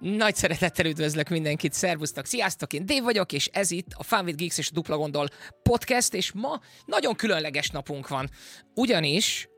[0.00, 4.36] Nagy szeretettel üdvözlök mindenkit, szervusztok, sziasztok, én Dave vagyok, és ez itt a Fun with
[4.36, 5.28] Geeks és a Dupla Gondol
[5.62, 8.30] podcast, és ma nagyon különleges napunk van,
[8.74, 9.48] ugyanis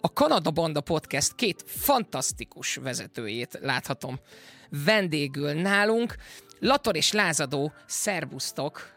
[0.00, 4.18] a Kanada Banda Podcast két fantasztikus vezetőjét láthatom
[4.84, 6.14] vendégül nálunk.
[6.58, 8.96] Lator és Lázadó, szervusztok!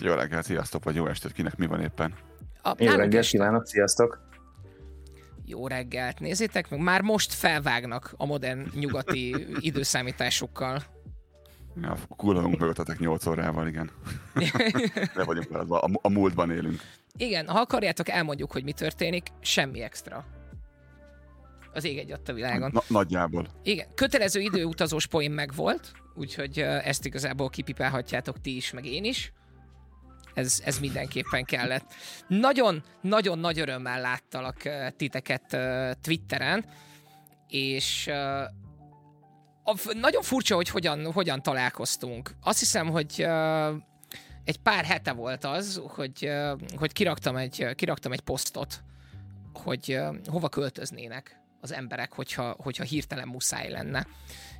[0.00, 2.14] Jó reggelt, sziasztok, vagy jó estét, kinek mi van éppen?
[2.62, 4.27] A, jó reggelt, kívánok, sziasztok!
[5.48, 10.82] Jó reggelt, nézzétek meg, már most felvágnak a modern nyugati időszámításokkal.
[11.82, 13.90] Ja, kullanunk mögöttetek 8 órával, igen.
[15.14, 16.80] Le vagyunk a, a múltban élünk.
[17.16, 20.24] Igen, ha akarjátok, elmondjuk, hogy mi történik, semmi extra.
[21.72, 22.70] Az ég egy a világon.
[22.72, 23.46] Na, nagyjából.
[23.62, 29.32] Igen, kötelező időutazós poén meg volt, úgyhogy ezt igazából kipipálhatjátok ti is, meg én is
[30.38, 31.94] ez, ez mindenképpen kellett.
[32.28, 34.62] Nagyon, nagyon nagy örömmel láttalak
[34.96, 35.56] titeket
[36.02, 36.64] Twitteren,
[37.48, 38.10] és
[39.92, 42.34] nagyon furcsa, hogy hogyan, hogyan találkoztunk.
[42.42, 43.26] Azt hiszem, hogy
[44.44, 46.30] egy pár hete volt az, hogy,
[46.76, 48.82] hogy kiraktam, egy, kiraktam egy posztot,
[49.52, 54.06] hogy hova költöznének az emberek, hogyha, hogyha hirtelen muszáj lenne.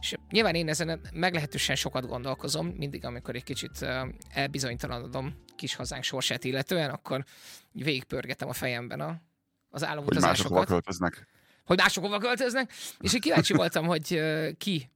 [0.01, 3.87] És nyilván én ezen meglehetősen sokat gondolkozom, mindig, amikor egy kicsit
[4.29, 7.25] elbizonytalanodom kis hazánk sorsát illetően, akkor
[7.73, 9.21] végigpörgetem a fejemben a,
[9.69, 10.29] az álomutazásokat.
[10.29, 11.27] Hogy mások hova költöznek.
[11.65, 12.73] Hogy mások hova költöznek.
[13.01, 14.21] És én kíváncsi voltam, hogy
[14.59, 14.91] ki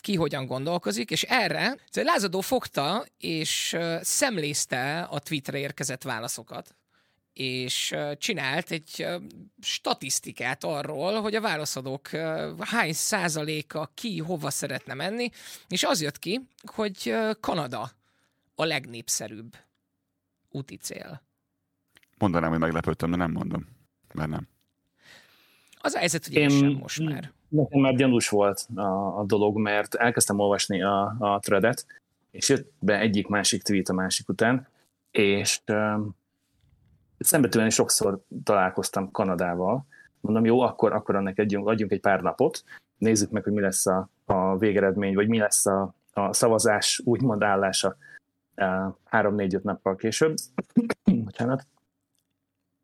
[0.00, 6.76] ki hogyan gondolkozik, és erre Lázadó fogta és szemlézte a tweetre érkezett válaszokat
[7.32, 9.06] és csinált egy
[9.60, 12.08] statisztikát arról, hogy a válaszadók
[12.58, 15.30] hány százaléka ki hova szeretne menni,
[15.68, 17.90] és az jött ki, hogy Kanada
[18.54, 19.56] a legnépszerűbb
[20.50, 21.22] úti cél.
[22.18, 23.68] Mondanám, hogy meglepődtem, de nem mondom,
[24.14, 24.48] mert nem.
[25.80, 27.32] Az a helyzet, hogy én, én sem most már.
[27.48, 31.86] Nekem már gyanús volt a, a dolog, mert elkezdtem olvasni a, a threadet,
[32.30, 34.68] és jött be egyik másik tweet a másik után,
[35.10, 35.60] és
[37.24, 39.86] szembetűen sokszor találkoztam Kanadával,
[40.20, 42.64] mondom, jó, akkor, akkor annak adjunk, adjunk egy pár napot,
[42.98, 47.42] nézzük meg, hogy mi lesz a, a végeredmény, vagy mi lesz a, a szavazás úgymond
[47.42, 47.96] állása
[48.54, 50.34] e, három-négy-öt nappal később.
[51.24, 51.66] Bocsánat.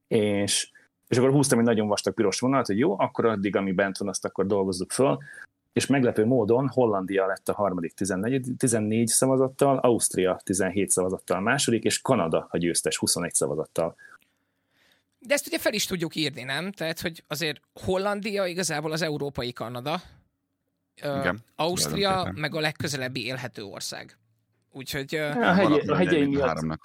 [0.06, 0.70] És,
[1.08, 4.08] és akkor húztam egy nagyon vastag piros vonalat, hogy jó, akkor addig, ami bent van,
[4.08, 5.18] azt akkor dolgozzuk föl,
[5.72, 12.00] és meglepő módon Hollandia lett a harmadik 14, 14 szavazattal, Ausztria 17 szavazattal második, és
[12.00, 13.94] Kanada a győztes 21 szavazattal.
[15.28, 16.72] De ezt ugye fel is tudjuk írni, nem?
[16.72, 20.00] Tehát, hogy azért Hollandia igazából az európai Kanada,
[20.94, 24.18] Igen, Ausztria meg a legközelebbi élhető ország.
[24.70, 25.14] Úgyhogy...
[25.14, 26.78] A, hegy, a hegyei miatt,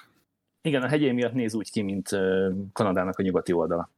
[0.62, 2.10] igen, a hegyei miatt néz úgy ki, mint
[2.74, 3.92] Kanadának a nyugati oldala.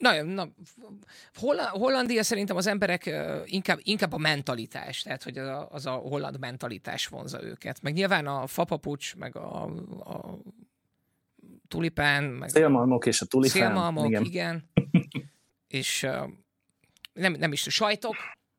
[0.00, 0.48] Na, na
[1.70, 3.10] Hollandia szerintem az emberek
[3.44, 7.82] inkább, inkább a mentalitás, tehát hogy az a, az a holland mentalitás vonza őket.
[7.82, 9.62] Meg nyilván a fapapucs, meg a,
[10.04, 10.38] a
[11.72, 12.24] tulipán.
[12.24, 13.56] Meg szélmalmok és a tulipán.
[13.56, 14.24] Szélmalmok, igen.
[14.24, 14.70] igen.
[15.80, 16.30] és uh,
[17.12, 18.14] nem, nem is sajtok,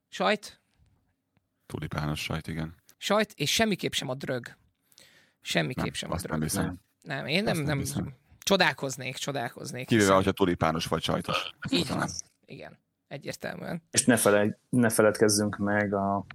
[0.10, 0.62] sajt.
[1.66, 2.76] Tulipános sajt, igen.
[2.98, 4.56] Sajt, és semmiképp sem a drög.
[5.42, 6.32] Semmiképp nem, sem a drög.
[6.32, 6.80] Nem, hiszem.
[7.02, 9.86] nem, én nem, nem, nem csodálkoznék, csodálkoznék.
[9.86, 10.16] Kivéve, hiszen...
[10.16, 11.52] hogyha tulipános vagy sajtos.
[11.70, 12.10] Így van.
[12.46, 13.84] Igen, egyértelműen.
[13.92, 16.26] És ne, feled, ne feledkezzünk meg a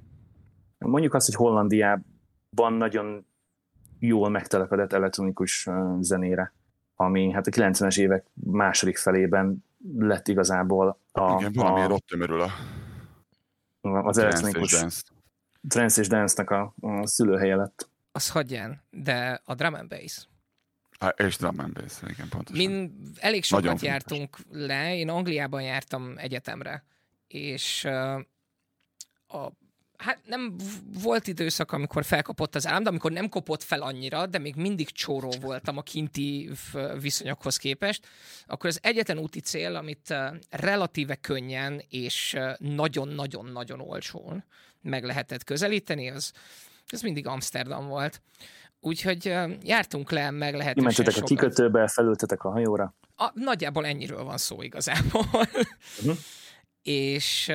[0.78, 3.26] mondjuk azt, hogy Hollandiában nagyon
[3.98, 5.68] jól megtelepedett elektronikus
[6.00, 6.52] zenére
[7.00, 9.64] ami hát a 90-es évek második felében
[9.98, 11.38] lett igazából a...
[11.40, 12.50] Igen, valamiért ott tömörül a,
[13.80, 14.84] az elektronikus
[15.68, 17.90] trance és dance-nek a, a szülőhelye lett.
[18.12, 20.26] Az hagyján, de a drum and bass.
[20.98, 22.66] Há, és drum and bass, igen, pontosan.
[22.66, 24.66] Min elég sokat Nagyon jártunk fontos.
[24.66, 26.84] le, én Angliában jártam egyetemre,
[27.26, 28.20] és uh,
[29.26, 29.52] a
[29.98, 30.54] hát nem
[31.02, 34.90] volt időszak, amikor felkapott az állam, de amikor nem kopott fel annyira, de még mindig
[34.90, 36.50] csóró voltam a kinti
[37.00, 38.06] viszonyokhoz képest,
[38.46, 40.14] akkor az egyetlen úti cél, amit
[40.50, 44.44] relatíve könnyen és nagyon-nagyon-nagyon olcsón
[44.82, 46.32] meg lehetett közelíteni, az,
[46.86, 48.22] az mindig Amsterdam volt.
[48.80, 51.22] Úgyhogy jártunk le meg lehetősen sokat.
[51.22, 52.94] a kikötőbe, felültetek a hajóra?
[53.16, 55.26] A, nagyjából ennyiről van szó igazából.
[55.32, 56.16] Uh-huh.
[56.82, 57.52] és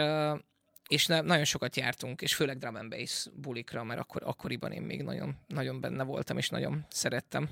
[0.93, 4.81] és ne, nagyon sokat jártunk, és főleg drum and bass bulikra, mert akkor, akkoriban én
[4.81, 7.49] még nagyon, nagyon benne voltam, és nagyon szerettem.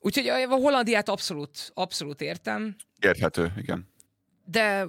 [0.00, 2.76] Úgyhogy a Hollandiát abszolút, abszolút értem.
[2.98, 3.88] Érthető, igen.
[4.44, 4.86] De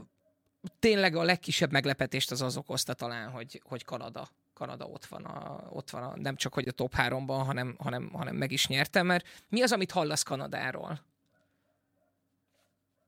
[0.79, 5.68] tényleg a legkisebb meglepetést az az okozta talán, hogy, hogy Kanada, Kanada ott van, a,
[5.69, 9.06] ott van a, nem csak hogy a top 3-ban, hanem, hanem, hanem meg is nyertem,
[9.06, 11.00] mert mi az, amit hallasz Kanadáról?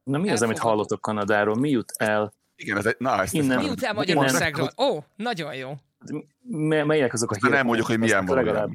[0.04, 1.56] Na mi az, amit hallotok Kanadáról?
[1.56, 4.70] Mi jut el Igen, ez egy, na, ezt Innen- Miután Magyarországról.
[4.78, 5.74] Ó, nagyon jó.
[6.42, 7.52] Me- melyek azok a hírek?
[7.52, 8.72] nem mondjuk, hogy milyen legalább,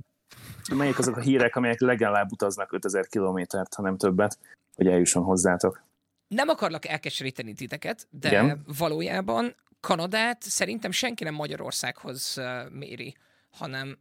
[0.74, 4.38] melyek azok a hírek, amelyek legalább utaznak 5000 kilométert, ha nem többet,
[4.74, 5.82] hogy eljusson hozzátok.
[6.28, 8.64] Nem akarlak elkeseríteni titeket, de Igen.
[8.78, 12.40] valójában Kanadát szerintem senki nem Magyarországhoz
[12.70, 13.16] méri,
[13.50, 13.98] hanem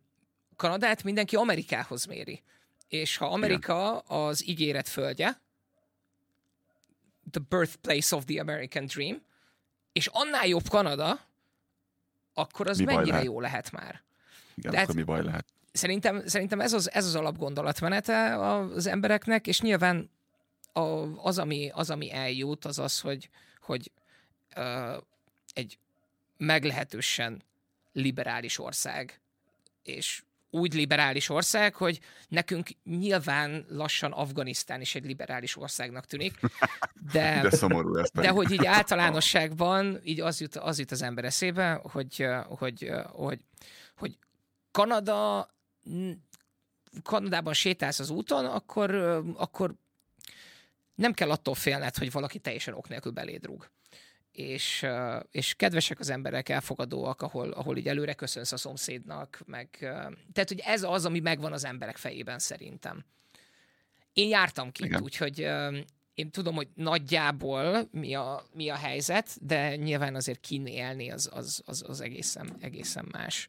[0.55, 2.43] Kanadát mindenki Amerikához méri.
[2.87, 5.41] És ha Amerika az ígéret földje,
[7.31, 9.21] the birthplace of the American dream,
[9.93, 11.19] és annál jobb Kanada,
[12.33, 13.23] akkor az Mi mennyire lehet?
[13.25, 14.01] jó lehet már.
[14.55, 15.45] Igen, De hát- akkor mi baj lehet?
[15.71, 20.09] Szerintem, szerintem ez, az, ez az alapgondolatmenete az embereknek, és nyilván
[20.73, 20.79] a,
[21.27, 23.29] az, ami, az, ami eljut, az az, hogy,
[23.61, 23.91] hogy
[24.55, 24.97] uh,
[25.53, 25.77] egy
[26.37, 27.43] meglehetősen
[27.91, 29.19] liberális ország,
[29.83, 30.23] és
[30.53, 36.39] úgy liberális ország, hogy nekünk nyilván lassan Afganisztán is egy liberális országnak tűnik,
[37.11, 41.25] de, De szomorú ez de hogy így általánosságban így az jut, az jut az ember
[41.25, 43.39] eszébe, hogy, hogy, hogy,
[43.95, 44.17] hogy
[44.71, 45.49] Kanada,
[47.03, 48.95] Kanadában sétálsz az úton, akkor,
[49.35, 49.73] akkor
[50.95, 53.69] nem kell attól félned, hogy valaki teljesen ok nélkül beléd rúg.
[54.33, 54.85] És,
[55.31, 59.67] és kedvesek az emberek, elfogadóak, ahol, ahol így előre köszönsz a szomszédnak, meg,
[60.33, 63.05] tehát, hogy ez az, ami megvan az emberek fejében szerintem.
[64.13, 65.01] Én jártam kint, Igen.
[65.01, 65.47] úgyhogy
[66.13, 71.29] én tudom, hogy nagyjából mi a, mi a helyzet, de nyilván azért kinn élni az,
[71.33, 73.47] az, az, az egészen, egészen más.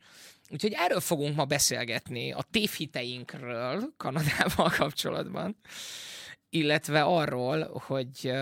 [0.50, 5.56] Úgyhogy erről fogunk ma beszélgetni, a tévhiteinkről Kanadával kapcsolatban,
[6.50, 8.32] illetve arról, hogy,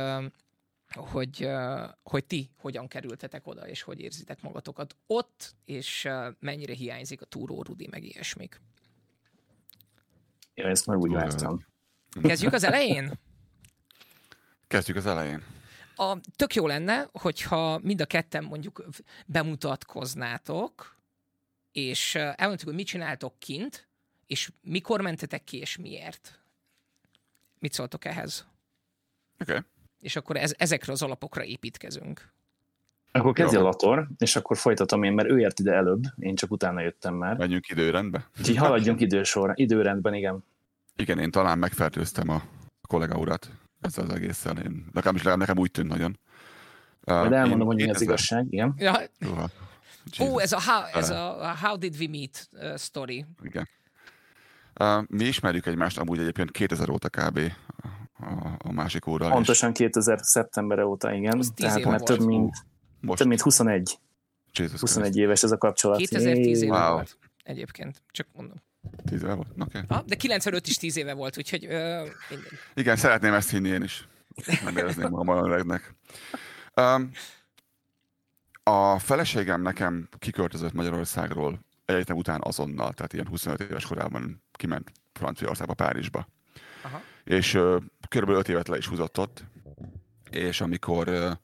[0.95, 1.49] hogy,
[2.03, 6.09] hogy ti hogyan kerültetek oda, és hogy érzitek magatokat ott, és
[6.39, 8.61] mennyire hiányzik a túró Rudi, meg ilyesmik.
[10.55, 11.67] Ja, ezt már úgy vártam.
[12.23, 13.13] Kezdjük az elején?
[14.67, 15.45] Kezdjük az elején.
[15.97, 18.85] A, tök jó lenne, hogyha mind a ketten mondjuk
[19.27, 20.97] bemutatkoznátok,
[21.73, 23.89] és elmondtuk, hogy mit csináltok kint,
[24.27, 26.41] és mikor mentetek ki, és miért.
[27.59, 28.47] Mit szóltok ehhez?
[29.41, 29.53] Oké.
[29.53, 29.65] Okay.
[30.03, 32.33] És akkor ez, ezekre az alapokra építkezünk.
[33.13, 33.59] Akkor kezdje.
[33.59, 37.37] Lator, és akkor folytatom én, mert ő ért ide előbb, én csak utána jöttem már.
[37.37, 38.29] Menjünk időrendbe.
[38.39, 40.45] Úgyhogy haladjunk idősorra, időrendben, igen.
[40.97, 42.43] Igen, én talán megfertőztem a
[42.89, 43.51] kollega urat
[43.81, 44.57] ezzel az egésszel.
[44.59, 46.19] Én, nekem is nekem úgy tűnt nagyon.
[47.07, 48.75] Uh, Majd elmondom, én hogy mi az 2000 igazság, igen.
[48.79, 49.43] Ja, Uha.
[50.21, 50.43] ó, Jesus.
[50.43, 53.27] ez a how, ez a how did we meet uh, story.
[53.43, 53.69] Igen.
[54.81, 57.41] Uh, mi ismerjük egymást amúgy egyébként 2000 óta kb.
[58.23, 59.29] A, a másik óra.
[59.29, 61.43] Pontosan 2000 szeptembere óta, igen.
[61.55, 62.55] Tehát már több mint,
[63.01, 63.99] Most több mint 21,
[64.53, 65.97] Jesus 21 éves ez a kapcsolat.
[65.97, 66.93] 2010 éve Wow.
[66.93, 68.57] volt egyébként, csak mondom.
[69.05, 69.49] 10 éve volt?
[69.59, 69.83] Okay.
[69.89, 72.53] Ah, de 95 is 10 éve volt, úgyhogy mindegy.
[72.75, 74.09] Igen, szeretném ezt hinni én is.
[74.65, 75.95] Nem érezném magam öregnek.
[76.77, 77.11] Um,
[78.63, 85.75] a feleségem nekem kiköltözött Magyarországról egyetem után azonnal, tehát ilyen 25 éves korában kiment Franciaországba,
[85.75, 86.29] Párizsba.
[86.83, 87.01] Aha.
[87.25, 87.59] És
[88.13, 89.45] körülbelül 5 évet le is húzott ott,
[90.31, 91.39] és amikor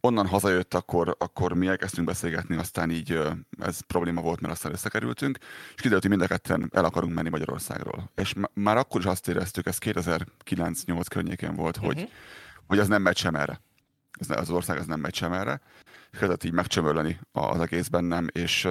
[0.00, 3.18] onnan hazajött, akkor, akkor mi elkezdtünk beszélgetni, aztán így
[3.58, 5.38] ez probléma volt, mert aztán összekerültünk,
[5.74, 8.10] és kiderült, hogy mind a ketten el akarunk menni Magyarországról.
[8.14, 12.04] És már akkor is azt éreztük, ez 2009-8 környékén volt, hogy, Mhm.
[12.66, 13.60] hogy az nem megy sem erre.
[14.18, 15.60] Ez, az ország az nem megy sem erre.
[16.18, 18.68] Kezdett így megcsömörleni az egész bennem, és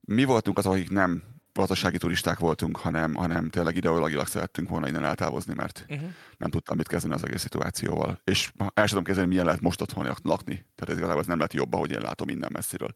[0.00, 1.22] mi voltunk azok, akik nem
[1.56, 6.08] gazdasági turisták voltunk, hanem, hanem tényleg ideológilag szerettünk volna innen eltávozni, mert Uh-huh.
[6.38, 8.20] nem tudtam mit kezdeni az egész szituációval.
[8.24, 10.54] És el sem tudom kezdeni, milyen lehet most otthon lakni.
[10.54, 12.94] Tehát ez igazából ez nem lett jobb, ahogy én látom innen messziről,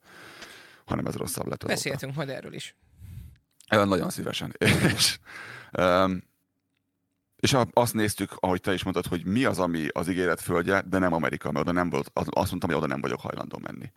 [0.85, 1.63] hanem ez rosszabb lett.
[1.63, 1.75] azóta.
[1.75, 2.77] Beszéltünk majd erről is.
[3.71, 4.55] Ö, Nagyon szívesen.
[4.97, 5.19] És,
[5.79, 6.23] um,
[7.37, 10.99] és azt néztük, ahogy te is mondtad, hogy mi az, ami az ígéret földje, de
[10.99, 13.93] nem Amerika, mert oda nem volt, az- azt mondtam, hogy oda nem vagyok hajlandó menni.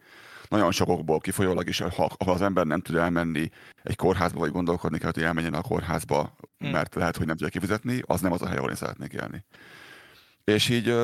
[0.49, 3.49] Nagyon sokokból kifolyólag is, ha, ha az ember nem tud elmenni
[3.83, 6.71] egy kórházba, vagy gondolkodni kell, hogy elmenjen a kórházba, Hmm.
[6.71, 9.45] mert lehet, hogy nem tudja kifizetni, az nem az a hely, ahol én szeretnék élni.
[10.43, 10.95] És így,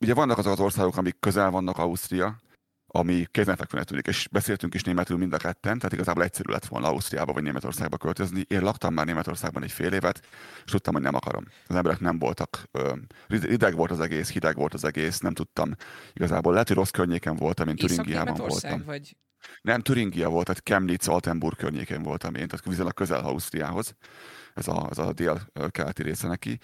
[0.00, 2.36] ugye vannak azok az országok, amik közel vannak Ausztria,
[2.92, 6.88] ami kézenfekvőnek tűnik, és beszéltünk is németül mind a ketten, tehát igazából egyszerű lett volna
[6.88, 8.44] Ausztriába vagy Németországba költözni.
[8.48, 10.20] Én laktam már Németországban egy fél évet,
[10.64, 11.44] és tudtam, hogy nem akarom.
[11.66, 12.92] Az emberek nem voltak, ö,
[13.28, 15.74] rideg volt az egész, hideg volt az egész, nem tudtam
[16.12, 16.52] igazából.
[16.52, 18.86] Lehet, hogy rossz környéken voltam, én Észak-Németország, voltam.
[18.86, 19.16] vagy
[19.62, 23.94] Nem, Turingia volt, tehát Chemnitz, Altenburg környékén voltam én, tehát viszonylag közel Ausztriához.
[24.54, 26.58] Ez a, ez a dél-keleti része neki.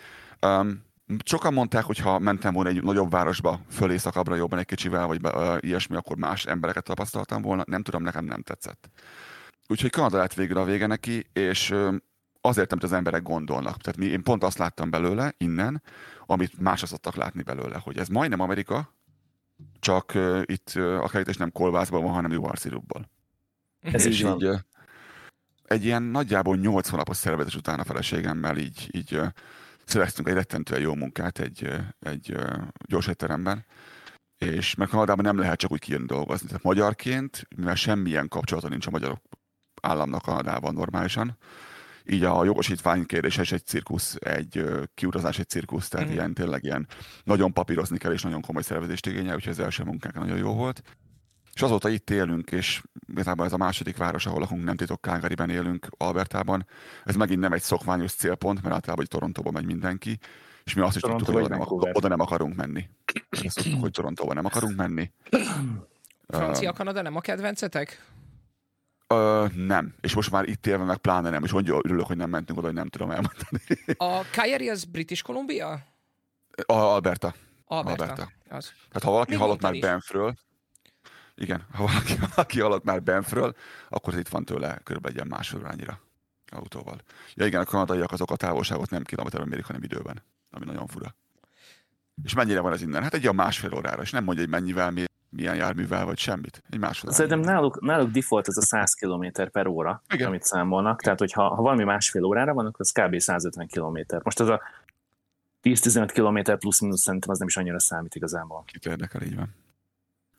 [0.46, 0.86] Um,
[1.24, 5.20] sokan mondták, hogy ha mentem volna egy nagyobb városba, föl északabbra jobban egy kicsivel, vagy
[5.20, 7.62] be, uh, ilyesmi, akkor más embereket tapasztaltam volna.
[7.66, 8.90] Nem tudom, nekem nem tetszett.
[9.68, 11.94] Úgyhogy Kanada lett végül a vége neki, és ö,
[12.40, 13.76] azért, amit az emberek gondolnak.
[13.76, 15.82] Tehát mi, én pont azt láttam belőle innen,
[16.26, 18.94] amit más szoktak látni belőle, hogy ez majdnem Amerika,
[19.80, 23.10] csak uh, itt uh, a kerítés nem kolbászban van, hanem juharszirupból.
[23.80, 24.40] Ez így van.
[24.40, 24.58] Így,
[25.64, 29.26] egy ilyen nagyjából 8 hónapos szervezés után a feleségemmel így, így uh,
[29.88, 32.36] szereztünk egy rettentően jó munkát egy, egy
[32.86, 33.64] gyors étteremben,
[34.38, 36.46] és meg Kanadában nem lehet csak úgy kijönni dolgozni.
[36.46, 39.20] Tehát magyarként, mivel semmilyen kapcsolata nincs a magyar
[39.82, 41.38] államnak Kanadában normálisan,
[42.10, 44.64] így a jogosítvány kérdése is egy cirkusz, egy
[44.94, 46.12] kiutazás egy cirkusz, tehát mm.
[46.12, 46.86] ilyen tényleg ilyen
[47.24, 50.82] nagyon papírozni kell, és nagyon komoly szervezést igényel, úgyhogy az első munkánk nagyon jó volt.
[51.58, 55.50] És azóta itt élünk, és igazából ez a második város, ahol lakunk, nem titok Calgaryben
[55.50, 56.66] élünk, Albertában.
[57.04, 60.18] Ez megint nem egy szokványos célpont, mert általában hogy Torontóba megy mindenki,
[60.64, 62.88] és mi azt is Toronto tudtuk, hogy oda nem, oda nem akarunk menni.
[63.44, 65.10] Azt tudtuk, hogy Torontóba nem akarunk menni.
[66.28, 68.04] Francia, Kanada nem a kedvencetek?
[69.06, 69.94] Ö, nem.
[70.00, 71.44] És most már itt élve meg pláne nem.
[71.44, 73.60] És mondja, örülök, hogy nem mentünk oda, hogy nem tudom elmondani.
[73.96, 75.70] A Calgary az British Columbia?
[76.66, 77.34] A Alberta.
[77.64, 78.02] Alberta.
[78.02, 78.32] Alberta.
[78.48, 78.72] Az.
[78.88, 80.34] Tehát ha valaki Mi hallott már Benfről,
[81.38, 83.54] igen, ha valaki, valaki hallott már Benfről,
[83.88, 86.00] akkor itt van tőle körülbelül egy órányira
[86.50, 87.00] autóval.
[87.34, 91.14] Ja igen, a kanadaiak azok a távolságot nem kilométerben mérik, hanem időben, ami nagyon fura.
[92.24, 93.02] És mennyire van ez innen?
[93.02, 96.62] Hát egy olyan másfél órára, és nem mondja, hogy mennyivel mér, milyen járművel, vagy semmit.
[96.70, 100.26] Egy másfél Szerintem náluk, náluk default ez a 100 km per óra, igen.
[100.26, 101.02] amit számolnak.
[101.02, 103.18] Tehát, hogyha ha valami másfél órára van, akkor az kb.
[103.18, 103.98] 150 km.
[104.22, 104.60] Most ez a
[105.62, 108.64] 10-15 km plusz-minusz szerintem az nem is annyira számít igazából.
[108.66, 109.54] Kit érdekel, így van.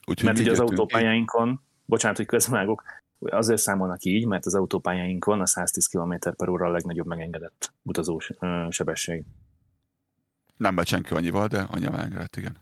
[0.10, 2.84] Úgyhogy mert ugye az autópályáinkon, bocsánat, hogy közmágok,
[3.20, 8.32] azért számolnak így, mert az autópályáinkon a 110 km per óra a legnagyobb megengedett utazós
[8.70, 9.24] sebesség.
[10.58, 12.58] Nem megy senki annyival, de annyi megengedett, igen.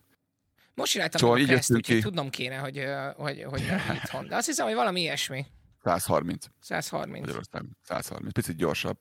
[0.73, 2.83] Most csináltam szóval így ezt, úgyhogy tudnom kéne, hogy,
[3.15, 3.61] hogy, hogy
[4.03, 4.27] itthon.
[4.27, 5.45] De azt hiszem, hogy valami ilyesmi.
[5.83, 6.45] 130.
[6.59, 7.19] 130.
[7.19, 8.33] Magyarország 130.
[8.33, 8.97] Picit gyorsabb.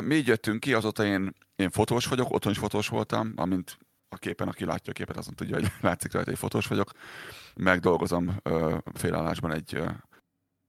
[0.00, 3.78] Mi így jöttünk ki, azóta én, én fotós vagyok, otthon is fotós voltam, amint
[4.14, 6.90] a képen, aki látja a képet, azon tudja, hogy látszik rajta, hogy fotós vagyok.
[7.56, 8.36] Megdolgozom
[8.94, 9.82] félállásban egy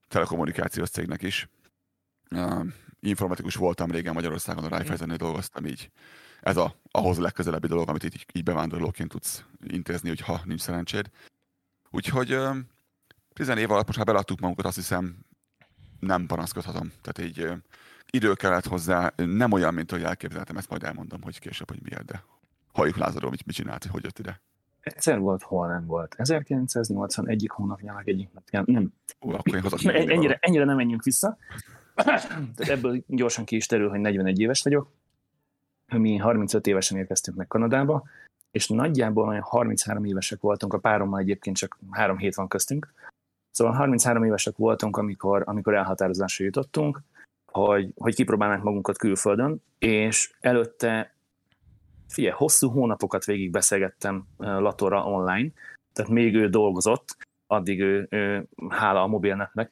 [0.08, 1.48] telekommunikációs cégnek is.
[3.00, 5.90] Informatikus voltam régen Magyarországon, a Raiffeisennél dolgoztam így.
[6.40, 11.10] Ez a, ahhoz a legközelebbi dolog, amit így, így bevándorlóként tudsz intézni, hogyha nincs szerencséd.
[11.90, 12.38] Úgyhogy
[13.32, 15.18] tizen év alatt most már beladtuk magunkat, azt hiszem
[16.00, 16.92] nem panaszkodhatom.
[17.02, 17.52] Tehát így
[18.10, 22.04] idő kellett hozzá, nem olyan, mint hogy elképzeltem, ezt majd elmondom, hogy később, hogy miért,
[22.04, 22.24] de
[22.76, 24.40] halljuk Lázadról, mit, mit csinált, hogy jött ide.
[24.80, 26.14] Egyszer volt, hol nem volt.
[26.18, 28.64] 1981 hónapjának egyik napján.
[28.66, 28.92] Nem.
[29.26, 31.36] Ó, akkor én hazak ennyire, ennyire nem menjünk vissza.
[31.94, 34.90] Tehát ebből gyorsan ki is terül, hogy 41 éves vagyok.
[35.86, 38.04] Mi 35 évesen érkeztünk meg Kanadába,
[38.50, 42.92] és nagyjából olyan 33 évesek voltunk, a párommal egyébként csak három hét van köztünk.
[43.50, 47.02] Szóval 33 évesek voltunk, amikor, amikor elhatározásra jutottunk,
[47.52, 51.15] hogy, hogy kipróbálnánk magunkat külföldön, és előtte
[52.16, 55.50] figyelj, hosszú hónapokat végig beszélgettem Latora online,
[55.92, 59.70] tehát még ő dolgozott, addig ő, ő hála a mobilnetnek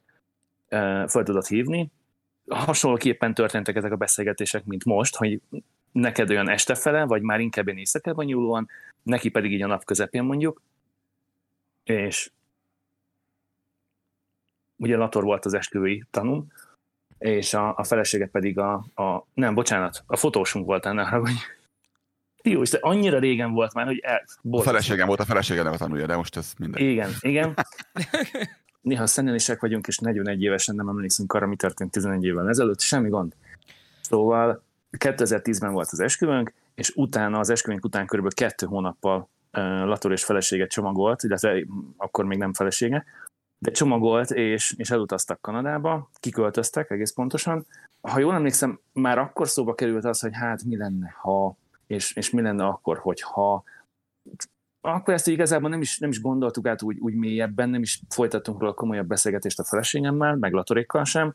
[1.07, 1.91] fel tudott hívni.
[2.49, 5.41] Hasonlóképpen történtek ezek a beszélgetések, mint most, hogy
[5.93, 8.69] neked olyan este fele, vagy már inkább ilyen éjszakában nyúlóan,
[9.03, 10.63] neki pedig így a nap közepén mondjuk,
[11.85, 12.31] és
[14.77, 16.53] ugye Lator volt az esküvői tanum,
[17.19, 21.33] és a, a feleséget pedig a, a, nem, bocsánat, a fotósunk volt ennek, hogy
[22.51, 24.25] jó, és annyira régen volt már, hogy el...
[24.51, 26.83] A feleségem volt, a feleségem a tanulja, de most ez minden.
[26.83, 27.55] Igen, igen.
[28.81, 33.09] Néha szennelisek vagyunk, és 41 évesen nem emlékszünk arra, mi történt 11 évvel ezelőtt, semmi
[33.09, 33.33] gond.
[34.01, 34.63] Szóval
[34.99, 39.29] 2010-ben volt az esküvőnk, és utána, az esküvőnk után körülbelül kettő hónappal
[39.85, 41.65] Lator és feleséget csomagolt, illetve
[41.97, 43.05] akkor még nem felesége,
[43.59, 47.67] de csomagolt, és, és elutaztak Kanadába, kiköltöztek egész pontosan.
[48.01, 51.57] Ha jól emlékszem, már akkor szóba került az, hogy hát mi lenne, ha
[51.87, 53.65] és, és mi lenne akkor, hogyha
[54.81, 58.61] akkor ezt igazából nem is, nem is gondoltuk át úgy, úgy mélyebben, nem is folytattunk
[58.61, 61.35] róla komolyabb beszélgetést a feleségemmel, meg Latorékkal sem,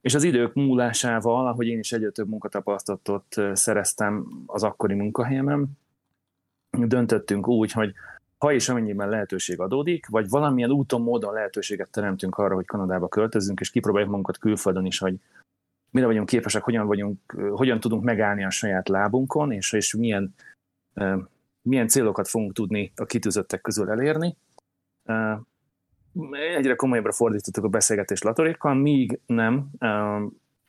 [0.00, 5.78] és az idők múlásával, ahogy én is egyre több munkatapasztalatot szereztem az akkori munkahelyemen,
[6.78, 7.94] döntöttünk úgy, hogy
[8.38, 13.60] ha és amennyiben lehetőség adódik, vagy valamilyen úton, módon lehetőséget teremtünk arra, hogy Kanadába költözünk,
[13.60, 15.14] és kipróbáljuk magunkat külföldön is, hogy
[15.96, 20.34] mire vagyunk képesek, hogyan, vagyunk, hogyan tudunk megállni a saját lábunkon, és, és milyen,
[21.62, 24.36] milyen célokat fogunk tudni a kitűzöttek közül elérni.
[26.56, 29.70] Egyre komolyabbra fordítottuk a beszélgetést Latorékkal, míg nem,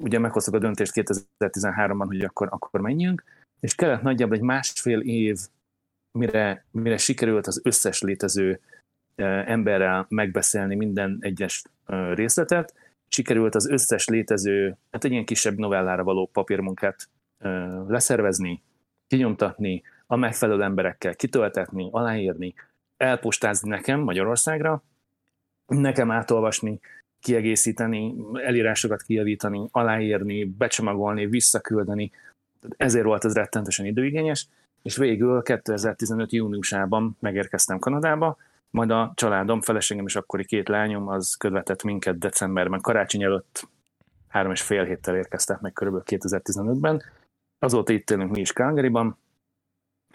[0.04, 0.92] ugye meghoztuk a döntést
[1.40, 3.24] 2013-ban, hogy akkor, akkor menjünk,
[3.60, 5.38] és kellett nagyjából egy másfél év,
[6.12, 8.60] mire, mire sikerült az összes létező
[9.46, 11.64] emberrel megbeszélni minden egyes
[12.14, 12.74] részletet,
[13.08, 17.10] sikerült az összes létező, hát egy ilyen kisebb novellára való papírmunkát
[17.88, 18.64] leszervezni,
[19.08, 22.54] kinyomtatni, a megfelelő emberekkel kitöltetni, aláírni,
[22.98, 24.84] elpostázni nekem Magyarországra,
[25.66, 26.80] nekem átolvasni,
[27.20, 32.12] kiegészíteni, elírásokat kijavítani, aláírni, becsomagolni, visszaküldeni.
[32.78, 34.48] Ezért volt ez rettentesen időigényes,
[34.82, 36.32] és végül 2015.
[36.32, 38.38] júniusában megérkeztem Kanadába,
[38.70, 43.68] majd a családom, feleségem és akkori két lányom az követett minket decemberben, karácsony előtt
[44.28, 47.04] három és fél héttel érkeztek meg körülbelül 2015-ben.
[47.60, 49.18] Azóta itt élünk mi is Calgaryban,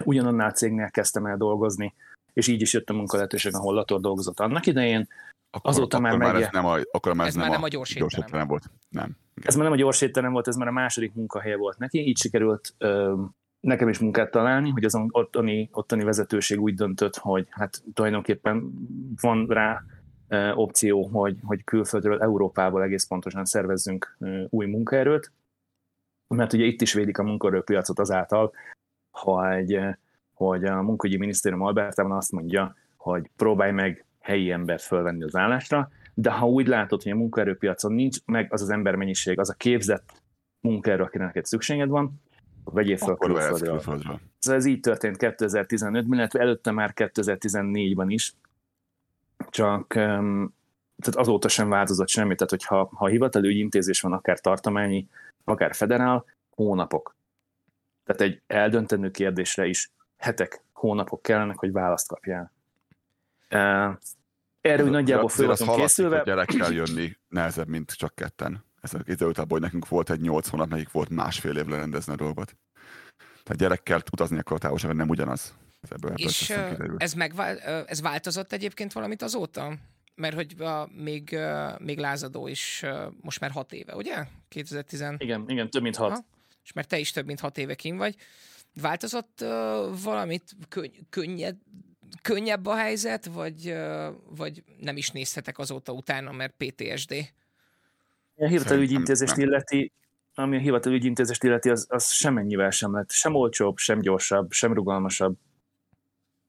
[0.05, 1.95] ugyanannál cégnél kezdtem el dolgozni,
[2.33, 5.09] és így is jött a munkalehetőség, ahol Lator dolgozott annak idején.
[5.51, 7.63] Akkor, Azóta akkor már, már ez nem a, akkor már ez, ez nem, már nem
[7.63, 8.71] a, a gyors, gyors étterem volt.
[8.89, 9.17] Nem.
[9.43, 11.99] Ez már nem a gyors étterem volt, ez már a második munkahely volt neki.
[11.99, 13.23] Így sikerült ö,
[13.63, 18.73] nekem is munkát találni, hogy az ottani, ottani vezetőség úgy döntött, hogy hát tulajdonképpen
[19.21, 19.83] van rá
[20.55, 24.17] opció, hogy, hogy külföldről, Európából egész pontosan szervezzünk
[24.49, 25.33] új munkaerőt,
[26.29, 28.53] mert ugye itt is védik a munkaerőpiacot azáltal,
[29.11, 29.81] hogy,
[30.35, 35.91] hogy a munkahogyi minisztérium Albertában azt mondja, hogy próbálj meg helyi embert fölvenni az állásra,
[36.15, 40.23] de ha úgy látod, hogy a munkaerőpiacon nincs meg az az embermennyiség, az a képzett
[40.61, 42.21] munkaerő, akinek neked szükséged van,
[42.65, 43.71] vegyél fel külföldről.
[43.71, 44.21] külföldről.
[44.41, 48.35] Ez, ez így történt 2015-ben, illetve előtte már 2014-ben is,
[49.51, 49.87] csak
[51.03, 55.09] tehát azóta sem változott semmi, tehát hogyha ha hivatali ügyintézés van, akár tartományi,
[55.45, 57.17] akár federál, hónapok.
[58.05, 62.53] Tehát egy eldöntenő kérdésre is hetek, hónapok kellenek, hogy választ kapjál.
[64.61, 66.21] Erről nagyjából föl készülve.
[66.21, 68.65] A gyerekkel jönni nehezebb, mint csak ketten.
[68.83, 72.17] Ez idő után, hogy nekünk volt egy nyolc hónap, nekik volt másfél év lerendezni a
[72.17, 72.57] dolgot.
[73.43, 75.55] Tehát gyerekkel utazni akkor a távolságon nem ugyanaz.
[75.81, 76.51] Ez ebből És
[76.97, 79.75] ez, megvál, ez változott egyébként valamit azóta?
[80.15, 81.39] Mert hogy a, még,
[81.79, 82.85] még lázadó is
[83.21, 84.27] most már hat éve, ugye?
[84.49, 85.05] 2010...
[85.19, 86.11] Igen, igen, több mint hat.
[86.11, 86.25] Ha?
[86.65, 88.17] És mert te is több mint hat éve kim vagy.
[88.81, 89.49] Változott uh,
[90.03, 91.57] valamit könny- könnyed,
[92.23, 97.15] könnyebb a helyzet, vagy, uh, vagy nem is nézhetek azóta utána, mert PTSD?
[98.43, 99.93] A hivatalügyintézést illeti,
[100.35, 103.11] ami a hivatalügyintézést illeti, az, az semennyivel sem lett.
[103.11, 105.37] Sem olcsóbb, sem gyorsabb, sem rugalmasabb.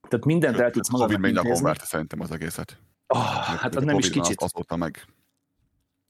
[0.10, 2.78] Tehát mindent el tudsz magadnak Covid még napon várta szerintem az egészet.
[3.08, 4.42] Oh, hát az nem is kicsit.
[4.42, 5.06] Azóta meg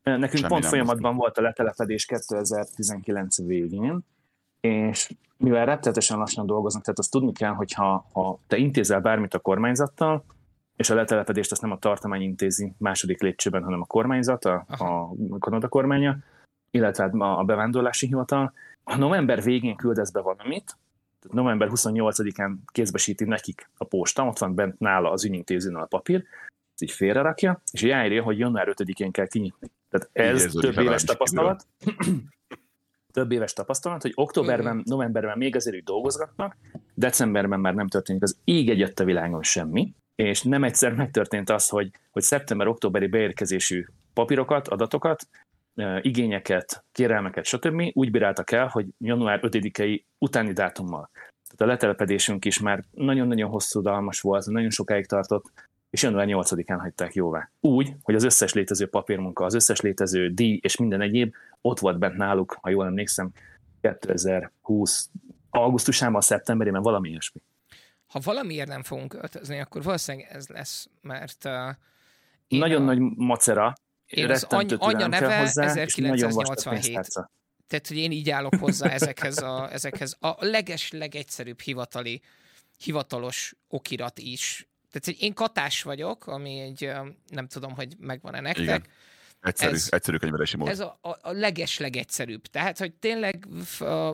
[0.03, 3.99] Nekünk Semmi pont folyamatban volt a letelepedés 2019 végén,
[4.59, 9.33] és mivel rettetesen lassan dolgoznak, tehát azt tudni kell, hogy ha, ha te intézel bármit
[9.33, 10.25] a kormányzattal,
[10.75, 15.13] és a letelepedést azt nem a tartomány intézi második lépcsőben, hanem a kormányzat, a, a
[15.39, 16.17] Kanada kormánya,
[16.71, 18.53] illetve a bevándorlási hivatal.
[18.83, 20.77] Ha november végén küldesz be valamit,
[21.19, 26.23] tehát november 28-án kézbesíti nekik a posta, ott van bent nála az ügyintézőn a papír,
[26.79, 29.69] így félrerakja, és ráírja, hogy január 5-én kell kinyitni.
[29.89, 31.67] Tehát ez több éves tapasztalat.
[33.13, 36.57] több éves tapasztalat, hogy októberben, novemberben még azért úgy dolgozgatnak,
[36.93, 41.69] decemberben már nem történik az ég egyet a világon semmi, és nem egyszer megtörtént az,
[41.69, 45.27] hogy, hogy szeptember-októberi beérkezésű papírokat, adatokat,
[46.01, 47.81] igényeket, kérelmeket, stb.
[47.93, 51.09] úgy bíráltak el, hogy január 5-i utáni dátummal.
[51.13, 55.51] Tehát a letelepedésünk is már nagyon-nagyon hosszú dalmas volt, nagyon sokáig tartott,
[55.89, 57.51] és január 8-án hagyták jóvá.
[57.59, 61.99] Úgy, hogy az összes létező papírmunka, az összes létező díj és minden egyéb ott volt
[61.99, 63.31] bent náluk, ha jól emlékszem,
[63.81, 65.09] 2020
[65.49, 67.41] augusztusában, szeptemberében, valami ilyesmi.
[68.13, 71.75] Ha valamiért nem fogunk költözni, akkor valószínűleg ez lesz, mert uh,
[72.47, 72.85] nagyon a...
[72.85, 73.73] nagy macera,
[74.05, 77.07] én az any- anya neve hozzá, 1987.
[77.67, 82.21] Tehát, hogy én így állok hozzá ezekhez a, ezekhez a leges, legegyszerűbb hivatali,
[82.77, 86.91] hivatalos okirat is tehát hogy én katás vagyok, ami egy,
[87.27, 88.63] nem tudom, hogy megvan-e nektek.
[88.63, 88.83] Igen.
[89.41, 90.67] Egyszerű, ez, egyszerű könyvelési mód.
[90.67, 92.41] Ez a, a, a leges legegyszerűbb.
[92.41, 93.47] Tehát, hogy tényleg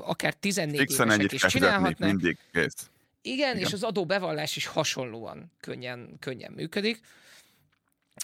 [0.04, 2.10] akár 14 Fixen évesek is csinálhatnak.
[2.10, 2.90] Mindig kész.
[3.21, 6.99] Igen, Igen, és az adóbevallás is hasonlóan könnyen, könnyen működik.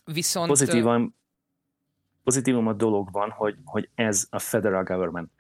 [0.05, 0.47] Viszont...
[0.47, 1.15] Pozitívan,
[2.23, 5.31] pozitívum a dologban, hogy, hogy ez a federal government.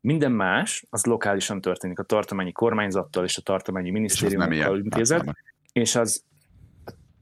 [0.00, 5.34] Minden más, az lokálisan történik, a tartományi kormányzattal és a tartományi minisztériumokkal intézet,
[5.72, 6.24] és az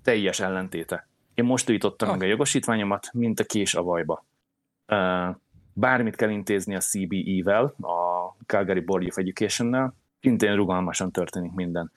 [0.03, 1.09] teljes ellentéte.
[1.35, 2.15] Én most újítottam oh.
[2.15, 4.25] meg a jogosítványomat, mint a kés a vajba.
[5.73, 11.93] Bármit kell intézni a CBE-vel, a Calgary Board of Education-nel, szintén rugalmasan történik minden.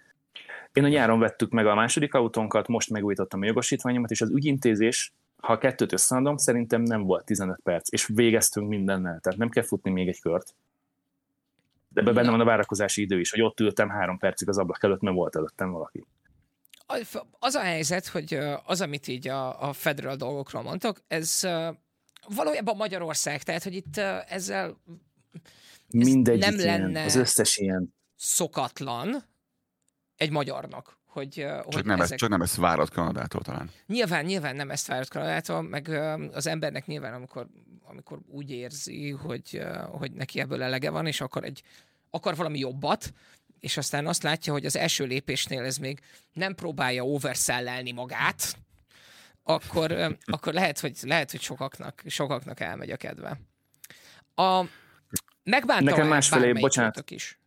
[0.74, 5.14] Én a nyáron vettük meg a második autónkat, most megújítottam a jogosítványomat, és az ügyintézés,
[5.38, 9.64] ha a kettőt összeadom, szerintem nem volt 15 perc, és végeztünk mindennel, tehát nem kell
[9.64, 10.56] futni még egy kört.
[11.90, 14.84] De ebben benne van a várakozási idő is, hogy ott ültem három percig az ablak
[14.84, 16.06] előtt, mert volt előttem valaki
[17.40, 21.42] az a helyzet, hogy az, amit így a, a federal dolgokról mondtok, ez
[22.36, 24.78] valójában Magyarország, tehát, hogy itt ezzel
[25.90, 29.23] Mindegy nem ilyen, lenne az összes ilyen szokatlan
[30.15, 32.12] egy magyarnak, hogy, Csak, hogy nem ezek...
[32.12, 33.71] ezt, csak nem ezt várod Kanadától talán.
[33.88, 35.88] Nyilván, nyilván nem ezt várod Kanadától, meg
[36.34, 37.47] az embernek nyilván, amikor,
[37.84, 41.63] amikor úgy érzi, hogy, hogy neki ebből elege van, és akar, egy,
[42.10, 43.13] akar valami jobbat,
[43.60, 45.99] és aztán azt látja, hogy az első lépésnél ez még
[46.34, 48.58] nem próbálja oversellelni magát,
[49.43, 53.39] akkor, akkor lehet, hogy, lehet, hogy sokaknak, sokaknak elmegy a kedve.
[54.36, 54.63] A,
[55.43, 57.12] megbánta Nekem másfelé, bocsánat.
[57.12, 57.39] is?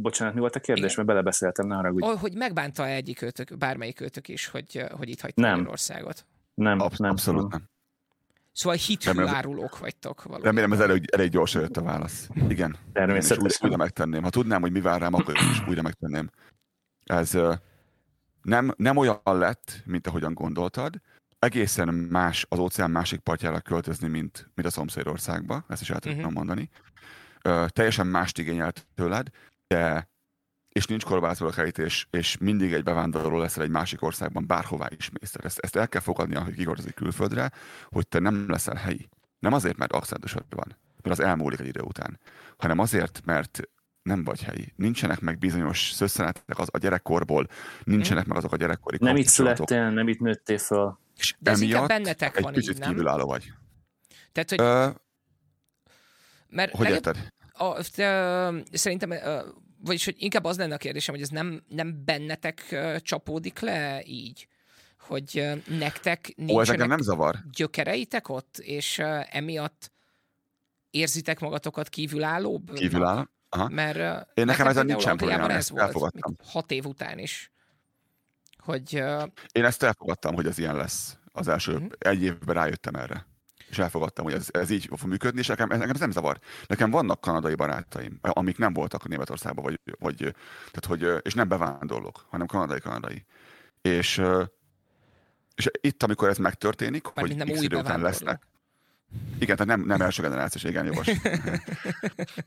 [0.00, 0.94] Bocsánat, mi volt a kérdés, Igen.
[0.96, 2.06] mert belebeszéltem, ne haragudj.
[2.06, 5.56] Oh, hogy megbánta egyik őtök, bármelyik őtök is, hogy, hogy itt hagyta Nem.
[5.56, 6.26] Magyarországot.
[6.54, 7.10] Nem, Absz- nem.
[7.10, 7.62] abszolút nem.
[8.52, 10.54] Szóval hithű Remélem- árulók vagytok valójában.
[10.54, 12.28] Remélem ez elég, elég gyorsan jött a válasz.
[12.48, 12.76] Igen.
[12.92, 13.42] Természetesen.
[13.42, 14.22] újra, újra megtenném.
[14.22, 16.30] Ha tudnám, hogy mi vár rám, akkor is újra megtenném.
[17.04, 17.38] Ez
[18.42, 21.00] nem, nem olyan lett, mint ahogyan gondoltad.
[21.38, 25.64] Egészen más az óceán másik partjára költözni, mint, mint a szomszédországba.
[25.68, 26.32] Ezt is el tudom Mhm.
[26.32, 26.68] mondani.
[27.42, 29.28] Ö, teljesen mást igényelt tőled,
[29.66, 30.08] de
[30.68, 35.10] és nincs korbácol a kerítés, és mindig egy bevándorló leszel egy másik országban, bárhová is
[35.20, 35.34] mész.
[35.42, 37.50] Ezt, ezt el kell fogadni, hogy kiköltözik külföldre,
[37.84, 39.08] hogy te nem leszel helyi.
[39.38, 42.20] Nem azért, mert akcentusod van, mert az elmúlik egy idő után,
[42.56, 43.60] hanem azért, mert
[44.02, 44.72] nem vagy helyi.
[44.76, 47.46] Nincsenek meg bizonyos szösszenetek az a gyerekkorból,
[47.84, 50.98] nincsenek meg azok a gyerekkori Nem itt születtél, nem itt nőttél föl.
[51.16, 52.90] és De ez inkább emiatt bennetek egy van kicsit így, nem?
[52.90, 53.52] kívülálló vagy.
[54.32, 54.88] Tehát, hogy, Ö,
[56.48, 57.32] mert hogy legalább- érted?
[57.56, 59.12] A, te, szerintem,
[59.84, 64.48] vagyis hogy inkább az lenne a kérdésem, hogy ez nem, nem bennetek csapódik le így?
[65.00, 67.36] Hogy nektek Ó, ez nincsenek nem zavar.
[67.52, 68.98] gyökereitek ott, és
[69.30, 69.90] emiatt
[70.90, 72.72] érzitek magatokat kívülállóbb?
[72.72, 73.24] Kívülálló.
[73.48, 73.68] Aha.
[73.68, 73.96] Mert
[74.34, 76.36] Én nekem például nincsen problémám, ez volt, elfogadtam.
[76.46, 77.50] hat év után is.
[78.58, 78.94] Hogy
[79.52, 81.18] Én ezt elfogadtam, hogy ez ilyen lesz.
[81.32, 81.86] Az első Mhm.
[81.98, 83.26] egy évben rájöttem erre.
[83.76, 86.38] És elfogadtam, hogy ez, ez így fog működni, és nekem, nekem ez nem zavar.
[86.66, 90.16] Nekem vannak kanadai barátaim, amik nem voltak Németországban, vagy, vagy,
[90.70, 93.24] tehát, hogy, és nem bevándorlók, hanem kanadai-kanadai.
[93.82, 94.22] És,
[95.54, 98.42] és itt, amikor ez megtörténik, hogy Mármint nem X idő után lesznek,
[99.38, 101.06] igen, tehát nem, nem első generációs, igen, jogos.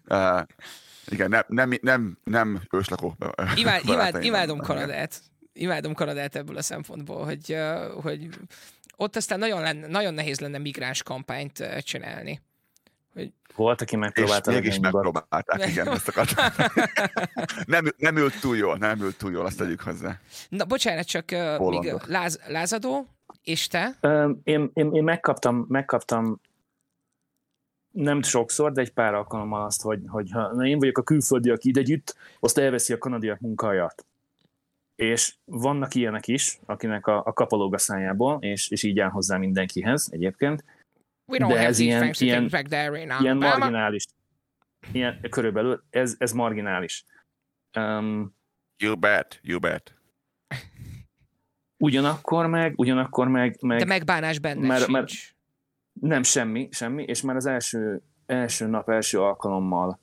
[0.09, 0.41] uh,
[1.07, 3.17] igen, nem, nem, nem, nem őslakó
[3.55, 4.59] Imád, imád, imádom.
[4.59, 5.21] Kanadát.
[5.53, 7.57] Imádom Kanadát ebből a szempontból, hogy,
[8.01, 8.29] hogy
[8.99, 12.41] ott aztán nagyon, lenne, nagyon nehéz lenne migráns kampányt csinálni.
[13.55, 15.03] Volt, aki És megpróbálta mégis legyen nyugat.
[15.03, 16.45] megpróbálták, igen, ezt akartam.
[17.73, 20.19] nem, nem ült túl jól, nem ült túl jól, azt tegyük hozzá.
[20.49, 23.07] Na, bocsánat, csak ö, még láz, lázadó,
[23.43, 23.97] és te?
[23.99, 26.41] Ö, Én, én, én megkaptam, megkaptam
[27.91, 31.49] nem sokszor, de egy pár alkalommal azt, hogy, hogy ha na én vagyok a külföldi,
[31.49, 34.05] aki ide jut, azt elveszi a kanadiak munkahelyat.
[34.99, 39.37] És vannak ilyenek is, akinek a, a kapalóg a szájából, és, és így áll hozzá
[39.37, 40.63] mindenkihez egyébként.
[41.31, 44.05] We don't De have ez these ilyen- ilyen- things back there in Ilyen marginális.
[44.91, 47.05] Ilyen, körülbelül, ez, ez marginális.
[47.77, 48.35] Um,
[48.83, 49.93] You bet, you bet.
[51.77, 54.91] ugyanakkor meg, ugyanakkor meg, meg De megbánás benne Mert- sincs.
[54.91, 55.11] mert-
[56.01, 59.99] Nem, semmi, semmi, és már az első, első nap, első alkalommal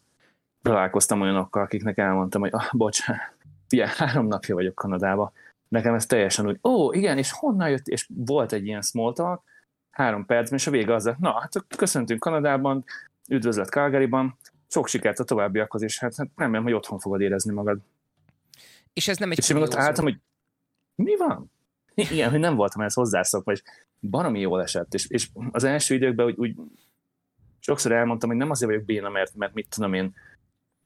[0.62, 3.35] találkoztam olyanokkal, akiknek elmondtam, hogy ah, bocsánat,
[3.68, 5.32] figyelj, három napja vagyok Kanadában.
[5.68, 9.42] Nekem ez teljesen úgy, ó, igen, és honnan jött, és volt egy ilyen small talk,
[9.90, 12.84] három percben, és a vége az lett, na, hát köszöntünk Kanadában,
[13.28, 17.78] üdvözlet Calgaryban, sok sikert a továbbiakhoz, és hát, hát remélem, hogy otthon fogod érezni magad.
[18.92, 20.18] És ez nem egy És én ott álltam, hogy
[20.94, 21.50] mi van?
[21.94, 23.62] Igen, hogy nem voltam ehhez hozzászokva, és
[24.00, 24.94] baromi jól esett.
[24.94, 26.56] És, és az első időkben úgy, úgy
[27.58, 30.14] sokszor elmondtam, hogy nem azért vagyok béna, mert, mert mit tudom én,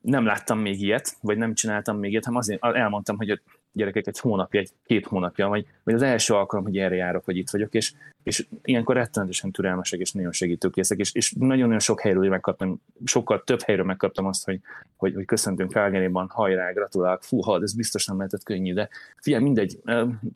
[0.01, 3.39] nem láttam még ilyet, vagy nem csináltam még ilyet, hanem azért elmondtam, hogy a
[3.73, 7.37] gyerekek egy hónapja, egy két hónapja, vagy, vagy az első alkalom, hogy erre járok, hogy
[7.37, 12.29] itt vagyok, és, és ilyenkor rettenetesen türelmesek, és nagyon segítőkészek, és, és nagyon-nagyon sok helyről
[12.29, 14.61] megkaptam, sokkal több helyről megkaptam azt, hogy,
[14.97, 19.81] hogy, hogy köszöntünk Calgaryban, hajrá, gratulálok, fú, ez biztos nem lehetett könnyű, de figyelj, mindegy,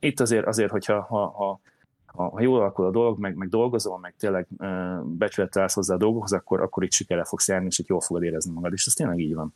[0.01, 1.61] itt azért, azért hogyha ha, ha,
[2.15, 5.95] ha, ha jól alakul a dolog, meg, meg dolgozol, meg tényleg ö, becsülettel állsz hozzá
[5.95, 8.87] a dolgokhoz, akkor, akkor itt sikerre fogsz járni, és itt jól fogod érezni magad, és
[8.87, 9.55] ez tényleg így van.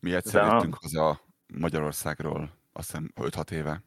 [0.00, 1.20] Mi egyszer De a- haza
[1.58, 3.82] Magyarországról, azt hiszem 5-6 éve.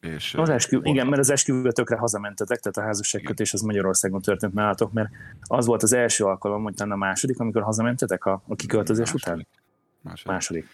[0.00, 4.92] És, Az eskü, igen, mert az esküvőtökre hazamentetek, tehát a házasságkötés az Magyarországon történt nálatok,
[4.92, 5.08] mert
[5.40, 9.46] az volt az első alkalom, talán a második, amikor hazamentetek a, a kiköltözés után?
[10.00, 10.26] Második.
[10.32, 10.66] Második.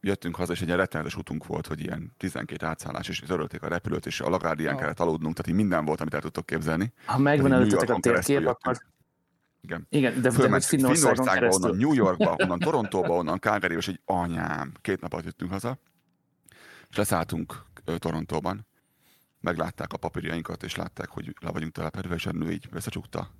[0.00, 3.68] Jöttünk haza, és egy ilyen rettenetes utunk volt, hogy ilyen 12 átszállás, és törölték a
[3.68, 4.80] repülőt, és a Lagárdián Ah.
[4.80, 6.92] kellett aludnunk, tehát így minden volt, amit el tudtok képzelni.
[7.04, 8.76] Ha megvan előttetek a térkép, akkor...
[9.62, 9.86] Igen.
[9.90, 11.64] Igen, de, de hogy Fölment Finnországon Finnországba, keresztül.
[11.70, 15.78] onnan New Yorkba, onnan Torontóba, onnan Calgaryba, és egy anyám, két napot jöttünk haza,
[16.90, 18.66] és leszálltunk ö, Torontóban.
[19.40, 23.30] Meglátták a papírjainkat, és látták, hogy le vagyunk telepedve, és a nő így összecsukta.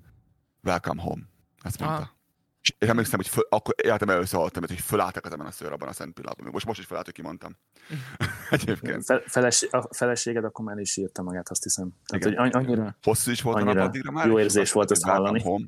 [0.62, 1.22] Welcome home.
[1.62, 1.96] Ezt mondta.
[1.98, 2.18] Aha.
[2.62, 5.88] És emlékszem, hogy föl, akkor életem először hallottam, hogy fölálltak az emen a szőr abban
[5.88, 6.48] a szent pillanatban.
[6.52, 7.56] Most, most is felállt, hogy kimondtam.
[8.50, 9.04] Egyébként.
[9.04, 11.90] Fe, feles, a feleséged akkor már is írta magát, azt hiszem.
[12.06, 14.26] Tehát, hogy annyira, Hosszú is volt a nap addigra már.
[14.26, 15.40] Jó érzés volt ezt hallani.
[15.40, 15.66] Home.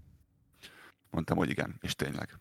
[1.11, 2.41] Mondtam, hogy igen, és tényleg.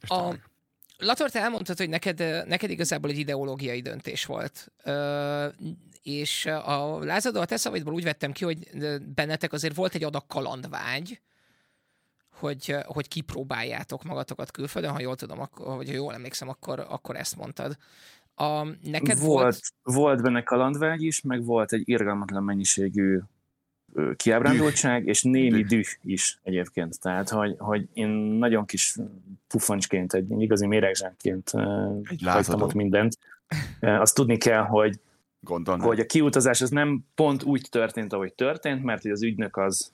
[0.00, 0.50] És a, tényleg.
[0.98, 4.72] Lator, te elmondtad, hogy neked, neked igazából egy ideológiai döntés volt.
[4.84, 5.46] Ö,
[6.02, 8.68] és a lázadó a te szavaidból úgy vettem ki, hogy
[9.14, 11.20] bennetek azért volt egy adag kalandvágy,
[12.42, 17.16] hogy, hogy kipróbáljátok magatokat külföldön, ha jól tudom, akkor, vagy ha jól emlékszem, akkor, akkor
[17.16, 17.76] ezt mondtad.
[18.34, 19.60] A, neked volt, volt...
[19.82, 23.18] Volt benne kalandvágy is, meg volt egy irgalmatlan mennyiségű
[24.16, 27.00] kiábrándultság, és némi düh is egyébként.
[27.00, 28.96] Tehát, hogy, hogy én nagyon kis
[29.48, 31.50] pufoncsként, egy igazi méregzsákként
[32.24, 33.18] hagytam ott mindent.
[33.80, 35.00] Azt tudni kell, hogy,
[35.40, 35.86] Gondolnám.
[35.86, 39.92] hogy a kiutazás az nem pont úgy történt, ahogy történt, mert hogy az ügynök az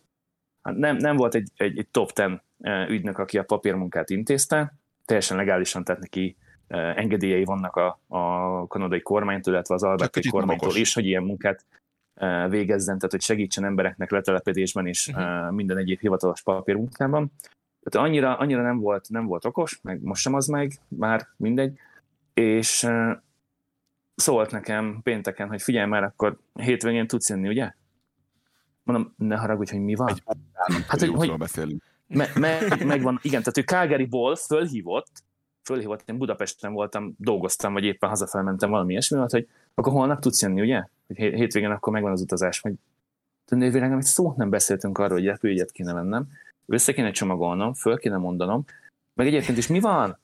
[0.77, 2.43] nem, nem volt egy, egy, egy top ten
[2.89, 6.37] ügynök, aki a papírmunkát intézte, teljesen legálisan tett neki
[6.69, 11.65] engedélyei vannak a, a kanadai kormánytól, illetve az albertai kormánytól is, hogy ilyen munkát
[12.49, 15.51] végezzen, tehát hogy segítsen embereknek letelepedésben és uh-huh.
[15.51, 17.33] minden egyéb hivatalos papírmunkában.
[17.83, 21.79] Tehát annyira, annyira nem, volt, nem volt okos, meg most sem az meg, már mindegy,
[22.35, 22.89] és
[24.15, 27.73] szólt nekem pénteken, hogy figyelj már, akkor hétvégén tudsz jönni, ugye?
[28.89, 30.09] Mondom, ne haragudj, hogy mi van?
[30.09, 30.23] Egy
[30.87, 31.83] hát, hogy, hogy beszélünk.
[32.07, 35.11] Me, me, megvan, igen, tehát ő Calgary-ból fölhívott,
[35.63, 40.61] fölhívott, én Budapesten voltam, dolgoztam, vagy éppen hazafelmentem valami ilyesmi, hogy akkor holnap tudsz jönni,
[40.61, 40.85] ugye?
[41.07, 42.73] Hogy hétvégén akkor megvan az utazás, hogy
[43.49, 46.29] nővérem, amit szót nem beszéltünk arról, hogy repülőjegyet kéne vennem,
[46.67, 48.65] össze kéne csomagolnom, föl kéne mondanom,
[49.15, 50.19] meg egyébként is mi van?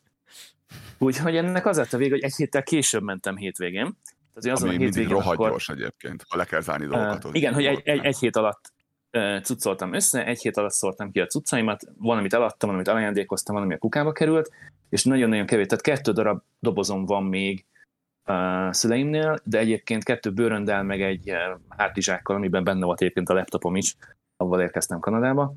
[0.99, 3.97] Úgyhogy ennek az lett a vége, hogy egy héttel később mentem hétvégén.
[4.35, 5.51] Tehát, azon Ami a hétvégén rohadt akkor...
[5.51, 7.25] gyors egyébként, ha le kell zárni dolgokat.
[7.25, 8.73] Uh, igen, hogy egy, egy, egy hét alatt
[9.13, 13.75] uh, cuccoltam össze, egy hét alatt szórtam ki a cuccaimat, valamit eladtam, valamit elajándékoztam, valami
[13.75, 14.51] a kukába került,
[14.89, 17.65] és nagyon-nagyon kevés, tehát kettő darab dobozom van még
[18.25, 21.33] a szüleimnél, de egyébként kettő bőröndel, meg egy
[21.69, 23.97] hátizsákkal, amiben benne volt egyébként a laptopom is,
[24.37, 25.55] avval érkeztem Kanadába.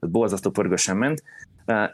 [0.00, 1.22] Tehát borzasztó pörgősen ment.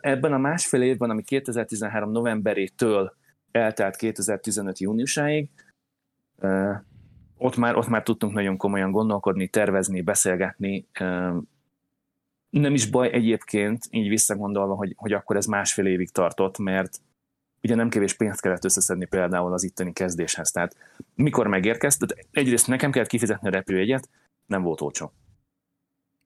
[0.00, 3.14] Ebben a másfél évben, ami 2013 novemberétől
[3.50, 5.48] eltelt 2015 júniusáig,
[7.36, 10.86] ott már, ott már tudtunk nagyon komolyan gondolkodni, tervezni, beszélgetni.
[12.50, 17.00] Nem is baj egyébként, így visszagondolva, hogy, hogy akkor ez másfél évig tartott, mert
[17.62, 20.50] ugye nem kevés pénzt kellett összeszedni például az itteni kezdéshez.
[20.50, 20.76] Tehát
[21.14, 24.08] mikor megérkezett, egyrészt nekem kellett kifizetni a repülőjegyet,
[24.46, 25.12] nem volt olcsó.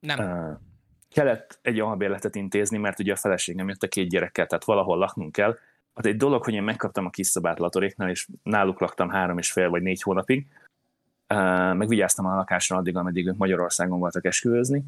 [0.00, 0.18] Nem.
[0.18, 0.58] Uh,
[1.08, 5.32] kellett egy albérletet intézni, mert ugye a feleségem jött a két gyerekkel, tehát valahol laknunk
[5.32, 5.56] kell.
[5.92, 9.52] Az egy dolog, hogy én megkaptam a kis szabát Latoréknál, és náluk laktam három és
[9.52, 10.46] fél vagy négy hónapig,
[11.74, 14.84] meg vigyáztam a lakásra addig, ameddig ők Magyarországon voltak esküvőzni,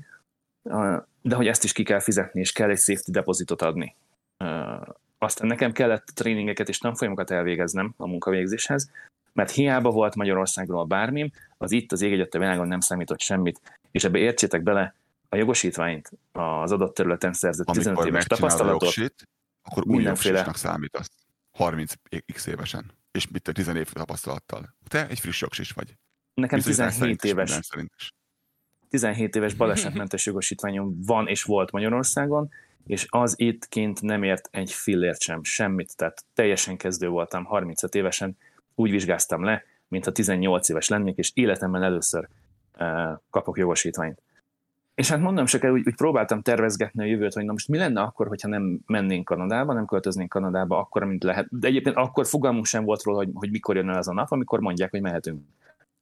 [1.22, 3.96] de hogy ezt is ki kell fizetni, és kell egy safety depositot adni.
[5.18, 8.90] Aztán nekem kellett tréningeket és tanfolyamokat elvégeznem a munkavégzéshez,
[9.32, 13.60] mert hiába volt Magyarországról bármim, az itt az ég a világon nem számított semmit,
[13.90, 14.94] és ebbe értsétek bele
[15.28, 18.94] a jogosítványt, az adott területen szerzett Amikor 15 éves tapasztalatot.
[19.62, 21.10] Akkor új jogosítnak számítasz.
[21.50, 21.92] 30
[22.32, 24.74] x évesen, és mit a 10 év tapasztalattal.
[24.88, 25.96] Te egy friss jogsis vagy.
[26.34, 27.60] Nekem Bizony 17 éves.
[28.88, 32.50] 17 éves balesetmentes jogosítványom van és volt Magyarországon,
[32.86, 37.94] és az itt kint nem ért egy fillért sem, semmit, tehát teljesen kezdő voltam, 35
[37.94, 38.36] évesen,
[38.74, 42.28] úgy vizsgáztam le, mintha 18 éves lennék, és életemben először
[42.78, 44.22] uh, kapok jogosítványt.
[44.94, 47.78] És hát mondom csak el, úgy, úgy próbáltam tervezgetni a jövőt, hogy na most mi
[47.78, 51.46] lenne akkor, hogyha nem mennénk Kanadába, nem költöznénk Kanadába akkor, mint lehet.
[51.50, 54.30] De egyébként akkor fogalmunk sem volt róla, hogy, hogy mikor jön el az a nap,
[54.30, 55.42] amikor mondják, hogy mehetünk.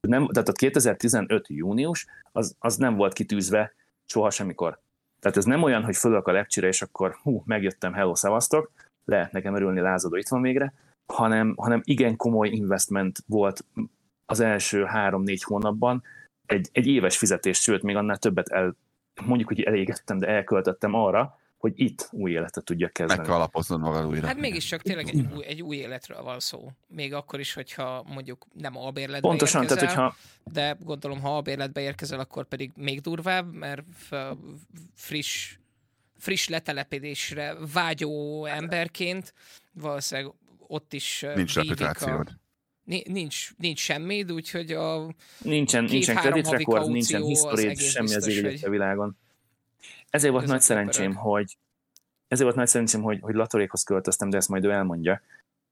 [0.00, 1.48] Nem, tehát a 2015.
[1.48, 3.72] június az, az nem volt kitűzve
[4.06, 4.80] soha semmikor.
[5.20, 8.70] Tehát ez nem olyan, hogy fölök a lepcsire, és akkor hú, megjöttem, hello, szavaztok,
[9.04, 10.72] lehet nekem örülni, lázadó itt van végre,
[11.12, 13.64] hanem, hanem igen komoly investment volt
[14.26, 16.02] az első három-négy hónapban,
[16.50, 18.76] egy, egy éves fizetés, sőt, még annál többet el,
[19.24, 23.18] mondjuk, hogy elégettem, de elköltöttem arra, hogy itt új életet tudjak kezdeni.
[23.20, 24.26] Meg kell alapoznod magad újra.
[24.26, 26.68] Hát mégiscsak tényleg egy új, egy új életről van szó.
[26.88, 30.16] Még akkor is, hogyha mondjuk nem albérletbe Pontosan, érkezel, tehát hogyha...
[30.52, 33.82] de gondolom, ha albérletbe érkezel, akkor pedig még durvább, mert
[34.94, 35.56] friss,
[36.18, 39.34] friss letelepedésre vágyó emberként
[39.72, 42.28] valószínűleg ott is Nincs reputációd.
[42.28, 42.39] A...
[43.04, 48.70] Nincs, nincs semmi, úgyhogy a nincsen, nincsen credit record, nincsen history, semmi az ég a
[48.70, 49.16] világon.
[50.10, 51.56] Ezért volt nagy szerencsém, hogy
[52.28, 55.22] ezért volt nagy szerencsém, hogy, hogy Latorékhoz költöztem, de ezt majd ő elmondja,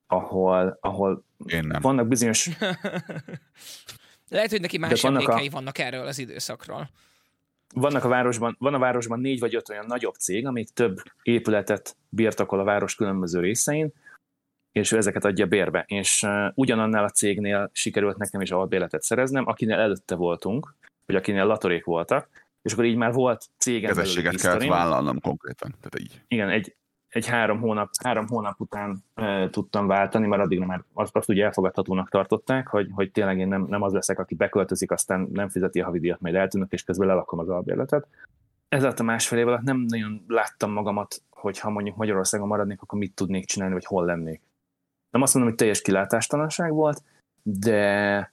[0.07, 1.81] ahol, ahol Én nem.
[1.81, 2.49] vannak bizonyos...
[4.29, 5.51] Lehet, hogy neki más vannak emlékei a...
[5.51, 6.91] vannak erről az időszakról.
[7.75, 11.97] vannak a városban, van a városban négy vagy öt olyan nagyobb cég, amik több épületet
[12.09, 13.93] birtokol a város különböző részein,
[14.73, 15.85] és ő ezeket adja bérbe.
[15.87, 20.75] És ugyanannál a cégnél sikerült nekem is albéletet szereznem, akinél előtte voltunk,
[21.07, 22.29] vagy akinél latorék voltak,
[22.63, 25.71] és akkor így már volt cégem Kezességet kellett vállalnom konkrétan.
[25.71, 26.23] Tehát így.
[26.29, 26.77] Igen, egy,
[27.09, 31.45] egy három hónap, három hónap után e, tudtam váltani, mert addig már azt, azt ugye
[31.45, 35.81] elfogadhatónak tartották, hogy, hogy tényleg én nem, nem az leszek, aki beköltözik, aztán nem fizeti
[35.81, 38.07] a havidíjat, majd eltűnök, és közben lelakom az albérletet.
[38.69, 42.83] Ez alatt a másfél év alatt nem nagyon láttam magamat, hogy ha mondjuk Magyarországon maradnék,
[42.83, 44.41] akkor mit tudnék csinálni, vagy hol lennék.
[45.11, 47.03] Nem azt mondom, hogy teljes kilátástalanság volt,
[47.43, 48.33] de,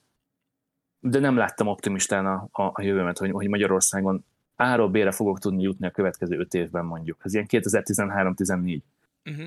[1.00, 4.24] de nem láttam optimistán a, a, a jövőmet, hogy, hogy Magyarországon
[4.56, 7.20] A-ról B-re fogok tudni jutni a következő öt évben mondjuk.
[7.22, 8.80] Ez ilyen 2013-14.
[9.24, 9.46] Uh-huh.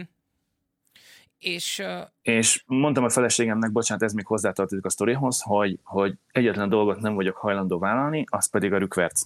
[1.37, 2.07] És, uh...
[2.21, 7.15] és mondtam a feleségemnek, bocsánat, ez még hozzátartozik a sztorihoz, hogy, hogy egyetlen dolgot nem
[7.15, 9.21] vagyok hajlandó vállalni, az pedig a rükverc.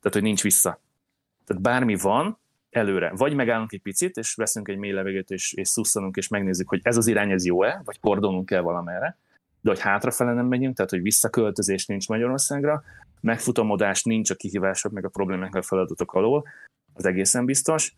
[0.00, 0.80] Tehát, hogy nincs vissza.
[1.44, 2.38] Tehát bármi van,
[2.76, 3.12] előre.
[3.16, 6.80] Vagy megállunk egy picit, és veszünk egy mély levegőt, és, és szusszanunk, és megnézzük, hogy
[6.82, 9.18] ez az irány, ez jó-e, vagy kordonunk kell valamerre,
[9.60, 12.82] de hogy hátrafele nem megyünk, tehát hogy visszaköltözés nincs Magyarországra,
[13.20, 16.44] megfutamodás nincs a kihívások, meg a problémák, a feladatok alól,
[16.92, 17.96] az egészen biztos,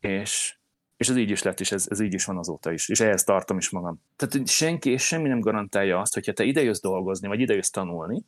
[0.00, 0.56] és,
[0.96, 3.24] és ez így is lett, és ez, ez így is van azóta is, és ehhez
[3.24, 4.02] tartom is magam.
[4.16, 8.24] Tehát senki és semmi nem garantálja azt, hogyha te idejössz dolgozni, vagy idejössz tanulni,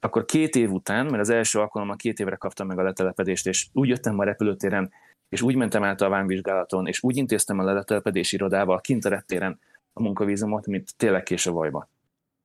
[0.00, 3.68] akkor két év után, mert az első alkalommal két évre kaptam meg a letelepedést, és
[3.72, 4.90] úgy jöttem a repülőtéren,
[5.28, 9.58] és úgy mentem át a vámvizsgálaton, és úgy intéztem a letelepedési irodával kint a reptéren
[9.92, 11.88] a munkavízumot, mint tényleg kés a vajba.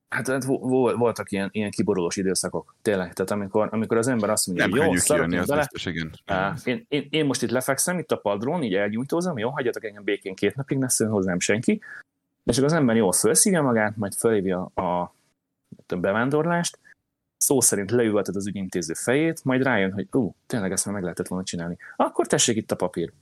[0.10, 0.44] Hát, hát
[0.96, 3.14] voltak ilyen, ilyen kiborulós időszakok, tényleg.
[3.14, 5.08] Tehát amikor, amikor az ember azt mondja, nem hogy jó, az
[5.46, 6.12] bele, biztos, igen.
[6.64, 10.36] Én, én, én, most itt lefekszem, itt a padrón, így elgyújtózom, jó, hagyjatok engem békén
[10.36, 11.82] két napig, ne szóljon hozzám senki.
[12.44, 16.80] És akkor az ember jól felszívja magát, majd fölhívja a, a bevándorlást,
[17.44, 21.28] szó szerint leüvölted az ügyintéző fejét, majd rájön, hogy ú, tényleg ezt már meg lehetett
[21.28, 21.78] volna csinálni.
[21.96, 23.14] Akkor tessék itt a papír.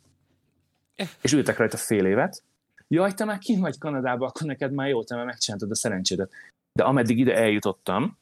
[1.22, 2.44] És ültek rajta fél évet.
[2.88, 6.32] Jaj, te már ki vagy Kanadába, akkor neked már jó, te már megcsináltad a szerencsédet.
[6.74, 8.18] De ameddig ide eljutottam,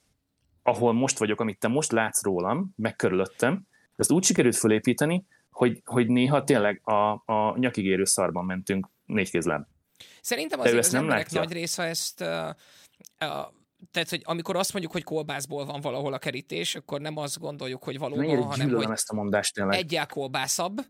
[0.64, 5.82] ahol most vagyok, amit te most látsz rólam, meg körülöttem, ezt úgy sikerült fölépíteni, hogy,
[5.86, 9.68] hogy néha tényleg a, a nyakigérő szarban mentünk négy kézlem.
[10.22, 11.40] Szerintem azért az emberek látja.
[11.40, 12.50] nagy része ezt uh,
[13.20, 13.58] uh,
[13.92, 17.84] tehát, hogy amikor azt mondjuk, hogy kolbászból van valahol a kerítés, akkor nem azt gondoljuk,
[17.84, 19.78] hogy valóban, Mennyire hanem hogy ezt a mondást tényleg.
[19.78, 20.82] egyel kolbászabb,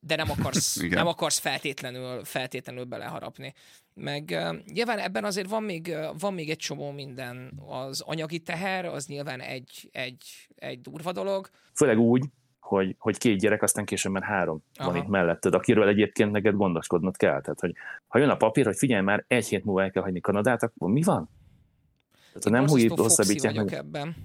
[0.00, 3.54] de nem akarsz, nem akarsz feltétlenül, feltétlenül beleharapni.
[3.94, 4.24] Meg
[4.72, 7.60] nyilván ebben azért van még, van még egy csomó minden.
[7.66, 11.48] Az anyagi teher, az nyilván egy, egy, egy durva dolog.
[11.74, 12.24] Főleg úgy,
[12.60, 14.90] hogy, hogy két gyerek, aztán később már három Aha.
[14.90, 17.40] van itt melletted, akiről egyébként neked gondoskodnod kell.
[17.40, 17.74] Tehát, hogy
[18.06, 20.90] ha jön a papír, hogy figyelj már, egy hét múlva el kell hagyni Kanadát, akkor
[20.90, 21.30] mi van?
[22.38, 23.72] Tehát nem hújít, hosszabbítják meg.
[23.72, 24.16] ebben.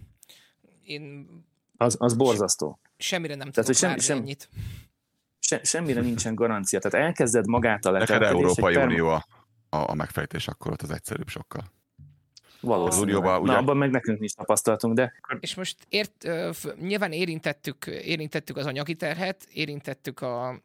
[0.83, 1.27] Én
[1.77, 2.79] az, az borzasztó.
[2.97, 4.49] Semmire nem Tehát, tudok sem, sem, ennyit.
[5.39, 6.79] Se, semmire nincsen garancia.
[6.79, 8.41] Tehát elkezded magát a letelepedést.
[8.41, 8.89] Európai perm...
[8.89, 9.25] Unió a,
[9.69, 11.71] a megfejtés, akkor ott az egyszerűbb sokkal.
[12.59, 13.15] Valószínűleg.
[13.15, 13.51] Unióban, ugye...
[13.51, 15.13] Na, abban meg nekünk is tapasztaltunk, de...
[15.39, 16.27] És most ért,
[16.79, 20.61] nyilván érintettük, érintettük az anyagi terhet, érintettük a,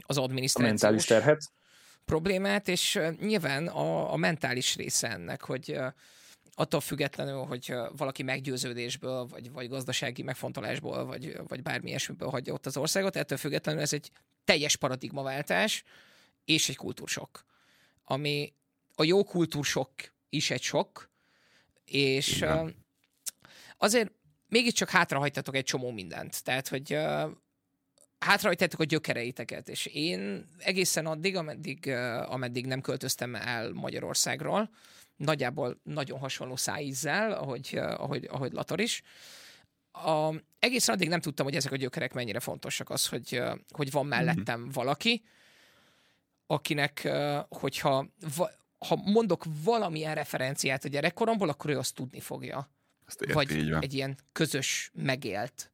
[0.00, 0.82] az adminisztrációs...
[0.82, 1.52] A mentális terhet.
[2.04, 5.78] Problémát, és nyilván a, a mentális része ennek, hogy
[6.58, 12.66] attól függetlenül, hogy valaki meggyőződésből, vagy, vagy gazdasági megfontolásból, vagy, vagy bármi ilyesmiből hagyja ott
[12.66, 14.10] az országot, ettől függetlenül ez egy
[14.44, 15.84] teljes paradigmaváltás,
[16.44, 17.44] és egy kultúrsok.
[18.04, 18.52] Ami
[18.94, 19.90] a jó kultúrsok
[20.28, 21.10] is egy sok,
[21.84, 22.84] és Igen.
[23.76, 24.12] azért
[24.48, 26.44] mégiscsak hátrahagytatok egy csomó mindent.
[26.44, 26.98] Tehát, hogy
[28.18, 31.88] hátrahagytátok a gyökereiteket, és én egészen addig, ameddig,
[32.26, 34.70] ameddig nem költöztem el Magyarországról,
[35.16, 39.02] nagyjából nagyon hasonló szájízzel, ahogy, eh, ahogy, ahogy Lator is.
[39.92, 43.90] A, egészen addig nem tudtam, hogy ezek a gyökerek mennyire fontosak az, hogy, eh, hogy
[43.90, 44.70] van mellettem mm-hmm.
[44.70, 45.24] valaki,
[46.46, 48.06] akinek, eh, hogyha
[48.78, 52.70] ha mondok valamilyen referenciát a gyerekkoromból, akkor ő azt tudni fogja.
[53.06, 55.72] Azt érti, vagy egy ilyen közös megélt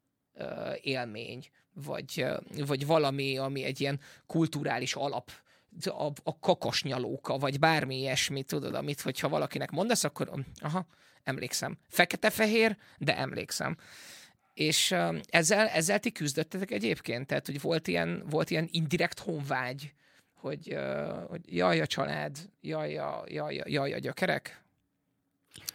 [0.80, 2.24] élmény, vagy,
[2.66, 5.30] vagy valami, ami egy ilyen kulturális alap
[5.84, 10.86] a, a kakasnyalóka, vagy bármi ilyesmi, tudod, amit, hogyha valakinek mondasz, akkor aha,
[11.24, 11.78] emlékszem.
[11.88, 13.76] Fekete-fehér, de emlékszem.
[14.54, 17.26] És uh, ezzel, ezzel ti küzdöttetek egyébként?
[17.26, 19.94] Tehát, hogy volt ilyen, volt ilyen indirekt honvágy,
[20.34, 24.62] hogy, uh, hogy jaj a család, jaj a, jaj, a, jaj a gyökerek?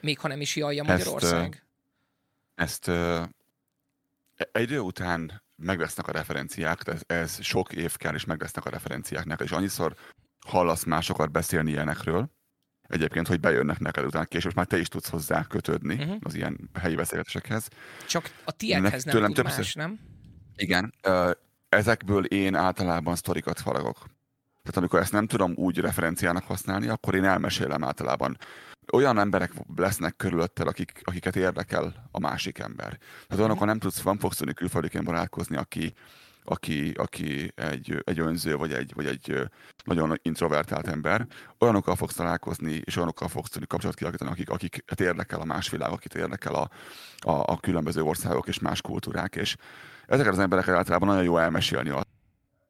[0.02, 1.64] Még ha nem is jaj a Magyarország?
[2.56, 8.26] Ezt, ezt egy idő után meg lesznek a referenciák, ez, ez sok év kell, és
[8.26, 9.96] meg lesznek a referenciák neked, és annyiszor
[10.46, 12.30] hallasz másokat beszélni ilyenekről,
[12.88, 16.18] egyébként, hogy bejönnek neked utána később, már te is tudsz hozzá kötődni uh-huh.
[16.20, 17.68] az ilyen helyi beszélgetésekhez.
[18.08, 19.58] Csak a tiédhez nem tud többször...
[19.58, 20.00] más, nem?
[20.56, 20.94] Igen.
[21.70, 24.06] Ezekből én általában sztorikat faragok.
[24.68, 28.38] Tehát amikor ezt nem tudom úgy referenciának használni, akkor én elmesélem általában.
[28.94, 32.98] Olyan emberek lesznek körülöttel, akik, akiket érdekel a másik ember.
[32.98, 35.94] Tehát olyanokkal nem tudsz, van fogsz tudni külföldiként barátkozni, aki,
[36.44, 39.50] aki, aki egy, egy önző, vagy egy, vagy egy
[39.84, 41.28] nagyon introvertált ember,
[41.60, 45.92] olyanokkal fogsz találkozni, és olyanokkal fogsz tudni kapcsolatot kialakítani, akik, akiket érdekel a más világ,
[45.92, 46.70] akit érdekel a,
[47.20, 49.56] a, a különböző országok és más kultúrák, és
[50.08, 51.90] ezeket az embereket általában nagyon jó elmesélni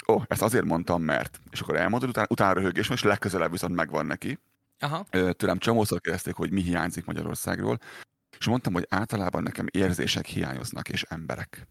[0.08, 3.76] ó, oh, ezt azért mondtam, mert, és akkor elmondod, utána, utána röhögés, és legközelebb viszont
[3.76, 4.40] megvan neki.
[4.80, 5.06] Aha.
[5.10, 7.78] Tőlem csomószor kérdezték, hogy mi hiányzik Magyarországról,
[8.38, 11.68] és mondtam, hogy általában nekem érzések hiányoznak, és emberek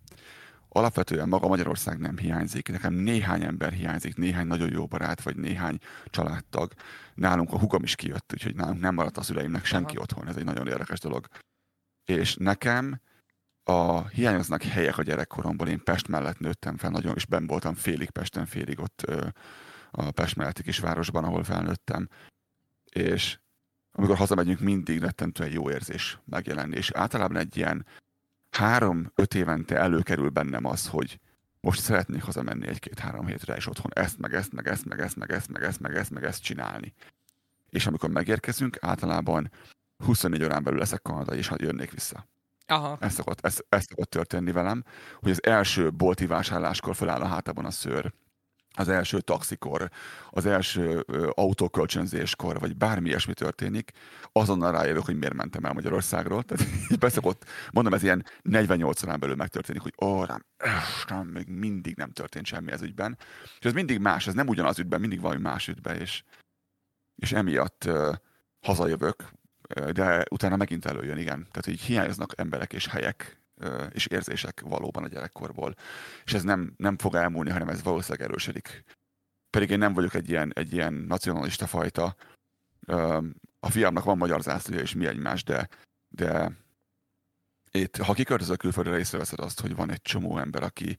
[0.76, 2.68] alapvetően maga Magyarország nem hiányzik.
[2.68, 6.72] Nekem néhány ember hiányzik, néhány nagyon jó barát, vagy néhány családtag.
[7.14, 10.02] Nálunk a hugom is kijött, úgyhogy nálunk nem maradt a szüleimnek senki Aha.
[10.02, 10.28] otthon.
[10.28, 11.26] Ez egy nagyon érdekes dolog.
[12.04, 13.00] És nekem
[13.68, 15.68] a hiányoznak helyek a gyerekkoromból.
[15.68, 19.06] Én Pest mellett nőttem fel, nagyon, és ben voltam félig Pesten, félig ott
[19.90, 22.08] a Pest melletti kisvárosban, ahol felnőttem.
[22.84, 23.38] És
[23.92, 26.76] amikor hazamegyünk, mindig rettentően jó érzés megjelenni.
[26.76, 27.86] És általában egy ilyen
[28.50, 31.20] három-öt évente előkerül bennem az, hogy
[31.60, 35.30] most szeretnék hazamenni egy-két-három hétre, és otthon ezt, meg ezt, meg ezt, meg ezt, meg
[35.30, 36.94] ezt, meg ezt, meg ezt, meg ezt csinálni.
[37.70, 39.50] És amikor megérkezünk, általában
[40.04, 42.26] 24 órán belül leszek kanadai, és jönnék vissza.
[42.66, 42.96] Aha.
[43.00, 44.84] Ez szokott, ez, ez szokott történni velem,
[45.20, 48.12] hogy az első bolti vásárláskor feláll a hátában a szőr,
[48.78, 49.90] az első taxikor,
[50.30, 51.04] az első
[51.34, 53.90] autókölcsönzéskor, vagy bármi ilyesmi történik,
[54.32, 56.42] azonnal rájövök, hogy miért mentem el Magyarországról.
[56.42, 56.66] Tehát
[56.98, 60.44] beszokott, mondom, ez ilyen 48 órán belül megtörténik, hogy ó, rám,
[61.08, 63.18] nem, még mindig nem történt semmi ez ügyben.
[63.58, 66.22] És ez mindig más, ez nem ugyanaz ügyben, mindig valami más ügyben, és,
[67.16, 68.14] és emiatt uh,
[68.60, 69.24] hazajövök,
[69.92, 71.46] de utána megint előjön, igen.
[71.50, 73.40] Tehát így hiányoznak emberek és helyek,
[73.90, 75.74] és érzések valóban a gyerekkorból.
[76.24, 78.84] És ez nem, nem fog elmúlni, hanem ez valószínűleg erősödik.
[79.50, 82.16] Pedig én nem vagyok egy ilyen, egy ilyen nacionalista fajta.
[83.60, 85.68] A fiamnak van magyar zászlója, és mi egymás, de,
[86.08, 86.52] de
[87.70, 90.98] itt, ha kiköltözök külföldre, észreveszed azt, hogy van egy csomó ember, aki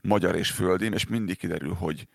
[0.00, 2.08] magyar és földi, és mindig kiderül, hogy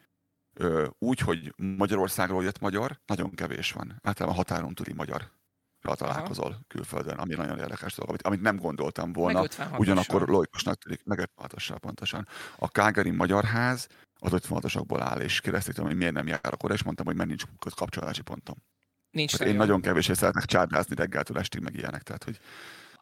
[0.97, 3.99] úgy, hogy Magyarországról jött magyar, nagyon kevés van.
[4.03, 5.31] Általában határon túli magyar
[5.91, 6.59] találkozol Aha.
[6.67, 9.43] külföldön, ami nagyon érdekes dolog, amit, amit nem gondoltam volna,
[9.77, 12.27] ugyanakkor logikusnak tűnik, meg 56 pontosan.
[12.57, 13.87] A Kágari Magyar Ház
[14.19, 17.43] az 56-osokból áll, és kérdezték hogy miért nem járok oda, és mondtam, hogy mert nincs
[17.75, 18.55] kapcsolási pontom.
[19.11, 22.39] Nincs hát én nagyon kevés szeretek csárdázni reggeltől estig, meg ilyenek, tehát hogy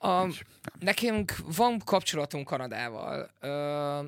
[0.04, 0.40] a, nincs,
[0.80, 3.32] nekünk van kapcsolatunk Kanadával.
[3.40, 4.06] Ö,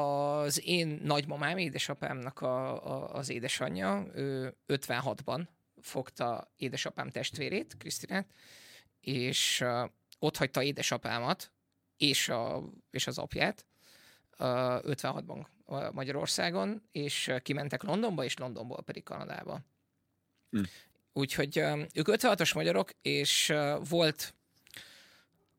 [0.00, 5.46] az én nagymamám, édesapámnak a, a, az édesanyja, ő 56-ban
[5.84, 8.32] fogta édesapám testvérét, Krisztinát,
[9.00, 11.52] és uh, ott hagyta édesapámat
[11.96, 13.66] és, a, és az apját
[14.38, 15.46] uh, 56-ban
[15.92, 19.60] Magyarországon, és kimentek Londonba, és Londonból pedig Kanadába.
[20.50, 20.62] Hm.
[21.12, 24.34] Úgyhogy uh, ők 56-os magyarok, és uh, volt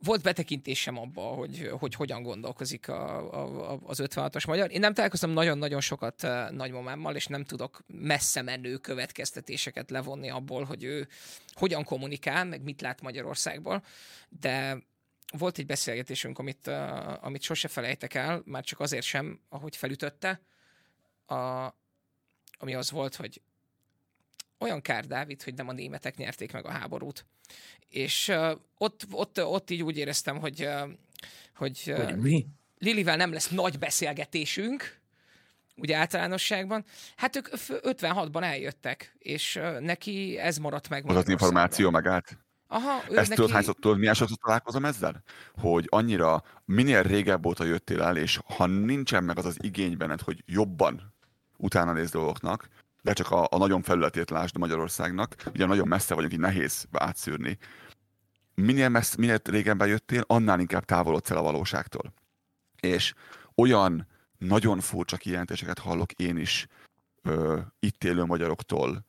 [0.04, 3.34] volt betekintésem abba, hogy, hogy hogyan gondolkozik a,
[3.72, 4.72] a, az 56-os magyar.
[4.72, 10.64] Én nem találkoztam nagyon-nagyon sokat uh, nagymamámmal, és nem tudok messze menő következtetéseket levonni abból,
[10.64, 11.08] hogy ő
[11.54, 13.84] hogyan kommunikál, meg mit lát Magyarországból,
[14.30, 14.78] de
[15.38, 20.42] volt egy beszélgetésünk, amit, uh, amit sose felejtek el, már csak azért sem, ahogy felütötte,
[21.26, 21.66] a,
[22.58, 23.42] ami az volt, hogy
[24.60, 27.26] olyan kár, Dávid, hogy nem a németek nyerték meg a háborút.
[27.90, 30.90] És uh, ott, ott, ott így úgy éreztem, hogy, uh,
[31.56, 32.46] hogy, uh, mi?
[32.78, 35.00] Lilivel nem lesz nagy beszélgetésünk,
[35.76, 36.86] ugye általánosságban.
[37.16, 41.10] Hát ők 56-ban eljöttek, és uh, neki ez maradt meg.
[41.10, 42.38] Az az információ megállt?
[42.68, 43.34] Aha, Ezt neki...
[43.34, 45.24] tudod, hányszor, tudod, milyen sokszor találkozom ezzel?
[45.54, 50.22] Hogy annyira, minél régebb óta jöttél el, és ha nincsen meg az az igény benned,
[50.22, 51.14] hogy jobban
[51.58, 52.70] utána néz dolgoknak,
[53.06, 57.58] de csak a, a nagyon felületét lásd Magyarországnak, ugye nagyon messze vagyunk, így nehéz átszűrni.
[58.56, 62.14] Minél, messz, minél régen jöttél, annál inkább távolodsz el a valóságtól.
[62.80, 63.14] És
[63.56, 66.68] olyan nagyon furcsa kijelentéseket hallok én is
[67.22, 69.06] ö, itt élő magyaroktól,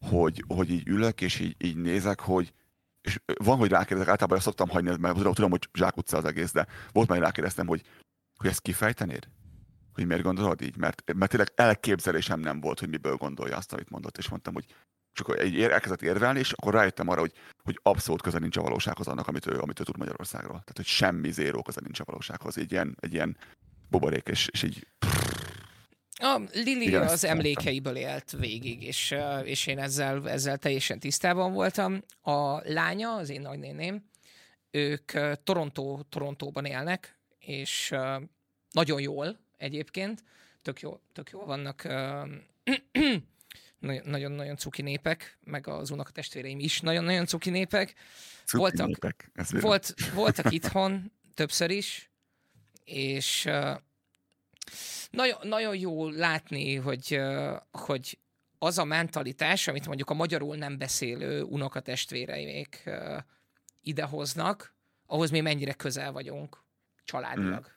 [0.00, 2.52] hogy, hogy így ülök, és így, így nézek, hogy
[3.00, 6.66] és van, hogy rákérdezek, általában ezt szoktam hagyni, mert tudom, hogy zsákutca az egész, de
[6.92, 7.82] volt már, rákérdeztem, hogy,
[8.36, 9.28] hogy ezt kifejtenéd?
[9.96, 13.90] Hogy miért gondolod így, mert, mert tényleg elképzelésem nem volt, hogy miből gondolja azt, amit
[13.90, 14.66] mondott, és mondtam, hogy
[15.12, 17.32] csak egy ér, elkezdett érvelni, és akkor rájöttem arra, hogy,
[17.62, 20.50] hogy abszolút köze nincs a valósághoz annak, amit ő, amit ő tud Magyarországról.
[20.50, 22.58] Tehát, hogy semmi zéró köze nincs a valósághoz.
[22.58, 23.36] Egy ilyen, egy ilyen
[23.90, 24.86] buborék, és, és így...
[26.18, 32.02] A Lili Igen, az emlékeiből élt végig, és, és én ezzel, ezzel teljesen tisztában voltam.
[32.22, 34.04] A lánya, az én nagynéném,
[34.70, 35.12] ők
[35.44, 37.94] Toronto, Torontóban élnek, és
[38.70, 40.24] nagyon jól egyébként,
[40.62, 41.82] tök jól, tök jól vannak,
[44.02, 47.94] nagyon-nagyon cuki népek, meg az unokatestvéreim is nagyon-nagyon cuki népek.
[48.44, 52.10] Cuki voltak, népek, volt, voltak itthon többször is,
[52.84, 53.48] és
[55.10, 57.20] nagyon, nagyon jó látni, hogy,
[57.70, 58.18] hogy
[58.58, 62.90] az a mentalitás, amit mondjuk a magyarul nem beszélő unokatestvéreik
[63.82, 64.74] idehoznak,
[65.06, 66.64] ahhoz mi mennyire közel vagyunk
[67.04, 67.66] családilag.
[67.68, 67.75] Mm.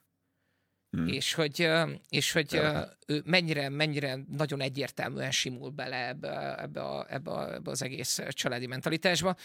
[1.05, 1.69] És hogy,
[2.09, 2.61] és hogy
[3.07, 8.19] ő mennyire, mennyire nagyon egyértelműen simul bele ebbe, ebbe, a, ebbe, a, ebbe az egész
[8.29, 9.35] családi mentalitásba.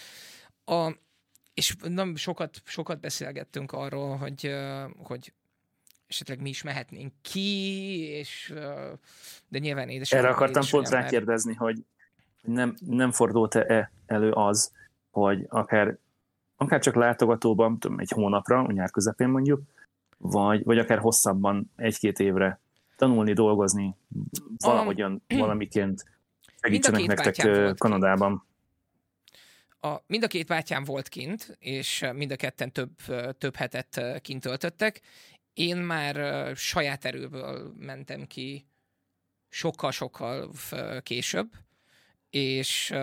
[0.64, 0.92] A,
[1.54, 4.54] és nem sokat, sokat beszélgettünk arról, hogy,
[4.96, 5.32] hogy
[6.06, 8.54] esetleg mi is mehetnénk ki, és
[9.48, 10.12] de nyilván édes.
[10.12, 11.84] Erre akartam pont rákérdezni, hogy
[12.40, 14.72] nem, nem fordult-e elő az,
[15.10, 15.98] hogy akár,
[16.56, 19.62] akár csak látogatóban, tudom, egy hónapra, nyár közepén mondjuk,
[20.18, 22.60] vagy, vagy akár hosszabban, egy-két évre
[22.96, 23.96] tanulni, dolgozni,
[24.56, 26.04] valahogyan, valamiként
[26.60, 28.46] segítsenek nektek Kanadában.
[29.80, 32.90] A, mind a két bátyám volt kint, és mind a ketten több,
[33.38, 35.00] több hetet kint töltöttek.
[35.52, 36.16] Én már
[36.56, 38.66] saját erőből mentem ki
[39.48, 40.50] sokkal-sokkal
[41.02, 41.52] később,
[42.30, 42.94] és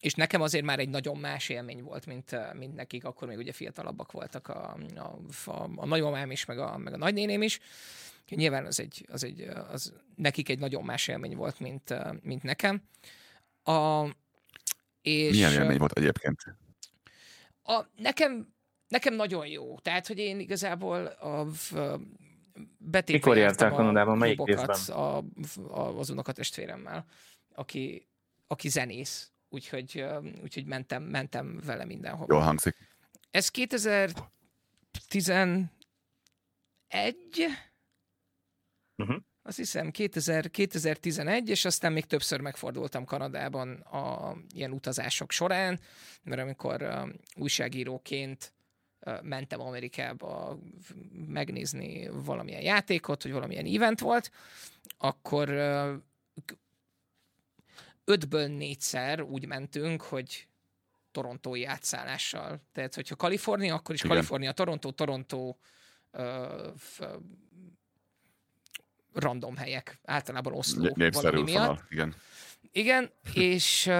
[0.00, 3.52] és nekem azért már egy nagyon más élmény volt, mint, mint nekik, akkor még ugye
[3.52, 5.18] fiatalabbak voltak a, a,
[5.50, 7.60] a, a nagymamám is, meg a, meg a nagynéném is.
[8.28, 9.40] Nyilván az egy, az egy,
[9.70, 12.82] az nekik egy nagyon más élmény volt, mint, mint nekem.
[13.62, 14.04] A,
[15.02, 16.44] és, Milyen élmény volt egyébként?
[17.62, 18.54] A, nekem,
[18.88, 19.78] nekem nagyon jó.
[19.78, 22.00] Tehát, hogy én igazából a, a
[23.06, 24.18] Mikor jártál Kanadában?
[24.18, 24.96] Melyik részben?
[24.96, 25.16] A,
[25.68, 27.04] a, az unokatestvéremmel,
[27.54, 28.08] aki,
[28.46, 30.04] aki zenész úgyhogy,
[30.42, 32.34] úgyhogy mentem, mentem vele mindenhova.
[32.34, 32.76] Jól hangzik.
[33.30, 34.20] Ez 2011,
[38.96, 39.16] uh-huh.
[39.42, 45.80] azt hiszem 2000, 2011, és aztán még többször megfordultam Kanadában a ilyen utazások során,
[46.22, 48.52] mert amikor uh, újságíróként
[49.22, 50.58] mentem Amerikába
[51.26, 54.30] megnézni valamilyen játékot, vagy valamilyen event volt,
[54.98, 55.48] akkor
[58.10, 60.48] ötből négyszer úgy mentünk, hogy
[61.10, 62.60] torontói átszállással.
[62.72, 64.16] Tehát, hogyha Kalifornia, akkor is Igen.
[64.16, 65.54] Kalifornia, Toronto, Toronto
[66.12, 67.00] uh, f,
[69.12, 70.00] random helyek.
[70.04, 71.82] Általában Oszló valami miatt.
[71.88, 72.14] Igen.
[72.72, 73.90] Igen, és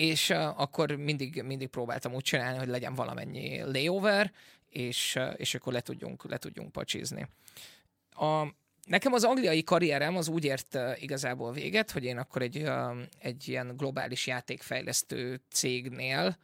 [0.00, 4.32] és akkor mindig, mindig próbáltam úgy csinálni, hogy legyen valamennyi layover,
[4.68, 7.28] és, és akkor le tudjunk, le tudjunk pacsizni.
[8.10, 8.46] A,
[8.86, 12.70] Nekem az angliai karrierem az úgy ért igazából véget, hogy én akkor egy,
[13.18, 16.38] egy ilyen globális játékfejlesztő cégnél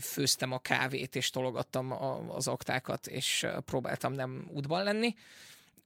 [0.00, 1.92] főztem a kávét, és tologattam
[2.30, 5.14] az aktákat, és próbáltam nem útban lenni,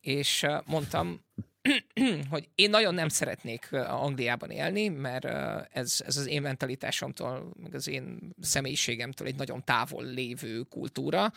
[0.01, 1.25] és mondtam,
[2.31, 5.25] hogy én nagyon nem szeretnék Angliában élni, mert
[5.73, 11.33] ez, ez az én mentalitásomtól, meg az én személyiségemtől egy nagyon távol lévő kultúra,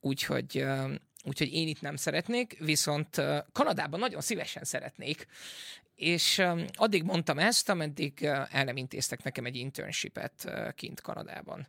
[0.00, 0.64] úgyhogy
[1.24, 3.22] úgyhogy én itt nem szeretnék, viszont
[3.52, 5.26] Kanadában nagyon szívesen szeretnék,
[5.94, 11.66] és addig mondtam ezt, ameddig el nem intéztek nekem egy internshipet kint Kanadában.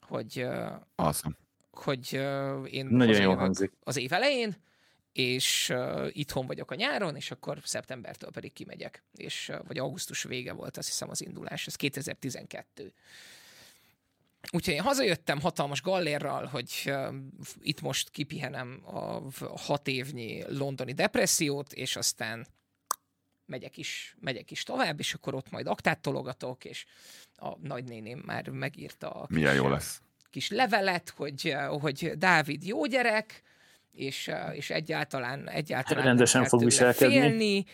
[0.00, 0.46] Hogy,
[0.94, 1.34] awesome.
[1.70, 2.12] hogy
[2.70, 3.72] én nagyon jó hangzik.
[3.84, 4.56] az év elején,
[5.12, 5.72] és
[6.08, 9.02] itthon vagyok a nyáron, és akkor szeptembertől pedig kimegyek.
[9.14, 12.92] És, vagy augusztus vége volt, azt hiszem az indulás, ez 2012.
[14.52, 17.14] Úgyhogy én hazajöttem hatalmas gallérral, hogy uh,
[17.60, 19.22] itt most kipihenem a
[19.56, 22.46] hat évnyi londoni depressziót, és aztán
[23.46, 26.84] megyek is, megyek is tovább, és akkor ott majd aktát tologatok, és
[27.34, 30.02] a nagynéném már megírta a Milyen jó lesz.
[30.30, 33.42] kis levelet, hogy, hogy Dávid jó gyerek,
[33.92, 37.14] és, és egyáltalán, egyáltalán rendesen fog viselkedni.
[37.14, 37.64] Félni,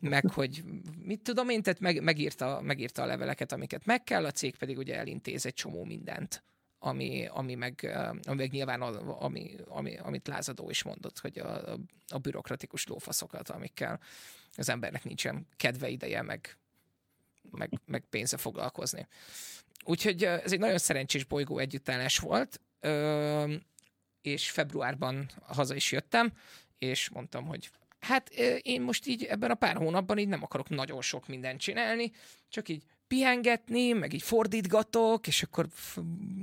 [0.00, 0.62] meg hogy
[1.02, 4.78] mit tudom én, tehát meg, megírta, megírta a leveleket, amiket meg kell, a cég pedig
[4.78, 6.42] ugye elintéz egy csomó mindent,
[6.78, 12.18] ami, ami, meg, ami meg nyilván ami, ami, amit Lázadó is mondott, hogy a, a
[12.18, 14.00] bürokratikus lófaszokat, amikkel
[14.56, 16.56] az embernek nincsen kedve ideje, meg,
[17.50, 19.06] meg, meg pénze foglalkozni.
[19.84, 22.60] Úgyhogy ez egy nagyon szerencsés bolygó együttállás volt.
[22.80, 23.54] Ö,
[24.22, 26.32] és februárban haza is jöttem,
[26.78, 27.70] és mondtam, hogy
[28.00, 28.28] hát
[28.62, 32.12] én most így ebben a pár hónapban így nem akarok nagyon sok mindent csinálni,
[32.48, 35.68] csak így pihengetni, meg így fordítgatok, és akkor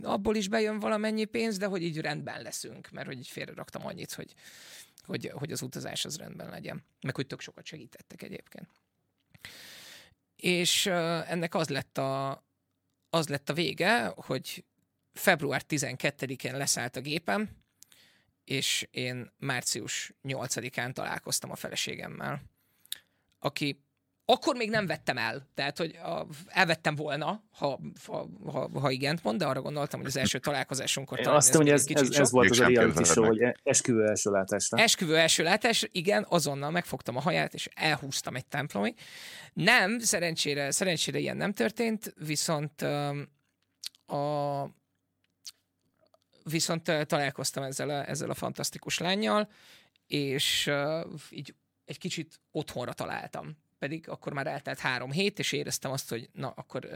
[0.01, 3.85] abból is bejön valamennyi pénz, de hogy így rendben leszünk, mert hogy így félre raktam
[3.85, 4.33] annyit, hogy,
[5.05, 6.83] hogy, hogy az utazás az rendben legyen.
[7.01, 8.67] Meg hogy tök sokat segítettek egyébként.
[10.35, 12.43] És ennek az lett a,
[13.09, 14.63] az lett a vége, hogy
[15.13, 17.49] február 12-én leszállt a gépem,
[18.49, 22.41] és én március 8-án találkoztam a feleségemmel,
[23.39, 23.83] aki
[24.25, 29.23] akkor még nem vettem el, tehát hogy a, elvettem volna, ha, ha, ha, ha igent
[29.23, 32.31] mond, de arra gondoltam, hogy az első találkozásunkkor talán azt mondom, hogy ez, ez, ez
[32.31, 34.77] volt az a reality show, hogy esküvő első látásra.
[34.77, 38.93] Esküvő első látás, igen, azonnal megfogtam a haját, és elhúztam egy templomig.
[39.53, 42.81] Nem, szerencsére, szerencsére ilyen nem történt, viszont
[44.05, 44.69] a,
[46.49, 49.49] viszont találkoztam ezzel a, ezzel a fantasztikus lányjal,
[50.07, 50.71] és
[51.29, 51.53] így
[51.85, 53.57] egy kicsit otthonra találtam.
[53.79, 56.91] Pedig akkor már eltelt három hét, és éreztem azt, hogy na, akkor uh,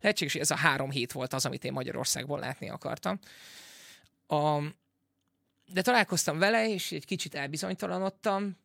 [0.00, 3.18] lehetséges, hogy ez a három hét volt az, amit én Magyarországból látni akartam.
[4.26, 4.58] A,
[5.66, 8.56] de találkoztam vele, és egy kicsit elbizonytalanodtam,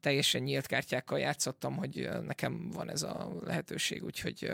[0.00, 4.52] teljesen nyílt kártyákkal játszottam, hogy nekem van ez a lehetőség, úgyhogy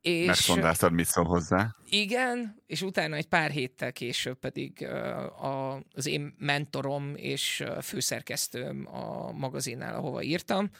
[0.00, 1.76] és, Megszondáztad, mit szól hozzá.
[1.88, 9.32] Igen, és utána egy pár héttel később pedig a, az én mentorom és főszerkesztőm a
[9.32, 10.70] magazinnál, ahova írtam,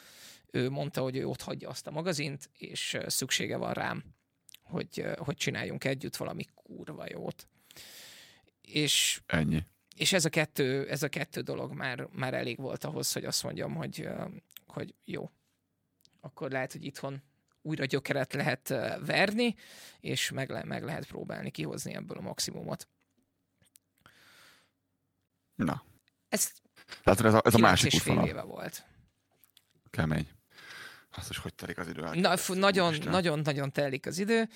[0.51, 4.03] ő mondta, hogy ő ott hagyja azt a magazint, és szüksége van rám,
[4.63, 7.47] hogy, hogy csináljunk együtt valami kurva jót.
[8.61, 9.63] És, Ennyi.
[9.95, 13.43] És ez a kettő, ez a kettő dolog már, már elég volt ahhoz, hogy azt
[13.43, 14.07] mondjam, hogy,
[14.65, 15.29] hogy jó,
[16.19, 17.21] akkor lehet, hogy itthon
[17.61, 18.67] újra gyökeret lehet
[19.05, 19.55] verni,
[19.99, 22.87] és meg, le, meg lehet próbálni kihozni ebből a maximumot.
[25.55, 25.83] Na.
[26.29, 26.51] Ez,
[27.03, 28.85] Tehát ez a, ez a másik fél éve volt.
[29.89, 30.27] Kemény.
[31.11, 32.01] Azt is hogy telik az idő?
[32.13, 34.49] Na, nagyon, nagyon, nagyon telik az idő,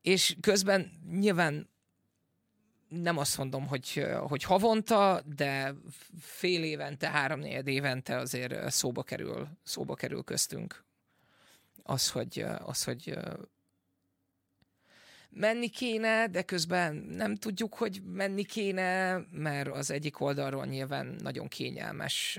[0.00, 1.68] és közben nyilván
[2.88, 5.74] nem azt mondom, hogy, hogy havonta, de
[6.20, 10.83] fél évente, három évente azért szóba kerül, szóba kerül köztünk
[11.86, 13.18] az, hogy, az, hogy
[15.30, 21.48] menni kéne, de közben nem tudjuk, hogy menni kéne, mert az egyik oldalról nyilván nagyon
[21.48, 22.38] kényelmes,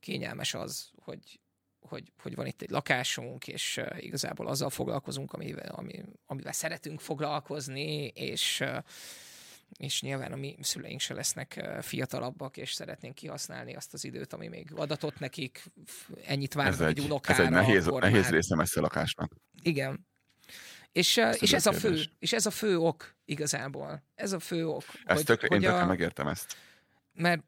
[0.00, 1.40] kényelmes az, hogy,
[1.80, 8.06] hogy, hogy van itt egy lakásunk, és igazából azzal foglalkozunk, amivel, ami, amivel szeretünk foglalkozni,
[8.06, 8.64] és
[9.76, 14.48] és nyilván a mi szüleink se lesznek fiatalabbak, és szeretnénk kihasználni azt az időt, ami
[14.48, 15.64] még adatott nekik,
[16.24, 17.38] ennyit várnak egy, egy unokára.
[17.38, 18.32] Ez egy nehéz, nehéz már...
[18.32, 19.32] része messze lakásnak.
[19.62, 20.06] Igen.
[20.92, 24.02] És, és ez, a fő, és ez a fő ok igazából.
[24.14, 24.84] Ez a fő ok.
[25.04, 26.56] Ezt hogy, tök, hogy én a, megértem ezt.
[27.12, 27.42] Mert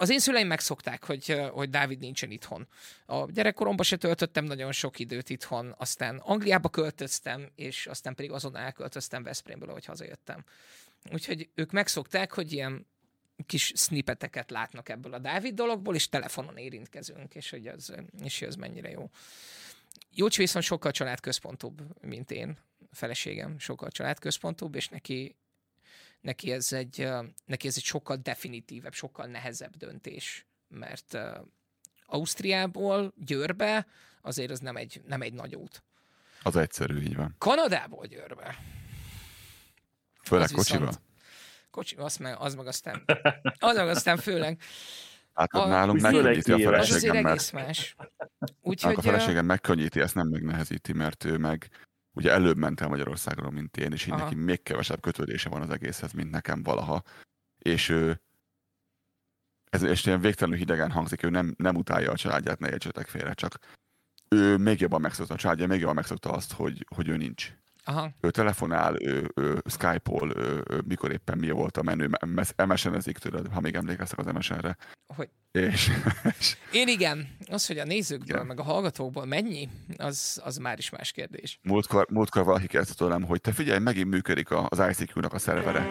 [0.00, 2.68] az én szüleim megszokták, hogy, hogy Dávid nincsen itthon.
[3.06, 8.56] A gyerekkoromban se töltöttem nagyon sok időt itthon, aztán Angliába költöztem, és aztán pedig azon
[8.56, 10.44] elköltöztem Veszprémből, ahogy hazajöttem.
[11.12, 12.86] Úgyhogy ők megszokták, hogy ilyen
[13.46, 18.54] kis snippeteket látnak ebből a Dávid dologból, és telefonon érintkezünk, és hogy az, és az
[18.54, 19.10] mennyire jó.
[20.10, 22.58] Jócsi viszont sokkal családközpontúbb, mint én.
[22.90, 25.36] A feleségem sokkal családközpontúbb, és neki,
[26.20, 27.08] neki, ez egy,
[27.46, 31.18] neki ez egy sokkal definitívebb, sokkal nehezebb döntés, mert
[32.06, 33.86] Ausztriából Győrbe
[34.22, 35.82] azért az nem egy, nem egy nagy út.
[36.42, 37.34] Az egyszerű, így van.
[37.38, 38.58] Kanadából Győrbe
[40.22, 40.86] Főleg az kocsival?
[40.86, 41.04] Viszont,
[41.70, 43.04] kocsi, az meg, az meg aztán,
[43.58, 44.60] az meg aztán főleg.
[45.34, 47.96] Hát a, nálunk megkönnyíti a feleségem, mert, más.
[48.60, 51.70] Úgyhogy, a feleségem megkönnyíti, ezt nem megnehezíti, mert ő meg
[52.12, 54.22] ugye előbb ment el Magyarországról, mint én, és így Aha.
[54.22, 57.02] neki még kevesebb kötődése van az egészhez, mint nekem valaha.
[57.58, 58.20] És ő
[59.70, 63.34] ez és ilyen végtelenül hidegen hangzik, ő nem, nem utálja a családját, ne értsetek félre,
[63.34, 63.58] csak
[64.28, 67.52] ő még jobban megszokta a családja, még jobban megszokta azt, hogy, hogy ő nincs.
[67.90, 68.10] Aha.
[68.20, 72.10] Ő telefonál, ő, ő Skype-ol, ő, ő, mikor éppen mi volt a menő,
[72.66, 74.76] MSN-ezik tőled, ha még emlékeztek az MSN-re.
[75.16, 75.28] Hogy...
[75.52, 75.90] És,
[76.38, 76.56] és...
[76.72, 77.36] Én igen.
[77.50, 78.46] Az, hogy a nézőkből, igen.
[78.46, 81.58] meg a hallgatókból mennyi, az, az már is más kérdés.
[81.62, 85.86] Múltkor, múltkor valaki kérdezte tőlem, hogy te figyelj, megint működik az ICQ-nak a szervere.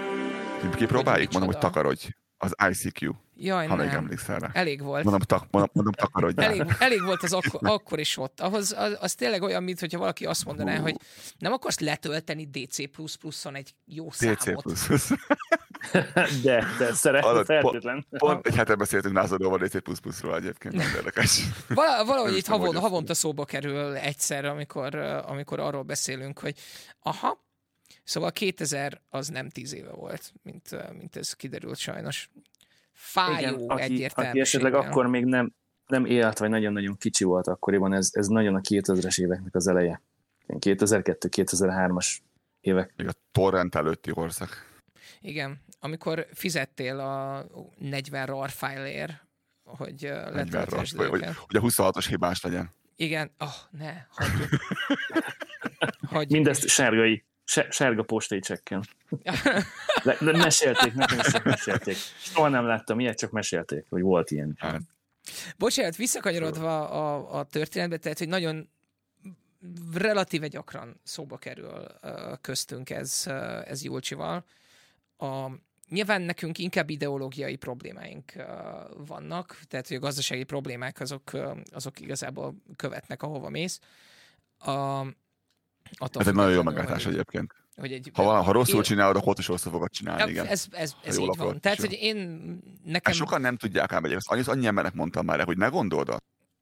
[0.75, 1.31] Kipróbáljuk?
[1.31, 2.07] Mondom, hogy takarodj
[2.39, 3.13] az ICQ.
[3.41, 3.85] Jaj, ha nem.
[3.85, 4.49] még emlékszel rá.
[4.53, 5.03] Elég volt.
[5.03, 6.51] Mondom, tak, mondom, mondom takarodjál.
[6.51, 8.39] Elég, elég volt az akkor, akkor is ott.
[8.39, 10.81] Ahhoz, az, az tényleg olyan, mint hogyha valaki azt mondaná, uh.
[10.81, 10.95] hogy
[11.37, 14.35] nem akarsz letölteni DC++-on egy jó DC++.
[14.39, 14.63] számot.
[16.43, 18.05] de, de szeretném feltétlen.
[18.09, 21.41] Pont, pont egy hete beszéltünk Názadóval DC++-ról egyébként, nem érdekes.
[21.67, 24.95] Val- valahogy itt havon, havonta szóba kerül egyszer, amikor,
[25.27, 26.55] amikor arról beszélünk, hogy
[26.99, 27.47] aha,
[28.03, 32.29] Szóval 2000 az nem 10 éve volt, mint, mint ez kiderült sajnos.
[32.93, 35.53] Fájó Igen, aki, aki esetleg akkor még nem
[35.89, 40.01] nem élt, vagy nagyon-nagyon kicsi volt akkoriban, ez, ez nagyon a 2000-es éveknek az eleje.
[40.47, 42.17] 2002-2003-as
[42.61, 42.93] évek.
[42.95, 44.81] Még a torrent előtti korszak.
[45.21, 47.45] Igen, amikor fizettél a
[47.77, 49.25] 40 RAR fájlért,
[49.63, 52.71] hogy letöltesd hogy, hogy, hogy a 26-os hibás legyen.
[52.95, 54.49] Igen, oh, ne, hagyjuk.
[56.13, 56.31] hagyjuk.
[56.31, 57.25] Mindezt sárgai,
[57.69, 58.83] sárga postai csekkel.
[60.03, 61.95] De, de mesélték, nekem is mesélték.
[62.19, 64.55] Soha nem láttam ilyet, csak mesélték, hogy volt ilyen.
[64.57, 64.81] Hát.
[65.57, 68.69] Bocsánat, visszakanyarodva a, a történetbe, tehát, hogy nagyon
[69.93, 71.85] relatíve gyakran szóba kerül
[72.41, 73.23] köztünk ez,
[73.65, 74.45] ez Julcsival.
[75.17, 75.51] A,
[75.89, 78.33] nyilván nekünk inkább ideológiai problémáink
[78.97, 81.31] vannak, tehát hogy a gazdasági problémák azok,
[81.71, 83.79] azok igazából követnek, ahova mész.
[84.57, 85.05] A,
[86.13, 87.53] ez egy nagyon jó meglátás egyébként.
[87.75, 90.45] Hogy egy, ha, van, ha rosszul csinálod, akkor ott is rosszul fogod csinálni, igen.
[90.45, 91.59] Ez, ez, ez így van.
[91.59, 92.17] Tehát, hogy én
[92.83, 93.01] nekem...
[93.03, 94.27] Hát sokan nem tudják ám egyébként.
[94.27, 96.19] Annyi, annyi embernek mondtam már, hogy ne gondold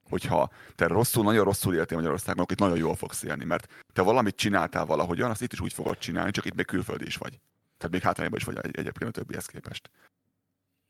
[0.10, 4.02] hogyha te rosszul, nagyon rosszul éltél Magyarországon, akkor itt nagyon jól fogsz élni, mert te
[4.02, 7.40] valamit csináltál valahogyan, azt itt is úgy fogod csinálni, csak itt még külföldi is vagy.
[7.78, 9.90] Tehát még hátrányban is vagy egy, egyébként a többihez képest.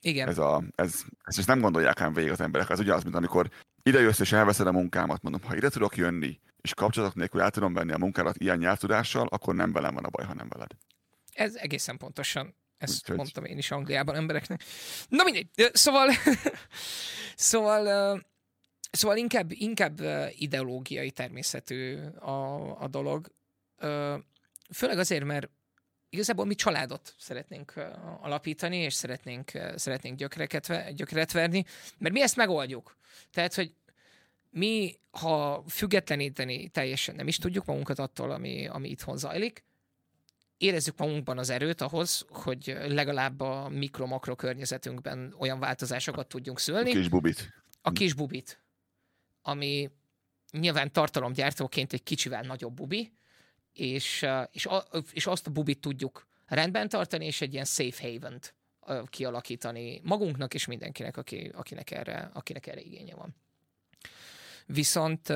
[0.01, 0.27] Igen.
[0.27, 2.69] Ez, a, ez, ezt, ezt nem gondolják ám végig az emberek.
[2.69, 3.49] Ez ugyanaz, mint amikor
[3.83, 7.51] ide jössz és elveszed a munkámat, mondom, ha ide tudok jönni, és kapcsolatok nélkül el
[7.51, 10.69] tudom venni a munkádat ilyen nyelvtudással, akkor nem velem van a baj, hanem veled.
[11.33, 12.55] Ez egészen pontosan.
[12.77, 13.15] Ezt Úgyhogy...
[13.15, 14.63] mondtam én is Angliában embereknek.
[15.07, 15.49] Na mindegy.
[15.73, 16.09] Szóval,
[17.49, 18.21] szóval,
[18.91, 19.99] szóval inkább, inkább
[20.29, 23.27] ideológiai természetű a, a dolog.
[24.73, 25.49] Főleg azért, mert
[26.09, 27.73] igazából mi családot szeretnénk
[28.21, 31.65] alapítani, és szeretnénk, szeretnénk gyökereket, gyökeret verni,
[31.97, 32.97] mert mi ezt megoldjuk.
[33.31, 33.73] Tehát, hogy
[34.57, 39.63] mi, ha függetleníteni teljesen nem is tudjuk magunkat attól, ami, ami itthon zajlik,
[40.57, 46.89] érezzük magunkban az erőt ahhoz, hogy legalább a mikro-makro környezetünkben olyan változásokat tudjunk szülni.
[46.89, 47.53] A kis bubit.
[47.81, 48.61] A kis bubit,
[49.41, 49.89] ami
[50.51, 53.13] nyilván tartalomgyártóként egy kicsivel nagyobb bubi,
[53.73, 54.67] és, és,
[55.11, 58.55] és azt a bubit tudjuk rendben tartani, és egy ilyen safe haven-t
[59.05, 63.35] kialakítani magunknak és mindenkinek, aki, akinek, erre, akinek erre igénye van.
[64.67, 65.29] Viszont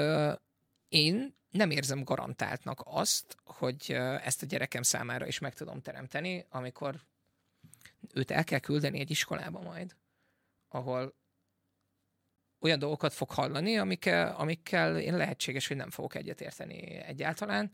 [0.88, 3.92] én nem érzem garantáltnak azt, hogy
[4.24, 6.96] ezt a gyerekem számára is meg tudom teremteni, amikor
[8.14, 9.96] őt el kell küldeni egy iskolába majd,
[10.70, 11.14] ahol
[12.60, 17.72] olyan dolgokat fog hallani, amikkel, amikkel én lehetséges, hogy nem fogok egyetérteni egyáltalán.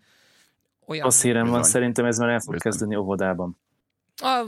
[0.85, 1.05] Olyan...
[1.05, 3.57] A szírem van, szerintem ez már el fog kezdeni óvodában.
[4.15, 4.47] A,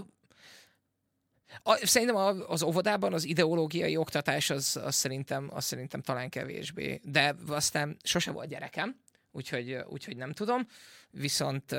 [1.64, 2.16] a, szerintem
[2.48, 7.00] az óvodában az ideológiai oktatás az, az, szerintem, az szerintem talán kevésbé.
[7.04, 9.00] De aztán sose volt gyerekem,
[9.32, 10.68] úgyhogy, úgyhogy nem tudom.
[11.10, 11.76] Viszont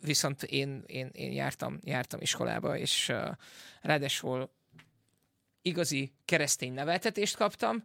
[0.00, 3.12] viszont én, én, én jártam, jártam iskolába, és
[3.80, 4.50] ráadásul
[5.62, 7.84] igazi keresztény neveltetést kaptam,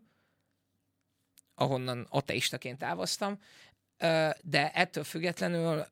[1.55, 3.39] ahonnan ateistaként távoztam,
[4.41, 5.85] de ettől függetlenül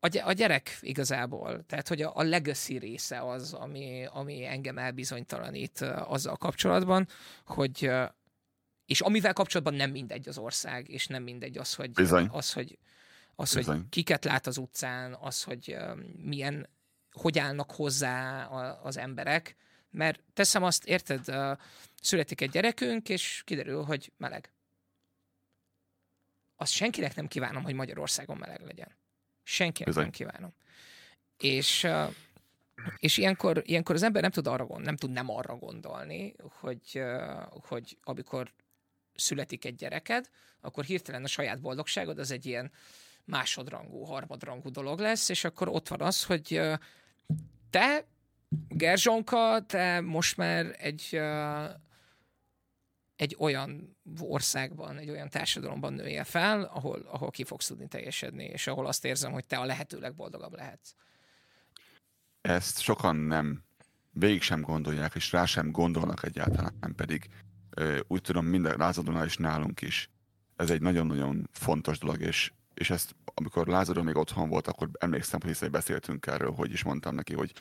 [0.00, 7.08] a gyerek igazából, tehát hogy a legacy része az, ami, ami engem elbizonytalanít azzal kapcsolatban,
[7.44, 7.90] hogy
[8.88, 12.28] és amivel kapcsolatban nem mindegy az ország, és nem mindegy az, hogy, Bizony.
[12.30, 12.78] az, hogy,
[13.34, 13.76] az, Bizony.
[13.76, 15.76] hogy kiket lát az utcán, az, hogy
[16.16, 16.68] milyen,
[17.12, 18.44] hogy állnak hozzá
[18.82, 19.56] az emberek,
[19.90, 21.24] mert teszem azt, érted,
[22.02, 24.52] születik egy gyerekünk, és kiderül, hogy meleg.
[26.56, 28.97] Azt senkinek nem kívánom, hogy Magyarországon meleg legyen.
[29.48, 30.02] Senkinek Bizony.
[30.02, 30.52] nem kívánom.
[31.38, 31.86] És,
[32.96, 37.02] és ilyenkor, ilyenkor az ember nem tud arra gondolni, nem tud nem arra gondolni, hogy,
[37.50, 38.52] hogy amikor
[39.14, 40.30] születik egy gyereked,
[40.60, 42.70] akkor hirtelen a saját boldogságod az egy ilyen
[43.24, 46.60] másodrangú, harmadrangú dolog lesz, és akkor ott van az, hogy
[47.70, 48.04] te,
[48.68, 51.20] Gerzsonka, te most már egy
[53.18, 58.66] egy olyan országban, egy olyan társadalomban nője fel, ahol, ahol ki fogsz tudni teljesedni, és
[58.66, 60.94] ahol azt érzem, hogy te a lehető legboldogabb lehetsz.
[62.40, 63.62] Ezt sokan nem,
[64.10, 67.28] végig sem gondolják, és rá sem gondolnak egyáltalán, nem pedig
[68.06, 70.10] úgy tudom minden lázadónál is nálunk is.
[70.56, 75.40] Ez egy nagyon-nagyon fontos dolog, és, és ezt amikor Lázadó még otthon volt, akkor emlékszem,
[75.40, 77.52] hogy hiszen beszéltünk erről, hogy is mondtam neki, hogy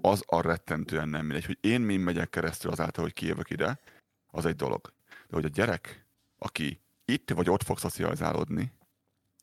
[0.00, 3.78] az a rettentően nem mindegy, hogy én mi megyek keresztül azáltal, hogy kijövök ide,
[4.30, 4.92] az egy dolog.
[5.28, 6.06] De hogy a gyerek,
[6.38, 8.72] aki itt vagy ott fog szocializálódni,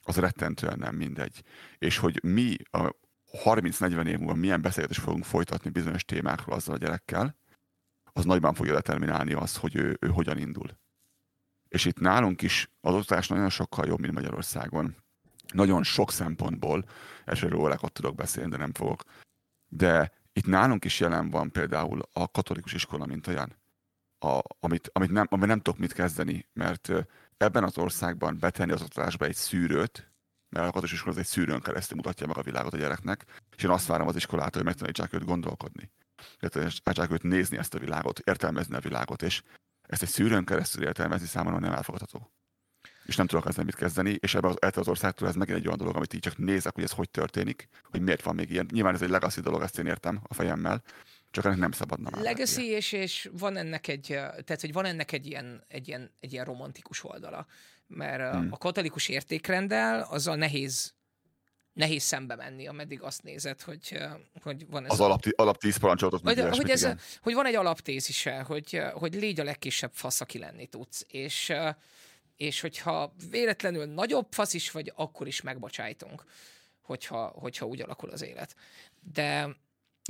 [0.02, 1.44] az rettentően nem mindegy.
[1.78, 2.92] És hogy mi a
[3.44, 7.36] 30-40 év múlva milyen beszélgetést fogunk folytatni bizonyos témákról azzal a gyerekkel,
[8.14, 10.78] az nagyban fogja determinálni azt, hogy ő, ő hogyan indul.
[11.68, 14.96] És itt nálunk is az oktatás nagyon sokkal jobb, mint Magyarországon.
[15.54, 16.84] Nagyon sok szempontból,
[17.26, 19.04] esetleg órákat tudok beszélni, de nem fogok.
[19.68, 23.57] De itt nálunk is jelen van például a katolikus iskola, mint olyan
[24.20, 26.90] a, amit, amit nem, amit nem tudok mit kezdeni, mert
[27.38, 30.12] ebben az országban betenni az oktatásba egy szűrőt,
[30.50, 33.64] mert a katolikus iskola az egy szűrőn keresztül mutatja meg a világot a gyereknek, és
[33.64, 35.92] én azt várom az iskolától, hogy megtanítsák őt gondolkodni.
[36.40, 39.42] Megtanítsák őt nézni ezt a világot, értelmezni a világot, és
[39.82, 42.32] ezt egy szűrőn keresztül értelmezni számomra nem elfogadható.
[43.06, 45.78] És nem tudok ezzel mit kezdeni, és ebben az, az országtól ez megint egy olyan
[45.78, 48.68] dolog, amit így csak nézek, hogy ez hogy történik, hogy miért van még ilyen.
[48.72, 50.84] Nyilván ez egy legacy dolog, ezt én értem a fejemmel,
[51.32, 52.22] csak ennek nem szabadna már.
[52.22, 56.34] Legacy, és, és van ennek egy, tehát hogy van ennek egy ilyen, egy ilyen, egy
[56.34, 57.46] ilyen romantikus oldala.
[57.88, 58.48] Mert hmm.
[58.52, 60.96] a katolikus értékrenddel azzal nehéz
[61.78, 63.98] nehéz szembe menni, ameddig azt nézed, hogy,
[64.42, 65.04] hogy van ez Az a...
[65.04, 66.88] alap, alap tíz parancsolatot hogy, hogy, ez,
[67.22, 71.06] hogy van egy alaptézise, hogy, hogy légy a legkisebb fasz, aki lenni tudsz.
[71.08, 71.54] És,
[72.36, 76.24] és hogyha véletlenül nagyobb fasz is vagy, akkor is megbocsájtunk,
[76.82, 78.56] hogyha, hogyha úgy alakul az élet.
[79.14, 79.56] De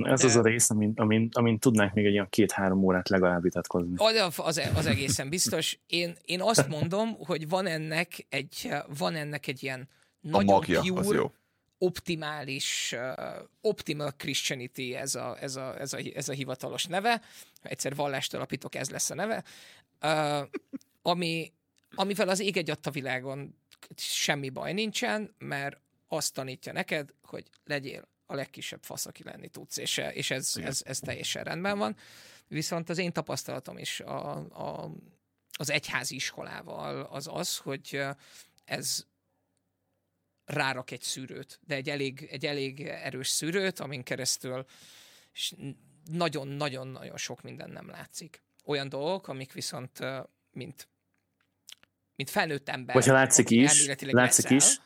[0.04, 3.94] ez az a rész, amin, amin, amin tudnánk még egy olyan két-három órát legalább vitatkozni.
[3.96, 5.78] Az, az, az egészen biztos.
[5.86, 8.68] Én, én azt mondom, hogy van ennek egy,
[8.98, 9.88] van ennek egy ilyen
[10.20, 11.32] nagyon a magia, pure, jó.
[11.78, 17.22] optimális, uh, optimal Christianity ez a, ez, a, ez, a, ez a hivatalos neve.
[17.62, 19.44] Ha egyszer vallást alapítok, ez lesz a neve.
[20.02, 20.48] Uh,
[21.02, 21.52] ami,
[21.94, 23.56] amivel az ég egy a világon
[23.96, 29.76] semmi baj nincsen, mert azt tanítja neked, hogy legyél a legkisebb fasz, aki lenni tudsz,
[29.76, 31.96] és, és ez, ez, ez teljesen rendben van.
[32.48, 34.90] Viszont az én tapasztalatom is a, a,
[35.58, 38.00] az egyházi iskolával az az, hogy
[38.64, 39.06] ez
[40.44, 44.64] rárak egy szűrőt, de egy elég, egy elég erős szűrőt, amin keresztül
[46.04, 48.42] nagyon-nagyon-nagyon sok minden nem látszik.
[48.64, 49.98] Olyan dolgok, amik viszont,
[50.50, 50.88] mint,
[52.14, 52.94] mint felnőtt ember.
[52.94, 54.80] Vagy ha látszik is, látszik leszel, is,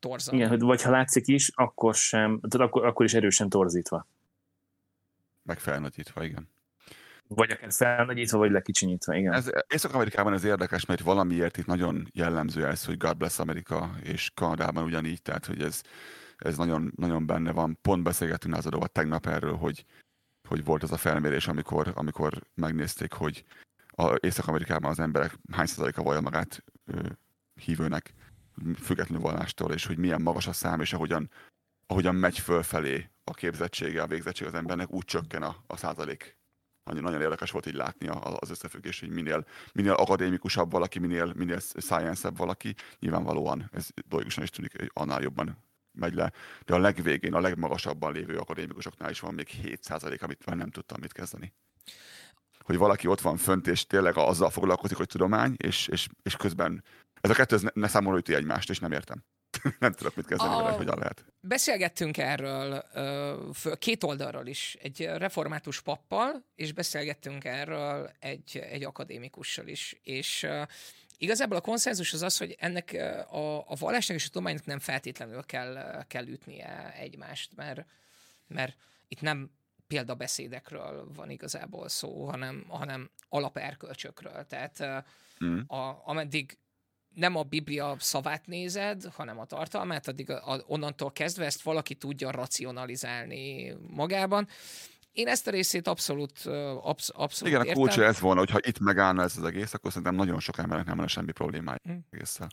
[0.00, 0.34] torzan.
[0.34, 4.06] Igen, vagy ha látszik is, akkor sem, tehát akkor, akkor is erősen torzítva.
[5.42, 6.48] Meg felnagyítva, igen.
[7.26, 9.32] Vagy akár felnagyítva, vagy lekicsinyítve, igen.
[9.32, 14.30] Ez, Észak-Amerikában ez érdekes, mert valamiért itt nagyon jellemző ez, hogy God bless Amerika, és
[14.34, 15.82] Kanadában ugyanígy, tehát hogy ez,
[16.36, 17.78] ez nagyon, nagyon benne van.
[17.82, 19.84] Pont beszélgettünk az adóval tegnap erről, hogy,
[20.48, 23.44] hogy volt az a felmérés, amikor, amikor megnézték, hogy
[23.86, 27.00] a Észak-Amerikában az emberek hány százaléka vallja magát ö,
[27.54, 28.14] hívőnek,
[28.82, 31.30] függetlenül vallástól, és hogy milyen magas a szám, és ahogyan,
[31.86, 36.36] ahogyan megy fölfelé a képzettsége, a végzettség az embernek, úgy csökken a, a százalék.
[36.84, 41.58] Nagyon, nagyon érdekes volt így látni az összefüggés, hogy minél, minél akadémikusabb valaki, minél, minél
[41.60, 45.58] science valaki, nyilvánvalóan ez dolgosan is tűnik, hogy annál jobban
[45.92, 46.32] megy le,
[46.64, 51.00] de a legvégén, a legmagasabban lévő akadémikusoknál is van még 7% amit már nem tudtam
[51.00, 51.52] mit kezdeni.
[52.60, 56.84] Hogy valaki ott van fönt, és tényleg azzal foglalkozik, hogy tudomány, és, és, és közben
[57.20, 59.24] ez a kettő ez ne, ne számolja egymást, és nem értem.
[59.78, 60.56] nem tudok mit kezdeni a...
[60.56, 61.24] vele, hogyan lehet.
[61.40, 62.84] Beszélgettünk erről
[63.78, 70.46] két oldalról is, egy református pappal, és beszélgettünk erről egy, egy akadémikussal is, és
[71.20, 72.92] Igazából a konszenzus az az, hogy ennek
[73.30, 77.84] a, a vallásnak és a tudománynak nem feltétlenül kell, kell ütnie egymást, mert,
[78.46, 78.76] mert
[79.08, 79.50] itt nem
[79.86, 84.46] példabeszédekről van igazából szó, hanem, hanem alaperkölcsökről.
[84.46, 85.04] Tehát
[85.44, 85.58] mm.
[85.66, 86.58] a, ameddig
[87.18, 91.94] nem a Biblia szavát nézed, hanem a tartalmát, addig a, a, onnantól kezdve ezt valaki
[91.94, 94.48] tudja racionalizálni magában.
[95.12, 96.46] Én ezt a részét abszolút,
[96.82, 97.82] absz, abszolút Igen, értem.
[97.82, 100.86] a kulcsa ez volna, hogyha itt megállna ez az egész, akkor szerintem nagyon sok embernek
[100.86, 102.06] nem lenne semmi problémája hmm.
[102.10, 102.48] egészszel.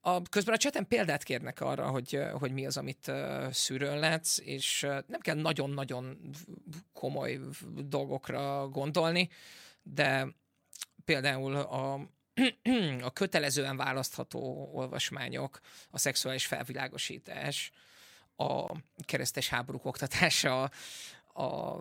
[0.00, 4.38] A, közben a cseten példát kérnek arra, hogy, hogy mi az, amit uh, szűrőn látsz,
[4.38, 6.30] és uh, nem kell nagyon-nagyon
[6.92, 7.40] komoly
[7.84, 9.28] dolgokra gondolni,
[9.82, 10.28] de
[11.04, 12.00] például a,
[13.02, 15.60] a kötelezően választható olvasmányok,
[15.90, 17.72] a szexuális felvilágosítás,
[18.36, 20.62] a keresztes háborúk oktatása,
[21.34, 21.78] a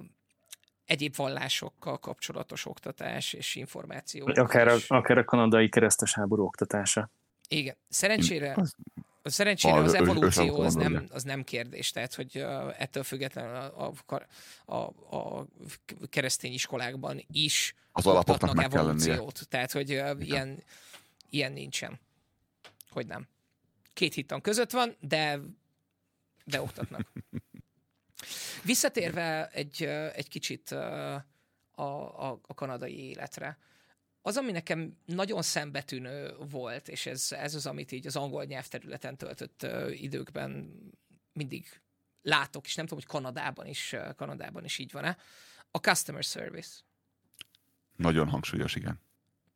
[0.86, 4.28] egyéb vallásokkal kapcsolatos oktatás és információ.
[4.34, 7.10] Akár a, akár a kanadai keresztes háború oktatása.
[7.48, 7.76] Igen.
[7.90, 8.56] Szerencsére,
[9.30, 12.46] szerencsére az evolúció az nem, az nem kérdés, tehát hogy
[12.78, 13.94] ettől függetlenül a,
[14.66, 14.76] a,
[15.16, 15.46] a,
[16.10, 19.34] keresztény iskolákban is az alapoknak meg evolúciót.
[19.34, 20.64] Kell tehát, hogy ilyen,
[21.30, 22.00] ilyen nincsen.
[22.90, 23.28] Hogy nem.
[23.94, 25.40] Két hittan között van, de,
[26.46, 27.12] de oktatnak.
[28.64, 31.14] Visszatérve egy, egy kicsit a,
[31.72, 33.58] a, a kanadai életre
[34.22, 39.18] az, ami nekem nagyon szembetűnő volt, és ez, ez az, amit így az angol nyelvterületen
[39.18, 40.74] töltött időkben
[41.34, 41.82] mindig
[42.22, 45.18] látok, és nem tudom, hogy Kanadában is, Kanadában is így van-e,
[45.72, 46.80] a customer service.
[47.96, 49.00] Nagyon hangsúlyos, igen.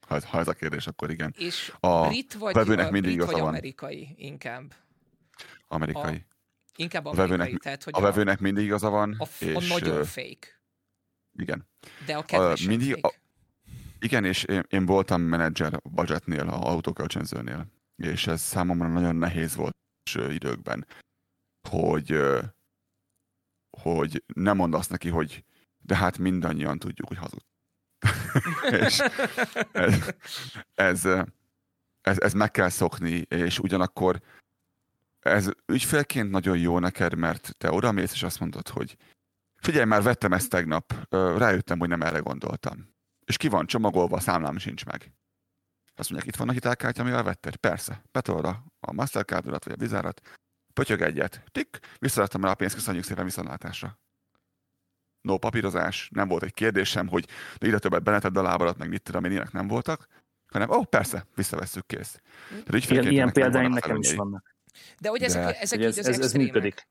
[0.08, 1.34] Ha, ha ez a kérdés, akkor igen.
[1.38, 3.48] És a brit vagy, vevőnek mindig brit vagy van.
[3.48, 4.74] amerikai inkább?
[5.68, 6.16] Amerikai.
[6.16, 6.26] A,
[6.76, 7.26] inkább amerikai.
[7.26, 9.16] A vevőnek, tehát, hogy a, vevőnek mindig igaza van.
[9.20, 10.48] A, és, a nagyon fake.
[11.38, 11.68] Igen.
[12.06, 13.08] De a kedves mindig, fake.
[13.08, 13.25] A,
[14.06, 19.76] Igen, és én, én voltam menedzser budgetnél, a autókölcsönzőnél, és ez számomra nagyon nehéz volt
[20.30, 20.88] időkben,
[21.70, 22.20] hogy,
[23.78, 25.44] hogy nem mondasz neki, hogy
[25.78, 27.42] de hát mindannyian tudjuk, hogy hazud.
[28.86, 29.00] és
[29.72, 30.12] ez,
[30.74, 31.06] ez,
[32.02, 34.22] ez, ez meg kell szokni, és ugyanakkor
[35.20, 38.98] ez ügyfélként nagyon jó neked, mert te odamész, és azt mondod, hogy
[39.56, 42.95] figyelj, már vettem ezt tegnap, rájöttem, hogy nem erre gondoltam.
[43.26, 45.12] És ki van csomagolva, a számlám sincs meg.
[45.96, 47.56] Azt mondják, itt van a hitelkártya, amivel vetted?
[47.56, 48.04] Persze.
[48.12, 48.46] Betolod
[48.80, 50.22] a Mastercardodat vagy a vizárat,
[50.74, 54.00] pötyög egyet, tik, visszaadtam rá a pénzt, köszönjük szépen viszontlátásra.
[55.22, 59.02] No papírozás, nem volt egy kérdésem, hogy de ide többet beneted a lábadat, meg mit
[59.02, 60.08] tudom én, nem voltak,
[60.52, 62.22] hanem ó, oh, persze, visszavesszük, kész.
[62.70, 64.56] ilyen, ilyen példáim nekem is vannak.
[65.00, 66.88] De hogy ezek, De, ezek ez, ez, ez működik.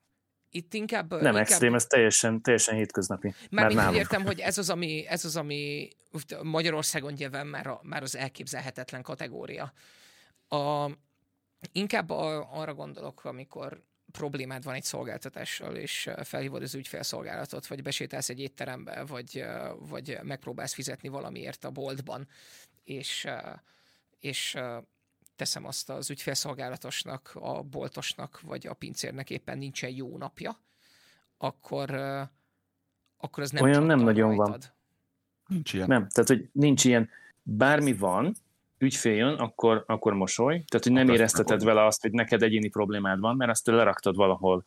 [0.55, 1.09] Itt inkább...
[1.09, 1.35] Nem inkább...
[1.35, 3.33] extrém, ez teljesen, teljesen hétköznapi.
[3.49, 5.89] Már, már úgy értem, hogy ez az, ami, ez az, ami
[6.41, 9.73] Magyarországon nyilván már, a, már az elképzelhetetlen kategória.
[10.47, 10.89] A,
[11.71, 18.29] inkább a, arra gondolok, amikor problémád van egy szolgáltatással, és felhívod az ügyfélszolgálatot, vagy besétálsz
[18.29, 19.45] egy étterembe, vagy,
[19.79, 22.27] vagy megpróbálsz fizetni valamiért a boltban,
[22.83, 23.27] és,
[24.19, 24.57] és
[25.35, 30.57] teszem azt az ügyfélszolgálatosnak, a boltosnak, vagy a pincérnek éppen nincsen jó napja,
[31.37, 31.89] akkor,
[33.17, 34.47] akkor az nem Olyan nem nagyon rajtad.
[34.47, 34.59] van.
[35.47, 35.87] Nincs ilyen.
[35.87, 37.09] Nem, tehát hogy nincs ilyen,
[37.43, 38.35] bármi van,
[38.77, 42.69] ügyfél jön, akkor, akkor mosoly, tehát hogy nem akkor érezteted vele azt, hogy neked egyéni
[42.69, 44.65] problémád van, mert azt leraktad valahol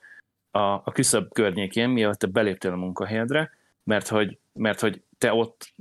[0.50, 3.50] a, a küszöbb környékén, mielőtt te beléptél a munkahelyedre,
[3.84, 5.74] mert hogy, mert hogy te ott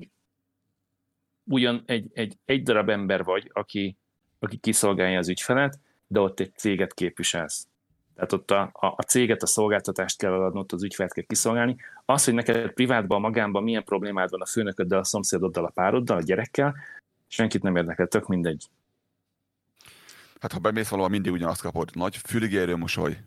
[1.43, 3.97] ugyan egy, egy, egy darab ember vagy, aki,
[4.39, 7.67] aki kiszolgálja az ügyfelet, de ott egy céget képviselsz.
[8.15, 11.75] Tehát ott a, a, a céget, a szolgáltatást kell ott az ügyfelet kell kiszolgálni.
[12.05, 16.21] Az, hogy neked privátban, magánban milyen problémád van a főnököddel, a szomszédoddal, a pároddal, a
[16.21, 16.75] gyerekkel,
[17.27, 18.69] senkit nem érdekel, tök mindegy.
[20.39, 21.89] Hát ha bemész valahol, mindig ugyanazt kapod.
[21.93, 23.17] Nagy füligérő mosoly,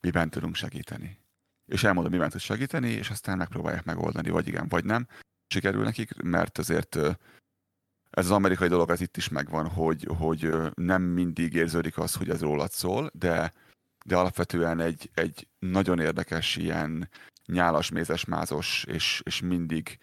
[0.00, 1.18] miben tudunk segíteni.
[1.66, 5.06] És elmondom, miben tud segíteni, és aztán megpróbálják megoldani, vagy igen, vagy nem.
[5.46, 6.98] Sikerül nekik, mert azért
[8.18, 12.30] ez az amerikai dolog, ez itt is megvan, hogy, hogy nem mindig érződik az, hogy
[12.30, 13.52] ez rólad szól, de,
[14.04, 17.08] de alapvetően egy, egy nagyon érdekes ilyen
[17.46, 19.98] nyálas, mézes, mázos, és, és mindig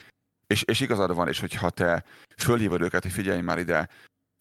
[0.47, 2.03] és, és igazad van, és hogyha te
[2.37, 3.89] fölhívod őket, hogy figyelj már ide,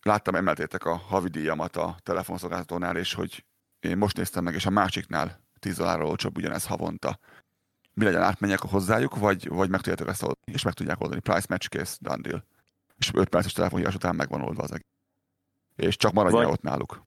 [0.03, 3.45] láttam, emeltétek a havidíjamat a telefonszolgáltatónál, és hogy
[3.81, 7.18] én most néztem meg, és a másiknál 10 dollárról olcsóbb ugyanez havonta.
[7.95, 11.20] Mi legyen, átmenjek hozzájuk, vagy, vagy meg tudjátok ezt oldani, és meg tudják oldani.
[11.20, 12.45] Price match case, done deal.
[12.99, 14.86] És 5 perces telefonhívás után megvan oldva az egész.
[15.76, 17.03] És csak maradja vagy, ott náluk.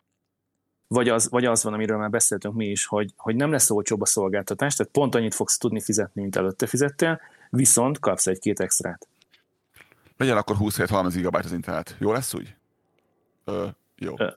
[0.87, 4.01] Vagy az, vagy az van, amiről már beszéltünk mi is, hogy, hogy nem lesz olcsóbb
[4.01, 9.07] a szolgáltatás, tehát pont annyit fogsz tudni fizetni, mint előtte fizettél, viszont kapsz egy-két extrát.
[10.17, 11.95] Legyen akkor 20 helyett 30 GB az internet.
[11.99, 12.55] Jó lesz úgy?
[13.43, 14.13] Ö, jó.
[14.17, 14.27] Ö,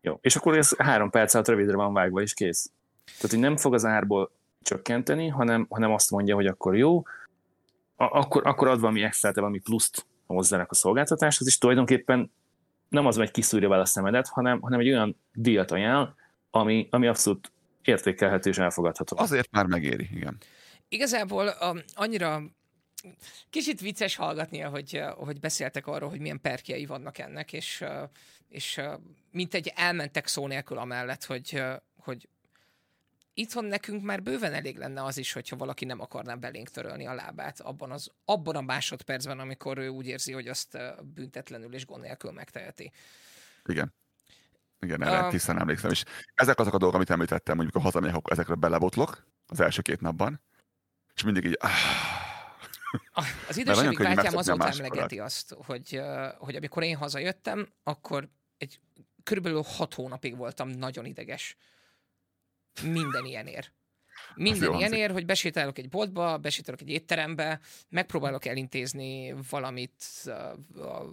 [0.00, 0.18] jó.
[0.20, 2.70] És akkor ez három perc alatt rövidre van vágva, és kész.
[3.04, 4.30] Tehát, hogy nem fog az árból
[4.62, 7.02] csökkenteni, hanem, hanem azt mondja, hogy akkor jó,
[7.96, 12.32] a, akkor, akkor ad valami extrát, valami pluszt hozzának a szolgáltatáshoz, és tulajdonképpen
[12.88, 16.14] nem az, hogy kiszúrja vele a szemedet, hanem, hanem egy olyan díjat ajánl,
[16.50, 17.52] ami, ami abszolút
[17.82, 19.16] értékelhető és elfogadható.
[19.18, 20.38] Azért már megéri, igen.
[20.88, 22.42] Igazából a, annyira
[23.50, 27.84] kicsit vicces hallgatni, hogy, hogy beszéltek arról, hogy milyen perkjei vannak ennek, és,
[28.48, 28.80] és
[29.30, 31.62] mint egy elmentek szó nélkül amellett, hogy,
[31.96, 32.28] hogy
[33.34, 37.14] itthon nekünk már bőven elég lenne az is, hogyha valaki nem akarná belénk törölni a
[37.14, 42.02] lábát abban, az, abban a másodpercben, amikor ő úgy érzi, hogy azt büntetlenül és gond
[42.02, 42.92] nélkül megteheti.
[43.64, 43.94] Igen.
[44.80, 45.90] Igen, erre uh, tisztán emlékszem.
[45.90, 46.04] És
[46.34, 50.00] ezek azok a dolgok, amit említettem, hogy amikor hazamegyek, akkor ezekre belebotlok az első két
[50.00, 50.40] napban,
[51.14, 51.58] és mindig így...
[53.46, 56.00] Az idősebbik bátyám azóta emlegeti azt, hogy,
[56.38, 58.80] hogy amikor én hazajöttem, akkor egy
[59.22, 61.56] körülbelül hat hónapig voltam nagyon ideges.
[62.82, 63.72] Minden ilyenért.
[64.34, 70.30] Minden ilyenért, hogy besétálok egy boltba, besétálok egy étterembe, megpróbálok elintézni valamit, a,
[70.80, 71.08] a,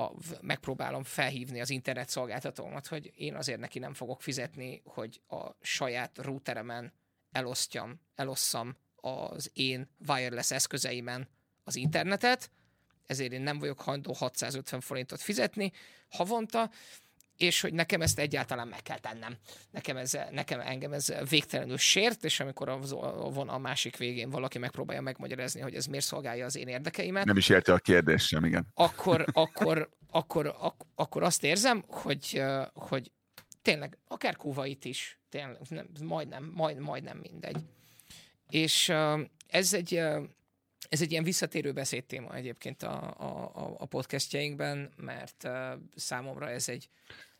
[0.00, 5.50] a, megpróbálom felhívni az internet szolgáltatómat, hogy én azért neki nem fogok fizetni, hogy a
[5.60, 6.92] saját routeremen
[7.32, 11.28] elosztjam, elosszam az én wireless eszközeimen
[11.64, 12.50] az internetet,
[13.06, 15.72] ezért én nem vagyok hajlandó 650 forintot fizetni
[16.08, 16.70] havonta,
[17.40, 19.36] és hogy nekem ezt egyáltalán meg kell tennem.
[19.70, 22.78] Nekem, ez, nekem engem ez végtelenül sért, és amikor a
[23.30, 27.24] vonal másik végén valaki megpróbálja megmagyarázni, hogy ez miért szolgálja az én érdekeimet.
[27.24, 28.66] Nem is érte a kérdés sem, igen.
[28.74, 33.12] Akkor, akkor, akkor, ak, akkor azt érzem, hogy, hogy
[33.62, 37.56] tényleg, akár kúvait is, tényleg, nem, majdnem, majd, majdnem mindegy.
[38.48, 38.92] És
[39.46, 40.02] ez egy
[40.88, 45.48] ez egy ilyen visszatérő beszédtéma egyébként a, a, a podcastjainkben, mert
[45.94, 46.88] számomra ez egy...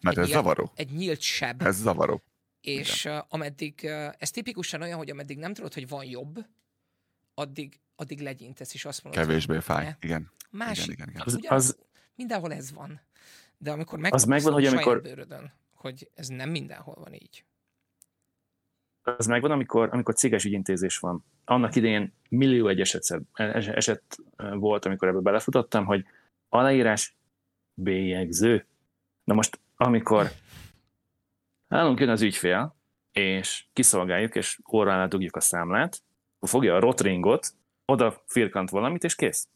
[0.01, 0.73] Mert egy ez nyílt, zavaró.
[0.75, 1.63] Egy nyílt seb.
[1.63, 2.23] Ez zavaró.
[2.61, 6.47] És uh, ameddig, uh, ez tipikusan olyan, hogy ameddig nem tudod, hogy van jobb,
[7.35, 9.97] addig, addig legyintesz, és azt mondod, Kevésbé hogy fáj, ne.
[10.01, 10.31] igen.
[10.51, 10.93] Másik.
[10.93, 11.53] Igen, igen, igen.
[11.53, 11.79] Az, az,
[12.15, 13.01] mindenhol ez van.
[13.59, 15.03] De amikor megkapsz az megvan, hogy amikor...
[15.03, 17.45] bőrödön, hogy ez nem mindenhol van így.
[19.03, 21.25] Az megvan, amikor, amikor céges ügyintézés van.
[21.45, 26.05] Annak idején millió egy eset, eset volt, amikor ebbe belefutottam, hogy
[26.49, 27.17] aláírás
[27.75, 28.67] bélyegző.
[29.25, 30.31] Na most, amikor
[31.69, 32.77] állunk jön az ügyfél,
[33.13, 36.03] és kiszolgáljuk, és alá dugjuk a számlát,
[36.37, 37.49] akkor fogja a rotringot,
[37.85, 39.49] oda firkant valamit, és kész.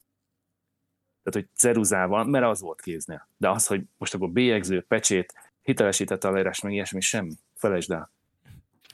[1.22, 3.28] Tehát, hogy ceruzával, mert az volt kéznél.
[3.36, 7.32] De az, hogy most akkor bélyegző, pecsét, hitelesített aláírás, meg ilyesmi, semmi.
[7.54, 8.12] Felejtsd el.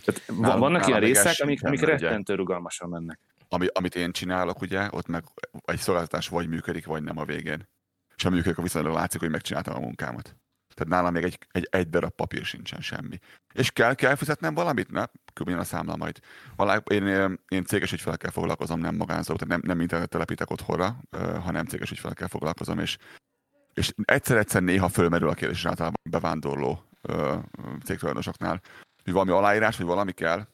[0.05, 3.19] Tehát nálam, vannak ilyen részek, amik, amik rettentő rugalmasan mennek.
[3.49, 5.25] Ami, amit én csinálok, ugye, ott meg
[5.65, 7.69] egy szolgáltatás vagy működik, vagy nem a végén.
[8.17, 10.37] És ha működik, akkor viszonylag látszik, hogy megcsináltam a munkámat.
[10.81, 13.19] Tehát nálam még egy, egy, egy darab papír sincsen semmi.
[13.53, 14.91] És kell, kell fizetnem valamit?
[14.91, 15.49] Na, kb.
[15.49, 16.19] a számla majd.
[16.57, 21.01] Valá, én, én céges ügyfelekkel foglalkozom, nem magánzó, tehát nem, nem internet telepítek otthonra,
[21.41, 22.97] hanem céges ügyfelekkel foglalkozom, és,
[23.75, 26.85] és egyszer-egyszer néha fölmerül a kérdés, általában bevándorló
[27.85, 28.61] cégtulajdonosoknál,
[29.05, 30.47] hogy valami aláírás, vagy valami kell.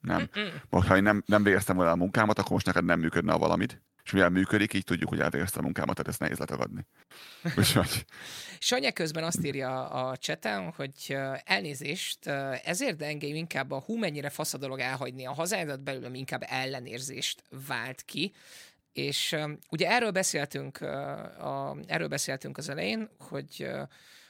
[0.00, 0.28] Nem.
[0.70, 3.38] Most, ha én nem, nem végeztem volna a munkámat, akkor most neked nem működne a
[3.38, 3.82] valamit.
[4.04, 6.86] És mivel működik, így tudjuk, hogy elvégeztem a munkámat, tehát ezt nehéz letagadni.
[7.58, 8.04] Úgyhogy...
[8.58, 12.26] Sanya közben azt írja a cseten, hogy elnézést,
[12.64, 16.42] ezért de engem inkább a hú mennyire fasz a dolog elhagyni a hazádat belül, inkább
[16.46, 18.32] ellenérzést vált ki.
[18.92, 19.36] És
[19.70, 23.70] ugye erről beszéltünk, a, erről beszéltünk az elején, hogy,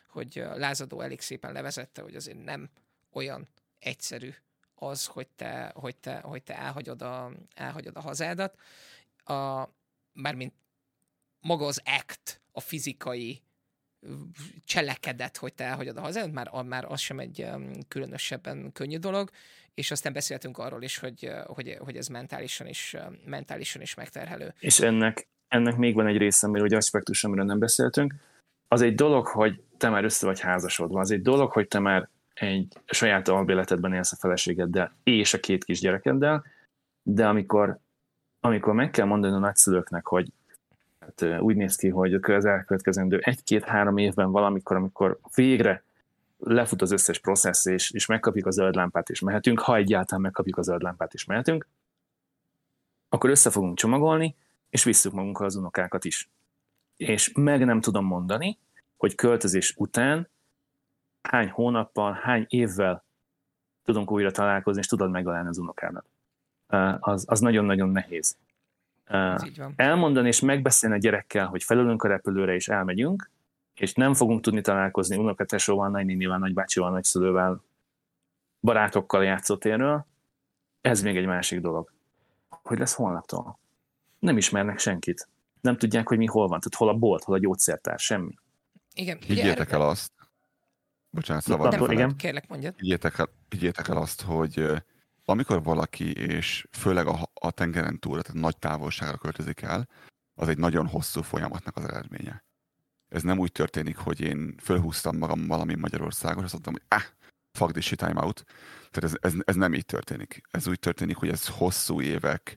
[0.09, 2.71] hogy Lázadó elég szépen levezette, hogy azért nem
[3.13, 3.49] olyan
[3.79, 4.35] egyszerű
[4.75, 8.59] az, hogy te, hogy te, hogy te elhagyod, a, elhagyod a hazádat.
[9.25, 9.69] A,
[10.13, 10.55] mármint
[11.41, 13.43] maga az act, a fizikai
[14.65, 17.47] cselekedet, hogy te elhagyod a hazádat, már, már az sem egy
[17.89, 19.31] különösebben könnyű dolog,
[19.75, 24.55] és aztán beszéltünk arról is, hogy, hogy, hogy ez mentálisan is, mentálisan is megterhelő.
[24.59, 28.15] És ennek, ennek még van egy része, amiről hogy aspektus, amiről nem beszéltünk.
[28.69, 32.09] Az egy dolog, hogy te már össze vagy házasodva, az egy dolog, hogy te már
[32.35, 36.45] egy saját albéletedben élsz a feleségeddel és a két kis gyerekeddel,
[37.03, 37.79] de amikor,
[38.45, 40.33] amikor meg kell mondani a nagyszülőknek, hogy
[41.01, 45.85] hát, úgy néz ki, hogy az elkövetkezendő egy-két-három évben valamikor, amikor végre
[46.39, 50.57] lefut az összes processz, és, és megkapjuk a zöld lámpát, és mehetünk, ha egyáltalán megkapjuk
[50.57, 51.69] a zöld lámpát, és mehetünk,
[53.09, 54.37] akkor össze fogunk csomagolni,
[54.71, 56.31] és visszük magunkkal az unokákat is.
[56.97, 58.59] És meg nem tudom mondani,
[58.97, 60.29] hogy költözés után
[61.23, 63.05] hány hónappal, hány évvel
[63.85, 66.12] tudunk újra találkozni, és tudod megalálni az unokádat.
[67.01, 68.37] Az, az nagyon-nagyon nehéz.
[69.77, 73.31] Elmondani és megbeszélni a gyerekkel, hogy felülünk a repülőre és elmegyünk,
[73.75, 77.63] és nem fogunk tudni találkozni unokatesóval, nagynénivel, nagybácsival, nagyszülővel,
[78.61, 80.07] barátokkal játszótérről,
[80.81, 81.93] ez még egy másik dolog.
[82.49, 83.59] Hogy lesz holnaptól?
[84.19, 85.29] Nem ismernek senkit.
[85.61, 86.61] Nem tudják, hogy mi hol van.
[86.61, 88.35] Tehát hol a bolt, hol a gyógyszertár, semmi.
[88.95, 89.19] Igen.
[89.27, 90.13] Higgyétek el azt,
[91.11, 91.91] Bocsánat, szabad.
[91.91, 92.17] Igen.
[92.17, 92.75] Kérlek, mondjad.
[92.77, 94.83] Higgyétek el, higgyétek el azt, hogy
[95.25, 99.89] amikor valaki, és főleg a, a tengeren túl, tehát nagy távolságra költözik el,
[100.35, 102.45] az egy nagyon hosszú folyamatnak az eredménye.
[103.09, 107.03] Ez nem úgy történik, hogy én fölhúztam magam valami Magyarországon, azt mondtam, hogy ah,
[107.53, 108.45] fuck this time out.
[108.91, 110.41] Tehát ez, ez, ez nem így történik.
[110.51, 112.57] Ez úgy történik, hogy ez hosszú évek,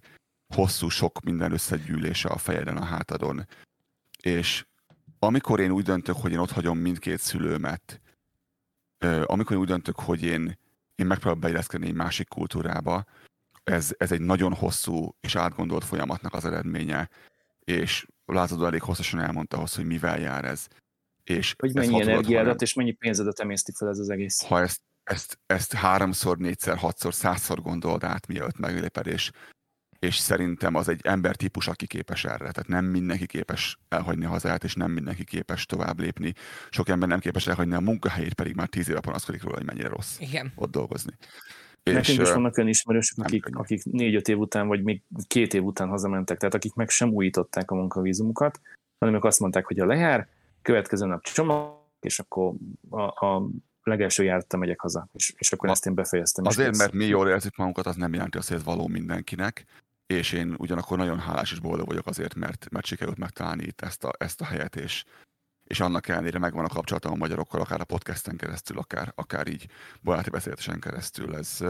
[0.54, 3.48] hosszú sok minden összegyűlése a fejeden, a hátadon.
[4.22, 4.66] És
[5.20, 8.02] amikor én úgy döntök, hogy én ott hagyom mindkét szülőmet,
[9.24, 10.58] amikor én úgy döntök, hogy én,
[10.96, 13.06] én megpróbálok beilleszkedni egy másik kultúrába,
[13.64, 17.10] ez, ez egy nagyon hosszú és átgondolt folyamatnak az eredménye,
[17.60, 20.68] és Lázadó elég hosszasan elmondta ahhoz, hogy mivel jár ez.
[21.24, 24.42] És hogy mennyi energiádat és mennyi pénzedet emészti fel ez az egész.
[24.42, 29.08] Ha ezt, ezt, ezt háromszor, négyszer, hatszor, százszor gondold át, mielőtt megléped,
[30.06, 32.38] és szerintem az egy embertípus, aki képes erre.
[32.38, 36.34] Tehát nem mindenki képes elhagyni a hazáját, és nem mindenki képes tovább lépni.
[36.70, 39.88] Sok ember nem képes elhagyni a munkahelyét, pedig már tíz éve panaszkodik róla, hogy mennyire
[39.88, 40.52] rossz Igen.
[40.56, 41.14] ott dolgozni.
[41.84, 45.88] Nekünk is vannak olyan ismerősök, akik, akik négy-öt év után, vagy még két év után
[45.88, 48.62] hazamentek, tehát akik meg sem újították a munkavízumukat,
[49.00, 50.28] hanem ők azt mondták, hogy a lejár,
[50.62, 52.54] következő nap csomag, és akkor
[52.90, 53.48] a, a
[53.84, 56.46] legelső jártam megyek haza, és, és akkor a, ezt én befejeztem.
[56.46, 59.66] Azért, mert mi jól érzik magunkat, az nem jelenti azt, hogy ez való mindenkinek
[60.08, 64.04] és én ugyanakkor nagyon hálás és boldog vagyok azért, mert, mert sikerült megtalálni itt ezt
[64.04, 65.04] a, ezt a helyet, és,
[65.64, 69.68] és annak ellenére megvan a kapcsolatom a magyarokkal, akár a podcasten keresztül, akár, akár így
[70.04, 71.36] baráti beszélgetésen keresztül.
[71.36, 71.64] Ez,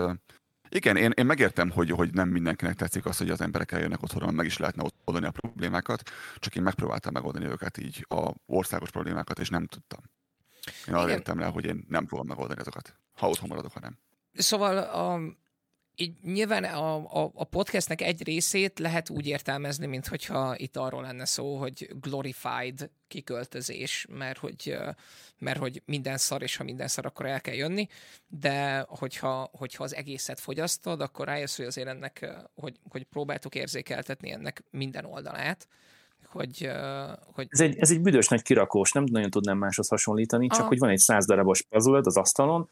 [0.70, 4.32] Igen, én, én megértem, hogy, hogy nem mindenkinek tetszik az, hogy az emberek eljönnek otthonról,
[4.32, 8.92] meg is lehetne ott oldani a problémákat, csak én megpróbáltam megoldani őket így, a országos
[8.92, 10.00] problémákat, és nem tudtam.
[10.88, 13.98] Én arra értem le, hogy én nem fogom megoldani azokat, ha otthon maradok, ha nem.
[14.34, 15.20] Szóval a,
[15.96, 21.02] így nyilván a, a, a podcastnek egy részét lehet úgy értelmezni, mint hogyha itt arról
[21.02, 24.78] lenne szó, hogy glorified kiköltözés, mert hogy,
[25.40, 27.88] mert hogy minden szar, és ha minden szar, akkor el kell jönni,
[28.28, 34.32] de hogyha, hogyha az egészet fogyasztod, akkor rájössz, hogy azért ennek, hogy, hogy próbáltuk érzékeltetni
[34.32, 35.68] ennek minden oldalát,
[36.28, 36.72] hogy,
[37.34, 37.48] hogy...
[37.50, 40.68] Ez, egy, ez egy büdös nagy kirakós, nem nagyon tudnám máshoz hasonlítani, csak a...
[40.68, 42.70] hogy van egy száz darabos puzzle az asztalon,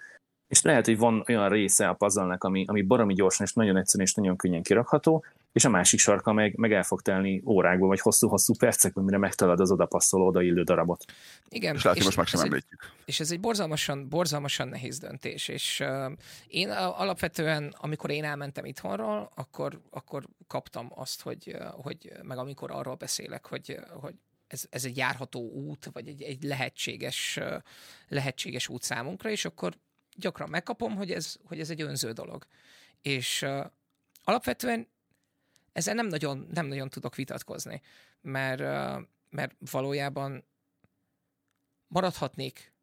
[0.53, 4.07] és lehet, hogy van olyan része a puzzle ami, ami baromi gyorsan és nagyon egyszerűen
[4.07, 7.99] és nagyon könnyen kirakható, és a másik sarka meg, meg el fog telni órákból, vagy
[7.99, 11.05] hosszú-hosszú percekben, mire megtalad az odapasszoló, odaillő darabot.
[11.49, 11.75] Igen.
[11.75, 12.81] És látni, most meg sem említjük.
[12.83, 16.11] Egy, és ez egy borzalmasan, borzalmasan nehéz döntés, és uh,
[16.47, 22.95] én alapvetően, amikor én elmentem itthonról, akkor, akkor kaptam azt, hogy, hogy meg amikor arról
[22.95, 24.13] beszélek, hogy, hogy
[24.47, 27.39] ez, ez egy járható út, vagy egy, egy lehetséges,
[28.07, 29.73] lehetséges út számunkra, és akkor
[30.15, 32.47] gyakran megkapom, hogy ez, hogy ez egy önző dolog.
[33.01, 33.65] És uh,
[34.23, 34.87] alapvetően
[35.71, 37.81] ezzel nem nagyon, nem nagyon tudok vitatkozni,
[38.21, 40.43] mert, uh, mert valójában
[41.87, 42.73] maradhatnék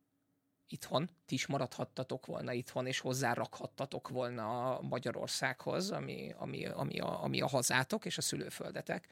[0.73, 7.23] itthon, ti is maradhattatok volna itthon, és hozzárakhattatok volna a Magyarországhoz, ami, ami, ami, a,
[7.23, 9.09] ami a hazátok és a szülőföldetek.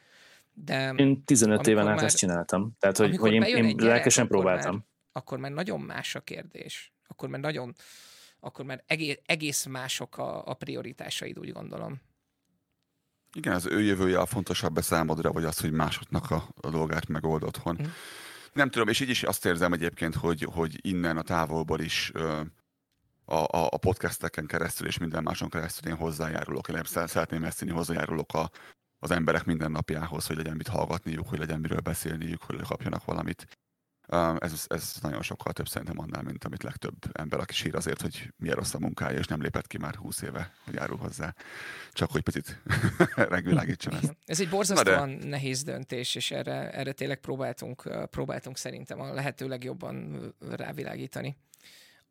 [0.52, 2.76] De én 15 éven át ezt csináltam.
[2.78, 4.74] Tehát, hogy, hogy én, én lelkesen próbáltam.
[4.74, 6.92] Már, akkor már nagyon más a kérdés.
[7.06, 7.74] Akkor már nagyon,
[8.40, 12.00] akkor már egész, egész mások a, a prioritásaid, úgy gondolom.
[13.32, 17.42] Igen, az ő jövője a fontosabb számodra, vagy az, hogy másoknak a, a dolgát megold
[17.42, 17.78] otthon.
[17.82, 17.86] Mm.
[18.52, 22.40] Nem tudom, és így is azt érzem egyébként, hogy, hogy innen a távolból is ö,
[23.24, 27.70] a, a, a podcasteken keresztül és minden máson keresztül én hozzájárulok, én szeretném ezt tenni,
[27.70, 28.50] hozzájárulok a,
[28.98, 33.46] az emberek mindennapjához, hogy legyen mit hallgatniuk, hogy legyen miről beszélniük, hogy kapjanak valamit.
[34.38, 38.32] Ez, ez nagyon sokkal több szerintem annál, mint amit legtöbb ember, aki sír azért, hogy
[38.36, 41.34] milyen rossz a munkája, és nem lépett ki már húsz éve, hogy járul hozzá.
[41.92, 42.62] Csak hogy picit
[43.28, 44.16] megvilágítsam ezt.
[44.26, 45.26] Ez egy borzasztóan de...
[45.26, 50.20] nehéz döntés, és erre, erre tényleg próbáltunk, próbáltunk szerintem a lehető legjobban
[50.50, 51.36] rávilágítani.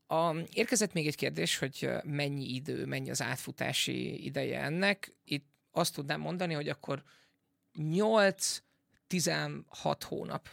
[0.07, 5.15] A, érkezett még egy kérdés, hogy mennyi idő, mennyi az átfutási ideje ennek.
[5.23, 7.03] Itt azt tudnám mondani, hogy akkor
[7.79, 8.61] 8-16
[9.99, 10.49] hónap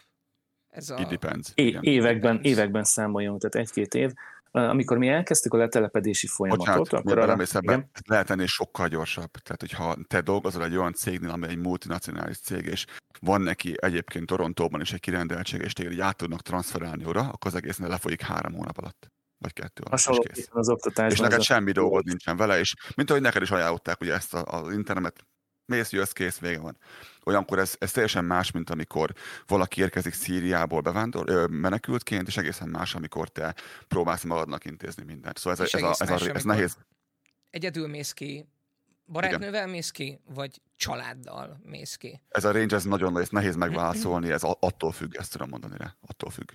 [0.74, 0.98] ez a...
[0.98, 1.50] It depends.
[1.54, 4.12] É- években, években számoljunk, tehát egy-két év.
[4.50, 7.42] Amikor mi elkezdtük a letelepedési folyamatot, Bocsánat, akkor arra...
[7.60, 7.90] Igen?
[8.06, 9.30] Lehet ennél sokkal gyorsabb.
[9.30, 12.84] Tehát, hogyha te dolgozol egy olyan cégnél, ami egy multinacionális cég, és
[13.20, 17.50] van neki egyébként Torontóban is egy kirendeltség, és téged így át tudnak transferálni oda, akkor
[17.50, 19.90] az egésznél lefolyik három hónap alatt vagy kettő alatt.
[19.90, 21.10] Hasonló az oktatásban.
[21.10, 24.72] És neked semmi dolgod nincsen vele, és mint ahogy neked is ajánlották ugye ezt az
[24.72, 25.26] internet
[25.66, 26.78] mész, jössz, kész, vége van.
[27.24, 29.14] Olyankor ez, ez teljesen más, mint amikor
[29.46, 33.54] valaki érkezik Szíriából bevándor, ö, menekültként, és egészen más, amikor te
[33.88, 35.38] próbálsz magadnak intézni mindent.
[35.38, 36.76] Szóval ez, ez, a, ez, a, ez nehéz.
[37.50, 38.48] Egyedül mész ki,
[39.06, 42.20] barátnővel mész ki, vagy családdal mész ki?
[42.28, 45.96] Ez a range, ez nagyon nehéz, nehéz megválaszolni, ez attól függ, ezt tudom mondani rá,
[46.06, 46.50] attól függ.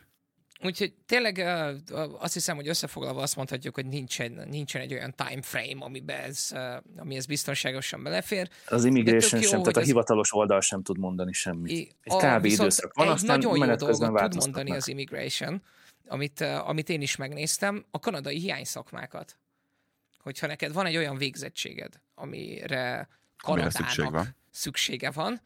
[0.63, 1.37] Úgyhogy tényleg
[2.17, 6.51] azt hiszem, hogy összefoglalva azt mondhatjuk, hogy nincsen, nincsen egy olyan time frame, amiben ez,
[6.97, 8.49] ami ez biztonságosan belefér.
[8.67, 11.95] Az immigration jó, sem, tehát a hivatalos oldal sem tud mondani semmit.
[12.03, 12.45] Egy a, kb.
[12.45, 15.61] időszak van, egy nagyon jó dolgot tud mondani az immigration,
[16.07, 19.37] amit, amit én is megnéztem, a kanadai hiányszakmákat.
[20.19, 24.35] Hogyha neked van egy olyan végzettséged, amire Kanadának szükség van.
[24.51, 25.41] szüksége van,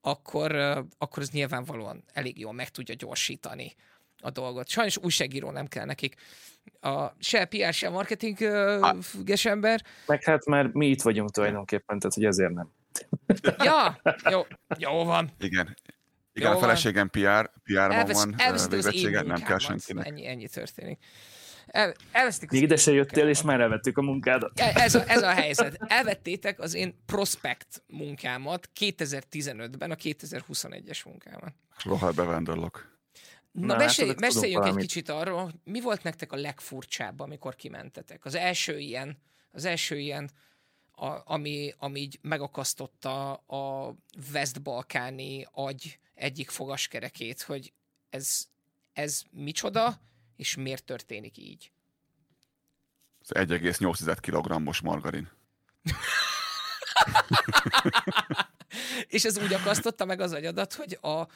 [0.00, 0.54] akkor,
[0.98, 3.74] akkor ez nyilvánvalóan elég jól meg tudja gyorsítani
[4.20, 4.68] a dolgot.
[4.68, 6.14] Sajnos újságíró nem kell nekik.
[6.80, 9.84] A, se PR, se marketing uh, ember.
[10.06, 12.72] Meg hát már mi itt vagyunk tulajdonképpen, tehát hogy ezért nem.
[13.64, 14.46] Ja, jó,
[14.78, 15.30] jó van.
[15.38, 15.76] Igen.
[16.32, 18.34] Igen, jó a feleségem PR, PR-ban van,
[18.68, 20.06] végzettsége, nem kell senkinek.
[20.06, 20.98] Ennyi, ennyi történik.
[21.66, 21.94] El,
[22.50, 24.60] Még ide se jöttél, és már elvettük a munkádat.
[24.60, 25.76] E, ez a, ez a helyzet.
[25.86, 31.54] Elvettétek az én prospekt munkámat 2015-ben, a 2021-es munkámat.
[31.84, 32.99] Rohadt bevándorlok.
[33.50, 38.24] Na, Na mesélj, hát, meséljünk egy kicsit arról, mi volt nektek a legfurcsább, amikor kimentetek?
[38.24, 39.18] Az első ilyen,
[39.52, 40.30] az első ilyen,
[40.92, 43.94] a, ami, ami így megakasztotta a
[44.32, 47.72] West-Balkáni agy egyik fogaskerekét, hogy
[48.10, 48.46] ez,
[48.92, 50.00] ez micsoda,
[50.36, 51.72] és miért történik így?
[53.20, 55.30] Ez 1,8 kg-os margarin.
[59.08, 61.26] és ez úgy akasztotta meg az agyadat, hogy a,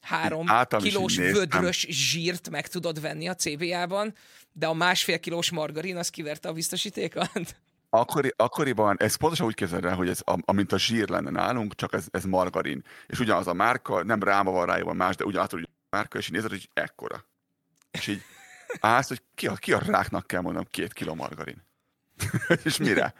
[0.00, 0.46] három
[0.78, 4.14] kilós vödrös zsírt meg tudod venni a CBA-ban,
[4.52, 7.56] de a másfél kilós margarin az kiverte a biztosítékat?
[7.90, 11.92] akkori, akkoriban ez pontosan úgy képzeld el, hogy ez amint a zsír lenne nálunk, csak
[11.92, 12.84] ez, ez margarin.
[13.06, 15.60] És ugyanaz a márka, nem ráma van rájában más, de ugyanaz a
[15.90, 17.24] márka, és így nézed, hogy ekkora.
[17.90, 18.22] És így
[18.80, 21.64] állsz, hogy ki a, ki a ráknak kell mondom két kiló margarin.
[22.64, 23.14] és mire?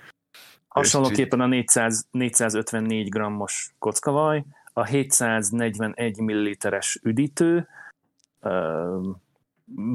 [0.68, 4.44] Hasonlóképpen a 400, 454 grammos kockavaj,
[4.78, 7.68] a 741 milliliteres üdítő,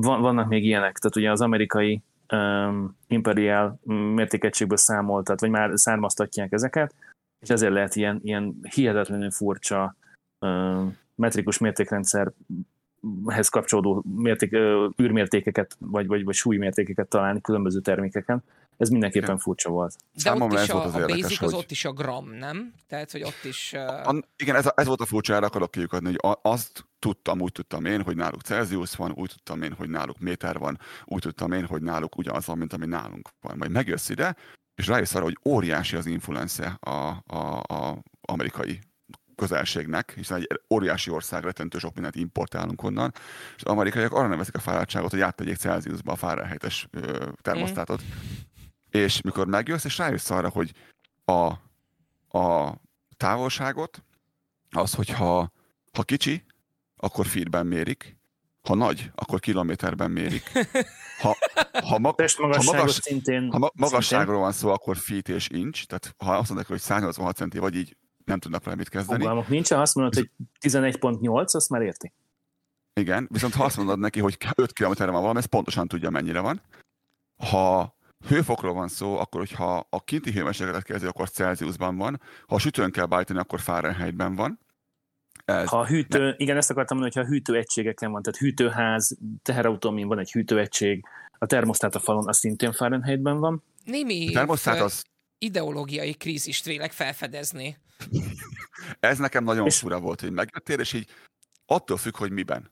[0.01, 2.01] vannak még ilyenek, tehát ugye az amerikai
[2.33, 3.79] um, imperial
[4.15, 6.95] mértékegységből számoltat, vagy már származtatják ezeket,
[7.39, 9.95] és ezért lehet ilyen, ilyen hihetetlenül furcsa
[10.39, 14.53] um, metrikus mértékrendszerhez kapcsolódó mérték,
[15.01, 18.43] űrmértékeket, vagy, vagy, vagy súlymértékeket találni különböző termékeken.
[18.81, 19.39] Ez mindenképpen igen.
[19.39, 19.95] furcsa volt.
[20.13, 21.47] De Számomra ott is a, az a basic hogy...
[21.47, 22.73] az ott is a gram, nem?
[22.87, 23.73] Tehát, hogy ott is...
[23.75, 24.09] Uh...
[24.09, 27.51] A, igen, ez, a, ez volt a furcsa, erre akarok kiukadni, hogy azt tudtam, úgy
[27.51, 31.51] tudtam én, hogy náluk Celsius van, úgy tudtam én, hogy náluk méter van, úgy tudtam
[31.51, 33.57] én, hogy náluk ugyanaz van, mint ami nálunk van.
[33.57, 34.35] Majd megjössz ide,
[34.75, 38.79] és rájössz arra, hogy óriási az influence a, a, a amerikai
[39.35, 43.11] közelségnek, hiszen egy óriási ország, retentő sok mindent importálunk onnan,
[43.55, 46.87] és az amerikaiak arra nevezik a fáradtságot, hogy áttegyék Celsiusba a Fahrenheit-es
[47.41, 48.01] termosztátot.
[48.03, 48.50] Mm.
[48.91, 50.71] És mikor megjössz, és rájössz arra, hogy
[51.25, 51.47] a,
[52.37, 52.75] a
[53.17, 54.03] távolságot,
[54.71, 55.51] az, hogyha
[55.91, 56.43] ha kicsi,
[56.95, 58.17] akkor feetben mérik,
[58.61, 60.51] ha nagy, akkor kilométerben mérik.
[61.21, 61.37] Ha,
[61.73, 64.41] ha, ma, ha, magas, szintén, ha ma, magasságról szintén.
[64.41, 67.97] van szó, akkor feet és inch, tehát ha azt mondják, hogy 186 centi vagy így,
[68.25, 69.19] nem tudnak vele mit kezdeni.
[69.19, 70.29] Fogalmuk nincs, ha azt mondod, hogy
[70.61, 72.13] 11.8, azt már érti.
[72.93, 76.39] Igen, viszont ha azt mondod neki, hogy 5 km van valami, ez pontosan tudja, mennyire
[76.39, 76.61] van.
[77.37, 77.95] Ha
[78.27, 82.21] hőfokról van szó, akkor hogyha a kinti hőmérsékletet kezdi, akkor Celsiusban van.
[82.47, 84.59] Ha a sütőn kell bájtani, akkor Fahrenheitben van.
[85.45, 86.33] Ez, ha a hűtő, ne...
[86.37, 91.05] igen, ezt akartam mondani, hogyha a hűtőegységeken van, tehát hűtőház, teherautó, van egy hűtőegység,
[91.37, 93.63] a termosztát a falon, az szintén Fahrenheitben van.
[93.85, 95.03] Némi a termosztát az...
[95.37, 97.77] ideológiai krízist vélek felfedezni.
[98.99, 99.79] Ez nekem nagyon és...
[99.79, 101.09] fura volt, hogy megjöttél, és így
[101.65, 102.71] attól függ, hogy miben.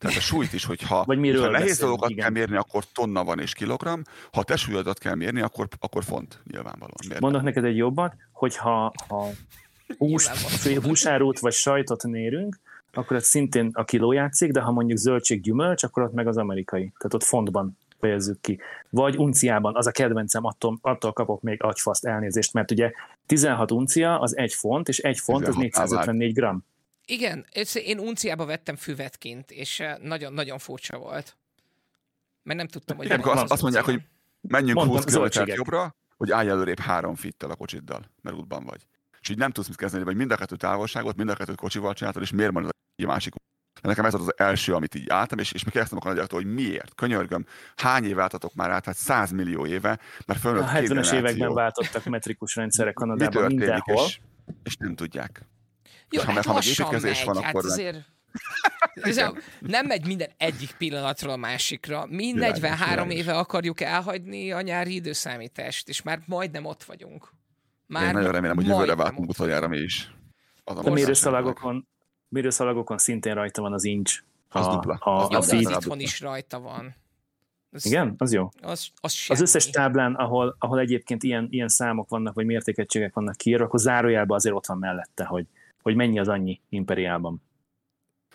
[0.00, 2.22] Tehát a súlyt is, hogyha, Vagy miről hogyha nehéz dolgokat igen.
[2.22, 4.00] kell mérni, akkor tonna van és kilogramm,
[4.32, 6.96] ha te súlyodat kell mérni, akkor, akkor font nyilvánvalóan.
[7.06, 9.28] Miért Mondok neked egy jobbat, hogyha ha
[9.98, 10.28] hús,
[10.82, 12.58] húsárút vagy sajtot mérünk,
[12.92, 16.36] akkor ott szintén a kiló játszik, de ha mondjuk zöldség, gyümölcs, akkor ott meg az
[16.36, 16.92] amerikai.
[16.98, 18.60] Tehát ott fontban fejezzük ki.
[18.88, 22.92] Vagy unciában, az a kedvencem, attól, attól kapok még agyfaszt elnézést, mert ugye
[23.26, 26.64] 16 uncia az egy font, és egy font az 454 gram.
[27.10, 31.36] Igen, én unciába vettem füvetkint, és nagyon-nagyon furcsa volt.
[32.42, 33.06] Mert nem tudtam, hogy...
[33.06, 34.02] Igen, azt, azt mondják, hogy
[34.40, 38.86] menjünk Mondtam, 20 km jobbra, hogy állj előrébb három fittel a kocsiddal, mert útban vagy.
[39.20, 41.94] És így nem tudsz mit kezdeni, vagy mind a kettő távolságot, mind a kettő kocsival
[41.94, 43.34] csináltad, és miért van egy másik
[43.82, 46.52] nekem ez volt az első, amit így álltam, és, és mi kérdeztem a kanadiaktól, hogy
[46.52, 47.46] miért, könyörgöm,
[47.76, 52.04] hány éve álltatok már át, hát 100 millió éve, mert fölött A 70-es években váltottak
[52.04, 54.04] metrikus rendszerek Kanadában mindenhol.
[54.06, 54.20] És,
[54.62, 55.44] és nem tudják.
[56.10, 58.04] Jó, és ha, hát ha meg építkezés van, hát akkor azért...
[59.58, 62.06] Nem megy minden egyik pillanatról a másikra.
[62.06, 63.14] Mi 43 világos.
[63.14, 67.32] éve akarjuk elhagyni a nyári időszámítást, és már majdnem ott vagyunk.
[67.86, 70.14] Már Én nagyon remélem, hogy jövőre váltunk utoljára mi is.
[70.64, 71.88] Az a, mérőszalagokon,
[72.28, 74.22] mérőszalagokon szintén rajta van az inch.
[74.48, 74.94] Az a, dupla.
[74.94, 76.94] A, az a, a itthon is rajta van.
[77.70, 78.48] Az, Igen, az jó.
[78.62, 83.36] Az, az, az összes táblán, ahol, ahol egyébként ilyen, ilyen számok vannak, vagy mértékegységek vannak
[83.36, 85.46] kiírva, akkor zárójelben azért ott van mellette, hogy,
[85.82, 87.42] hogy mennyi az annyi imperiálban.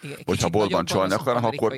[0.02, 1.72] Igen, Hogyha boltban csalni akarnak, akkor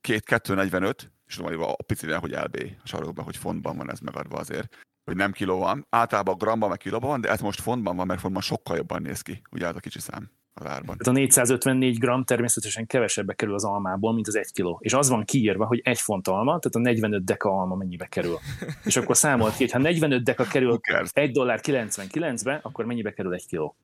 [0.00, 4.38] két 245, és tudom, a picivel, hogy LB a sarokban, hogy fontban van ez megadva
[4.38, 5.86] azért, hogy nem kiló van.
[5.90, 9.20] Általában gramban meg kilóban van, de ez most fontban van, mert fontban sokkal jobban néz
[9.20, 10.96] ki, ugye ez a kicsi szám az árban.
[10.98, 14.78] Ez a 454 gram természetesen kevesebbe kerül az almából, mint az egy kiló.
[14.82, 18.38] És az van kiírva, hogy egy font alma, tehát a 45 deka alma mennyibe kerül.
[18.84, 20.80] És akkor számolt ki, hogy ha 45 deka kerül
[21.12, 23.76] 1 dollár 99-be, akkor mennyibe kerül egy kiló.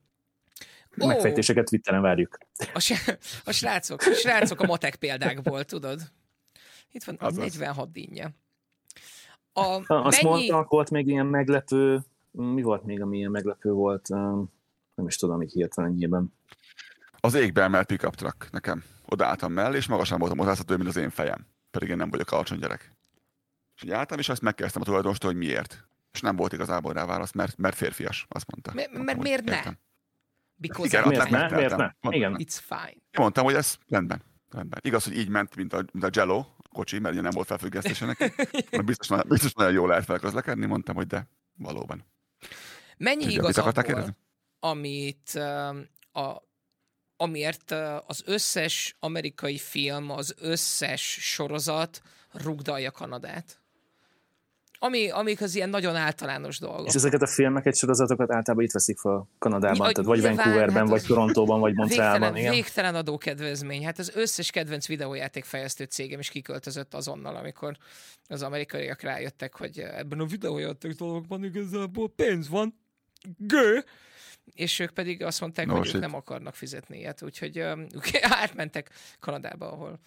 [0.96, 1.06] Oh.
[1.06, 2.38] Megfejtéseket Twitteren várjuk.
[2.56, 3.00] A,
[3.44, 6.00] a, srácok, a srácok a matek példákból, tudod?
[6.90, 8.30] Itt van a 46 dinnye.
[9.52, 10.34] A, Azt mennyi...
[10.34, 12.00] mondta, volt még ilyen meglepő,
[12.30, 14.08] mi volt még, ami ilyen meglepő volt?
[14.94, 16.32] Nem is tudom, hogy hirtelen ennyiben.
[17.20, 18.84] Az égbe emelt pickup truck nekem.
[19.06, 21.46] Odaálltam mellé, és magasan voltam hozzászható, mint az én fejem.
[21.70, 22.92] Pedig én nem vagyok alacsony gyerek.
[23.76, 25.88] És így álltam, és azt megkezdtem a tulajdonostól, hogy miért.
[26.12, 28.70] És nem volt igazából rá válasz, mert, mert férfias, azt mondta.
[28.70, 29.62] M- mert mondtam, miért ne?
[30.60, 31.48] Because Igen, miért ne?
[31.48, 31.90] Miért ne?
[32.10, 32.36] Igen.
[32.38, 33.02] It's fine.
[33.18, 34.22] Mondtam, hogy ez rendben.
[34.50, 34.80] rendben.
[34.82, 37.46] Igaz, hogy így ment, mint a, mint a Jello, a kocsi, mert ugye nem volt
[37.46, 38.32] felfüggesztése neki.
[38.84, 42.04] biztos, biztos nagyon jól lehet felközlekedni, mondtam, hogy de valóban.
[42.96, 44.16] Mennyi igaz abból,
[44.60, 45.30] amit
[46.12, 46.42] a,
[47.16, 47.70] amiért
[48.06, 52.02] az összes amerikai film, az összes sorozat
[52.32, 53.57] rugdalja Kanadát.
[54.78, 56.86] Ami, amik az ilyen nagyon általános dolgok.
[56.86, 60.88] És ezeket a filmeket, sorozatokat általában itt veszik fel Kanadában, Mi, tehát vagy Vancouverben, hát
[60.88, 62.20] vagy Torontóban, vagy Montrealban.
[62.20, 62.52] Végtelen, igen.
[62.52, 63.84] végtelen adókedvezmény.
[63.84, 67.76] Hát az összes kedvenc videójáték fejlesztő cégem is kiköltözött azonnal, amikor
[68.28, 72.80] az amerikaiak rájöttek, hogy ebben a videójáték dolgokban igazából pénz van.
[73.36, 73.84] Gő!
[74.54, 75.94] és ők pedig azt mondták, no, hogy shit.
[75.94, 77.86] ők nem akarnak fizetni ilyet, úgyhogy um,
[78.42, 78.90] átmentek
[79.20, 79.98] Kanadába, ahol,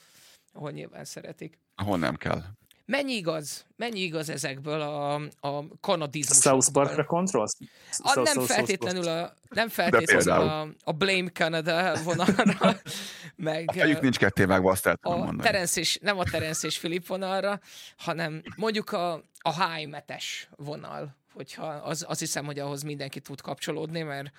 [0.53, 1.59] ahol nyilván szeretik.
[1.75, 2.43] Ahol nem kell.
[2.91, 3.65] Mennyi igaz?
[3.75, 6.61] Mennyi igaz ezekből a, a kanadizmusokból?
[6.61, 7.57] South Parkra kontrollsz?
[7.97, 12.75] A, nem feltétlenül, a, nem feltétlenül a, a Blame Canada vonalra,
[13.35, 13.63] meg...
[13.67, 15.41] A fejük nincs ketté meg, azt el a mondani.
[15.41, 17.59] Terence és, nem a Terence és Filip vonalra,
[17.97, 23.41] hanem mondjuk a, a high metes vonal, hogyha az, az hiszem, hogy ahhoz mindenki tud
[23.41, 24.31] kapcsolódni, mert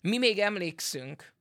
[0.00, 1.34] mi még emlékszünk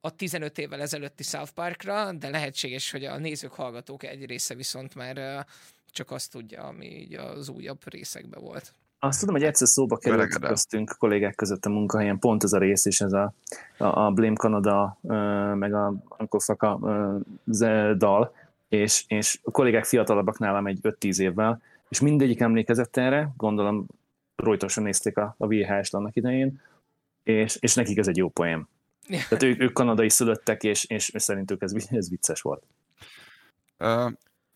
[0.00, 4.94] a 15 évvel ezelőtti South Parkra, de lehetséges, hogy a nézők, hallgatók egy része viszont
[4.94, 5.46] már
[5.94, 8.74] csak azt tudja, ami így az újabb részekben volt.
[8.98, 12.84] Azt tudom, hogy egyszer szóba került köztünk kollégák között a munkahelyen pont ez a rész,
[12.84, 13.32] és ez a,
[13.78, 14.98] a, a Blame Canada,
[15.54, 16.78] meg a Uncle Faka
[17.96, 18.34] dal,
[18.68, 23.86] és, és a kollégák fiatalabbak nálam egy 5-10 évvel, és mindegyik emlékezett erre, gondolom
[24.36, 26.60] rojtosan nézték a, a VHS-t annak idején,
[27.22, 28.68] és, és nekik ez egy jó poém.
[29.08, 32.62] Tehát ők, ők kanadai szülöttek, és, és szerintük ez, ez vicces volt.
[33.78, 34.12] Uh,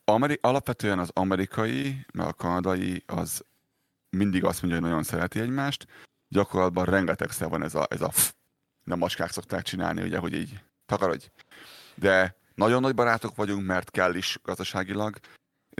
[0.08, 3.44] Ameri- alapvetően az amerikai, mert a kanadai az
[4.10, 5.86] mindig azt mondja, hogy nagyon szereti egymást.
[6.28, 8.12] Gyakorlatban rengetegszer van ez a, ez a
[8.84, 11.26] nem macskák szokták csinálni, ugye, hogy így takarodj.
[11.94, 15.18] De nagyon nagy barátok vagyunk, mert kell is gazdaságilag,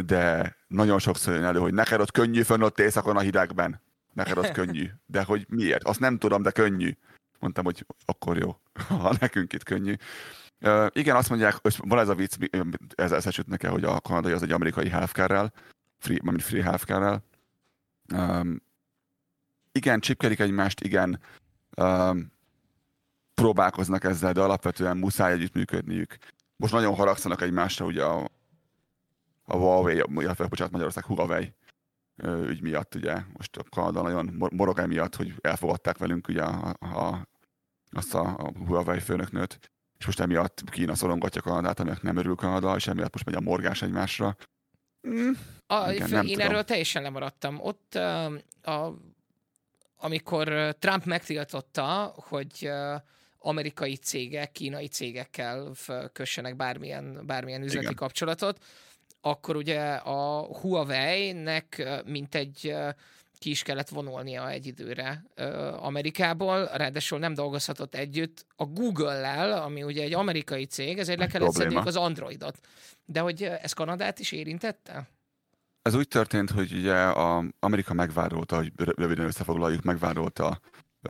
[0.05, 3.81] de nagyon sokszor jön elő, hogy neked ott könnyű fönn ott éjszakon a hidegben.
[4.13, 4.91] Neked ott könnyű.
[5.07, 5.85] De hogy miért?
[5.85, 6.97] Azt nem tudom, de könnyű.
[7.39, 9.95] Mondtam, hogy akkor jó, ha nekünk itt könnyű.
[10.93, 12.37] Igen, azt mondják, hogy van ez a vicc,
[12.95, 15.53] ez esett nekem, hogy a kanadai az egy amerikai healthcare-rel,
[15.99, 17.25] free, mint free healthcare-rel.
[18.13, 18.63] Um,
[19.73, 21.21] igen, csipkelik egymást, igen,
[21.77, 22.33] um,
[23.35, 26.17] próbálkoznak ezzel, de alapvetően muszáj együttműködniük.
[26.57, 28.29] Most nagyon haragszanak egymásra, ugye a,
[29.45, 31.55] a Huawei, illetve, bocsánat, Magyarország Huawei
[32.25, 37.29] ügy miatt, ugye, most a Kanada nagyon morog emiatt, hogy elfogadták velünk ugye a, a,
[37.91, 42.77] azt a, a Huawei főnöknőt, és most emiatt Kína szorongatja Kanadát, aminek nem örül Kanada,
[42.77, 44.37] és emiatt most megy a morgás egymásra.
[45.09, 45.31] Mm,
[45.67, 46.49] a, igen, nem én tudom.
[46.49, 47.61] erről teljesen lemaradtam.
[47.61, 48.95] Ott, uh, a,
[49.97, 53.01] amikor Trump megtiltotta, hogy uh,
[53.39, 55.73] amerikai cégek, kínai cégekkel
[56.13, 57.95] kössenek bármilyen, bármilyen üzleti Igen.
[57.95, 58.65] kapcsolatot,
[59.21, 62.75] akkor ugye a Huawei-nek mint egy
[63.39, 65.25] ki is kellett vonulnia egy időre
[65.81, 71.53] Amerikából, ráadásul nem dolgozhatott együtt a Google-lel, ami ugye egy amerikai cég, ezért le kellett
[71.53, 72.59] szedniük az Androidot.
[73.05, 75.09] De hogy ez Kanadát is érintette?
[75.83, 80.61] Ez úgy történt, hogy ugye a Amerika megvárolta, hogy röviden összefoglaljuk, megvárolta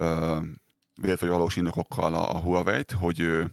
[0.01, 0.37] uh,
[1.03, 3.45] vagy valós indokokkal a, a Huawei-t, hogy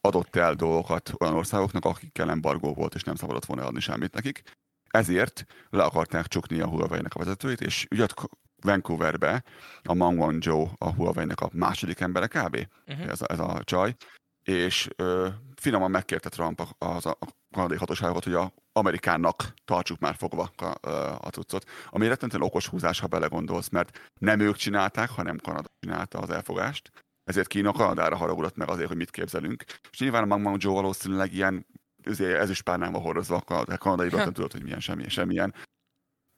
[0.00, 4.42] adott el dolgokat olyan országoknak, akikkel embargó volt, és nem szabadott volna adni semmit nekik.
[4.92, 8.14] Ezért le akarták csukni a Huawei-nek a vezetőit, és ügyet
[8.62, 9.44] Vancouverbe
[9.82, 12.68] a Mang Wanzhou, a Huawei-nek a második embere kb.
[12.86, 13.08] Uh-huh.
[13.08, 13.96] Ez, a, ez a csaj,
[14.42, 20.14] és ö, finoman megkérte Trump az a, a kanadai hatóságokat, hogy a Amerikának tartsuk már
[20.14, 20.88] fogva a,
[21.20, 21.64] a cuccot.
[21.88, 26.90] Ami rettentően okos húzás, ha belegondolsz, mert nem ők csinálták, hanem Kanada csinálta az elfogást.
[27.24, 29.64] Ezért Kína Kanadára haragudott meg azért, hogy mit képzelünk.
[29.90, 31.66] És nyilván a Mang Mang Joe valószínűleg ilyen
[32.18, 35.54] ezüstpárnába hordozva a kanadai nem tudott, hogy milyen semmi, semmilyen.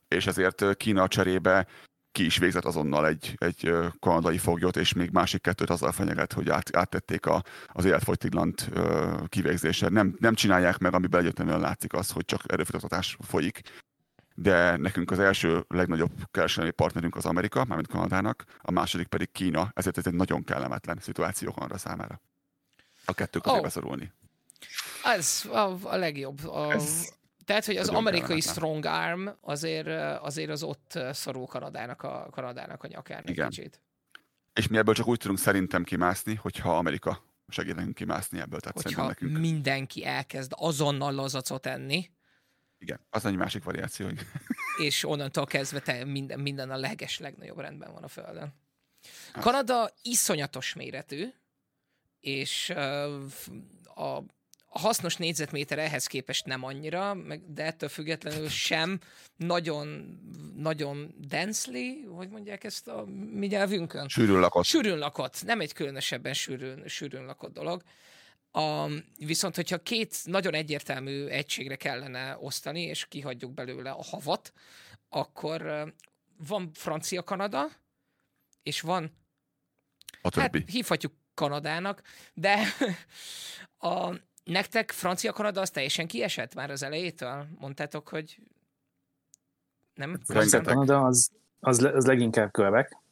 [0.08, 1.66] És ezért Kína cserébe
[2.14, 6.48] ki is végzett azonnal egy, egy kanadai foglyot, és még másik kettőt azzal fenyeget, hogy
[6.48, 8.70] át, áttették a, az életfogytiglant
[9.26, 9.88] kivégzésre.
[9.88, 13.60] Nem, nem csinálják meg, amiben egyértelműen látszik az, hogy csak erőfitatás folyik.
[14.34, 19.70] De nekünk az első legnagyobb kereskedelmi partnerünk az Amerika, mármint Kanadának, a második pedig Kína,
[19.72, 22.20] ezért ez egy nagyon kellemetlen szituáció Kanada számára.
[23.04, 23.62] A kettő közé oh.
[23.62, 24.12] beszorulni.
[25.04, 26.46] Ez a, a legjobb.
[26.46, 27.12] A, ez
[27.44, 29.88] tehát, hogy az amerikai strong arm azért,
[30.20, 33.48] azért az ott szorul Kanadának a, Kanadának a nyakán Igen.
[33.48, 33.80] kicsit.
[34.52, 38.60] És mi ebből csak úgy tudunk szerintem kimászni, hogyha Amerika segít nekünk kimászni ebből.
[38.60, 39.38] Tehát hogyha nekünk...
[39.38, 42.10] mindenki elkezd azonnal lazacot enni.
[42.78, 44.08] Igen, az egy másik variáció.
[44.78, 48.54] és onnantól kezdve te minden, minden a leges, legnagyobb rendben van a Földön.
[49.32, 49.42] Hát.
[49.42, 51.28] Kanada iszonyatos méretű,
[52.20, 52.70] és
[53.94, 54.24] a
[54.76, 59.00] a hasznos négyzetméter ehhez képest nem annyira, de ettől függetlenül sem
[59.36, 60.18] nagyon,
[60.56, 64.08] nagyon densely, hogy mondják ezt a mi nyelvünkön?
[64.08, 64.64] Sűrűn lakott.
[64.64, 67.82] Sűrűn lakott, nem egy különösebben sűrűn, sűrűn lakott dolog.
[68.50, 68.86] A,
[69.18, 74.52] viszont, hogyha két nagyon egyértelmű egységre kellene osztani, és kihagyjuk belőle a havat,
[75.08, 75.92] akkor
[76.46, 77.70] van Francia-Kanada,
[78.62, 79.16] és van,
[80.22, 80.58] A többi.
[80.58, 82.02] hát hívhatjuk Kanadának,
[82.34, 82.58] de
[83.78, 84.14] a,
[84.44, 87.46] nektek Francia-Kanada az teljesen kiesett már az elejétől?
[87.58, 88.38] Mondtátok, hogy
[89.94, 90.20] nem?
[90.26, 90.64] Rengeteg.
[90.64, 91.30] Kanada az,
[91.60, 93.02] az, le- az leginkább kövek,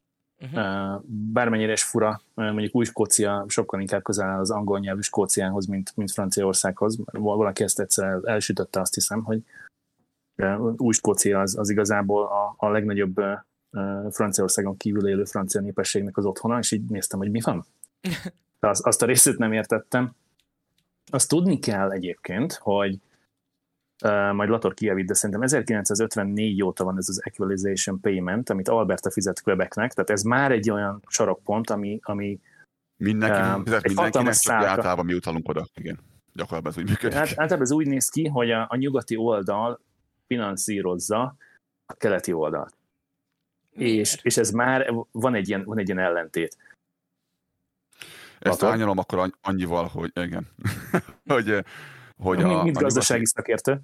[0.42, 0.94] Uh-huh.
[0.94, 1.02] Uh,
[1.32, 5.96] bármennyire is fura, mondjuk új Skócia sokkal inkább közel áll az angol nyelvű Skóciához, mint,
[5.96, 6.96] mint Franciaországhoz.
[6.96, 9.42] Val- Valaki ezt egyszer el- elsütötte, azt hiszem, hogy
[10.76, 13.20] új Skócia az, az igazából a, a legnagyobb
[14.10, 17.66] Franciaországon kívül élő francia népességnek az otthona, és így néztem, hogy mi van.
[18.60, 20.14] De az, azt a részét nem értettem.
[21.12, 22.98] Azt tudni kell egyébként, hogy
[24.05, 29.10] Uh, majd Lator kijavít, de szerintem 1954 óta van ez az equalization payment, amit Alberta
[29.10, 32.40] fizet Quebecnek, tehát ez már egy olyan sarokpont, ami, ami
[33.02, 35.66] Mindenki Um, fizet egy mindenkinek, csak általában mi utalunk oda.
[35.74, 35.98] Igen.
[36.32, 37.18] Gyakorlatilag ez úgy működik.
[37.18, 39.80] hát, általában ez úgy néz ki, hogy a, a nyugati oldal
[40.26, 41.36] finanszírozza
[41.86, 42.76] a keleti oldalt.
[43.70, 46.56] És, és ez már van egy ilyen, van egy ilyen ellentét.
[48.43, 48.70] Ezt Lator?
[48.70, 50.47] árnyalom akkor anny- annyival, hogy igen.
[51.35, 51.64] hogy,
[52.16, 53.81] hogy Mint, a, mint a gazdasági szakértő.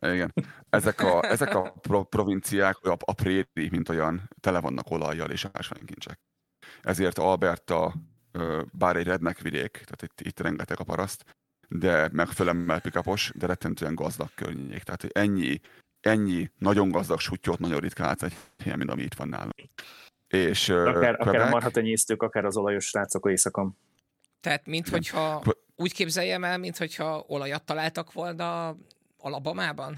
[0.00, 0.32] Igen.
[0.70, 5.46] Ezek a, ezek a pro- provinciák, a, a préri, mint olyan, tele vannak olajjal és
[5.52, 6.18] ásványkincsek.
[6.82, 7.94] Ezért Alberta,
[8.72, 11.24] bár egy rednek vidék, tehát itt, itt rengeteg a paraszt,
[11.68, 14.82] de meg fölemmel pikapos, de rettentően gazdag környék.
[14.82, 15.60] Tehát hogy ennyi,
[16.00, 19.54] ennyi nagyon gazdag sutyót nagyon ritkán látsz egy helyen, mint ami itt van nálunk.
[20.28, 23.78] És Akár, akár a Quebec- marhatenyésztők, akár az olajos srácok éjszakon.
[24.44, 25.42] Tehát, mint hogyha
[25.76, 28.76] úgy képzeljem el, mint hogyha olajat találtak volna
[29.18, 29.90] Alabamában?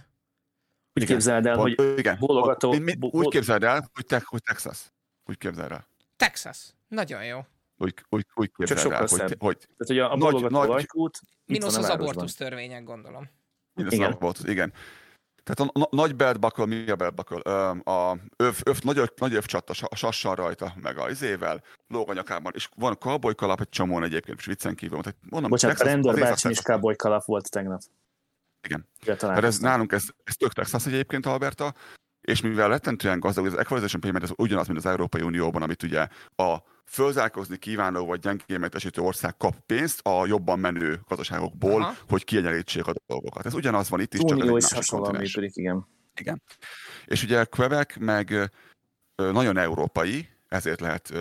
[0.94, 4.06] Úgy Igen, képzeld el, pont- hogy igen, bólogató- pont- mi- bo- úgy képzeld el, hogy,
[4.06, 4.92] te, hogy Texas.
[5.24, 5.86] Úgy képzeld el.
[6.16, 6.74] Texas.
[6.88, 7.38] Nagyon jó.
[7.76, 9.40] Úgy, úgy, úgy képzeld sokkal el, hogy, szebb.
[9.40, 12.84] hogy tehát, hogy a, a Nagy- nagy- olajkút itt Minusz van a az abortusz törvények,
[12.84, 13.30] gondolom.
[13.74, 13.92] Igen.
[13.92, 14.16] Igen.
[14.18, 14.72] Volt, igen.
[15.46, 17.52] Tehát a na- nagy belt buckle, mi a belt buckle?
[17.94, 21.62] A öv, öv, nagy, öv, nagy övcsat a sa- a sassal rajta, meg a izével,
[21.88, 25.00] lóg a nyakában, és van cowboy kalap egy csomón egyébként, és viccen kívül.
[25.00, 27.80] Tehát mondom, Bocsánat, a Texas- rendőr az bácsi Texas- is cowboy kalap volt tegnap.
[28.66, 28.88] Igen.
[29.02, 31.74] Ugye Tehát ez nálunk, ez, ez tök Texas egyébként, Alberta,
[32.20, 36.08] és mivel rettentően gazdag, az equalization payment ez ugyanaz, mint az Európai Unióban, amit ugye
[36.36, 36.56] a
[36.86, 41.94] fölzárkozni kívánó vagy gyengén mentesítő ország kap pénzt a jobban menő gazdaságokból, Aha.
[42.08, 43.46] hogy kiegyenlítsék a dolgokat.
[43.46, 45.34] Ez ugyanaz van itt is, csak ez Unió egy hasonlóan kontinens.
[45.34, 45.86] működik, igen.
[46.14, 46.42] Igen.
[47.04, 48.50] És ugye Quebec meg
[49.14, 51.12] nagyon európai, ezért lehet,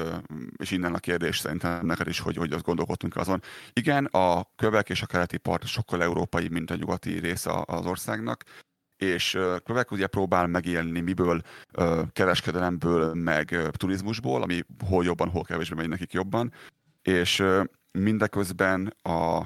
[0.58, 3.42] és innen a kérdés szerintem neked is, hogy, hogy azt gondolkodtunk azon.
[3.74, 8.44] Igen, a Quebec és a keleti part sokkal európai, mint a nyugati része az országnak,
[8.98, 11.42] és Quebec ugye próbál megélni miből,
[12.12, 16.54] kereskedelemből, meg turizmusból, ami hol jobban, hol kevésbé megy nekik jobban,
[17.02, 17.44] és
[17.92, 19.38] mindeközben a,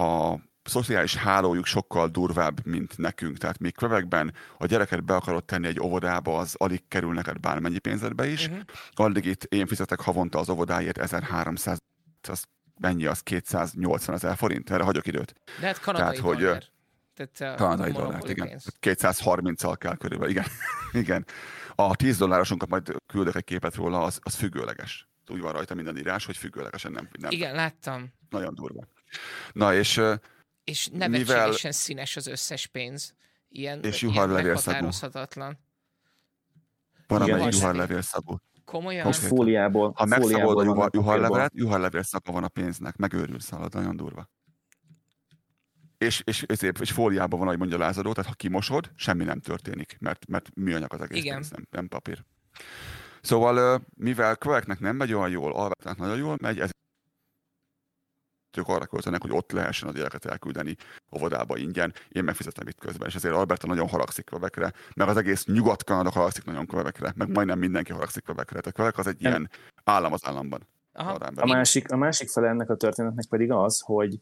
[0.00, 3.38] a szociális hálójuk sokkal durvább, mint nekünk.
[3.38, 7.78] Tehát még Quebecben a gyereket be akarod tenni egy óvodába, az alig kerül neked bármennyi
[7.78, 8.46] pénzedbe is.
[8.46, 8.62] Uh-huh.
[8.92, 11.78] Addig itt én fizetek havonta az óvodáért 1300,
[12.28, 12.44] az
[12.80, 14.70] mennyi az 280 ezer forint?
[14.70, 15.34] Erre hagyok időt.
[15.60, 16.64] De hát kanadai Tehát, hogy, dollár.
[17.14, 18.46] Tehát, Kanadai uh, dollárt, igen.
[18.48, 18.66] pénz.
[18.80, 20.46] 230-al kell körülbelül, igen.
[21.02, 21.26] igen.
[21.74, 25.08] A 10 dollárosunkat majd küldök egy képet róla, az, az függőleges.
[25.28, 28.12] Úgy van rajta minden írás, hogy függőlegesen nem, nem Igen, láttam.
[28.30, 28.86] nagyon durva.
[29.52, 30.14] Na és ö,
[30.64, 33.14] És Mivel- nevetségesen színes az összes pénz.
[33.48, 34.02] Ilyen, És
[37.06, 38.36] van Igen, amelyik és- juharlevélszagú.
[38.64, 39.06] Komolyan?
[39.06, 44.30] Most fóliából, Ha megszabod a juharlevelet, juharlevél van a pénznek, megőrülsz halad, nagyon durva.
[46.02, 49.96] És, és, és, és fóliában van, ahogy mondja lázadó, tehát ha kimosod, semmi nem történik,
[50.00, 51.34] mert, mert műanyag az egész Igen.
[51.34, 52.24] pénz, nem, nem papír.
[53.20, 56.70] Szóval, mivel Quebecnek nem megy olyan jól, Albertának nagyon jól megy, ez
[58.56, 60.76] ők arra költenek, hogy ott lehessen a gyereket elküldeni
[61.16, 65.44] óvodába ingyen, én megfizetem itt közben, és ezért Alberta nagyon haragszik Quebecre, meg az egész
[65.44, 68.60] Nyugat-Kanada haragszik nagyon Quebecre, meg majdnem mindenki haragszik Quebecre.
[68.60, 69.50] Tehát Quebec az egy ilyen
[69.84, 70.68] állam az államban.
[70.92, 71.12] Aha.
[71.34, 74.18] A másik, a másik fele ennek a történetnek pedig az, hogy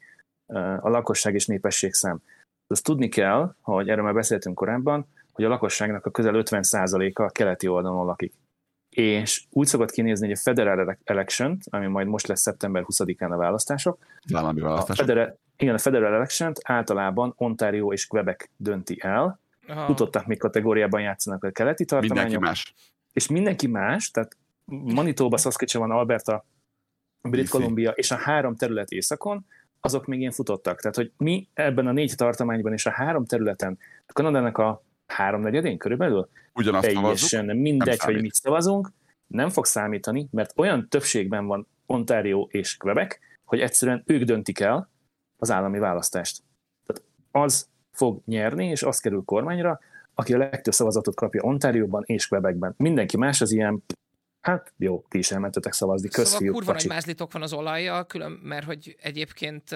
[0.81, 2.22] a lakosság és népesség szám.
[2.66, 7.31] Azt tudni kell, hogy erről már beszéltünk korábban, hogy a lakosságnak a közel 50%-a a
[7.31, 8.32] keleti oldalon lakik.
[8.90, 13.36] És úgy szokott kinézni, hogy a Federal Election, ami majd most lesz szeptember 20-án a
[13.36, 13.98] választások,
[14.35, 15.06] állami a választások.
[15.06, 19.86] Federal, igen, a Federal election általában Ontario és Quebec dönti el, Aha.
[19.86, 22.74] tudottak még kategóriában játszanak a keleti Mindenki tartományok, más.
[23.12, 26.44] és mindenki más, tehát Manitoba, Saskatchewan, Alberta,
[27.22, 27.48] Brit.
[27.48, 29.47] Columbia és a három terület északon,
[29.81, 30.81] azok még ilyen futottak.
[30.81, 35.78] Tehát, hogy mi ebben a négy tartományban és a három területen, a Kanadának a háromnegyedén
[35.78, 37.02] körülbelül, Ugyanazt szavazzuk.
[37.02, 38.93] teljesen mindegy, hogy mit szavazunk,
[39.27, 44.90] nem fog számítani, mert olyan többségben van Ontario és Quebec, hogy egyszerűen ők döntik el,
[45.39, 46.43] az állami választást.
[46.86, 49.81] Tehát az fog nyerni, és az kerül kormányra,
[50.15, 52.74] aki a legtöbb szavazatot kapja Ontárióban és Quebecben.
[52.77, 53.82] Mindenki más az ilyen,
[54.40, 58.32] hát jó, ti is elmentetek szavazni, Szóval közfiúk, kurva nagy mázlitok van az olajjal, külön,
[58.32, 59.70] mert hogy egyébként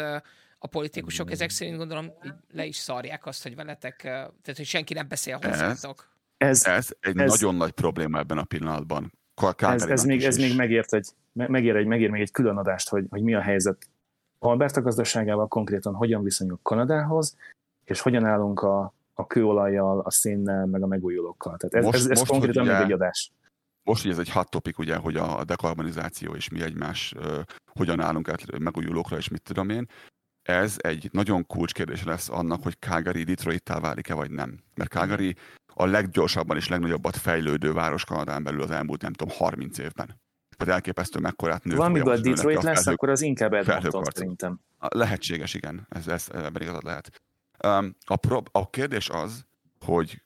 [0.59, 2.12] a politikusok ezek szerint gondolom
[2.53, 6.12] le is szarják azt, hogy veletek, tehát hogy senki nem beszél hozzátok.
[6.36, 9.12] Ez, Ez egy Ez- nagyon nagy probléma ebben a pillanatban.
[9.59, 12.89] Ez, ez, még, ez még megért, egy, me- megér, egy, megér még egy külön adást,
[12.89, 13.89] hogy, hogy mi a helyzet
[14.39, 17.36] Alberta gazdaságával, konkrétan hogyan viszonyulunk Kanadához,
[17.85, 21.57] és hogyan állunk a, a kőolajjal, a szénnel, meg a megújulókkal.
[21.57, 23.32] Tehát ez, Most- ez, ez most, konkrétan még egy adás.
[23.85, 27.15] Most, hogy ez egy hot topic, ugye, hogy a dekarbonizáció és mi egymás,
[27.70, 29.89] hogyan állunk át megújulókra, és mit tudom én,
[30.43, 34.59] ez egy nagyon kulcskérdés lesz annak, hogy Calgary Detroit-tál válik-e, vagy nem.
[34.74, 35.36] Mert Calgary
[35.74, 40.20] a leggyorsabban és legnagyobbat fejlődő város Kanadán belül az elmúlt, nem tudom, 30 évben.
[40.56, 42.93] Tehát elképesztő mekkorát vagy ahogy nőnek Detroit a lesz, felhők.
[42.93, 44.61] akkor az inkább Edmonton szerintem.
[44.78, 45.86] Lehetséges, igen.
[45.89, 47.23] Ez, ez ebben igazad lehet.
[47.65, 49.44] Um, a, prob- a kérdés az,
[49.81, 50.23] hogy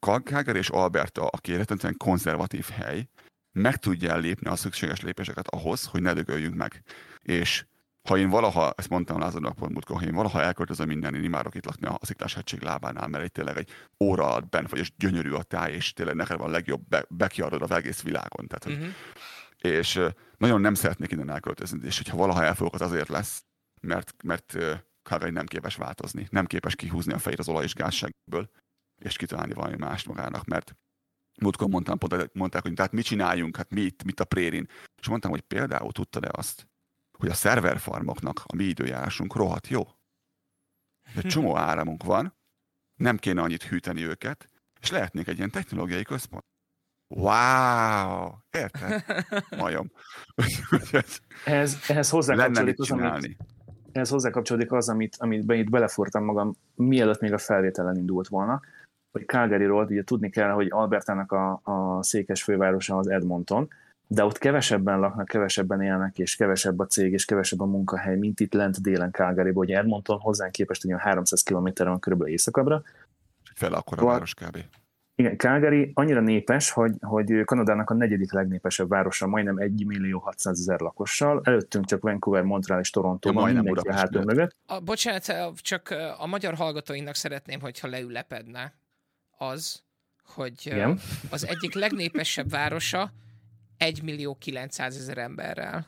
[0.00, 3.08] Calgary és Alberta, aki rettentően konzervatív hely,
[3.52, 6.82] meg tudja lépni a szükséges lépéseket ahhoz, hogy ne dögöljünk meg.
[7.22, 7.64] És
[8.08, 11.54] ha én valaha, ezt mondtam Lázadnak pont múltkor, ha én valaha elköltözöm innen, én imádok
[11.54, 13.70] itt lakni a Sziklás hegység lábánál, mert egy tényleg egy
[14.04, 17.06] óra alatt bent vagy, és gyönyörű a táj, és tényleg neked van a legjobb be-
[17.16, 18.46] backyardod az egész világon.
[18.46, 18.94] Tehát, hogy Uh-huh.
[19.74, 20.00] és
[20.36, 23.44] nagyon nem szeretnék innen elköltözni, és hogyha valaha elfogok, az azért lesz,
[23.80, 24.56] mert, mert
[25.02, 28.50] Calgary nem képes változni, nem képes kihúzni a fejét az olaj és gázsegből,
[29.00, 30.76] és kitalálni valami mást magának, mert
[31.40, 34.68] múltkor mondtam, pont, mondták, hogy tehát mit csináljunk, hát mit, mit a prérin,
[35.00, 36.68] és mondtam, hogy például tudtad-e azt,
[37.18, 39.82] hogy a szerverfarmoknak a mi időjárásunk rohadt jó.
[41.14, 42.38] Egy csomó áramunk van,
[42.94, 44.48] nem kéne annyit hűteni őket,
[44.80, 46.44] és lehetnénk egy ilyen technológiai központ.
[47.14, 48.30] Wow!
[48.50, 49.04] Érted?
[49.58, 49.90] Majom.
[51.44, 53.36] Ehhez, ehhez hozzákapcsolódik az, amit,
[53.92, 58.60] ehhez hozzákapcsolódik az, amit, amit be itt belefortam magam, mielőtt még a felvételen indult volna,
[59.12, 63.68] hogy Calgaryról ugye tudni kell, hogy Albertának a, a székes fővárosa az Edmonton,
[64.06, 68.40] de ott kevesebben laknak, kevesebben élnek, és kevesebb a cég, és kevesebb a munkahely, mint
[68.40, 69.64] itt lent délen Calgaryból.
[69.64, 72.82] Ugye Edmonton hozzánk képest ugye 300 km van körülbelül északabbra.
[73.54, 74.58] Fel akkor a város kb.
[75.14, 80.58] Igen, Calgary annyira népes, hogy, hogy Kanadának a negyedik legnépesebb városa, majdnem 1 millió 600
[80.58, 81.40] ezer lakossal.
[81.44, 84.24] Előttünk csak Vancouver, Montreal és Toronto Ja, majdnem mindenki a miatt.
[84.24, 84.56] mögött.
[84.66, 88.72] A, bocsánat, csak a magyar hallgatóinknak szeretném, hogyha leülepedne
[89.40, 89.82] az,
[90.24, 91.00] hogy Igen.
[91.30, 93.12] az egyik legnépesebb városa
[93.76, 95.86] 1 millió 900 ezer emberrel.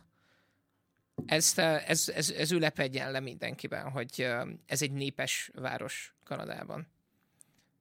[1.27, 4.29] Ezt, ö, ez, ez, ez ülepedjen le mindenkiben, hogy
[4.67, 6.87] ez egy népes város Kanadában.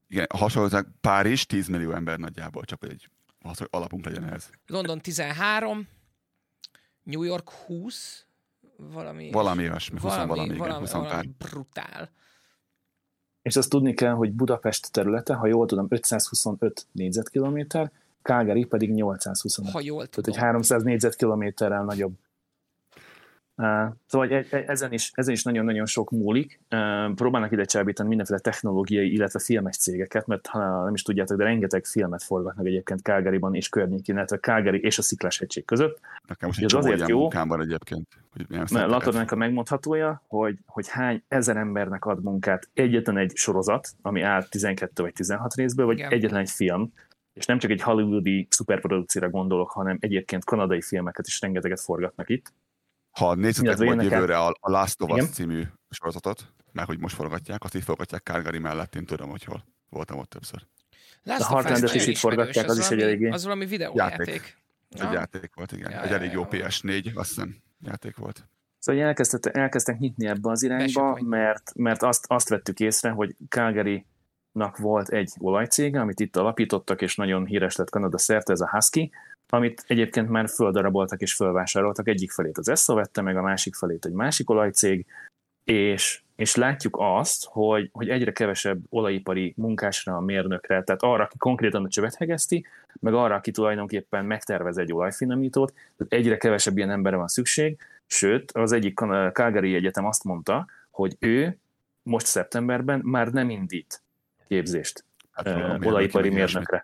[0.07, 3.09] Igen, hasonlóan Párizs 10 millió ember nagyjából, csak hogy egy
[3.41, 4.49] az, hogy alapunk legyen ez.
[4.67, 5.87] London 13,
[7.03, 8.25] New York 20,
[8.75, 9.31] valami...
[9.31, 11.01] Valami olyasmi, 20 valami, igen, valami, 20 pár.
[11.01, 12.11] valami brutál.
[13.41, 17.91] És azt tudni kell, hogy Budapest területe, ha jól tudom, 525 négyzetkilométer,
[18.21, 19.71] Calgary pedig 825.
[19.71, 20.33] Ha jól Tehát tudom.
[20.35, 22.13] egy 300 négyzetkilométerrel nagyobb.
[24.05, 26.59] Szóval e- e- ezen is, ezen is nagyon-nagyon sok múlik.
[27.15, 31.85] Próbálnak ide csábítani mindenféle technológiai, illetve filmes cégeket, mert ha nem is tudjátok, de rengeteg
[31.85, 35.99] filmet forgatnak egyébként Calgaryban és környékén, illetve Calgary és a Sziklás hegység között.
[36.27, 37.29] Nekem most egy azért jó.
[37.29, 38.07] van egyébként.
[38.49, 44.21] Mert Latornak a megmondhatója, hogy, hogy hány ezer embernek ad munkát egyetlen egy sorozat, ami
[44.21, 46.11] áll 12 vagy 16 részből, vagy Igen.
[46.11, 46.93] egyetlen egy film,
[47.33, 52.53] és nem csak egy hollywoodi szuperprodukcióra gondolok, hanem egyébként kanadai filmeket is rengeteget forgatnak itt.
[53.11, 55.31] Ha nézzetek Illetve majd jövőre a, a Last of Us Igen.
[55.31, 59.65] című sorozatot, mert hogy most forgatják, azt így forgatják Calgary mellett, én tudom, hogy hol.
[59.89, 60.61] Voltam ott többször.
[61.23, 64.27] Last A Heartlandet is itt forgatják, ismerős, az is egy valami- eléggé- Az valami videójáték.
[64.27, 64.57] Játék.
[64.89, 65.07] Ja.
[65.07, 65.91] egy játék volt, igen.
[65.91, 66.67] Ja, egy ja, elég jó ja.
[66.67, 67.55] PS4, azt hiszem,
[67.85, 68.45] játék volt.
[68.79, 74.77] Szóval elkezdtek, elkezdtek nyitni ebbe az irányba, mert, mert azt, azt vettük észre, hogy Calgary-nak
[74.77, 79.11] volt egy olajcége, amit itt alapítottak, és nagyon híres lett Kanada szerte, ez a Husky,
[79.53, 82.07] amit egyébként már földaraboltak és fölvásároltak.
[82.07, 85.05] Egyik felét az ESSO vette, meg a másik felét egy másik olajcég,
[85.63, 91.85] és, és látjuk azt, hogy, hogy egyre kevesebb olajipari munkásra, mérnökre, tehát arra, aki konkrétan
[91.85, 92.65] a csövet hegeszti,
[92.99, 98.51] meg arra, aki tulajdonképpen megtervez egy olajfinomítót, tehát egyre kevesebb ilyen emberre van szükség, sőt,
[98.51, 98.99] az egyik
[99.33, 101.57] Calgary Egyetem azt mondta, hogy ő
[102.03, 104.01] most szeptemberben már nem indít
[104.47, 106.81] képzést Hát ö, olajipari mérnöki,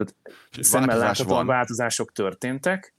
[0.00, 0.58] mérnökre.
[0.58, 2.94] És Szemmel láthatóan változások történtek,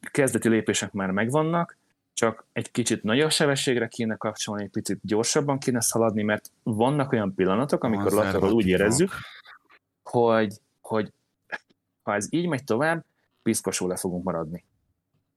[0.00, 1.76] kezdeti lépések már megvannak,
[2.12, 7.34] csak egy kicsit nagyobb sebességre kéne kapcsolni, egy picit gyorsabban kéne szaladni, mert vannak olyan
[7.34, 9.12] pillanatok, amikor latorról úgy érezzük,
[10.02, 11.12] hogy, hogy
[12.02, 13.04] ha ez így megy tovább,
[13.42, 14.64] piszkosul le fogunk maradni.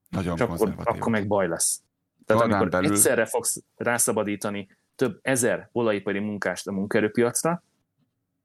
[0.09, 1.81] Nagyon És akkor, akkor meg baj lesz.
[2.25, 2.91] Tehát amikor belül...
[2.91, 7.63] egyszerre fogsz rászabadítani több ezer olajipari munkást a munkaerőpiacra,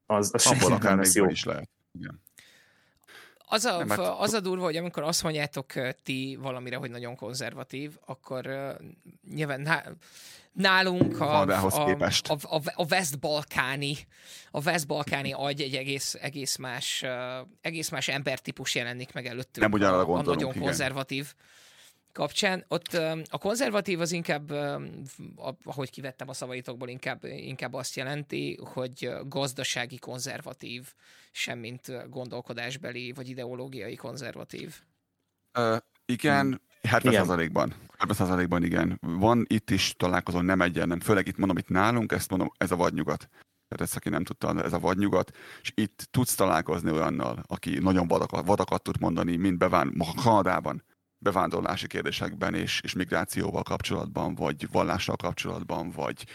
[0.06, 1.26] az, az Abból akár még jó.
[1.26, 1.68] is lehet.
[1.92, 2.22] Igen.
[3.48, 3.98] Az a, Nem, hát...
[3.98, 8.70] az a durva, hogy amikor azt mondjátok ti valamire, hogy nagyon konzervatív, akkor uh,
[9.34, 9.68] nyilván
[10.52, 11.70] nálunk a, a,
[12.26, 13.96] a, a, a West-Balkáni
[14.50, 19.58] a West-Balkáni agy egy egész, egész, más, uh, egész más embertípus jelenik meg előttünk.
[19.58, 20.62] Nem ugyanarra a, a nagyon igen.
[20.62, 21.34] konzervatív
[22.16, 22.64] kapcsán.
[22.68, 22.92] Ott
[23.30, 24.50] a konzervatív az inkább,
[25.64, 30.92] ahogy kivettem a szavaitokból, inkább, inkább azt jelenti, hogy gazdasági konzervatív,
[31.32, 34.74] semmint gondolkodásbeli vagy ideológiai konzervatív.
[35.58, 37.74] Uh, igen, 70%-ban.
[37.98, 38.98] 70%-ban igen.
[39.00, 41.00] Van itt is találkozó, nem egyen, nem.
[41.00, 43.28] Főleg itt mondom, itt nálunk, ezt mondom, ez a vadnyugat.
[43.68, 48.08] Tehát ezt, aki nem tudta, ez a vadnyugat, és itt tudsz találkozni olyannal, aki nagyon
[48.08, 50.82] vadakat, vadakat tud mondani, mint beván, Kanadában,
[51.18, 56.26] bevándorlási kérdésekben és, és migrációval kapcsolatban, vagy vallással kapcsolatban, vagy,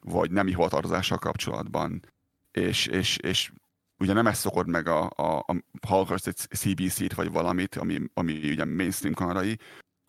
[0.00, 2.02] vagy nemi hovatartozással kapcsolatban,
[2.50, 3.52] és, és, és
[3.98, 5.56] ugye nem ezt szokod meg a, a, a
[5.86, 9.58] ha akarsz egy CBC-t, vagy valamit, ami, ami ugye mainstream kanarai,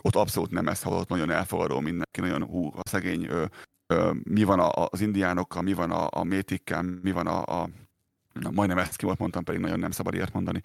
[0.04, 3.46] ott abszolút nem ezt hallott, nagyon elfogadó mindenki, nagyon hú, a szegény, ö,
[3.88, 7.70] ö, mi van a, az indiánokkal, mi van a, a métikkel, mi van a, a
[8.34, 10.62] Na, majdnem eszkimót mondtam, pedig nagyon nem szabad ilyet mondani.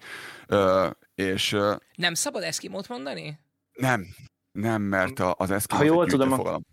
[0.47, 1.55] Ö, és,
[1.95, 3.39] nem szabad eszkimót mondani?
[3.79, 4.05] Nem,
[4.51, 6.65] nem, mert az eszkimó ha jól tudom, fogalom.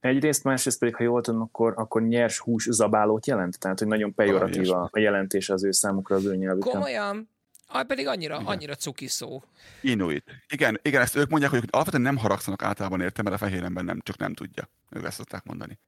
[0.00, 4.14] Egyrészt, másrészt pedig, ha jól tudom, akkor, akkor nyers hús zabálót jelent, tehát hogy nagyon
[4.14, 6.72] pejoratív a, a jelentés az ő számukra, az ő nyelvükön.
[6.72, 7.28] Komolyan?
[7.66, 8.46] Ah, pedig annyira, igen.
[8.46, 9.42] annyira cuki szó.
[9.80, 10.24] Inuit.
[10.48, 13.84] Igen, igen, ezt ők mondják, hogy alapvetően nem haragszanak általában érte, mert a fehér ember
[13.84, 14.68] nem, csak nem tudja.
[14.90, 15.78] Ők ezt szokták mondani.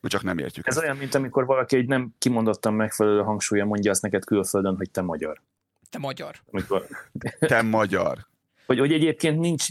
[0.00, 0.66] Mi csak nem értjük.
[0.66, 0.84] Ez ezt.
[0.84, 5.02] olyan, mint amikor valaki egy nem kimondottan megfelelő hangsúlya mondja azt neked külföldön, hogy te
[5.02, 5.42] magyar.
[5.90, 6.36] Te magyar.
[6.50, 6.86] Amikor...
[7.38, 8.26] te magyar.
[8.66, 9.66] Hogy, hogy egyébként nincs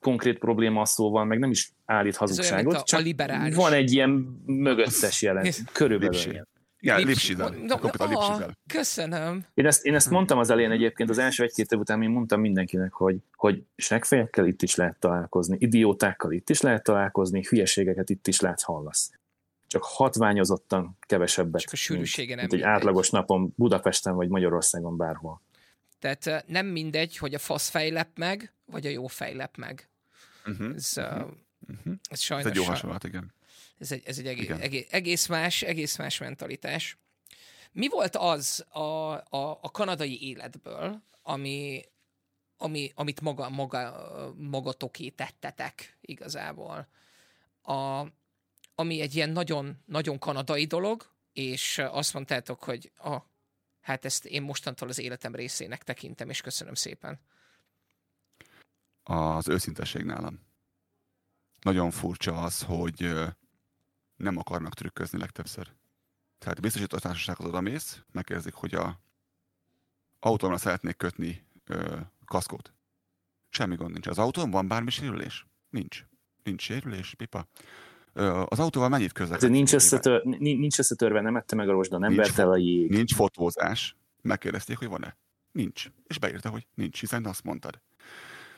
[0.00, 4.10] konkrét probléma a szóval, meg nem is állít hazugságot, a, csak a van egy ilyen
[4.46, 6.48] mögöttes jelent, körülbelül ilyen.
[6.82, 7.54] Igen, lipsizel.
[7.62, 9.44] No, oh, köszönöm.
[9.54, 12.40] Én ezt, én ezt mondtam az elején egyébként, az első egy-két év után én mondtam
[12.40, 18.26] mindenkinek, hogy, hogy segfejekkel itt is lehet találkozni, idiótákkal itt is lehet találkozni, hülyeségeket itt
[18.26, 19.10] is lehet hallasz.
[19.66, 25.42] Csak hatványozottan kevesebbet, Csak a sűrűsége mint, mint egy átlagos napon Budapesten vagy Magyarországon bárhol.
[25.98, 29.89] Tehát nem mindegy, hogy a fasz fejlep meg, vagy a jó fejlep meg.
[30.50, 30.74] Uh-huh.
[30.74, 31.04] Ez, uh,
[31.68, 31.94] uh-huh.
[32.10, 32.46] ez sajnos...
[32.46, 33.32] Ez egy jó hasonlat, igen.
[33.78, 36.98] Ez egy, ez egy egész, egész, egész, más, egész más mentalitás.
[37.72, 41.82] Mi volt az a, a, a kanadai életből, ami,
[42.56, 46.88] ami, amit maga, maga, magatoké tettetek igazából?
[47.62, 48.06] A,
[48.74, 53.22] ami egy ilyen nagyon, nagyon kanadai dolog, és azt mondtátok, hogy ah,
[53.80, 57.20] hát ezt én mostantól az életem részének tekintem, és köszönöm szépen.
[59.10, 60.40] Az őszintesség nálam.
[61.60, 63.14] Nagyon furcsa az, hogy
[64.16, 65.68] nem akarnak trükközni legtöbbször.
[66.38, 69.00] Tehát biztosító társasághoz oda mész, megkérdezik, hogy a
[70.18, 72.72] autómra szeretnék kötni ö, kaszkót.
[73.48, 74.06] Semmi gond nincs.
[74.06, 75.46] Az autón van bármi sérülés?
[75.70, 76.04] Nincs.
[76.42, 77.46] Nincs sérülés, pipa.
[78.12, 79.50] Ö, az autóval mennyit közlekedik?
[79.50, 82.90] Nincs, összetör, nincs összetörve, nem ette meg a rozsda, nem vert el a jég.
[82.90, 83.96] Nincs fotózás.
[84.22, 85.16] Megkérdezték, hogy van-e?
[85.52, 85.90] Nincs.
[86.06, 87.80] És beírta, hogy nincs, hiszen azt mondtad.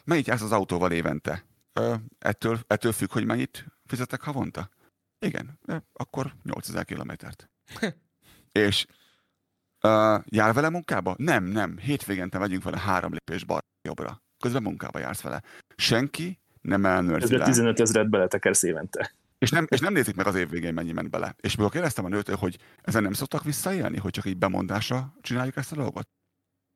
[0.05, 1.45] Mennyit jársz az autóval évente?
[1.73, 4.71] Ö, ettől, ettől függ, hogy mennyit fizetek havonta?
[5.19, 5.59] Igen,
[5.93, 7.51] akkor 8000 kilométert.
[8.53, 8.87] és
[9.83, 11.15] uh, jár vele munkába?
[11.19, 11.79] Nem, nem.
[11.79, 14.23] Hétvégente megyünk vele három lépés balra jobbra.
[14.39, 15.43] Közben munkába jársz vele.
[15.77, 17.45] Senki nem elnőrzi le.
[17.45, 19.13] 15 ezeret beletekersz évente.
[19.39, 21.35] És nem, és nem nézik meg az év végén mennyi ment bele.
[21.41, 25.57] És mikor kérdeztem a nőtől, hogy ezen nem szoktak visszaélni, hogy csak így bemondásra csináljuk
[25.57, 26.09] ezt a dolgot.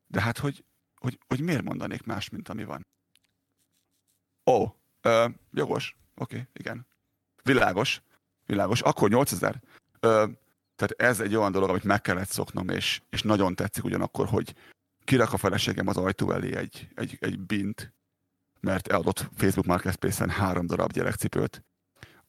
[0.07, 2.85] De hát, hogy, hogy, hogy miért mondanék más, mint ami van?
[4.49, 4.65] Ó,
[5.01, 5.95] ö, jogos.
[6.15, 6.87] Oké, okay, igen.
[7.43, 8.01] Világos.
[8.45, 8.81] Világos.
[8.81, 9.61] Akkor 8000.
[9.99, 10.25] Ö,
[10.75, 14.55] tehát ez egy olyan dolog, amit meg kellett szoknom, és, és nagyon tetszik ugyanakkor, hogy
[15.03, 17.93] kirak a feleségem az ajtó elé egy, egy, egy bint,
[18.59, 21.63] mert eladott Facebook Marketplace-en három darab gyerekcipőt.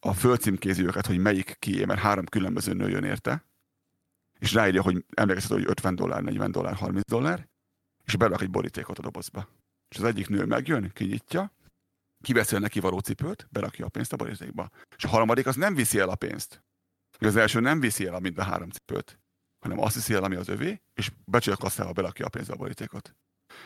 [0.00, 3.44] A földcímkézi őket, hogy melyik kié, mert három különböző nő jön érte,
[4.38, 7.48] és ráírja, hogy emlékezhet, hogy 50 dollár, 40 dollár, 30 dollár,
[8.04, 9.48] és berak egy borítékot a dobozba.
[9.88, 11.52] És az egyik nő megjön, kinyitja,
[12.20, 14.68] kiveszi a neki való cipőt, berakja a pénzt a borítékba.
[14.96, 16.62] És a harmadik az nem viszi el a pénzt.
[17.18, 19.20] Az első nem viszi el mind a három cipőt,
[19.58, 23.14] hanem azt viszi el, ami az övé, és becsülök kasszába berakja a pénzt a borítékot.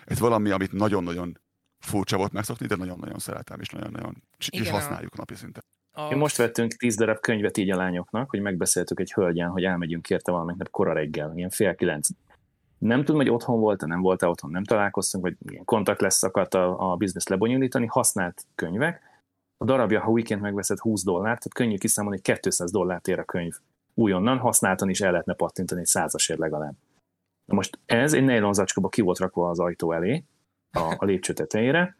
[0.04, 1.40] Ez valami, amit nagyon-nagyon
[1.78, 5.62] furcsa volt megszokni, de nagyon-nagyon szeretem, és nagyon-nagyon és használjuk napi szinten.
[5.94, 6.08] A...
[6.08, 10.10] Mi most vettünk tíz darab könyvet így a lányoknak, hogy megbeszéltük egy hölgyen, hogy elmegyünk
[10.10, 12.08] érte valamelyik nap kora reggel, ilyen fél kilenc.
[12.82, 16.54] Nem tudom, hogy otthon volt-e, nem volt-e otthon, nem találkoztunk, vagy ilyen kontakt lesz szakadt
[16.54, 19.02] a, a biznisz lebonyolítani, használt könyvek,
[19.56, 23.24] a darabja, ha weekend megveszed 20 dollárt, tehát könnyű kiszámolni, hogy 200 dollárt ér a
[23.24, 23.54] könyv
[23.94, 26.74] újonnan, használtan is el lehetne pattintani egy százasért legalább.
[27.44, 30.24] Na most ez egy nylon zacskóba ki volt rakva az ajtó elé,
[30.70, 31.96] a, a lépcső tetejére,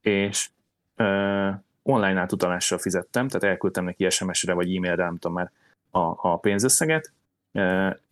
[0.00, 0.50] és
[0.96, 1.50] ö,
[1.82, 5.50] online átutalással fizettem, tehát elküldtem neki SMS-re vagy e-mailre, nem tudom már
[5.90, 7.12] a, a pénzösszeget,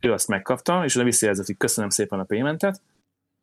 [0.01, 2.81] ő azt megkapta, és oda visszajelzett, hogy köszönöm szépen a paymentet,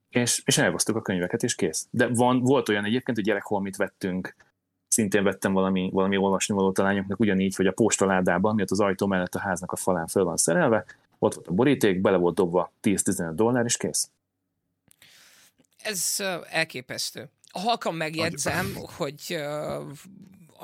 [0.09, 1.87] és, és elhoztuk a könyveket, és kész.
[1.91, 4.35] De van, volt olyan egyébként, hogy gyerekholmit vettünk,
[4.87, 9.35] szintén vettem valami, valami olvasnivalót a lányoknak, ugyanígy, hogy a postaládában, miatt az ajtó mellett
[9.35, 10.85] a háznak a falán föl van szerelve,
[11.19, 14.09] ott volt a boríték, bele volt dobva 10-15 dollár, és kész.
[15.83, 17.29] Ez elképesztő.
[17.51, 19.37] Halkan megjegyzem, hogy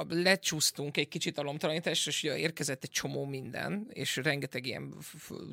[0.09, 4.93] lecsúsztunk egy kicsit a lomtalanításra, és érkezett egy csomó minden, és rengeteg ilyen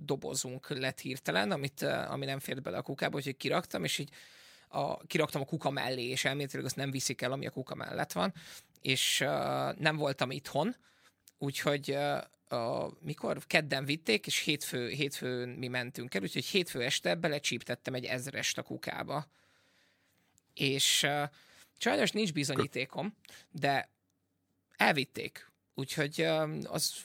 [0.03, 4.11] dobozunk lett hirtelen, amit, ami nem fért bele a kukába, úgyhogy kiraktam, és így
[4.69, 8.13] a, kiraktam a kuka mellé, és elméletileg azt nem viszik el, ami a kuka mellett
[8.13, 8.33] van,
[8.81, 9.29] és uh,
[9.79, 10.77] nem voltam itthon,
[11.39, 17.15] úgyhogy uh, a, mikor kedden vitték, és hétfő, hétfőn mi mentünk el, úgyhogy hétfő este
[17.15, 19.27] belecsíptettem egy ezrest a kukába.
[20.55, 21.29] És uh,
[21.79, 23.17] sajnos nincs bizonyítékom,
[23.51, 23.91] de
[24.81, 25.51] elvitték.
[25.75, 26.21] Úgyhogy
[26.65, 27.05] az,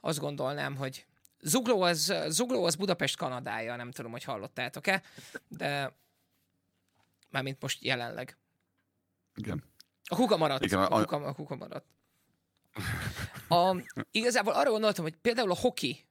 [0.00, 1.06] azt gondolnám, hogy
[1.40, 5.02] Zugló az, Zugló az Budapest Kanadája, nem tudom, hogy hallottátok-e,
[5.48, 5.96] de
[7.30, 8.36] mármint most jelenleg.
[9.34, 9.64] Igen.
[10.04, 10.64] A kuka maradt.
[10.64, 11.86] Igen, a, a, kuka, a kuka maradt.
[13.48, 13.76] A,
[14.10, 16.06] igazából arra gondoltam, hogy például a hoki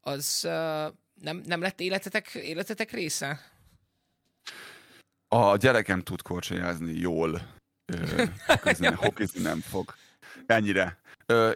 [0.00, 0.50] az uh,
[1.14, 3.40] nem, nem lett életetek, életetek része?
[5.28, 7.58] A gyerekem tud korcsolyázni jól.
[8.60, 9.94] Közben hokizni nem fog.
[10.46, 10.98] Ennyire.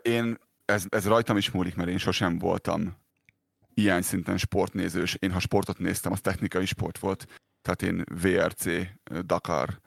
[0.02, 2.96] Én, ez, ez rajtam is múlik, mert én sosem voltam
[3.74, 5.16] ilyen szinten sportnézős.
[5.18, 7.26] Én ha sportot néztem, az technikai sport volt.
[7.62, 8.64] Tehát én VRC,
[9.24, 9.80] Dakar,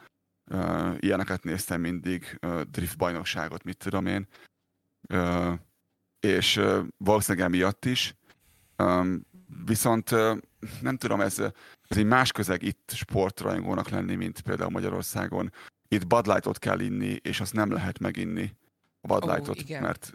[0.98, 2.40] ilyeneket néztem mindig,
[2.72, 4.28] drift bajnokságot, mit tudom én.
[6.20, 6.62] És
[6.98, 8.16] valószínűleg emiatt is.
[9.66, 10.12] Viszont
[10.82, 11.40] nem tudom, ez,
[11.88, 15.54] ez egy más közeg itt sportrajongónak lenni, mint például Magyarországon.
[15.88, 18.54] Itt Bud Light-ot kell inni, és azt nem lehet meginni,
[19.02, 20.12] a Bud Light-ot, oh, mert...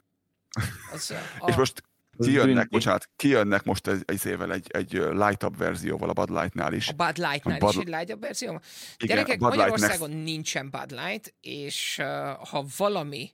[0.92, 1.48] Az, a...
[1.48, 1.82] és most
[2.18, 6.88] kijönnek, bocsánat, kijönnek most egy, egy évvel egy, egy light-up verzióval a Bud Light-nál is.
[6.88, 7.70] A Bud Light-nál Bud...
[7.70, 8.50] is egy light-up verzió?
[8.50, 10.24] Igen, Gyerekek, Bud Magyarországon next...
[10.24, 12.06] nincsen Bud Light, és uh,
[12.48, 13.30] ha valami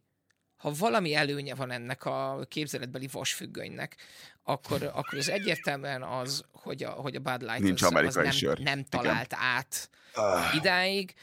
[0.58, 3.96] ha valami előnye van ennek a képzeletbeli vasfüggönynek,
[4.42, 8.30] akkor, akkor az egyértelműen az, hogy a, hogy a Bud Light Nincs az, az nem,
[8.30, 8.58] sör.
[8.58, 9.44] nem talált Igen.
[9.44, 10.54] át uh.
[10.54, 11.14] idáig.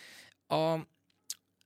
[0.48, 0.76] A,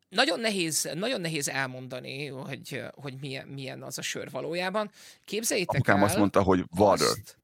[0.09, 4.91] nagyon nehéz, nagyon nehéz elmondani, hogy, hogy milyen, milyen az a sör valójában.
[5.25, 6.03] Képzeljétek Apukám el...
[6.03, 7.07] azt mondta, hogy water.
[7.07, 7.37] Azt...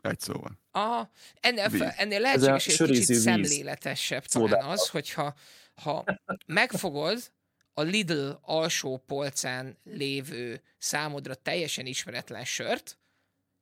[0.00, 0.58] Egy szóval.
[0.70, 1.10] Aha,
[1.40, 3.22] ennél, ennél lehetséges egy kicsit víz.
[3.22, 5.34] szemléletesebb talán az, hogyha
[5.82, 6.04] ha
[6.46, 7.32] megfogod
[7.74, 12.98] a Lidl alsó polcán lévő számodra teljesen ismeretlen sört,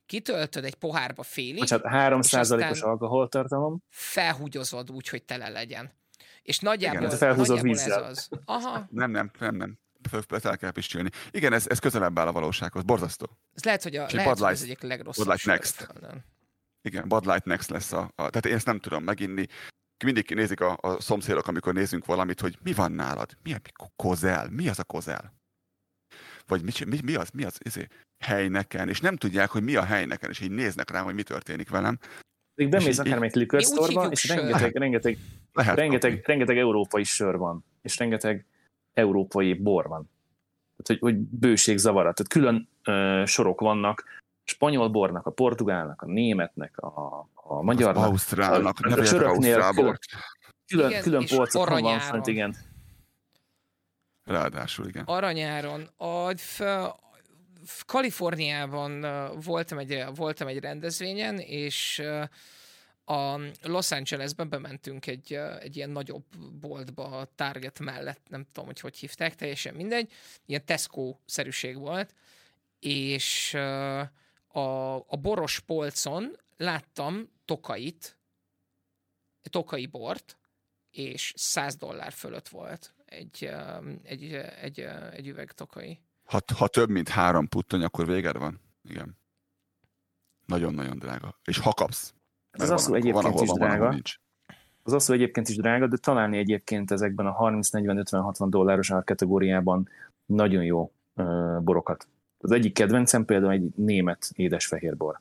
[0.07, 3.83] kitöltöd egy pohárba félig, Bocsánat, 3%-os alkoholtartalom.
[3.89, 5.93] Felhúgyozod úgy, hogy tele legyen.
[6.43, 8.05] És nagyjából, Igen, nagyjából vízzel.
[8.05, 8.29] ez az.
[8.45, 8.87] Aha.
[8.91, 9.79] Nem, nem, nem, nem.
[10.43, 11.11] El kell pisilni.
[11.31, 12.83] Igen, ez, ez közelebb áll a valósághoz.
[12.83, 13.39] Borzasztó.
[13.55, 15.27] Ez lehet, hogy, a, lehet, hogy ez egyik legrosszabb.
[15.27, 15.89] Bud Light Next.
[16.83, 18.31] Igen, Bud Light Next lesz a, a...
[18.31, 19.47] Tehát én ezt nem tudom meginni.
[20.05, 23.37] Mindig nézik a, a szomszédok, amikor nézünk valamit, hogy mi van nálad?
[23.43, 23.61] Mi a
[23.97, 24.49] kozel?
[24.51, 25.35] Mi az a kozel?
[26.47, 27.31] Vagy mi, mi, mi az?
[27.31, 27.59] Mi az?
[27.65, 27.87] Izé,
[28.25, 31.71] helyneken, és nem tudják, hogy mi a helyneken, és így néznek rám, hogy mi történik
[31.71, 31.99] velem.
[32.55, 35.19] Még bemész akármelyik likörsztorba, és rengeteg, rengeteg,
[35.53, 38.47] lehet rengeteg, rengeteg európai sör van, és rengeteg
[38.95, 40.11] európai bor van.
[40.77, 42.15] Tehát, hogy, hogy bőség zavarat.
[42.15, 44.05] Tehát külön ö, sorok vannak,
[44.45, 48.05] spanyol bornak, a portugálnak, a németnek, a, a magyarnak.
[48.05, 49.99] Az ausztrálnak, a, a, a söröknél külön,
[50.67, 52.57] külön, igen, külön polcokon van fent, igen.
[54.25, 55.05] Ráadásul, igen.
[55.05, 55.89] Aranyáron.
[55.97, 56.35] A,
[57.87, 59.07] Kaliforniában
[59.45, 62.03] voltam egy, voltam egy rendezvényen, és
[63.11, 66.25] a Los Angelesben bementünk egy, egy ilyen nagyobb
[66.61, 70.13] boltba a Target mellett, nem tudom, hogy hogy hívták, teljesen mindegy,
[70.47, 72.15] ilyen Tesco-szerűség volt,
[72.79, 73.55] és
[74.47, 78.19] a, a boros polcon láttam tokait,
[79.43, 80.39] tokai bort,
[80.91, 83.51] és 100 dollár fölött volt egy,
[84.03, 84.81] egy, egy,
[85.13, 86.01] egy üveg tokai.
[86.25, 88.61] Ha, ha több, mint három puttony, akkor véged van.
[88.83, 89.19] Igen.
[90.47, 91.39] Nagyon-nagyon drága.
[91.45, 92.15] És ha kapsz.
[92.51, 93.97] Az asszó egyébként is van, drága.
[94.83, 99.89] Az asszó egyébként is drága, de találni egyébként ezekben a 30-40-50-60 dolláros árkategóriában
[100.27, 102.09] nagyon jó uh, borokat.
[102.39, 105.21] Az egyik kedvencem például egy német édesfehérbor.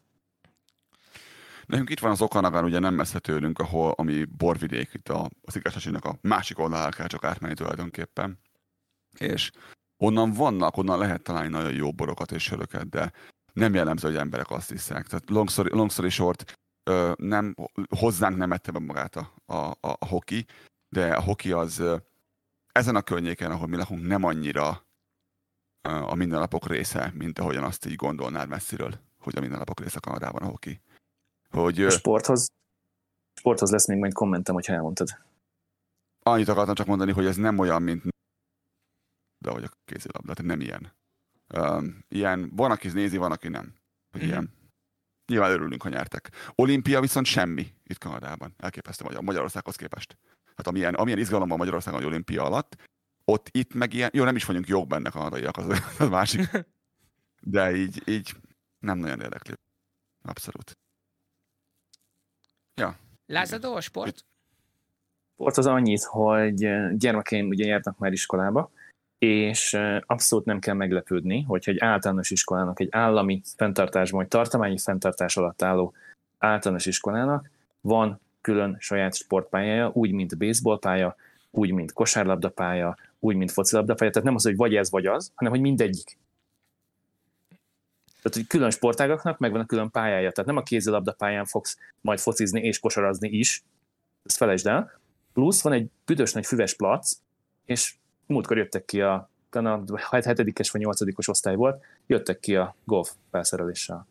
[1.65, 5.55] Nekünk itt van az Okanagan, ugye nem messze tőlünk, ahol, ami borvidék, itt a, az
[5.55, 8.39] igazságnak a másik oldalán kell csak átmenni tulajdonképpen.
[9.17, 9.51] És
[9.97, 13.11] onnan vannak, onnan lehet találni nagyon jó borokat és söröket, de
[13.53, 15.07] nem jellemző, hogy emberek azt hiszek.
[15.07, 16.59] Tehát long story, long story short,
[17.15, 17.55] nem,
[17.89, 20.45] hozzánk nem ette be magát a, a, a hoki,
[20.89, 21.83] de a hoki az
[22.71, 24.87] ezen a környéken, ahol mi lakunk, nem annyira
[25.81, 30.49] a mindennapok része, mint ahogyan azt így gondolnád messziről, hogy a mindennapok része Kanadában a
[30.49, 30.81] hoki.
[31.49, 32.47] Hogy, a sporthoz,
[33.33, 35.09] sporthoz lesz még majd kommentem, hogyha elmondtad.
[36.19, 38.03] Annyit akartam csak mondani, hogy ez nem olyan, mint
[39.37, 40.93] de vagy a kézilabda, tehát nem ilyen.
[41.53, 43.73] Um, ilyen, van, aki nézi, van, aki nem.
[44.11, 44.29] Hogy mm-hmm.
[44.29, 44.53] ilyen.
[45.29, 46.29] Nyilván örülünk, ha nyertek.
[46.55, 48.53] Olimpia viszont semmi itt Kanadában.
[48.57, 50.17] Elképesztő Magyar, Magyarországhoz képest.
[50.55, 52.75] Hát amilyen, amilyen izgalom van Magyarországon, hogy olimpia alatt,
[53.25, 56.49] ott itt meg ilyen, jó, nem is vagyunk jók benne kanadaiak, az, az másik.
[57.41, 58.35] De így, így
[58.79, 59.53] nem nagyon érdekli.
[60.21, 60.77] Abszolút.
[62.75, 62.97] Ja.
[63.25, 64.25] Lázadó a sport?
[65.33, 66.55] Sport az annyit, hogy
[66.97, 68.71] gyermekeim ugye járnak már iskolába,
[69.19, 75.37] és abszolút nem kell meglepődni, hogyha egy általános iskolának, egy állami fenntartásban, vagy tartományi fenntartás
[75.37, 75.93] alatt álló
[76.37, 77.49] általános iskolának
[77.81, 81.15] van külön saját sportpályája, úgy, mint baseballpálya,
[81.51, 84.11] úgy, mint kosárlabdapálya, úgy, mint focilabdapálya.
[84.11, 86.17] Tehát nem az, hogy vagy ez, vagy az, hanem hogy mindegyik.
[88.21, 90.31] Tehát, hogy külön sportágaknak megvan a külön pályája.
[90.31, 93.63] Tehát nem a kézilabda pályán fogsz majd focizni és kosarazni is,
[94.23, 94.99] ezt felejtsd el.
[95.33, 97.17] Plusz van egy büdös nagy füves plac,
[97.65, 97.95] és
[98.29, 100.25] múltkor jöttek ki a, a 7
[100.71, 104.07] vagy 8 osztály volt, jöttek ki a golf felszereléssel.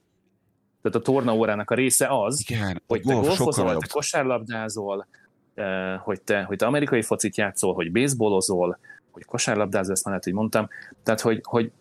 [0.83, 5.07] Tehát a torna órának a része az, Igen, hogy te golfozol, te kosárlabdázol,
[5.55, 8.79] eh, hogy te, hogy te amerikai focit játszol, hogy baseballozol,
[9.11, 10.69] hogy kosárlabdázol, ezt már lehet, hogy mondtam.
[11.03, 11.73] Tehát, hogy, hogy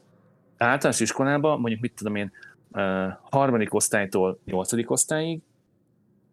[0.58, 2.32] általános iskolában, mondjuk mit tudom én,
[2.72, 5.42] eh, harmadik osztálytól nyolcadik osztályig,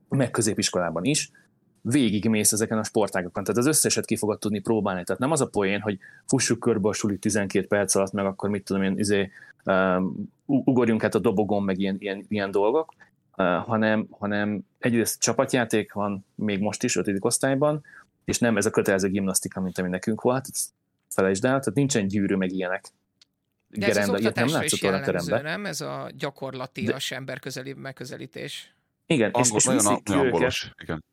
[0.08, 1.30] meg középiskolában is,
[1.86, 3.44] végigmész ezeken a sportágokon.
[3.44, 5.04] Tehát az összeset ki fogod tudni próbálni.
[5.04, 8.50] Tehát nem az a poén, hogy fussuk körbe a suli 12 perc alatt, meg akkor
[8.50, 9.30] mit tudom én, izé,
[9.64, 12.94] um, ugorjunk át a dobogon, meg ilyen, ilyen, ilyen dolgok,
[13.36, 17.84] uh, hanem, hanem egyrészt csapatjáték van még most is, ötödik osztályban,
[18.24, 20.48] és nem ez a kötelező gimnasztika, mint ami nekünk volt,
[21.08, 22.84] felejtsd el, tehát nincsen gyűrű, meg ilyenek.
[23.68, 25.42] De ez Gerenda, az ilyet nem látszott volna teremben.
[25.42, 25.66] Nem?
[25.66, 27.16] Ez a gyakorlatias De...
[27.16, 28.74] emberközeli megközelítés.
[29.06, 30.52] Igen, Angol, és, és viszik ki őket,
[30.82, 31.04] igen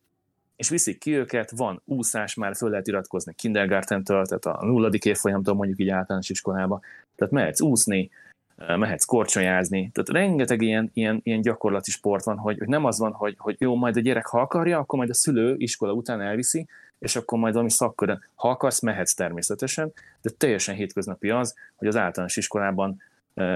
[0.62, 5.54] és viszik ki őket, van úszás, már föl lehet iratkozni kindergarten-től, tehát a nulladik évfolyamtól
[5.56, 6.80] mondjuk így általános iskolába.
[7.16, 8.10] Tehát mehetsz úszni,
[8.56, 13.12] mehetsz korcsonyázni, tehát rengeteg ilyen, ilyen, ilyen gyakorlati sport van, hogy, hogy nem az van,
[13.12, 16.68] hogy, hogy jó, majd a gyerek ha akarja, akkor majd a szülő iskola után elviszi,
[17.00, 21.96] és akkor majd valami szakkörön, ha akarsz, mehetsz természetesen, de teljesen hétköznapi az, hogy az
[21.96, 23.02] általános iskolában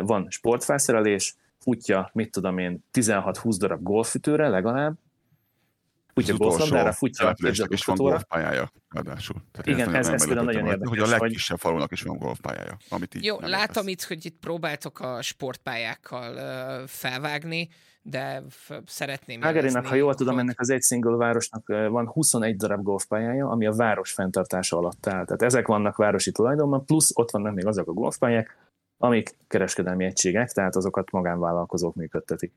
[0.02, 4.95] van sportfelszerelés, futja, mit tudom én, 16-20 darab golfütőre legalább,
[6.15, 7.35] futja golflabdára, futja a
[7.67, 9.35] és van golfpályája, ráadásul.
[9.51, 10.89] Tehát Igen, ez, ez például nagyon érdekes.
[10.89, 12.77] Hogy a legkisebb falunak is van golfpályája.
[12.89, 17.69] Amit így Jó, látom itt, hogy itt próbáltok a sportpályákkal uh, felvágni,
[18.01, 22.83] de f- szeretném Ágerinak, ha jól tudom, ennek az egy single városnak van 21 darab
[22.83, 25.25] golfpályája, ami a város fenntartása alatt áll.
[25.25, 28.57] Tehát ezek vannak városi tulajdonban, plusz ott vannak még azok a golfpályák,
[28.97, 32.53] amik kereskedelmi egységek, tehát azokat magánvállalkozók működtetik.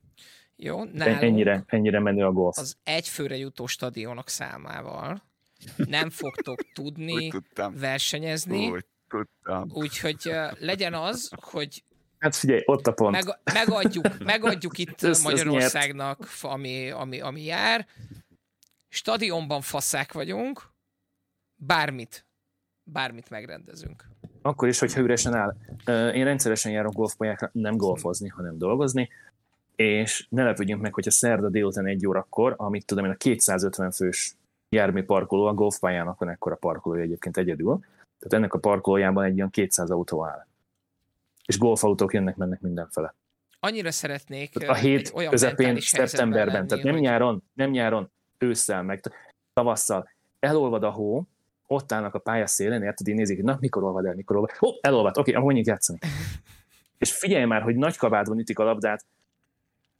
[0.61, 2.59] Jó, nálunk ennyire, ennyire menő a golf.
[2.59, 5.23] Az egyfőre jutó stadionok számával
[5.77, 7.33] nem fogtok tudni
[7.75, 8.71] versenyezni.
[8.71, 9.71] Úgy tudtam.
[9.73, 11.83] Úgyhogy legyen az, hogy
[12.19, 13.25] Hát figyelj, ott a pont.
[13.25, 17.87] Meg, megadjuk, megadjuk itt ez, Magyarországnak, ez ami, ami, ami jár.
[18.89, 20.73] Stadionban faszák vagyunk,
[21.55, 22.27] bármit,
[22.83, 24.05] bármit megrendezünk.
[24.43, 25.57] Akkor is, hogyha üresen áll.
[26.13, 29.09] Én rendszeresen járok golfpályákra, nem golfozni, hanem dolgozni
[29.79, 34.35] és ne lepődjünk meg, hogyha szerda délután egy órakor, amit tudom én, a 250 fős
[34.69, 37.79] jármű parkoló, a golfpályának van ekkora parkolója egyébként egyedül,
[38.19, 40.47] tehát ennek a parkolójában egy ilyen 200 autó áll.
[41.47, 43.15] És golfautók jönnek, mennek mindenfele.
[43.61, 47.03] Annyira szeretnék tehát a hét olyan közepén, szeptemberben, lenni, tehát nem hogy...
[47.03, 49.01] nyáron, nem nyáron, ősszel, meg
[49.53, 51.27] tavasszal elolvad a hó,
[51.67, 54.51] ott állnak a pályaszélen, érted, így nézik, hogy na, mikor olvad el, mikor olvad.
[54.61, 55.99] Ó, elolvad, oké, okay, mondjuk játszani.
[56.99, 59.05] és figyelj már, hogy nagy kabátban ütik a labdát,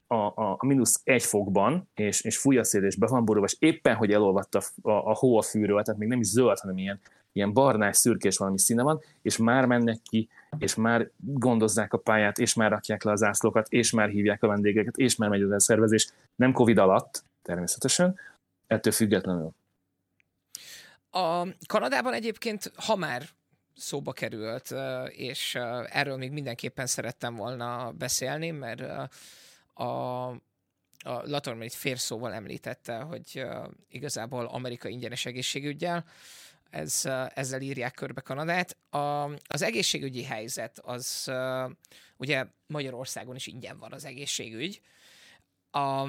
[0.09, 3.47] a, a, a mínusz egy fokban, és, és fúj a szél, és be van borulva,
[3.47, 6.59] és éppen, hogy elolvadt a, a, a hó a fűről, tehát még nem is zöld,
[6.59, 7.01] hanem ilyen,
[7.33, 10.29] ilyen barnás, szürkés valami színe van, és már mennek ki,
[10.59, 14.47] és már gondozzák a pályát, és már rakják le az ászlókat, és már hívják a
[14.47, 16.13] vendégeket, és már megy az elszervezés.
[16.37, 18.19] Nem Covid alatt, természetesen,
[18.67, 19.51] ettől függetlenül.
[21.11, 23.23] A Kanadában egyébként, ha már
[23.75, 24.75] szóba került,
[25.09, 25.55] és
[25.87, 28.83] erről még mindenképpen szerettem volna beszélni, mert
[29.79, 30.29] a,
[30.99, 36.05] a Latorman itt férszóval említette, hogy uh, igazából Amerika ingyenes egészségügyel.
[36.71, 37.03] Ez,
[37.35, 38.77] ezzel írják körbe Kanadát.
[38.91, 38.99] A,
[39.49, 41.33] az egészségügyi helyzet az
[42.17, 44.81] ugye Magyarországon is ingyen van az egészségügy.
[45.71, 46.07] A,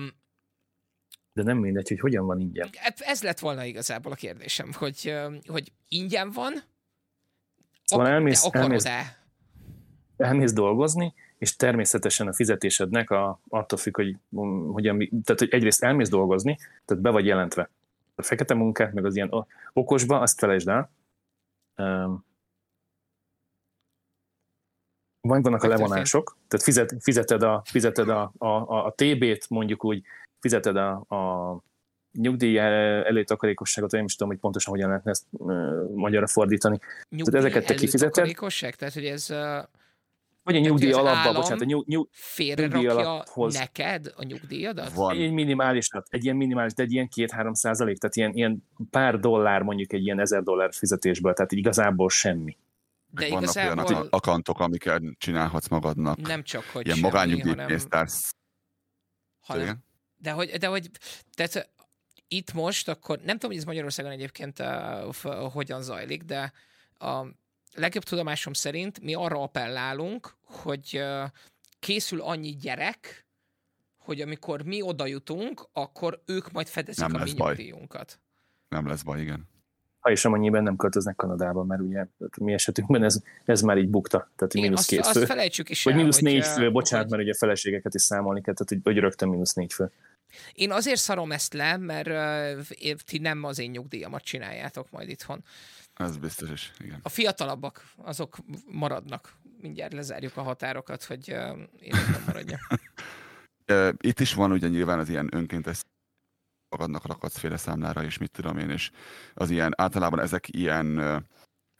[1.33, 2.69] de nem mindegy, hogy hogyan van ingyen.
[2.75, 5.15] Hát ez lett volna igazából a kérdésem, hogy,
[5.47, 6.53] hogy ingyen van,
[7.83, 8.87] szóval elmész, elmész,
[10.17, 14.15] elmész dolgozni, és természetesen a fizetésednek a, attól függ, hogy,
[14.71, 17.69] hogyan, tehát, hogy egyrészt elmész dolgozni, tehát be vagy jelentve.
[18.15, 20.91] A fekete munkát, meg az ilyen okosba, azt felejtsd el.
[21.77, 22.27] Um,
[25.21, 30.03] vannak a levonások, tehát fizet, fizeted, a, fizeted a, a, a, a TB-t mondjuk úgy
[30.39, 31.63] fizeted a, a
[32.11, 35.25] nyugdíj előtakarékosságot, én is tudom, hogy pontosan hogyan lehetne ezt
[35.93, 36.79] magyarra fordítani.
[37.09, 38.35] Nyugdíj tehát ezeket te kifizeted.
[38.77, 39.29] Tehát, hogy ez...
[39.29, 39.63] Uh,
[40.51, 43.53] vagy a nyugdíj alapba, bocsánat, a nyug, nyug, nyugdíj alaphoz.
[43.53, 44.93] neked a nyugdíjadat?
[44.93, 45.17] Van.
[45.17, 49.61] Egy minimális, egy ilyen minimális, de egy ilyen két-három százalék, tehát ilyen, ilyen pár dollár
[49.61, 52.57] mondjuk egy ilyen ezer dollár fizetésből, tehát igazából semmi.
[53.11, 53.83] De vannak igazából...
[53.85, 56.21] olyan akantok, amiket csinálhatsz magadnak.
[56.21, 58.07] Nem csak, hogy Ilyen magányugdíjpénztár.
[59.39, 59.83] Hanem, hanem,
[60.17, 60.89] de hogy, de hogy
[61.33, 61.69] tehát
[62.27, 66.53] itt most, akkor nem tudom, hogy ez Magyarországon egyébként uh, hogyan zajlik, de
[66.97, 67.25] a
[67.79, 71.03] legjobb tudomásom szerint mi arra appellálunk, hogy
[71.79, 73.25] készül annyi gyerek,
[73.97, 78.19] hogy amikor mi oda jutunk, akkor ők majd fedezik nem a mi nyugdíjunkat.
[78.69, 79.47] Nem lesz baj, igen.
[79.99, 82.05] Ha és amennyiben nem költöznek Kanadába, mert ugye
[82.37, 85.19] mi esetünkben ez, ez már így bukta, tehát igen, mínusz két fő.
[85.19, 87.15] Azt felejtsük is Vagy mínusz négy fő, bocsánat, hogy...
[87.15, 89.91] mert ugye feleségeket is számolni kell, tehát hogy, hogy rögtön mínusz négy fő.
[90.53, 95.43] Én azért szarom ezt le, mert uh, ti nem az én nyugdíjamat csináljátok majd itthon.
[96.03, 96.99] Ez biztos is, igen.
[97.03, 98.37] A fiatalabbak, azok
[98.71, 99.33] maradnak.
[99.61, 102.59] Mindjárt lezárjuk a határokat, hogy uh, én nem maradjak.
[104.09, 105.81] Itt is van ugye nyilván az ilyen önkéntes
[106.69, 108.91] magadnak rakatszféle számlára, és mit tudom én, és
[109.33, 111.17] az ilyen, általában ezek ilyen ö,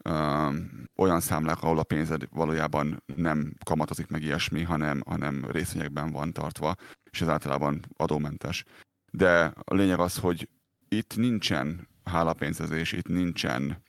[0.04, 0.50] ö,
[0.96, 6.76] olyan számlák, ahol a pénzed valójában nem kamatozik meg ilyesmi, hanem, hanem részvényekben van tartva,
[7.12, 8.64] és ez általában adómentes.
[9.12, 10.50] De a lényeg az, hogy
[10.88, 13.84] itt nincsen hálapénzezés, itt nincsen,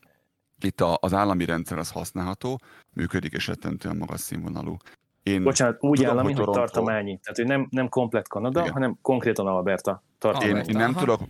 [0.64, 2.60] itt a, az állami rendszer az használható,
[2.92, 4.76] működik és rettentően magas színvonalú.
[5.22, 6.60] Én Bocsánat, úgy tudom, állami, hogy, Toronto...
[6.60, 7.18] hogy tartományi.
[7.22, 8.72] Tehát, hogy nem, nem komplet Kanada, Igen.
[8.72, 10.58] hanem konkrétan Alberta tartományi.
[10.58, 11.20] Én, én nem tudok,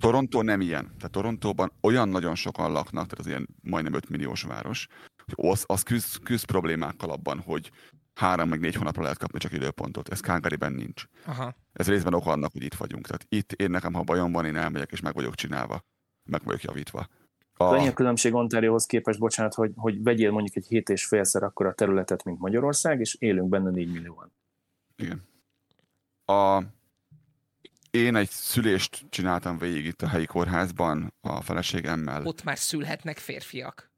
[0.00, 0.84] Toronto nem ilyen.
[0.84, 4.86] Tehát Torontóban olyan nagyon sokan laknak, tehát az ilyen majdnem 5 milliós város,
[5.24, 7.70] hogy az, az küzd, küzd problémákkal abban, hogy
[8.14, 10.08] három meg négy hónapra lehet kapni csak időpontot.
[10.08, 11.04] Ez Calgaryben nincs.
[11.26, 11.54] Aha.
[11.72, 13.06] Ez részben ok annak, hogy itt vagyunk.
[13.06, 15.80] Tehát itt én nekem, ha bajom van, én elmegyek és meg vagyok csinálva.
[16.30, 17.06] Meg vagyok javítva.
[17.56, 17.64] A...
[17.64, 21.66] Annyi a különbség Ontariohoz képest, bocsánat, hogy, hogy vegyél mondjuk egy hét és félszer akkor
[21.66, 24.32] a területet, mint Magyarország, és élünk benne 4 millióan.
[24.96, 25.28] Igen.
[26.24, 26.62] A...
[27.90, 32.26] Én egy szülést csináltam végig itt a helyi kórházban a feleségemmel.
[32.26, 33.90] Ott már szülhetnek férfiak.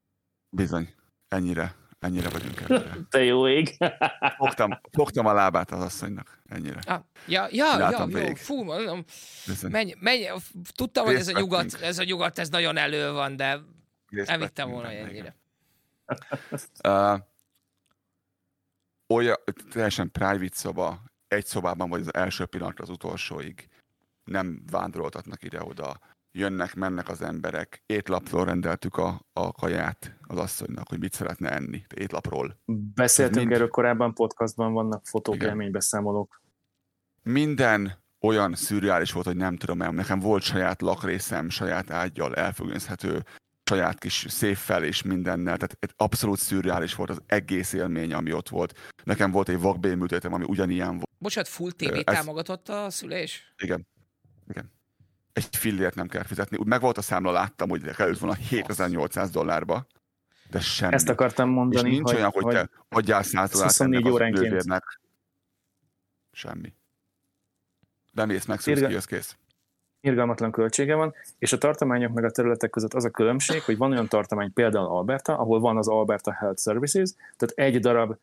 [0.51, 0.95] Bizony,
[1.29, 2.97] ennyire Ennyire vagyunk előre.
[3.11, 3.77] Te jó ég.
[4.37, 6.41] Fogtam, fogtam a lábát az asszonynak.
[6.49, 6.81] Ennyire.
[6.87, 9.05] Ah, ja, ja, ja, jó, fú, mondom,
[9.69, 10.27] menj, menj,
[10.75, 13.61] tudtam, hogy ez a, nyugat, ez a nyugat, ez nagyon elő van, de
[14.09, 15.37] nem vittem volna ennyire.
[16.85, 17.21] Uh,
[19.17, 19.37] olyan,
[19.71, 23.69] teljesen private szoba, egy szobában vagy az első pillanatra az utolsóig.
[24.25, 26.01] Nem vándoroltatnak ide-oda
[26.33, 27.83] jönnek, mennek az emberek.
[27.87, 31.85] Étlapról rendeltük a, a kaját az asszonynak, hogy mit szeretne enni.
[31.95, 32.61] Étlapról.
[32.95, 33.53] Beszéltünk mind...
[33.53, 36.43] erről korábban, podcastban vannak fotók, élménybeszámolók.
[37.23, 39.91] Minden olyan szürreális volt, hogy nem tudom el.
[39.91, 43.25] Nekem volt saját lakrészem, saját ágyjal elfüggözhető,
[43.65, 48.93] saját kis széffel és mindennel, tehát abszolút szürreális volt az egész élmény, ami ott volt.
[49.05, 51.09] Nekem volt egy vakbélműtétem, ami ugyanilyen volt.
[51.19, 52.15] Bocsát, full TV Ez...
[52.15, 53.55] támogatott a szülés?
[53.57, 53.87] Igen.
[54.49, 54.77] Igen
[55.39, 56.57] egy fillért nem kell fizetni.
[56.57, 59.87] Úgy meg volt a számla, láttam, hogy került volna 7800 dollárba,
[60.51, 60.95] de semmi.
[60.95, 64.43] Ezt akartam mondani, És nincs hogy, olyan, hogy, hogy te adjál 100 dollárt ennek óránként.
[64.43, 65.01] Bővérnek.
[66.33, 66.73] Semmi.
[68.13, 69.01] Bemész, megszűrsz, Irga...
[69.01, 69.37] kész.
[70.01, 73.91] Irgalmatlan költsége van, és a tartományok meg a területek között az a különbség, hogy van
[73.91, 78.17] olyan tartomány, például Alberta, ahol van az Alberta Health Services, tehát egy darab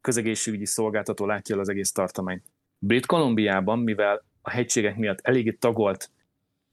[0.00, 2.42] közegészségügyi szolgáltató látja el az egész tartomány.
[2.78, 6.10] Brit Kolumbiában, mivel a hegységek miatt eléggé tagolt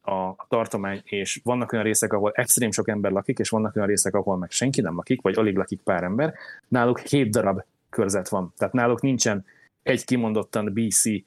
[0.07, 4.13] a tartomány, és vannak olyan részek, ahol extrém sok ember lakik, és vannak olyan részek,
[4.13, 6.33] ahol meg senki nem lakik, vagy alig lakik pár ember,
[6.67, 8.53] náluk hét darab körzet van.
[8.57, 9.45] Tehát náluk nincsen
[9.83, 11.23] egy kimondottan BC eh,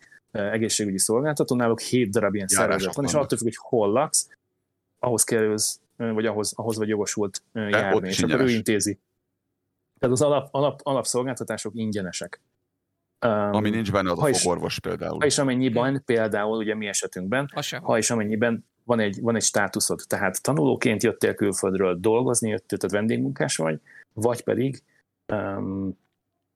[0.52, 4.28] egészségügyi szolgáltató, náluk hét darab ilyen szervezet van, és attól függ, hogy hol laksz,
[4.98, 8.98] ahhoz kerülsz, eh, vagy ahhoz, ahhoz vagy jogosult eh, járni, és akkor ő intézi.
[9.98, 12.40] Tehát az alap, alap, alapszolgáltatások ingyenesek.
[13.26, 15.16] Um, Ami nincs benne, az a fogorvos például.
[15.18, 17.48] Ha és amennyiben, például ugye mi esetünkben,
[17.82, 22.94] ha és amennyiben van egy, van egy státuszod, tehát tanulóként jöttél külföldről dolgozni, jöttél, tehát
[22.94, 23.80] vendégmunkás vagy,
[24.12, 24.82] vagy pedig
[25.32, 25.98] um,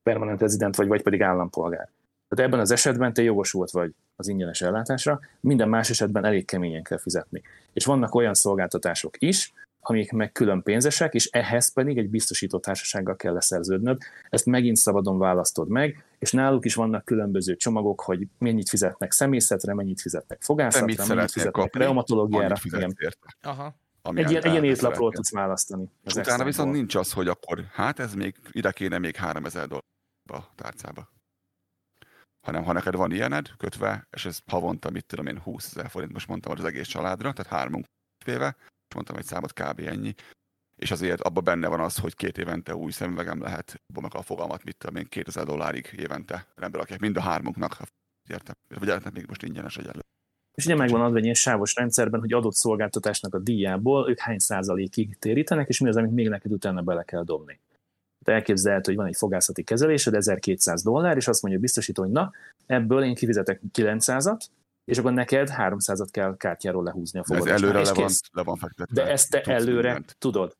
[0.03, 1.89] permanent rezident vagy, vagy pedig állampolgár.
[2.27, 6.83] Tehát ebben az esetben te jogosult vagy az ingyenes ellátásra, minden más esetben elég keményen
[6.83, 7.41] kell fizetni.
[7.73, 9.53] És vannak olyan szolgáltatások is,
[9.89, 14.01] amik meg külön pénzesek, és ehhez pedig egy biztosító társasággal kell leszerződnöd.
[14.29, 19.73] Ezt megint szabadon választod meg, és náluk is vannak különböző csomagok, hogy mennyit fizetnek szemészetre,
[19.73, 22.55] mennyit fizetnek fogászatra, mennyit fizetnek kapni, reumatológiára.
[23.41, 23.75] Aha.
[24.01, 25.89] Ami egy, ilyen, egy ilyen étlapról tudsz választani.
[26.15, 29.83] Utána viszont nincs az, hogy akkor hát ez még, ide kéne még 3000 dollár
[30.27, 31.13] a tárcába
[32.45, 36.13] hanem ha neked van ilyened kötve, és ez havonta, mit tudom én, 20 ezer forint,
[36.13, 37.85] most mondtam az egész családra, tehát hármunk
[38.25, 39.79] féve, és mondtam egy számot kb.
[39.79, 40.13] ennyi,
[40.75, 44.63] és azért abban benne van az, hogy két évente új szemüvegem lehet, meg a fogalmat,
[44.63, 47.77] mit tudom én, 2000 dollárig évente rendbe rakják, mind a hármunknak,
[48.29, 49.99] értem, vagy lehetne még most ingyenes egyenlő.
[50.55, 54.39] És ugye megvan adva egy ilyen sávos rendszerben, hogy adott szolgáltatásnak a díjából ők hány
[54.39, 57.59] százalékig térítenek, és mi az, amit még neked utána bele kell dobni.
[58.25, 62.31] Te elképzelhet, hogy van egy fogászati kezelésed, 1200 dollár, és azt mondja biztosító, hogy na,
[62.65, 64.45] ebből én kifizetek 900-at,
[64.85, 67.55] és akkor neked 300-at kell kártyáról lehúzni a fogadásnál.
[67.55, 69.03] Ez előre le van, le van fektetve.
[69.03, 70.15] De ezt te előre mindent.
[70.17, 70.57] tudod.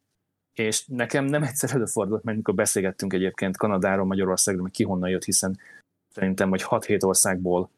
[0.53, 5.23] És nekem nem egyszer előfordult, mert mikor beszélgettünk egyébként Kanadáról, Magyarországról, hogy ki honnan jött,
[5.23, 5.60] hiszen
[6.14, 7.69] szerintem, hogy 6-7 országból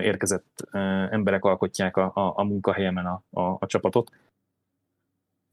[0.00, 0.68] érkezett
[1.10, 4.10] emberek alkotják a, a, a munkahelyemen a, a, a csapatot,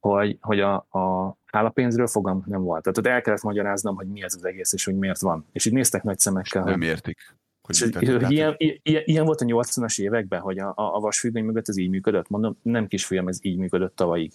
[0.06, 2.82] hogy, hogy a, a hálapénzről fogam nem volt.
[2.82, 5.46] Tehát el kellett magyaráznom, hogy mi ez az egész, és hogy miért van.
[5.52, 6.64] És így néztek nagy szemekkel.
[6.64, 7.36] Nem értik.
[7.62, 11.68] Hogy és, hogy ilyen, ilyen, ilyen, volt a 80-as években, hogy a, a, vasfüggöny mögött
[11.68, 12.28] ez így működött.
[12.28, 14.32] Mondom, nem kisfiam, ez így működött tavalyig.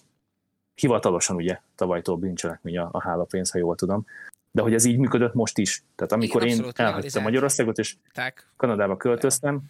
[0.74, 4.06] Hivatalosan ugye tavalytól bűncselekmény a, a hálapénz, ha jól tudom.
[4.50, 5.82] De hogy ez így működött most is.
[5.94, 8.50] Tehát amikor Igen, én elhagytam Magyarországot, és tak.
[8.56, 9.62] Kanadába költöztem,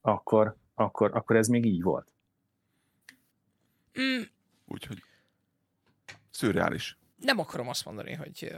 [0.00, 2.06] akkor, akkor, akkor ez még így volt.
[4.00, 4.22] Mm.
[4.66, 5.02] Úgyhogy
[6.30, 6.98] szürreális.
[7.16, 8.52] Nem akarom azt mondani, hogy,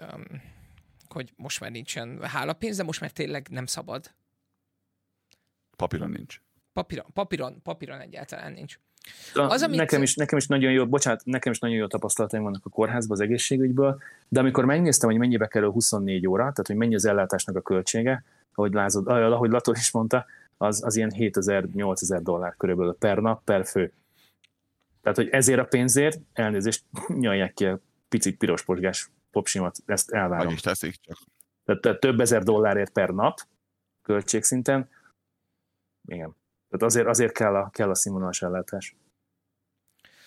[1.12, 4.15] hogy most már nincsen hálapénz, de most már tényleg nem szabad.
[5.77, 6.41] Papíron nincs.
[6.73, 8.78] Papíron, papíron, papíron egyáltalán nincs.
[9.35, 9.77] Az, amit...
[9.77, 13.16] nekem, is, nekem is nagyon jó, bocsánat, nekem is nagyon jó tapasztalataim vannak a kórházban
[13.16, 17.57] az egészségügyből, de amikor megnéztem, hogy mennyibe kerül 24 óra, tehát hogy mennyi az ellátásnak
[17.57, 18.24] a költsége,
[18.55, 20.27] ahogy, lázod, ahogy Lató is mondta,
[20.57, 23.93] az, az ilyen 7000-8000 dollár körülbelül per nap, per fő.
[25.03, 30.47] Tehát, hogy ezért a pénzért, elnézést, nyalják ki a picit piros posgás popsimat, ezt elvárom.
[30.47, 31.19] Meg is teszik csak.
[31.65, 33.40] Tehát, tehát több ezer dollárért per nap,
[34.02, 34.89] költségszinten,
[36.09, 36.36] igen.
[36.69, 38.97] Tehát azért, azért kell a, kell a színvonalas ellátás.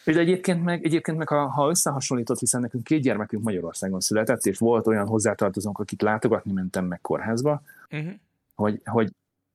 [0.05, 4.57] És egyébként meg, egyébként meg ha, ha összehasonlított, hiszen nekünk két gyermekünk Magyarországon született, és
[4.57, 7.61] volt olyan hozzátartozónk, akit látogatni mentem meg kórházba,
[7.91, 8.13] uh-huh.
[8.55, 9.11] hogy, hogy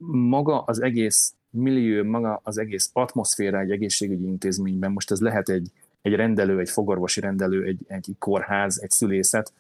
[0.06, 5.70] maga az egész millió, maga az egész atmoszféra egy egészségügyi intézményben, most ez lehet egy,
[6.02, 9.52] egy rendelő, egy fogorvosi rendelő, egy, egy kórház, egy szülészet,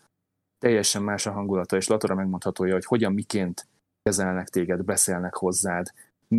[0.58, 3.66] teljesen más a hangulata, és Latora megmondhatója, hogy hogyan, miként
[4.02, 5.92] kezelnek téged, beszélnek hozzád,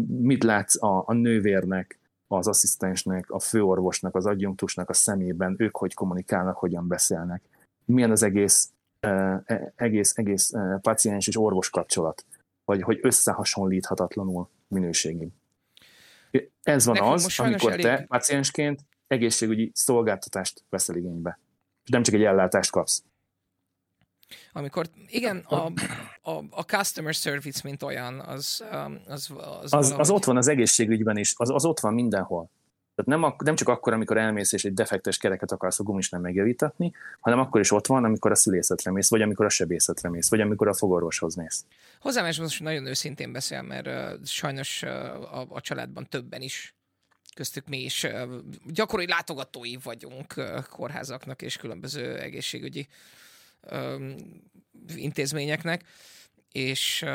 [0.07, 5.93] mit látsz a, a nővérnek, az asszisztensnek, a főorvosnak, az adjunktusnak a szemében, ők hogy
[5.93, 7.41] kommunikálnak, hogyan beszélnek,
[7.85, 8.69] milyen az egész,
[8.99, 9.39] eh,
[9.75, 12.25] egész, egész eh, paciens és orvos kapcsolat,
[12.65, 15.31] vagy hogy összehasonlíthatatlanul minőségi.
[16.63, 17.85] Ez van Nekünk az, amikor elég...
[17.85, 21.39] te paciensként egészségügyi szolgáltatást veszel igénybe.
[21.83, 23.03] És nem csak egy ellátást kapsz.
[24.51, 25.71] Amikor, igen, a,
[26.21, 29.29] a, a customer service, mint olyan, az um, az,
[29.61, 32.49] az, az, az ott van az egészségügyben is, az, az ott van mindenhol.
[32.95, 36.21] Tehát nem, nem csak akkor, amikor elmész és egy defektes kereket akarsz a gumis nem
[36.21, 40.29] megjavítatni, hanem akkor is ott van, amikor a szülészetre mész, vagy amikor a sebészetre mész,
[40.29, 41.65] vagy amikor a fogorvoshoz mész.
[41.99, 44.89] Hozzám is most nagyon őszintén beszél, mert uh, sajnos uh,
[45.37, 46.75] a, a családban többen is
[47.33, 48.07] köztük mi is
[48.65, 50.33] gyakori látogatói vagyunk
[50.69, 52.87] kórházaknak és különböző egészségügyi
[54.95, 55.83] intézményeknek
[56.51, 57.05] és,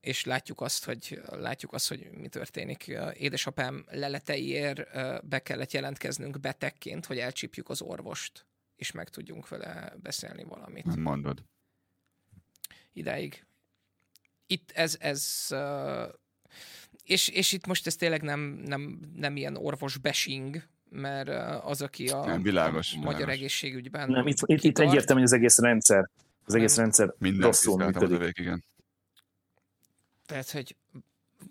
[0.00, 2.86] és látjuk, azt, hogy, látjuk azt, hogy mi történik.
[3.14, 4.82] Édesapám leleteiért
[5.28, 8.46] be kellett jelentkeznünk betegként, hogy elcsípjük az orvost,
[8.76, 10.84] és meg tudjunk vele beszélni valamit.
[10.84, 11.44] Nem mondod.
[12.92, 13.44] Idáig.
[14.46, 15.46] Itt ez, ez
[17.04, 21.28] és, és itt most ez tényleg nem, nem, nem ilyen orvos bashing, mert
[21.64, 23.34] az, aki a, nem, világos, a magyar világos.
[23.34, 24.10] egészségügyben...
[24.10, 26.10] Nem, itt, itt, itt egyértelmű, hogy az egész rendszer,
[26.44, 28.18] az egész nem, rendszer rosszul működik.
[28.18, 28.64] Végig, igen.
[30.26, 30.76] Tehát, hogy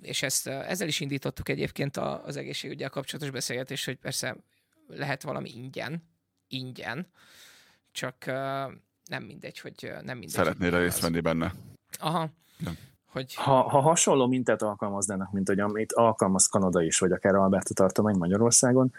[0.02, 4.38] és ezt, ezzel is indítottuk egyébként az egészségügyel kapcsolatos beszélgetést, hogy persze
[4.88, 6.10] lehet valami ingyen,
[6.48, 7.08] ingyen,
[7.92, 8.26] csak
[9.06, 10.30] nem mindegy, hogy nem mindegy.
[10.30, 11.54] Szeretnél részt venni benne.
[12.00, 12.30] Aha.
[12.58, 12.78] Nem.
[13.14, 13.36] Hogy...
[13.36, 18.18] Ha, ha hasonló mintát alkalmaznának, mint hogy amit alkalmaz Kanada is, vagy akár Alberta tartomány
[18.18, 18.94] Magyarországon,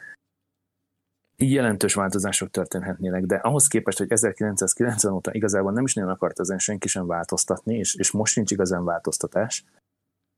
[1.37, 6.41] így jelentős változások történhetnének, de ahhoz képest, hogy 1990 óta igazából nem is nagyon akart
[6.41, 9.65] ezen senki sem változtatni, és, és most nincs igazán változtatás,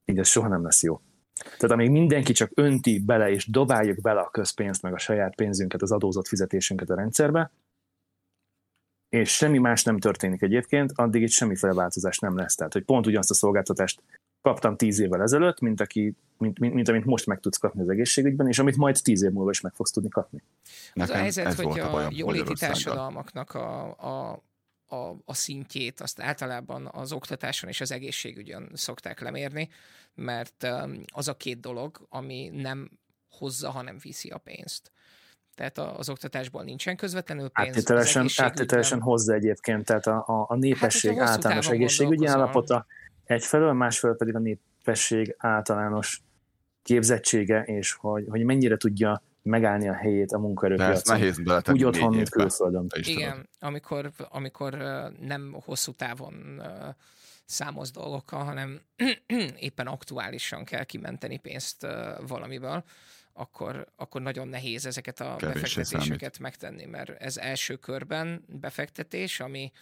[0.04, 1.00] így ez soha nem lesz jó.
[1.42, 5.82] Tehát amíg mindenki csak önti bele, és dobáljuk bele a közpénzt, meg a saját pénzünket,
[5.82, 7.50] az adózott fizetésünket a rendszerbe,
[9.08, 12.54] és semmi más nem történik egyébként, addig itt semmiféle változás nem lesz.
[12.54, 14.02] Tehát, hogy pont ugyanazt a szolgáltatást
[14.40, 17.88] kaptam tíz évvel ezelőtt, mint, aki, mint, mint, mint amit most meg tudsz kapni az
[17.88, 20.42] egészségügyben, és amit majd tíz év múlva is meg fogsz tudni kapni.
[20.92, 24.42] Az a helyzet, hogy a, a jóléti társadalmaknak a, a,
[24.86, 29.68] a, a szintjét azt általában az oktatáson és az egészségügyön szokták lemérni,
[30.14, 30.68] mert
[31.12, 32.90] az a két dolog, ami nem
[33.30, 34.92] hozza, hanem viszi a pénzt.
[35.56, 37.68] Tehát az oktatásból nincsen közvetlenül pénz.
[37.68, 42.86] Áttételesen, áttételesen hozza egyébként, tehát a, a, a népesség hát, általános egészségügyi állapota
[43.24, 46.22] egyfelől, másfelől pedig a népesség általános
[46.82, 51.18] képzettsége, és hogy, hogy mennyire tudja megállni a helyét a munkaerőpiacon.
[51.18, 52.86] nehéz Úgy otthon, mint külföldön.
[52.94, 54.72] Igen, amikor, amikor
[55.20, 56.62] nem hosszú távon
[57.44, 58.80] számos dolgokkal, hanem
[59.58, 61.86] éppen aktuálisan kell kimenteni pénzt
[62.26, 62.84] valamiből,
[63.36, 66.38] akkor, akkor nagyon nehéz ezeket a Kevés befektetéseket számít.
[66.38, 69.72] megtenni, mert ez első körben befektetés, ami,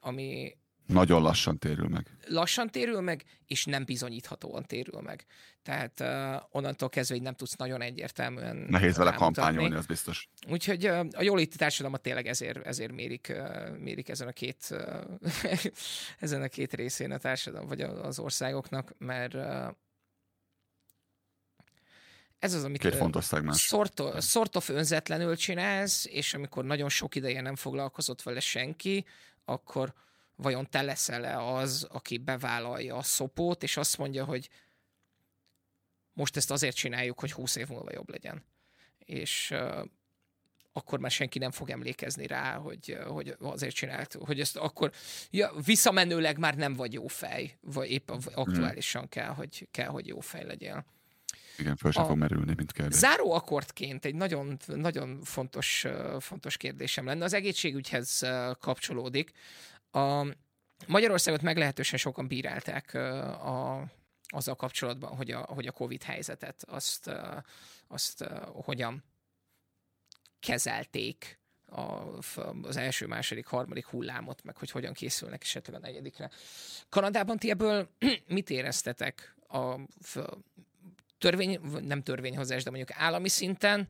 [0.00, 0.56] ami
[0.86, 2.06] nagyon lassan térül meg.
[2.26, 5.24] Lassan térül meg, és nem bizonyíthatóan térül meg.
[5.62, 10.28] Tehát uh, onnantól kezdve, hogy nem tudsz nagyon egyértelműen Nehéz vele kampányolni, az biztos.
[10.48, 15.60] Úgyhogy uh, a jóléti társadalmat tényleg ezért, ezért mérik, uh, mérik ezen a két uh,
[16.24, 19.68] ezen a két részén a társadalom, vagy az országoknak, mert uh,
[22.40, 23.62] ez az, amit Két fontos szegmens.
[23.62, 29.04] Sort, sort of önzetlenül csinálsz, és amikor nagyon sok ideje nem foglalkozott vele senki,
[29.44, 29.94] akkor
[30.36, 34.48] vajon te leszel-e az, aki bevállalja a szopót, és azt mondja, hogy
[36.12, 38.44] most ezt azért csináljuk, hogy 20 év múlva jobb legyen.
[38.98, 39.84] És uh,
[40.72, 44.92] akkor már senki nem fog emlékezni rá, hogy, hogy azért csinált, hogy ezt akkor
[45.30, 50.20] ja, visszamenőleg már nem vagy jó fej, vagy épp aktuálisan kell, hogy, kell, hogy jó
[50.20, 50.84] fej legyél.
[51.60, 52.90] Igen, fel sem fog merülni, mint kell.
[52.90, 55.86] Záró akkordként egy nagyon, nagyon fontos,
[56.18, 57.24] fontos kérdésem lenne.
[57.24, 58.26] Az egészségügyhez
[58.58, 59.30] kapcsolódik.
[59.90, 60.26] A
[60.86, 63.84] Magyarországot meglehetősen sokan bírálták a,
[64.28, 67.10] azzal kapcsolatban, hogy a, hogy a COVID helyzetet azt,
[67.88, 69.04] azt hogyan
[70.40, 71.82] kezelték a,
[72.62, 76.30] az első, második, harmadik hullámot, meg hogy hogyan készülnek esetleg a negyedikre.
[76.88, 77.88] Kanadában ti ebből
[78.26, 79.74] mit éreztetek a
[81.20, 83.88] törvény, nem törvényhozás, de mondjuk állami szinten,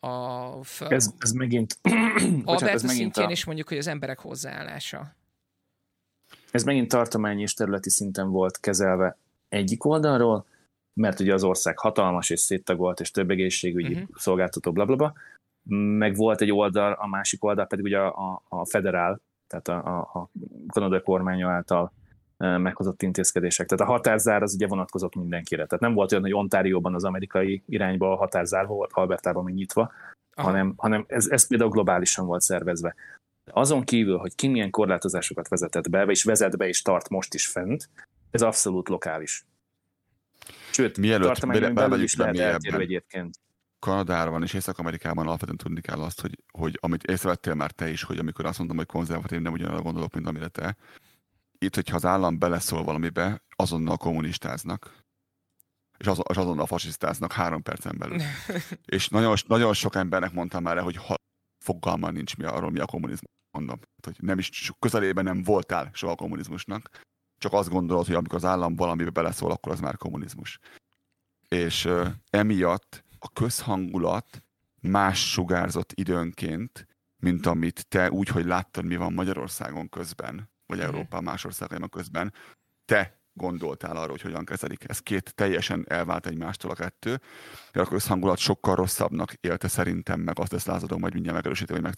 [0.00, 1.78] a, ez, ez megint,
[2.44, 3.30] Alberta ez megint szintjén a...
[3.30, 5.14] is mondjuk, hogy az emberek hozzáállása.
[6.50, 9.16] Ez megint tartományi és területi szinten volt kezelve
[9.48, 10.46] egyik oldalról,
[10.92, 14.08] mert ugye az ország hatalmas és széttagolt, és több egészségügyi uh-huh.
[14.16, 15.14] szolgáltató, blablabla,
[15.98, 19.98] meg volt egy oldal, a másik oldal pedig ugye a, a, a federál, tehát a,
[19.98, 20.30] a, a
[20.66, 21.92] kanadai kormánya által
[22.36, 23.66] meghozott intézkedések.
[23.66, 25.66] Tehát a határzár az ugye vonatkozott mindenkire.
[25.66, 29.92] Tehát nem volt olyan, hogy Ontárióban az amerikai irányba a határzár volt, Albertában még nyitva,
[30.36, 32.94] hanem, hanem ez, ez például globálisan volt szervezve.
[33.50, 37.46] Azon kívül, hogy ki milyen korlátozásokat vezetett be, és vezet be és tart most is
[37.46, 37.90] fent,
[38.30, 39.46] ez abszolút lokális.
[40.70, 43.38] Sőt, Mielőtt belül is lehet eltérő egyébként.
[43.78, 48.18] Kanadában és Észak-Amerikában alapvetően tudni kell azt, hogy, hogy amit észrevettél már te is, hogy
[48.18, 50.76] amikor azt mondom, hogy konzervatív, nem ugyanarra gondolok, mint amire te,
[51.66, 55.04] itt, hogyha az állam beleszól valamibe, azonnal kommunistáznak,
[55.98, 58.20] és, az, és azonnal fasisztáznak három percen belül.
[58.96, 61.14] és nagyon, nagyon sok embernek mondtam már, hogy ha
[61.64, 63.30] fogalma nincs mi arról, mi a kommunizmus.
[63.50, 67.00] Mondom, hogy nem is közelében nem voltál soha a kommunizmusnak,
[67.38, 70.58] csak azt gondolod, hogy amikor az állam valamibe beleszól, akkor az már kommunizmus.
[71.48, 74.42] És uh, emiatt a közhangulat
[74.80, 76.86] más sugárzott időnként,
[77.16, 80.86] mint amit te úgy, hogy láttad, mi van Magyarországon közben, vagy mm-hmm.
[80.86, 82.32] Európa más országaiban közben,
[82.84, 84.88] te gondoltál arról, hogy hogyan kezelik.
[84.88, 87.20] Ez két teljesen elvált egymástól a kettő.
[87.72, 91.84] De a közhangulat sokkal rosszabbnak élte szerintem meg, azt ezt lázadom, majd mindjárt megerősítem, hogy
[91.84, 91.94] meg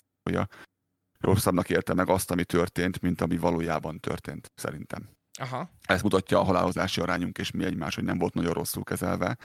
[1.18, 5.08] rosszabbnak élte meg azt, ami történt, mint ami valójában történt, szerintem.
[5.40, 5.70] Aha.
[5.82, 9.38] Ez mutatja a halálozási arányunk, és mi egymás, hogy nem volt nagyon rosszul kezelve.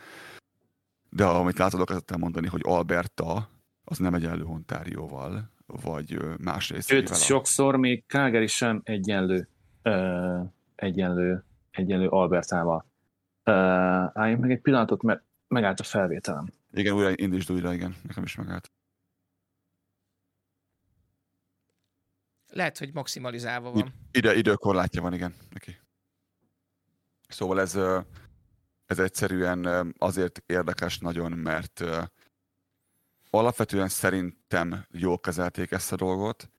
[1.09, 3.49] De amit látod, kezdtem mondani, hogy Alberta
[3.83, 7.05] az nem egyenlő Ontárióval, vagy más részével.
[7.05, 9.49] Sőt, sokszor még Calgary sem egyenlő,
[9.81, 10.39] ö,
[10.75, 12.85] egyenlő, egyenlő Albertával.
[13.45, 13.53] Uh,
[14.13, 16.47] álljunk meg egy pillanatot, mert megállt a felvételem.
[16.73, 18.71] Igen, újra indítsd újra, igen, nekem is megállt.
[22.51, 23.93] Lehet, hogy maximalizálva van.
[24.11, 25.79] Ide, időkorlátja van, igen, neki.
[27.27, 27.75] Szóval ez,
[28.85, 31.83] ez egyszerűen azért érdekes nagyon, mert
[33.33, 36.51] alapvetően szerintem jól kezelték ezt a dolgot,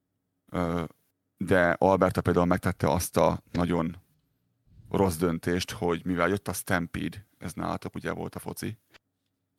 [1.37, 3.97] de Alberta például megtette azt a nagyon
[4.91, 8.79] rossz döntést, hogy mivel jött a Stampede, ez nálatok ugye volt a foci,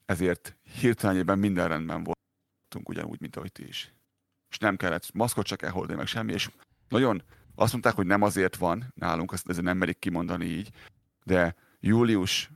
[0.06, 3.94] ezért hirtelenében minden rendben voltunk ugyanúgy, mint ahogy ti is.
[4.50, 6.50] És nem kellett maszkot csak elholdani, meg semmi, és
[6.90, 7.24] nagyon
[7.56, 10.72] azt mondták, hogy nem azért van nálunk, ezt ezért nem merik kimondani így,
[11.24, 12.50] de július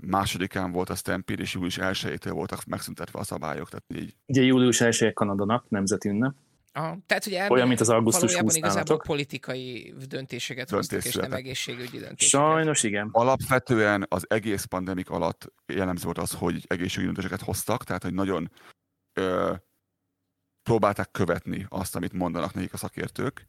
[0.00, 3.68] másodikán volt a Stampede, és július 1 voltak megszüntetve a szabályok.
[3.68, 4.16] Tehát így.
[4.26, 6.34] Ugye július 1 Kanada nap, nemzeti ünnep.
[6.72, 11.98] Aha, tehát, hogy Olyan, mint az augusztus valójában igazából politikai döntéseket hoztak, és nem egészségügyi
[11.98, 12.28] döntéseket.
[12.28, 13.08] Sajnos igen.
[13.12, 18.50] Alapvetően az egész pandemik alatt jellemző volt az, hogy egészségügyi döntéseket hoztak, tehát hogy nagyon
[19.12, 19.52] ö,
[20.62, 23.46] próbálták követni azt, amit mondanak nekik a szakértők.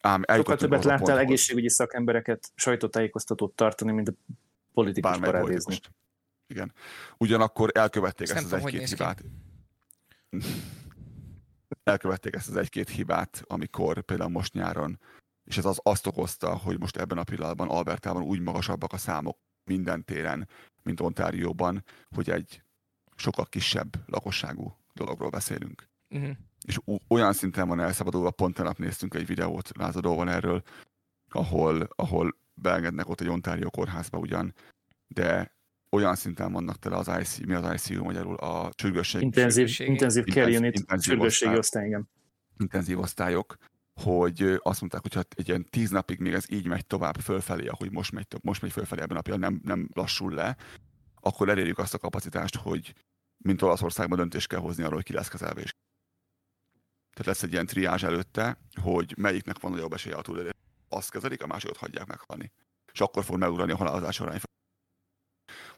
[0.00, 4.14] Ám Sokkal többet láttál egészségügyi szakembereket sajtótájékoztatót tartani, mint a
[4.74, 5.78] politikus parádézni.
[6.46, 6.72] Igen.
[7.16, 9.24] Ugyanakkor elkövették ezt, ezt az egy-két hibát.
[11.82, 15.00] elkövették ezt az egy-két hibát, amikor például most nyáron,
[15.44, 19.38] és ez az azt okozta, hogy most ebben a pillanatban Albertában úgy magasabbak a számok
[19.64, 20.48] minden téren,
[20.82, 21.84] mint Ontárióban,
[22.14, 22.62] hogy egy
[23.16, 25.88] sokkal kisebb lakosságú dologról beszélünk.
[26.10, 26.36] Uh-huh.
[26.66, 26.78] És
[27.08, 30.62] olyan szinten van elszabadulva, pont nap néztünk egy videót lázadóban erről,
[31.28, 34.54] ahol, ahol beengednek ott egy Ontario kórházba ugyan,
[35.06, 35.52] de
[35.90, 39.22] olyan szinten vannak tele az ICU, mi az ICU magyarul, a sürgősség.
[39.22, 42.08] Intenzív, intenzív care unit, sürgősségi osztály, igen.
[42.58, 43.56] Intenzív osztályok,
[44.00, 47.66] hogy azt mondták, hogy hát egy ilyen tíz napig még ez így megy tovább fölfelé,
[47.66, 50.56] ahogy most megy, most megy fölfelé ebben a pillanatban, nem, nem lassul le,
[51.20, 52.94] akkor elérjük azt a kapacitást, hogy
[53.36, 55.74] mint Olaszországban döntést kell hozni arról, hogy ki lesz kezelvés.
[57.12, 60.52] Tehát lesz egy ilyen triázs előtte, hogy melyiknek van nagyobb esélye a túlélés.
[60.94, 62.52] Azt kezelik, a másikat hagyják meghalni.
[62.92, 64.40] És akkor fog megugrani a halálozás arány.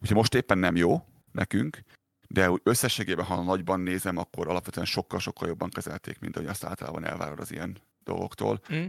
[0.00, 1.82] Úgyhogy most éppen nem jó nekünk,
[2.28, 7.04] de úgy összességében, ha nagyban nézem, akkor alapvetően sokkal-sokkal jobban kezelték, mint ahogy azt általában
[7.04, 8.60] elvárod az ilyen dolgoktól.
[8.74, 8.84] Mm.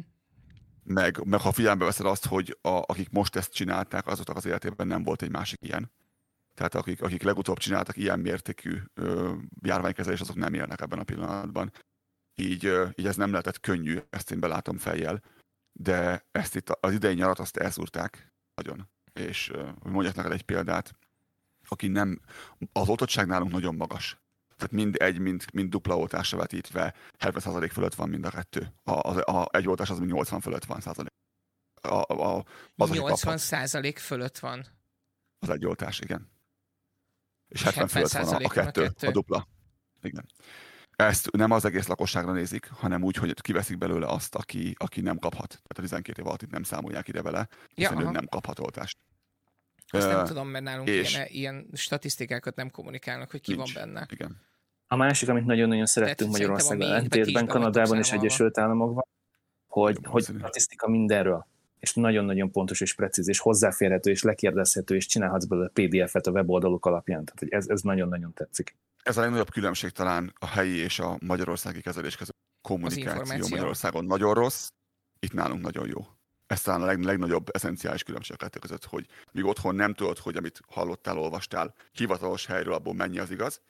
[0.84, 4.88] Meg, meg ha figyelembe veszed azt, hogy a, akik most ezt csinálták, azoknak az életében
[4.88, 5.92] nem volt egy másik ilyen.
[6.54, 11.72] Tehát akik, akik legutóbb csináltak ilyen mértékű ö, járványkezelés, azok nem élnek ebben a pillanatban.
[12.36, 15.22] Így, ö, így ez nem lehetett könnyű, ezt én belátom fejjel,
[15.80, 20.96] de ezt itt az idei nyarat azt elszúrták nagyon és hogy mondjak neked egy példát,
[21.68, 22.22] aki nem,
[22.72, 24.18] az oltottság nálunk nagyon magas.
[24.56, 28.74] Tehát mind egy, mind, mind dupla oltásra vetítve 70% fölött van mind a kettő.
[28.84, 31.12] A, a, a egy oltás az 80 fölött van százalék.
[31.82, 32.44] A, a,
[32.76, 34.66] az, 80 százalék fölött van.
[35.40, 36.32] Az egy oltás, igen.
[37.48, 39.08] És 70 fölött van a, a, kettő, a, kettő.
[39.08, 39.48] a dupla.
[40.02, 40.26] Igen
[40.98, 45.18] ezt nem az egész lakosságra nézik, hanem úgy, hogy kiveszik belőle azt, aki, aki nem
[45.18, 45.48] kaphat.
[45.48, 48.60] Tehát a 12 év alatt itt nem számolják ide vele, hiszen ja, ő nem kaphat
[48.60, 48.98] oltást.
[49.88, 51.14] Azt uh, nem tudom, mert nálunk és...
[51.14, 53.74] ilyen, ilyen statisztikákat nem kommunikálnak, hogy ki nincs.
[53.74, 54.08] van benne.
[54.12, 54.42] Igen.
[54.88, 59.08] A másik, amit nagyon-nagyon szerettünk Magyarországon, ellentétben, Kanadában és Egyesült Államokban,
[59.68, 61.48] hogy, hogy statisztika mindenről
[61.80, 66.86] és nagyon-nagyon pontos és precíz, és hozzáférhető, és lekérdezhető, és csinálhatsz belőle PDF-et a weboldaluk
[66.86, 67.26] alapján.
[67.26, 68.76] Tehát hogy ez, ez nagyon-nagyon tetszik.
[69.08, 72.36] Ez a legnagyobb különbség talán a helyi és a magyarországi kezelés között.
[72.62, 74.70] Kommunikáció Magyarországon nagyon rossz,
[75.20, 76.08] itt nálunk nagyon jó.
[76.48, 80.18] Ez talán a leg, legnagyobb eszenciális különbség a kettő között, hogy míg otthon nem tudod,
[80.18, 83.62] hogy amit hallottál, olvastál hivatalos helyről, abból mennyi az igaz,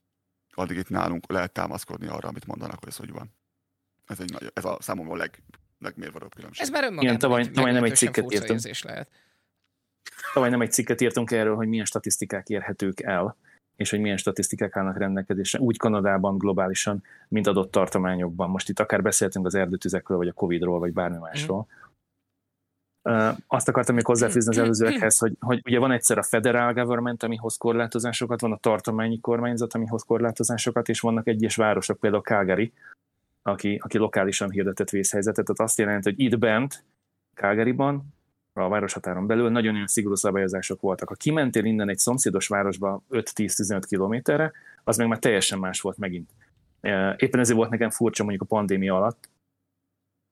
[0.54, 3.36] addig itt nálunk lehet támaszkodni arra, amit mondanak, hogy ez hogy van.
[4.06, 5.44] Ez, egy nagy, ez a számomra a leg,
[5.80, 6.64] legmérvadóbb különbség.
[6.64, 8.82] Ez már önmagában Igen, tavaly, tavaly nem egy cikket írtunk.
[8.82, 9.10] Lehet.
[10.34, 13.38] Tavaly nem egy cikket írtunk erről, hogy milyen statisztikák érhetők el,
[13.78, 18.50] és hogy milyen statisztikák állnak rendelkezésre, úgy Kanadában, globálisan, mint adott tartományokban.
[18.50, 21.68] Most itt akár beszéltünk az erdőtüzekről, vagy a Covid-ról, vagy bármi másról.
[21.68, 21.88] Mm.
[23.48, 27.36] Azt akartam még hozzáfűzni az előzőekhez, hogy, hogy ugye van egyszer a federal government, ami
[27.36, 32.74] hoz korlátozásokat, van a tartományi kormányzat, ami hoz korlátozásokat, és vannak egyes városok, például Calgary,
[33.42, 35.46] aki, aki lokálisan hirdetett vészhelyzetet.
[35.46, 36.84] Tehát azt jelenti, hogy itt bent,
[37.34, 38.16] Calgaryban,
[38.66, 41.08] a városhatáron belül nagyon-nagyon szigorú szabályozások voltak.
[41.08, 44.52] Ha kimentél innen egy szomszédos városba 5-10-15 kilométerre,
[44.84, 46.30] az meg már teljesen más volt megint.
[46.82, 49.30] E, éppen ezért volt nekem furcsa mondjuk a pandémia alatt,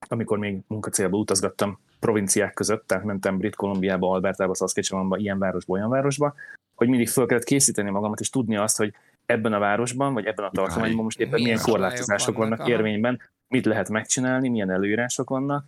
[0.07, 5.89] amikor még munkacélba utazgattam provinciák között, tehát mentem Brit Kolumbiába, Albertába, Saskatchewanba, ilyen városba, olyan
[5.89, 6.33] városba,
[6.75, 8.93] hogy mindig fel kellett készíteni magamat, és tudni azt, hogy
[9.25, 13.21] ebben a városban, vagy ebben a tartományban most éppen milyen, milyen korlátozások vannak, vannak érvényben,
[13.47, 15.65] mit lehet megcsinálni, milyen előírások vannak,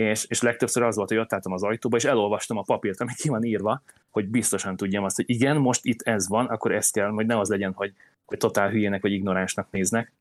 [0.00, 3.12] és, és legtöbbször az volt, hogy ott álltam az ajtóba, és elolvastam a papírt, ami
[3.14, 6.90] ki van írva, hogy biztosan tudjam azt, hogy igen, most itt ez van, akkor ez
[6.90, 7.94] kell, hogy ne az legyen, hogy,
[8.24, 10.12] hogy totál hülyének vagy ignoránsnak néznek,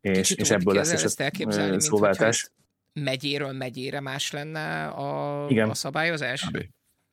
[0.00, 2.50] és, és ebből lesz is ez szóváltás.
[2.92, 5.70] Megyéről megyére más lenne a, igen.
[5.70, 6.50] a szabályozás?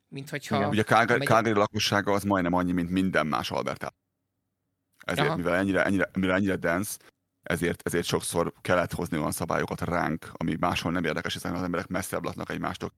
[0.10, 0.57] mint hogyha...
[0.57, 0.69] Igen.
[0.69, 1.27] Ugye Calgary, megy...
[1.27, 3.94] Calgary lakossága az majdnem annyi, mint minden más Alberta.
[5.06, 5.35] Ezért, Aha.
[5.35, 6.98] mivel ennyire, ennyire, mivel ennyire dense,
[7.47, 11.87] ezért, ezért sokszor kellett hozni olyan szabályokat ránk, ami máshol nem érdekes, hiszen az emberek
[11.87, 12.93] messzebb laknak egymástól,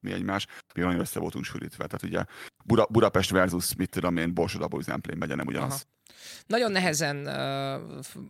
[0.00, 1.86] mi egymás, mi nagyon össze voltunk sűrítve.
[1.86, 2.24] Tehát ugye
[2.64, 5.72] Buda, Budapest versus, mit tudom én, Borsod Zemplén megye nem ugyanaz.
[5.72, 5.82] Aha.
[6.46, 8.24] Nagyon nehezen uh,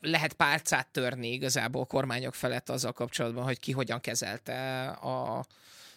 [0.00, 5.44] lehet pálcát törni igazából kormányok felett azzal kapcsolatban, hogy ki hogyan kezelte a,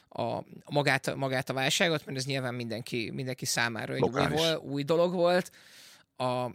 [0.10, 5.14] a, magát, magát a válságot, mert ez nyilván mindenki, mindenki számára egy új, új dolog
[5.14, 5.52] volt.
[6.16, 6.52] A,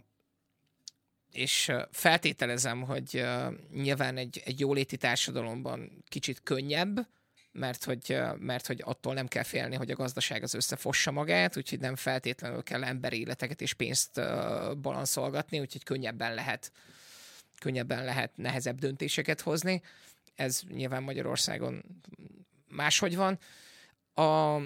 [1.33, 3.25] és feltételezem, hogy
[3.71, 7.07] nyilván egy, egy jóléti társadalomban kicsit könnyebb,
[7.51, 11.79] mert hogy, mert hogy attól nem kell félni, hogy a gazdaság az összefossa magát, úgyhogy
[11.79, 14.21] nem feltétlenül kell emberéleteket és pénzt
[14.81, 16.71] balanszolgatni, úgyhogy könnyebben lehet,
[17.59, 19.81] könnyebben lehet nehezebb döntéseket hozni.
[20.35, 21.83] Ez nyilván Magyarországon
[22.67, 23.39] máshogy van.
[24.13, 24.61] A,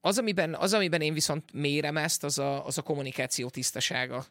[0.00, 4.26] az, amiben, az, amiben én viszont mérem ezt, az a, az a kommunikáció tisztasága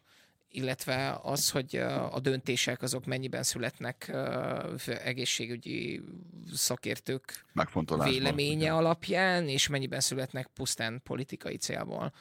[0.48, 1.76] illetve az, hogy
[2.10, 4.16] a döntések azok mennyiben születnek
[4.86, 6.02] egészségügyi
[6.52, 7.44] szakértők
[8.04, 12.12] véleménye alapján, és mennyiben születnek pusztán politikai célból.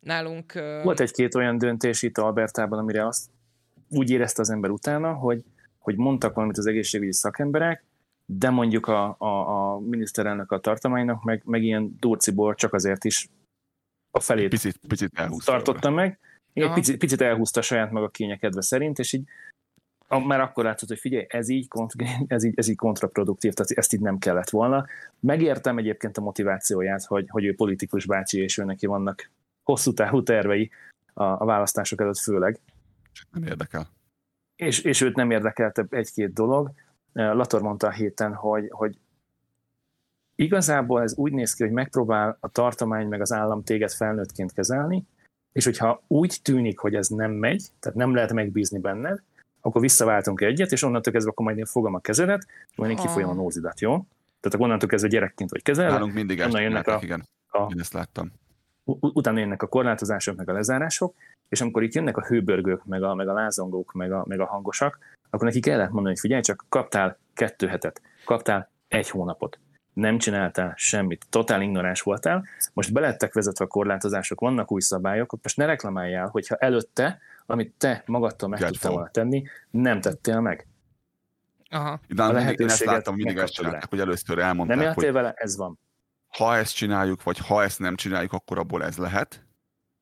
[0.00, 0.52] Nálunk...
[0.82, 3.30] Volt egy-két olyan döntés itt Albertában, amire azt
[3.88, 5.44] úgy érezte az ember utána, hogy,
[5.78, 7.84] hogy mondtak valamit az egészségügyi szakemberek,
[8.26, 13.28] de mondjuk a, a, a miniszterelnök a tartománynak meg, meg ilyen durciból csak azért is
[14.10, 15.10] a felét picit, picit
[15.44, 16.18] tartotta meg,
[16.62, 19.28] egy picit, picit elhúzta saját maga kénye kedve szerint, és így
[20.08, 21.68] már akkor látszott, hogy figyelj, ez így,
[22.26, 24.86] ez így, ez így kontraproduktív, tehát ezt így nem kellett volna.
[25.20, 29.30] Megértem egyébként a motivációját, hogy, hogy ő politikus bácsi, és ő neki vannak
[29.62, 30.70] hosszú távú tervei
[31.12, 32.60] a, a választások előtt főleg.
[33.30, 33.88] Nem érdekel.
[34.56, 36.70] És, és őt nem érdekelte egy-két dolog.
[37.12, 38.98] Lator mondta a héten, hogy, hogy
[40.34, 45.06] igazából ez úgy néz ki, hogy megpróbál a tartomány meg az állam téged felnőttként kezelni,
[45.54, 49.22] és hogyha úgy tűnik, hogy ez nem megy, tehát nem lehet megbízni benned,
[49.60, 53.30] akkor visszaváltunk egyet, és onnantól kezdve akkor majd én fogom a kezedet, majd én kifolyom
[53.30, 53.90] a nózidat, jó?
[53.90, 55.92] Tehát akkor onnantól kezdve gyerekként vagy kezelve.
[55.92, 57.28] Nálunk mindig ezt jönnek a, igen.
[57.48, 58.32] A, én ezt láttam.
[59.00, 61.14] Utána jönnek a korlátozások, meg a lezárások,
[61.48, 64.46] és amikor itt jönnek a hőbörgők, meg a, meg a lázongók, meg a, meg a
[64.46, 64.98] hangosak,
[65.30, 69.58] akkor neki kellett mondani, hogy figyelj, csak kaptál kettő hetet, kaptál egy hónapot
[69.94, 75.56] nem csináltál semmit, totál ignoráns voltál, most belettek vezetve a korlátozások, vannak új szabályok, most
[75.56, 80.66] ne reklamáljál, hogyha előtte, amit te magadtól meg tudtál volna tenni, nem tettél meg.
[81.70, 82.00] Aha.
[82.08, 85.32] De a mindig, én ezt láttam, mindig ezt csinálták, hogy először elmondták, Nem éltél vele,
[85.36, 85.78] ez van.
[86.28, 89.44] Ha ezt csináljuk, vagy ha ezt nem csináljuk, akkor abból ez lehet.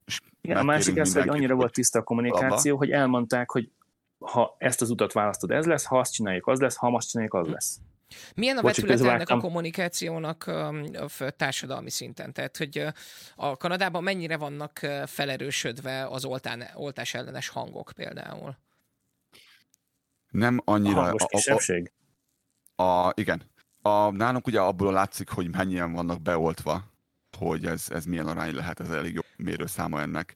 [0.05, 2.85] És Igen, a másik ez, hogy annyira volt tiszta a kommunikáció, abba.
[2.85, 3.71] hogy elmondták, hogy
[4.19, 7.35] ha ezt az utat választod, ez lesz, ha azt csináljuk, az lesz, ha azt csináljuk,
[7.35, 7.81] az lesz.
[8.35, 12.33] Milyen a vetület ennek a kommunikációnak a társadalmi szinten?
[12.33, 12.87] Tehát, hogy
[13.35, 18.57] a Kanadában mennyire vannak felerősödve az oltán, oltás ellenes hangok például?
[20.31, 21.01] Nem annyira.
[21.01, 21.93] A hangos kisebbség?
[22.75, 23.51] A, a, a, igen.
[23.83, 26.85] A, nálunk ugye abból látszik, hogy mennyien vannak beoltva,
[27.39, 30.35] hogy ez, ez milyen arány lehet, ez elég jó mérőszáma ennek.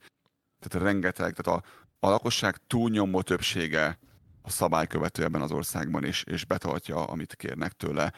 [0.61, 1.69] Tehát rengeteg, tehát a,
[2.07, 3.99] a lakosság túlnyomó többsége
[4.47, 8.13] a szabálykövető ebben az országban, és, és betartja, amit kérnek tőle.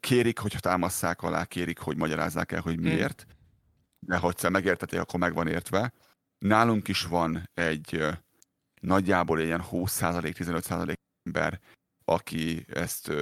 [0.00, 2.82] Kérik, hogyha támasszák alá, kérik, hogy magyarázzák el, hogy hm.
[2.82, 3.26] miért,
[3.98, 5.92] de ha egyszer megértetik, akkor meg van értve.
[6.38, 8.06] Nálunk is van egy
[8.80, 11.60] nagyjából ilyen 20-15% ember,
[12.04, 13.12] aki ezt,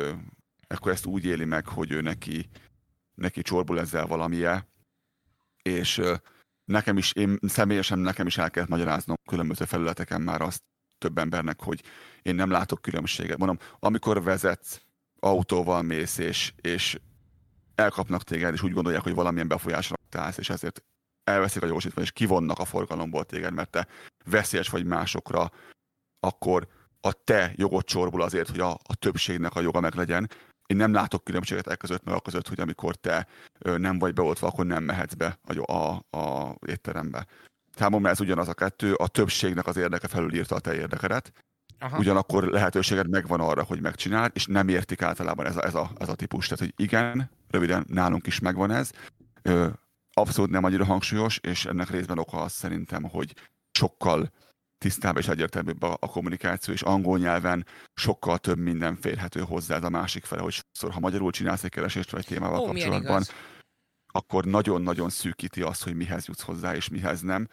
[0.67, 2.49] akkor ezt úgy éli meg, hogy ő neki,
[3.15, 4.69] neki csorbul ezzel valamije,
[5.63, 6.03] és
[6.65, 10.63] nekem is, én személyesen nekem is el kellett magyaráznom különböző felületeken már azt,
[11.07, 11.83] több embernek, hogy
[12.23, 13.39] én nem látok különbséget.
[13.39, 14.81] Mondom, amikor vezetsz,
[15.21, 16.99] autóval mész, és, és
[17.75, 20.83] elkapnak téged, és úgy gondolják, hogy valamilyen befolyásra állsz, és ezért
[21.25, 23.87] elveszik a gyorsítványt, és kivonnak a forgalomból téged, mert te
[24.25, 25.51] veszélyes vagy másokra,
[26.21, 26.69] akkor
[27.01, 30.31] a te jogod csorbul azért, hogy a, a többségnek a joga meg legyen.
[30.67, 33.27] Én nem látok különbséget el között, mert a között, hogy amikor te
[33.59, 37.27] nem vagy beoltva, akkor nem mehetsz be a, a, a étterembe.
[37.77, 41.33] Számomra ez ugyanaz a kettő, a többségnek az érdeke felülírta a te érdekedet,
[41.79, 41.99] Aha.
[41.99, 46.09] ugyanakkor lehetőséged megvan arra, hogy megcsináld, és nem értik általában ez a, ez a, ez
[46.09, 46.49] a típus.
[46.49, 48.91] Tehát, hogy igen, röviden nálunk is megvan ez,
[49.43, 49.69] ö,
[50.13, 53.35] abszolút nem annyira hangsúlyos, és ennek részben oka az szerintem, hogy
[53.79, 54.31] sokkal
[54.79, 59.85] tisztább és egyértelműbb a, a kommunikáció, és angol nyelven sokkal több minden férhető hozzá ez
[59.85, 63.23] a másik fele, hogy sokszor, ha magyarul csinálsz egy keresést vagy témával Ó, kapcsolatban,
[64.17, 67.49] akkor nagyon-nagyon szűkíti azt, hogy mihez jutsz hozzá és mihez nem.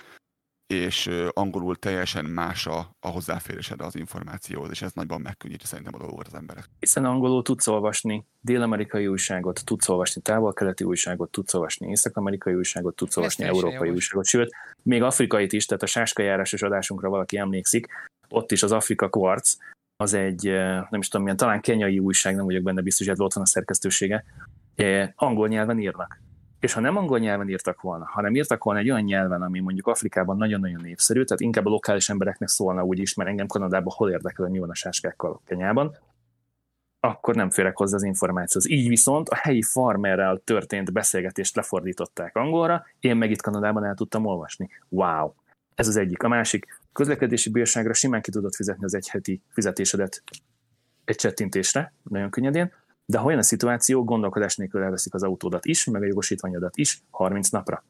[0.73, 5.97] és angolul teljesen más a, a hozzáférésed az információhoz, és ez nagyban megkönnyíti szerintem a
[5.97, 6.69] dolgot az emberek.
[6.79, 13.17] Hiszen angolul tudsz olvasni dél-amerikai újságot, tudsz olvasni távol-keleti újságot, tudsz olvasni észak-amerikai újságot, tudsz
[13.17, 17.87] olvasni európai újságot, sőt, még afrikait is, tehát a sáskajárásos adásunkra valaki emlékszik,
[18.29, 19.57] ott is az Afrika Quartz,
[19.95, 20.43] az egy,
[20.89, 23.47] nem is tudom milyen, talán kenyai újság, nem vagyok benne biztos, hogy ott van a
[23.47, 24.25] szerkesztősége,
[25.15, 26.21] angol nyelven írnak
[26.63, 29.87] és ha nem angol nyelven írtak volna, hanem írtak volna egy olyan nyelven, ami mondjuk
[29.87, 34.09] Afrikában nagyon-nagyon népszerű, tehát inkább a lokális embereknek szólna úgy is, mert engem Kanadában hol
[34.09, 35.97] érdekel, hogy mi a sáskákkal Kenyában,
[36.99, 38.71] akkor nem férek hozzá az információhoz.
[38.71, 44.25] Így viszont a helyi farmerrel történt beszélgetést lefordították angolra, én meg itt Kanadában el tudtam
[44.25, 44.69] olvasni.
[44.89, 45.33] Wow!
[45.75, 46.23] Ez az egyik.
[46.23, 50.23] A másik, közlekedési bírságra simán ki tudod fizetni az egyheti fizetésedet
[51.05, 52.73] egy csettintésre, nagyon könnyedén,
[53.05, 57.03] de ha olyan a szituáció, gondolkodás nélkül elveszik az autódat is, meg a jogosítványodat is
[57.09, 57.83] 30 napra.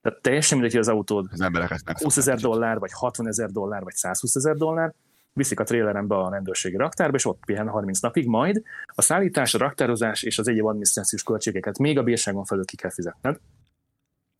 [0.00, 3.82] Tehát teljesen mindegy, hogy az autód az emberek 20 ezer dollár, vagy 60 ezer dollár,
[3.82, 4.94] vagy 120 ezer dollár,
[5.32, 9.58] viszik a trélerembe a rendőrségi raktárba, és ott pihen 30 napig, majd a szállítás, a
[9.58, 13.38] raktározás és az egyéb adminisztrációs költségeket még a bírságon felül ki kell fizetned.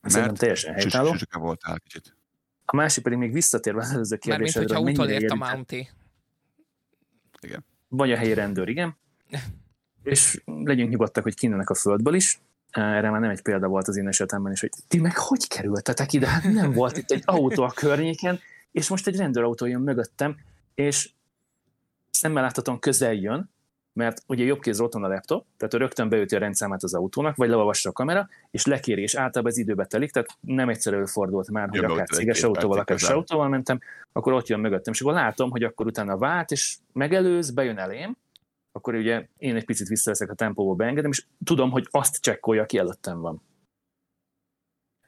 [0.02, 1.14] Szerintem teljesen helytálló.
[1.30, 2.16] voltál kicsit.
[2.64, 4.60] A másik pedig még visszatérve az előző kérdésre.
[4.60, 5.88] Mármint, hogyha utolért a Mounty.
[7.40, 7.64] Igen.
[7.88, 8.96] Vagy a helyi rendőr, igen.
[10.02, 12.40] És legyünk nyugodtak, hogy kinőnek a földből is.
[12.70, 16.12] Erre már nem egy példa volt az én esetemben is, hogy ti meg hogy kerültetek
[16.12, 16.27] ide?
[16.27, 18.40] Hát nem volt itt egy autó a környéken,
[18.73, 20.36] és most egy rendőrautó jön mögöttem,
[20.74, 21.11] és
[22.11, 23.51] szemmel láthatóan közel jön,
[23.93, 26.94] mert ugye jobb kézre ott van a laptop, tehát ő rögtön beüti a rendszámát az
[26.94, 30.93] autónak, vagy leolvassa a kamera, és lekéri, és általában ez időbe telik, tehát nem egyszer
[30.93, 33.81] előfordult már, hogy akár céges autóval, akár autóval mentem,
[34.12, 38.16] akkor ott jön mögöttem, és akkor látom, hogy akkor utána vált, és megelőz, bejön elém,
[38.76, 42.78] akkor ugye én egy picit visszaveszek a tempóból, beengedem, és tudom, hogy azt csekkolja, aki
[42.78, 43.42] előttem van.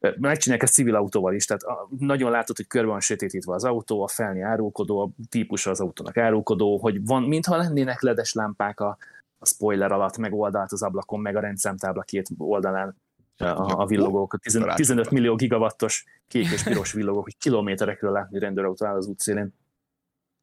[0.00, 1.62] Megcsinálják ezt civil autóval is, tehát
[1.98, 6.16] nagyon látod, hogy körbe van sötétítve az autó, a felni árulkodó, a típusa az autónak
[6.16, 8.98] árulkodó, hogy van, mintha lennének ledes lámpák a,
[9.38, 12.96] a spoiler alatt, meg oldalt az ablakon, meg a rendszámtábla két oldalán
[13.36, 18.38] a, a villogók, a 15, 15 millió gigawattos kék és piros villogók, hogy kilométerekről látni
[18.38, 19.54] rendőrautó áll az útszélén.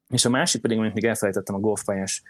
[0.10, 2.24] És a másik pedig, amit még elfelejtettem a golfpályás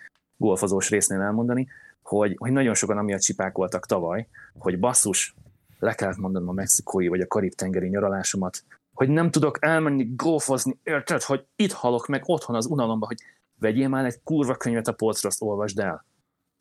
[0.44, 1.68] golfozós résznél elmondani,
[2.02, 5.36] hogy, hogy nagyon sokan amiatt csipákoltak tavaly, hogy basszus,
[5.80, 8.64] le kellett mondanom a mexikói vagy a karib-tengeri nyaralásomat,
[8.94, 13.18] hogy nem tudok elmenni golfozni, érted, hogy itt halok meg otthon az unalomba, hogy
[13.60, 16.06] vegyél már egy kurva könyvet a polcra, azt olvasd el.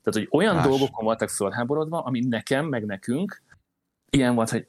[0.03, 0.65] Tehát, hogy olyan Más.
[0.65, 3.41] dolgokon voltak fölháborodva, ami nekem, meg nekünk,
[4.09, 4.67] ilyen volt, hogy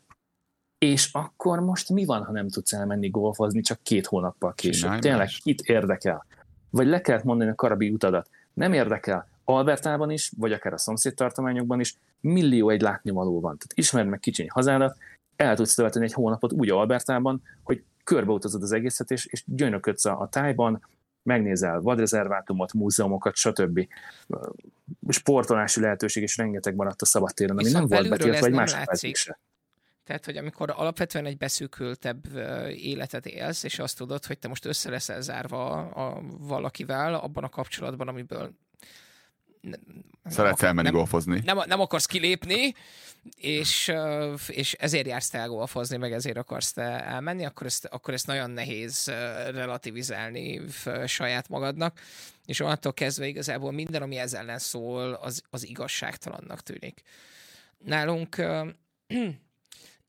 [0.78, 4.80] és akkor most mi van, ha nem tudsz elmenni golfozni csak két hónappal később?
[4.80, 5.40] Csinálj Tényleg, más.
[5.42, 6.26] kit érdekel?
[6.70, 8.30] Vagy le kellett mondani a karabi utadat.
[8.54, 9.28] Nem érdekel.
[9.44, 13.58] Albertában is, vagy akár a szomszédtartományokban is millió egy látnivaló van.
[13.58, 14.96] Tehát ismerd meg kicsiny hazádat,
[15.36, 20.20] el tudsz tölteni egy hónapot úgy Albertában, hogy körbeutazod az egészet, és, és gyönyöködsz a,
[20.20, 20.86] a tájban,
[21.22, 23.88] megnézel vadrezervátumot, múzeumokat, stb.
[25.08, 29.38] Sportolási lehetőség is rengeteg maradt a szabadtéren, ami Viszont nem volt betiltva egy másik se.
[30.04, 32.26] Tehát, hogy amikor alapvetően egy beszűkültebb
[32.68, 37.44] életet élsz, és azt tudod, hogy te most össze leszel zárva a, a valakivel abban
[37.44, 38.54] a kapcsolatban, amiből
[40.24, 41.40] Szeretsz elmenni nem, golfozni.
[41.44, 42.74] Nem, nem akarsz kilépni,
[43.36, 43.92] és,
[44.48, 48.50] és ezért jársz te golfozni, meg ezért akarsz te elmenni, akkor ezt, akkor ezt nagyon
[48.50, 49.06] nehéz
[49.50, 50.60] relativizálni
[51.06, 52.00] saját magadnak,
[52.44, 57.02] és onnantól kezdve igazából minden, ami ezzel ellen szól, az, az igazságtalannak tűnik.
[57.78, 58.36] Nálunk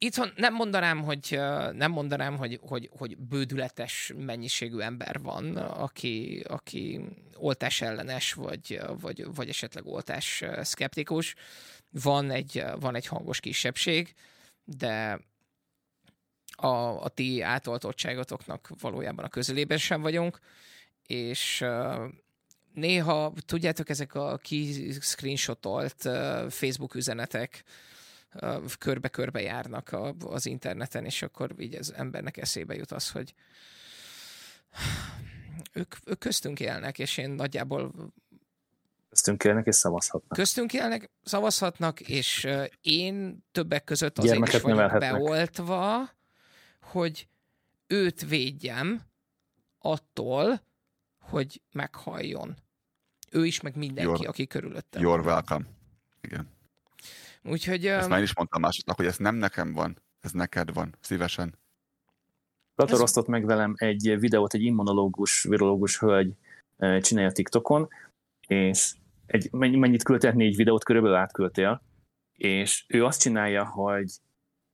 [0.06, 1.40] itthon nem mondanám, hogy,
[1.72, 7.02] nem mondanám, hogy, hogy, hogy bődületes mennyiségű ember van, aki, aki
[7.36, 11.36] oltás ellenes, vagy, vagy, vagy esetleg oltás szkeptikus.
[11.92, 14.14] Van egy, van egy hangos kisebbség,
[14.64, 15.20] de
[16.56, 20.40] a, a ti átoltottságotoknak valójában a közelében sem vagyunk,
[21.08, 21.66] és
[22.74, 26.10] néha, tudjátok, ezek a ki screenshotolt
[26.50, 27.64] Facebook üzenetek,
[28.80, 33.34] körbe-körbe járnak a, az interneten, és akkor így az embernek eszébe jut az, hogy
[35.74, 38.14] ők, ők köztünk élnek, és én nagyjából
[39.10, 40.38] Köztünk élnek és szavazhatnak.
[40.38, 42.48] Köztünk élnek, szavazhatnak, és
[42.82, 46.10] én többek között azért Gyermeket is vagyok beoltva,
[46.82, 47.28] hogy
[47.88, 49.02] őt védjem
[49.80, 50.62] attól,
[51.20, 52.56] hogy meghalljon.
[53.32, 55.02] Ő is, meg mindenki, You're, aki körülöttem.
[55.06, 55.66] You're welcome.
[56.22, 56.55] Igen.
[57.50, 57.86] Úgyhogy...
[57.86, 61.58] Ezt már is mondtam másoknak, hogy ez nem nekem van, ez neked van, szívesen.
[62.76, 63.16] Ez...
[63.26, 66.34] meg velem egy videót, egy immunológus, virológus hölgy
[66.78, 67.88] csinálja TikTokon,
[68.48, 68.94] és
[69.26, 70.32] egy, mennyit küldtél?
[70.32, 71.82] Négy videót körülbelül átküldtél,
[72.34, 74.12] és ő azt csinálja, hogy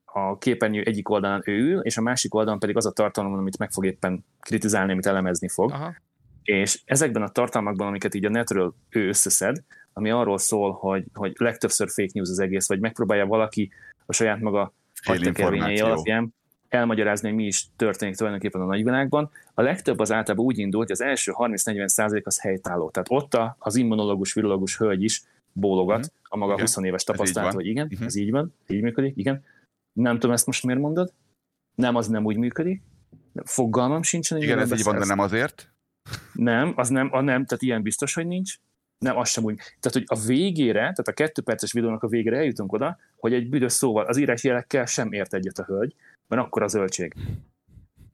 [0.04, 3.58] a képernyő egyik oldalán ő ül, és a másik oldalon pedig az a tartalom, amit
[3.58, 5.70] meg fog éppen kritizálni, amit elemezni fog.
[5.70, 5.94] Aha.
[6.42, 11.32] És ezekben a tartalmakban, amiket így a netről ő összeszed, ami arról szól, hogy, hogy
[11.38, 13.70] legtöbbször fake news az egész, vagy megpróbálja valaki
[14.06, 14.72] a saját maga
[15.04, 16.34] agytekervényei alapján
[16.68, 19.30] elmagyarázni, hogy mi is történik tulajdonképpen a nagyvilágban.
[19.54, 22.90] A legtöbb az általában úgy indult, hogy az első 30-40 százalék az helytálló.
[22.90, 25.22] Tehát ott az immunológus, virológus hölgy is
[25.52, 26.12] bólogat uh-huh.
[26.22, 26.64] a maga igen.
[26.64, 28.06] 20 éves tapasztalat, hogy igen, uh-huh.
[28.06, 29.44] ez így van, így működik, igen.
[29.92, 31.12] Nem tudom ezt most miért mondod.
[31.74, 32.82] Nem, az nem úgy működik.
[33.44, 34.42] Fogalmam sincsen.
[34.42, 35.72] Igen, ez így van, de nem azért.
[36.32, 38.58] Nem, az nem, a nem, tehát ilyen biztos, hogy nincs.
[39.02, 39.56] Nem, az sem úgy.
[39.56, 43.48] Tehát, hogy a végére, tehát a kettő perces videónak a végére eljutunk oda, hogy egy
[43.48, 45.94] büdös szóval, az írásjelekkel sem ért egyet a hölgy,
[46.28, 47.14] mert akkor a zöldség.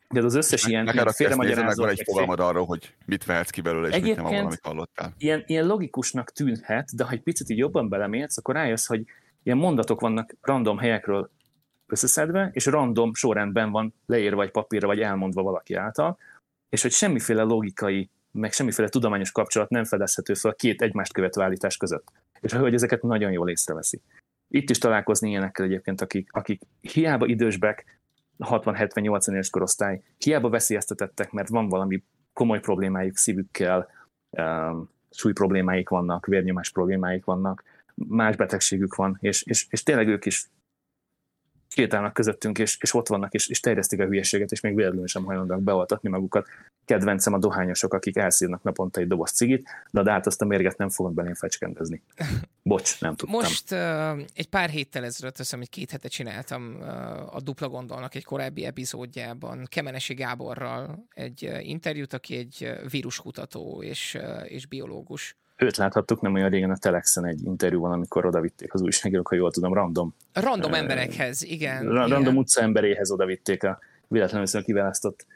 [0.09, 1.85] De az összes ilyen, ilyen félremagyarázó...
[1.85, 5.15] egy fogalmad arról, hogy mit vehetsz ki belőle, és Egyébként mit nem van, amit hallottál.
[5.19, 9.05] Ilyen, ilyen logikusnak tűnhet, de ha egy picit így jobban belemérsz, akkor rájössz, hogy
[9.43, 11.31] ilyen mondatok vannak random helyekről
[11.87, 16.19] összeszedve, és random sorrendben van leírva egy papírra, vagy elmondva valaki által,
[16.69, 21.41] és hogy semmiféle logikai, meg semmiféle tudományos kapcsolat nem fedezhető fel a két egymást követő
[21.41, 22.13] állítás között.
[22.41, 24.01] És hogy ezeket nagyon jól észreveszi.
[24.49, 28.01] Itt is találkozni ilyenekkel egyébként, akik, akik hiába idősbek,
[28.39, 33.89] 60-70-80 éves korosztály, hiába veszélyeztetettek, mert van valami komoly problémájuk szívükkel,
[35.11, 37.63] súly problémáik vannak, vérnyomás problémáik vannak,
[37.95, 40.49] más betegségük van, és, és, és tényleg ők is
[41.79, 45.25] sétálnak közöttünk, és, és ott vannak, és, és terjesztik a hülyeséget, és még véletlenül sem
[45.25, 46.47] hajlandóak beoltatni magukat.
[46.85, 50.89] Kedvencem a dohányosok, akik elszívnak naponta egy doboz cigit, de hát azt a mérget nem
[50.89, 52.03] fogok belém fecskendezni.
[52.63, 53.41] Bocs, nem tudtam.
[53.41, 53.79] Most uh,
[54.35, 58.25] egy pár héttel ezelőtt, azt hiszem, hogy két hete csináltam uh, a Dupla Gondolnak egy
[58.25, 65.77] korábbi epizódjában Kemenesi Gáborral egy uh, interjút, aki egy víruskutató és, uh, és biológus őt
[65.77, 69.51] láthattuk nem olyan régen a Telexen egy interjúban, amikor oda vitték az újságírók, ha jól
[69.51, 70.15] tudom, random.
[70.33, 71.89] Random uh, emberekhez, igen.
[71.89, 72.37] Random igen.
[72.37, 73.79] utca emberéhez oda vitték a
[74.09, 75.27] véletlenül kiválasztott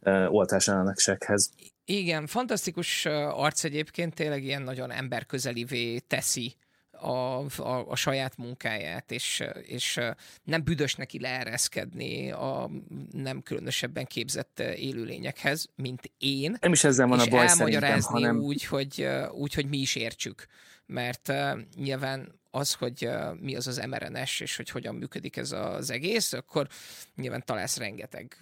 [0.00, 1.50] uh, oltás elleneksekhez.
[1.84, 6.56] Igen, fantasztikus arc egyébként, tényleg ilyen nagyon emberközelivé teszi
[7.00, 10.00] a, a, a saját munkáját, és, és
[10.44, 12.70] nem büdös neki leereszkedni a
[13.12, 16.56] nem különösebben képzett élőlényekhez, mint én.
[16.60, 18.38] Nem is ezzel van a baj elmagyarázni hanem...
[18.38, 20.46] úgy, hogy, úgy, hogy mi is értsük.
[20.86, 21.32] Mert
[21.76, 23.08] nyilván az, hogy
[23.40, 26.68] mi az az mRNS, és hogy hogyan működik ez az egész, akkor
[27.16, 28.38] nyilván találsz rengeteg,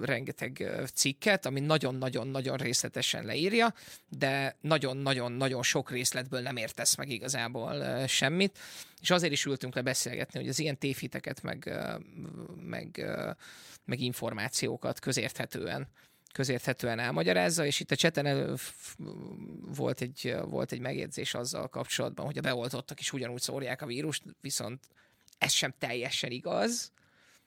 [0.00, 3.74] rengeteg cikket, ami nagyon-nagyon-nagyon részletesen leírja,
[4.08, 8.58] de nagyon-nagyon-nagyon sok részletből nem értesz meg igazából semmit,
[9.00, 11.72] és azért is ültünk le beszélgetni, hogy az ilyen tévhiteket, meg,
[12.60, 13.06] meg,
[13.84, 15.88] meg információkat közérthetően
[16.32, 18.58] közérthetően elmagyarázza, és itt a cseten
[19.76, 24.22] volt egy, volt egy megjegyzés azzal kapcsolatban, hogy a beoltottak is ugyanúgy szórják a vírust,
[24.40, 24.80] viszont
[25.38, 26.92] ez sem teljesen igaz,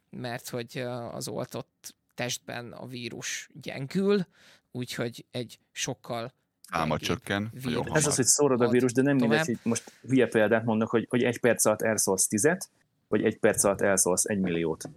[0.10, 0.78] mert hogy
[1.12, 4.26] az oltott testben a vírus gyengül,
[4.72, 6.34] úgyhogy egy sokkal
[6.70, 7.52] Álma csökken.
[7.94, 11.06] Ez az, hogy szórod a vírus, de nem mindegy, hogy most hülye példát mondok, hogy,
[11.10, 12.70] hogy egy perc alatt elszólsz tizet,
[13.08, 14.90] vagy egy perc alatt elszólsz egy milliót.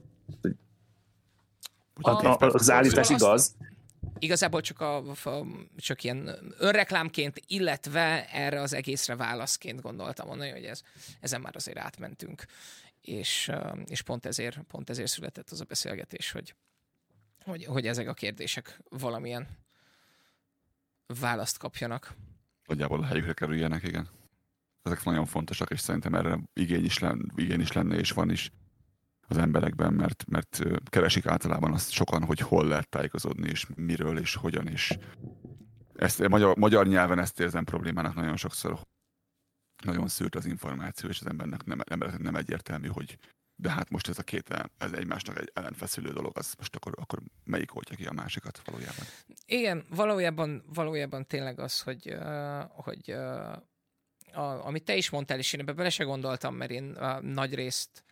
[2.00, 3.56] A, a, az állítás igaz,
[4.18, 10.64] igazából csak, a, a, csak ilyen önreklámként, illetve erre az egészre válaszként gondoltam mondani, hogy
[10.64, 10.82] ez,
[11.20, 12.44] ezen már azért átmentünk.
[13.00, 13.50] És,
[13.86, 16.54] és pont, ezért, pont ezért született az a beszélgetés, hogy,
[17.44, 19.48] hogy, hogy ezek a kérdések valamilyen
[21.20, 22.14] választ kapjanak.
[22.66, 24.08] Nagyjából a helyükre kerüljenek, igen.
[24.82, 28.52] Ezek nagyon fontosak, és szerintem erre igény is, lenne, igény is lenne, és van is
[29.28, 34.34] az emberekben, mert, mert keresik általában azt sokan, hogy hol lehet tájékozódni, és miről, és
[34.34, 34.98] hogyan, és
[35.94, 38.78] ezt, magyar, magyar nyelven ezt érzem problémának nagyon sokszor,
[39.84, 43.18] nagyon szűrt az információ, és az embernek nem, embernek nem egyértelmű, hogy
[43.56, 47.22] de hát most ez a két ez egymásnak egy ellenfeszülő dolog, az most akkor, akkor
[47.44, 49.04] melyik oltja ki a másikat valójában?
[49.46, 52.16] Igen, valójában, valójában tényleg az, hogy,
[52.68, 53.10] hogy
[54.32, 57.54] a, amit te is mondtál, és én ebbe bele se gondoltam, mert én uh, nagy
[57.54, 58.04] részt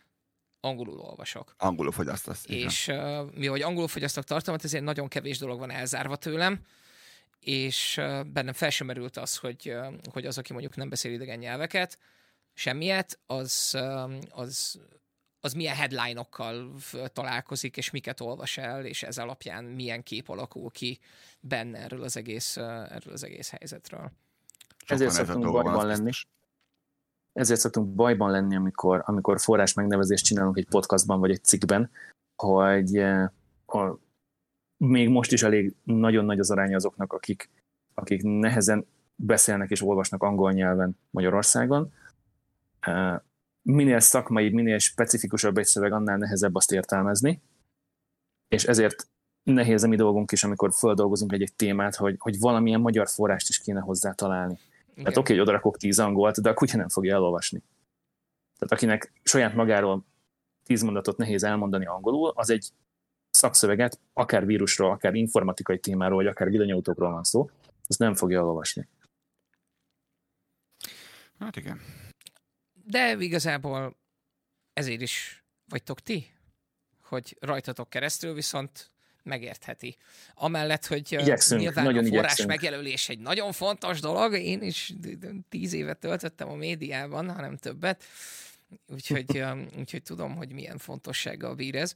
[0.63, 1.55] angolul olvasok.
[1.57, 2.45] Angolul fogyasztasz.
[2.47, 6.59] És uh, mi, hogy angolul fogyasztok tartalmat, ezért nagyon kevés dolog van elzárva tőlem,
[7.39, 11.11] és uh, bennem fel sem merült az, hogy, uh, hogy az, aki mondjuk nem beszél
[11.11, 11.97] idegen nyelveket,
[12.53, 14.79] semmiet, az, uh, az,
[15.39, 16.75] az milyen headline-okkal
[17.13, 20.99] találkozik, és miket olvas el, és ez alapján milyen kép alakul ki
[21.39, 24.11] benne erről az egész, erről az egész helyzetről.
[24.87, 26.11] Ezért szoktunk bajban lenni.
[27.33, 31.89] Ezért szoktunk bajban lenni, amikor, amikor forrás megnevezést csinálunk egy podcastban vagy egy cikkben,
[32.35, 33.29] hogy eh,
[33.65, 33.99] a,
[34.77, 37.49] még most is elég nagyon nagy az arány azoknak, akik,
[37.93, 41.93] akik nehezen beszélnek és olvasnak angol nyelven Magyarországon,
[42.79, 43.19] eh,
[43.61, 47.41] minél szakmai, minél specifikusabb egy szöveg, annál nehezebb azt értelmezni,
[48.47, 49.07] és ezért
[49.43, 53.59] nehéz a mi dolgunk is, amikor földolgozunk egy-egy témát, hogy, hogy valamilyen magyar forrást is
[53.59, 54.57] kéne hozzá találni.
[54.93, 55.03] Igen.
[55.03, 57.63] Tehát oké, okay, hogy odarakok tíz angolt, de a kutya nem fogja elolvasni.
[58.57, 60.05] Tehát akinek saját magáról
[60.63, 62.69] tíz mondatot nehéz elmondani angolul, az egy
[63.29, 67.49] szakszöveget, akár vírusról, akár informatikai témáról, vagy akár villanyautókról van szó,
[67.87, 68.87] azt nem fogja elolvasni.
[71.39, 71.81] Hát igen.
[72.85, 73.97] De igazából
[74.73, 76.31] ezért is vagytok ti,
[77.01, 78.92] hogy rajtatok keresztül viszont
[79.23, 79.97] megértheti.
[80.33, 82.49] Amellett, hogy igyekszünk, nyilván nagyon a forrás igyekszünk.
[82.49, 84.93] megjelölés egy nagyon fontos dolog, én is
[85.49, 88.03] tíz évet töltöttem a médiában, hanem többet,
[88.87, 89.43] úgyhogy,
[89.77, 91.93] úgyhogy tudom, hogy milyen fontossága bír ez.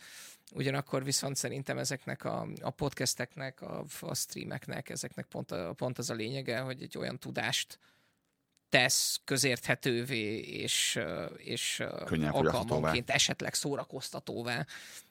[0.54, 6.10] Ugyanakkor viszont szerintem ezeknek a, a podcasteknek, a, a streameknek, ezeknek pont, a, pont az
[6.10, 7.80] a lényege, hogy egy olyan tudást
[8.70, 11.00] tesz közérthetővé és,
[11.38, 11.84] és
[12.32, 14.66] alkalmanként esetleg szórakoztatóvá,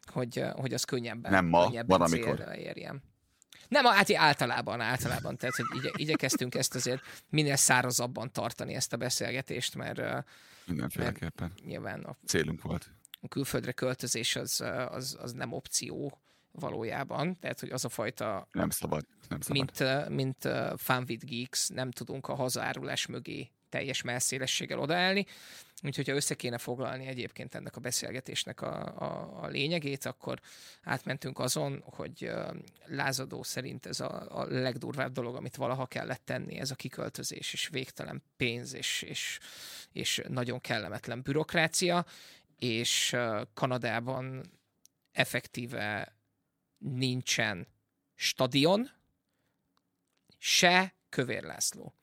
[0.07, 2.53] hogy, hogy az könnyebben, Nem ma, könnyebben van amikor.
[2.57, 3.03] érjen.
[3.69, 5.37] Nem, hát általában, általában.
[5.37, 10.25] Tehát, hogy igye, igyekeztünk ezt azért minél szárazabban tartani ezt a beszélgetést, mert
[10.67, 11.53] Mindenféleképpen.
[11.65, 12.91] Nyilván a célunk volt.
[13.21, 16.21] A külföldre költözés az, az, az nem opció
[16.59, 18.49] valójában, tehát hogy az a fajta...
[18.53, 19.05] Nem szabad.
[19.29, 19.57] Nem szabad.
[19.57, 25.27] Mint, mint Fun with Geeks, nem tudunk a hazárulás mögé teljes melszélességgel odaállni.
[25.83, 30.41] Úgyhogy ha össze kéne foglalni egyébként ennek a beszélgetésnek a, a, a lényegét, akkor
[30.83, 32.31] átmentünk azon, hogy
[32.87, 37.69] lázadó szerint ez a, a legdurvább dolog, amit valaha kellett tenni, ez a kiköltözés, és
[37.69, 39.39] végtelen pénz, és, és,
[39.93, 42.05] és nagyon kellemetlen bürokrácia,
[42.59, 43.17] és
[43.55, 44.51] Kanadában
[45.13, 46.16] effektíve
[46.95, 47.67] nincsen
[48.15, 48.91] stadion,
[50.39, 51.95] se Kövér László.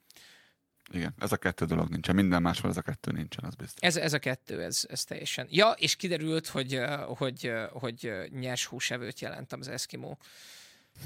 [0.91, 2.15] Igen, ez a kettő dolog nincsen.
[2.15, 3.81] Minden máshol ez a kettő nincsen, az biztos.
[3.81, 5.47] Ez, ez a kettő, ez, ez teljesen.
[5.49, 10.15] Ja, és kiderült, hogy, hogy, hogy nyers húsevőt jelentem az Eskimo.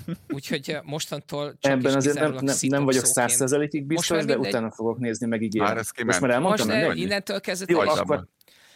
[0.28, 4.52] Úgyhogy mostantól csak Ebben azért nem, nem, nem vagyok százszerzelékig biztos, de mindegy...
[4.52, 5.68] utána fogok nézni, meg ígérem.
[5.68, 8.28] Már ez Most már elmondtam, Most innentől kezdve Jó, akkor,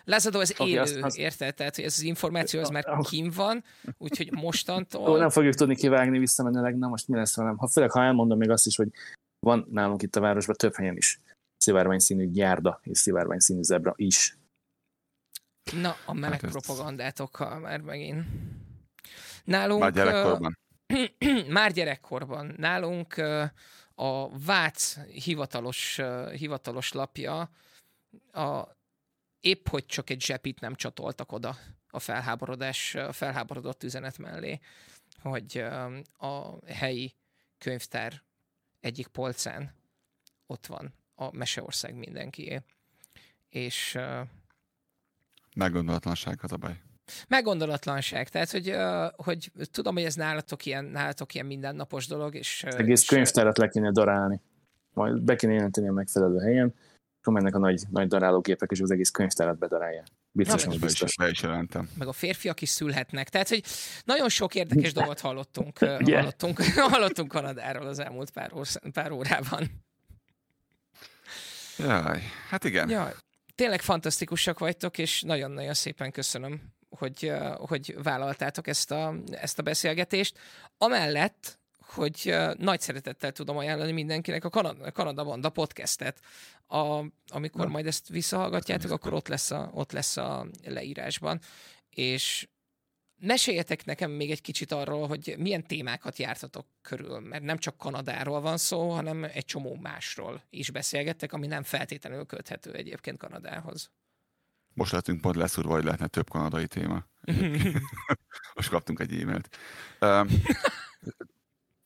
[0.03, 1.17] Lázadó, ez okay, élő, azt, azt...
[1.17, 1.55] érted?
[1.55, 3.63] Tehát, hogy ez az információ, az már kim van,
[3.97, 5.09] úgyhogy mostantól...
[5.09, 7.57] Ó, nem fogjuk tudni kivágni visszamenőleg, na most mi lesz velem?
[7.57, 8.89] Ha főleg, ha elmondom még azt is, hogy
[9.39, 11.19] van nálunk itt a városban több helyen is
[11.57, 14.37] szivárvány színű gyárda és szivárvány színű zebra is.
[15.73, 18.25] Na, a meleg hát propagandátokkal már megint.
[19.43, 19.81] Nálunk...
[19.81, 20.57] Már gyerekkorban.
[21.49, 22.53] már gyerekkorban.
[22.57, 23.17] Nálunk
[23.95, 25.99] a Vác hivatalos,
[26.31, 27.49] hivatalos lapja
[28.31, 28.79] a
[29.41, 31.57] épp hogy csak egy zsepit nem csatoltak oda
[31.89, 34.59] a felháborodás, a felháborodott üzenet mellé,
[35.21, 35.57] hogy
[36.17, 37.15] a helyi
[37.57, 38.21] könyvtár
[38.79, 39.75] egyik polcán
[40.45, 42.61] ott van a Meseország mindenkié.
[43.49, 43.97] És
[45.55, 46.81] Meggondolatlanság az a baj.
[47.27, 48.29] Meggondolatlanság.
[48.29, 48.75] Tehát, hogy,
[49.15, 52.35] hogy tudom, hogy ez nálatok ilyen, nálatok ilyen mindennapos dolog.
[52.35, 54.41] És, egész és, könyvtárat le kéne darálni.
[54.93, 56.73] Majd be kéne jelenteni a megfelelő helyen,
[57.21, 60.07] akkor mennek a nagy, nagy darálógépek, és az egész könyvtárat bedarálják.
[60.31, 61.15] Biztos, hogy biztos.
[61.15, 61.89] Be is jelentem.
[61.97, 63.29] Meg a férfiak is szülhetnek.
[63.29, 63.63] Tehát, hogy
[64.03, 65.99] nagyon sok érdekes dolgot hallottunk, yeah.
[65.99, 66.61] hallottunk,
[66.93, 69.83] hallottunk Kanadáról az elmúlt pár, órsz, pár órában.
[71.77, 72.89] Jaj, hát igen.
[72.89, 73.13] Jaj,
[73.55, 80.39] tényleg fantasztikusak vagytok, és nagyon-nagyon szépen köszönöm, hogy, hogy vállaltátok ezt a, ezt a beszélgetést.
[80.77, 81.59] Amellett,
[81.91, 86.19] hogy nagy szeretettel tudom ajánlani mindenkinek a Kanada, Kanada Banda podcastet.
[86.67, 87.71] A, amikor Na.
[87.71, 91.39] majd ezt visszahallgatjátok, akkor ott lesz, a, ott lesz a leírásban.
[91.89, 92.47] És
[93.17, 98.41] meséljetek nekem még egy kicsit arról, hogy milyen témákat jártatok körül, mert nem csak Kanadáról
[98.41, 103.91] van szó, hanem egy csomó másról is beszélgettek, ami nem feltétlenül köthető egyébként Kanadához.
[104.73, 107.05] Most lehetünk pont leszúrva, hogy lehetne több kanadai téma.
[108.55, 109.57] Most kaptunk egy e-mailt.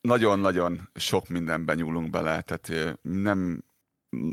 [0.06, 3.64] Nagyon-nagyon sok mindenben nyúlunk bele, tehát nem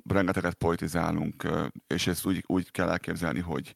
[0.09, 1.49] rengeteget politizálunk,
[1.87, 3.75] és ezt úgy, úgy kell elképzelni, hogy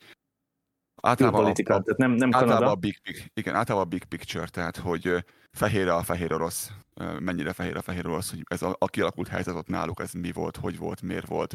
[1.02, 4.48] általában, politika, a, tehát nem, nem általában a big, big, igen, általában a big picture,
[4.48, 6.72] tehát hogy fehér a fehér orosz,
[7.18, 10.32] mennyire fehér a fehér orosz, hogy ez a, a kialakult helyzet ott náluk, ez mi
[10.32, 11.54] volt, hogy volt, miért volt.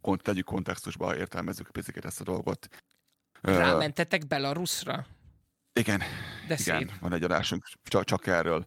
[0.00, 2.68] Kont, tegyük kontextusba, értelmezzük picit ezt a dolgot.
[3.40, 5.06] Rámentetek Belarusra?
[5.72, 5.98] Igen,
[6.48, 6.92] De igen, szép.
[7.00, 8.66] van egy adásunk csak, csak erről.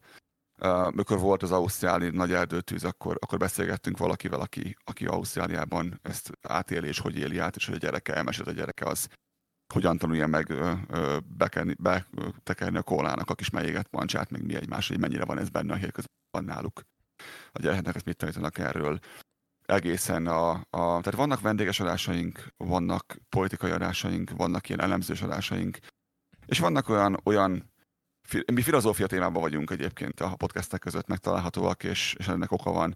[0.91, 6.87] Mikor volt az ausztráli nagy erdőtűz, akkor, akkor beszélgettünk valakivel, aki, aki Ausztráliában ezt átéli,
[6.87, 9.07] és hogy éli át, és hogy a gyereke elmesélt a gyereke az,
[9.73, 10.53] hogyan tanulja meg
[11.37, 15.49] bekenni, betekerni a kólának a kis mélyéget pancsát, meg mi egymás, hogy mennyire van ez
[15.49, 16.81] benne a hírközben náluk.
[17.51, 18.99] A gyerekeknek ezt mit tanítanak erről.
[19.65, 20.61] egészen a, a...
[20.69, 25.77] Tehát vannak vendéges adásaink, vannak politikai adásaink, vannak ilyen elemzős adásaink,
[26.45, 27.71] és vannak olyan, olyan
[28.53, 32.95] mi filozófia témában vagyunk egyébként a podcastek között megtalálhatóak, és, és ennek oka van.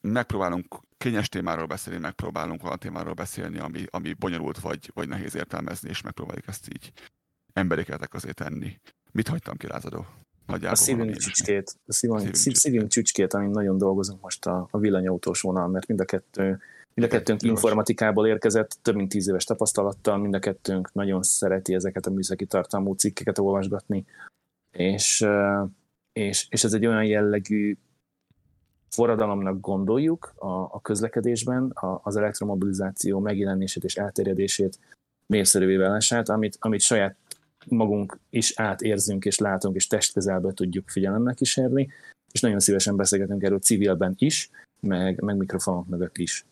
[0.00, 5.88] Megpróbálunk kényes témáról beszélni, megpróbálunk olyan témáról beszélni, ami, ami bonyolult vagy, vagy nehéz értelmezni,
[5.88, 6.92] és megpróbáljuk ezt így
[7.52, 8.80] emberi közé tenni.
[9.12, 10.06] Mit hagytam ki, Lázadó?
[10.46, 15.40] Nagyjából a szívünk csücskét, a szívünk, szívünk csücskét, amin nagyon dolgozunk most a, a villanyautós
[15.40, 16.60] vonal, mert mind a kettő
[16.94, 21.74] Mind a kettőnk informatikából érkezett, több mint tíz éves tapasztalattal, mind a kettőnk nagyon szereti
[21.74, 24.04] ezeket a műszaki tartalmú cikkeket olvasgatni,
[24.70, 25.26] és,
[26.12, 27.76] és, és ez egy olyan jellegű
[28.88, 34.78] forradalomnak gondoljuk a, a közlekedésben, a, az elektromobilizáció megjelenését és elterjedését
[35.26, 37.16] népszerűvé válását, amit, amit saját
[37.66, 41.88] magunk is átérzünk és látunk, és testközelbe tudjuk figyelemmel kísérni,
[42.32, 44.50] és nagyon szívesen beszélgetünk erről civilben is,
[44.80, 46.44] meg, meg mikrofonok mögött is.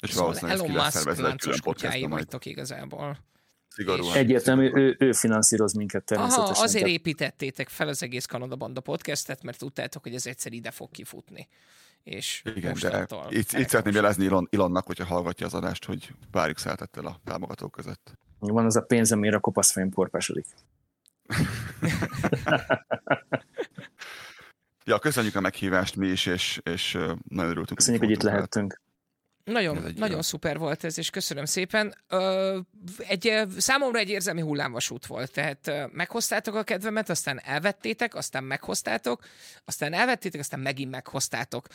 [0.00, 3.18] És szóval Elon Musk láncos kutyái vagytok igazából.
[3.68, 4.16] Szigorúan.
[4.16, 6.52] Egyértelmű, ő, ő finanszíroz minket természetesen.
[6.52, 10.70] Aha, azért építettétek fel az egész Kanada Banda podcastet, mert tudtátok, hogy ez egyszer ide
[10.70, 11.48] fog kifutni.
[12.02, 16.58] És Igen, de itt, itt szeretném jelezni Ilon, Ilonnak, hogyha hallgatja az adást, hogy várjuk
[16.58, 18.18] szeretettel a támogatók között.
[18.38, 20.46] Van az a pénz, amire a kopasz fejem porpásodik.
[24.84, 26.92] ja, köszönjük a meghívást mi is, és, és
[27.28, 27.78] nagyon örültünk.
[27.78, 28.80] Köszönjük, hogy itt lehettünk.
[29.48, 31.94] Nagyon, nagyon szuper volt ez, és köszönöm szépen.
[32.08, 32.58] Ö,
[32.98, 39.24] egy, számomra egy érzelmi hullámvasút volt, tehát meghoztátok a kedvemet, aztán elvettétek, aztán meghoztátok,
[39.64, 41.66] aztán elvettétek, aztán megint meghoztátok.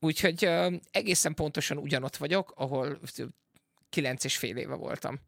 [0.00, 3.00] Úgyhogy ö, egészen pontosan ugyanott vagyok, ahol
[3.90, 5.20] kilenc és fél éve voltam.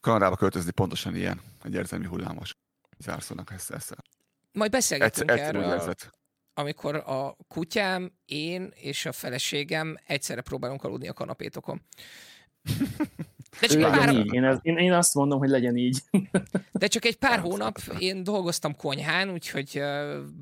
[0.00, 2.56] Kanadába költözni pontosan ilyen, egy érzelmi hullámos
[2.98, 3.96] zárszónak ezt, ezt.
[4.52, 5.80] Majd beszélgetünk egyszer, erről
[6.58, 11.80] amikor a kutyám, én és a feleségem egyszerre próbálunk aludni a kanapétokon.
[13.60, 14.14] De csak pár...
[14.14, 14.32] így.
[14.32, 16.02] Én, én, én azt mondom, hogy legyen így.
[16.72, 19.82] De csak egy pár hónap én dolgoztam konyhán, úgyhogy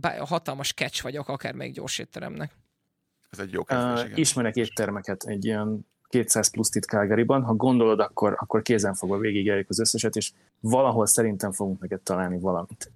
[0.03, 2.53] uh, hatalmas catch vagyok, akár még gyors étteremnek.
[3.31, 7.43] Ez egy jó kezdés, uh, Ismerek éttermeket egy ilyen 200 plusz itt Calgaryban.
[7.43, 12.93] Ha gondolod, akkor, akkor kézenfogva végigjárjuk az összeset, és valahol szerintem fogunk neked találni valamit.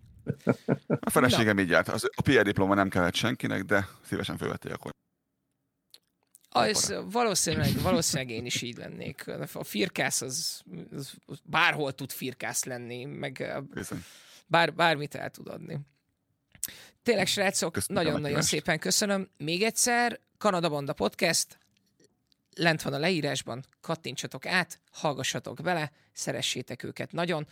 [1.01, 1.63] A feleségem Na.
[1.63, 1.89] így járt.
[1.89, 4.91] Az, a PR diploma nem kellett senkinek, de szívesen fölvettél akkor.
[6.51, 9.25] Az valószínűleg, valószínűleg én is így lennék.
[9.53, 10.63] A firkász az,
[11.27, 13.53] az bárhol tud firkász lenni, meg
[14.47, 15.79] bár, bármit el tud adni.
[17.03, 19.29] Tényleg, srácok, nagyon-nagyon szépen köszönöm.
[19.37, 21.59] Még egyszer, Kanada Banda Podcast,
[22.59, 27.47] lent van a leírásban, kattintsatok át, hallgassatok bele, szeressétek őket nagyon.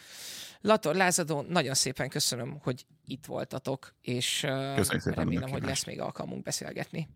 [0.60, 6.42] Lator Lázadó, nagyon szépen köszönöm, hogy itt voltatok, és Köszönjük remélem, hogy lesz még alkalmunk
[6.42, 7.08] beszélgetni.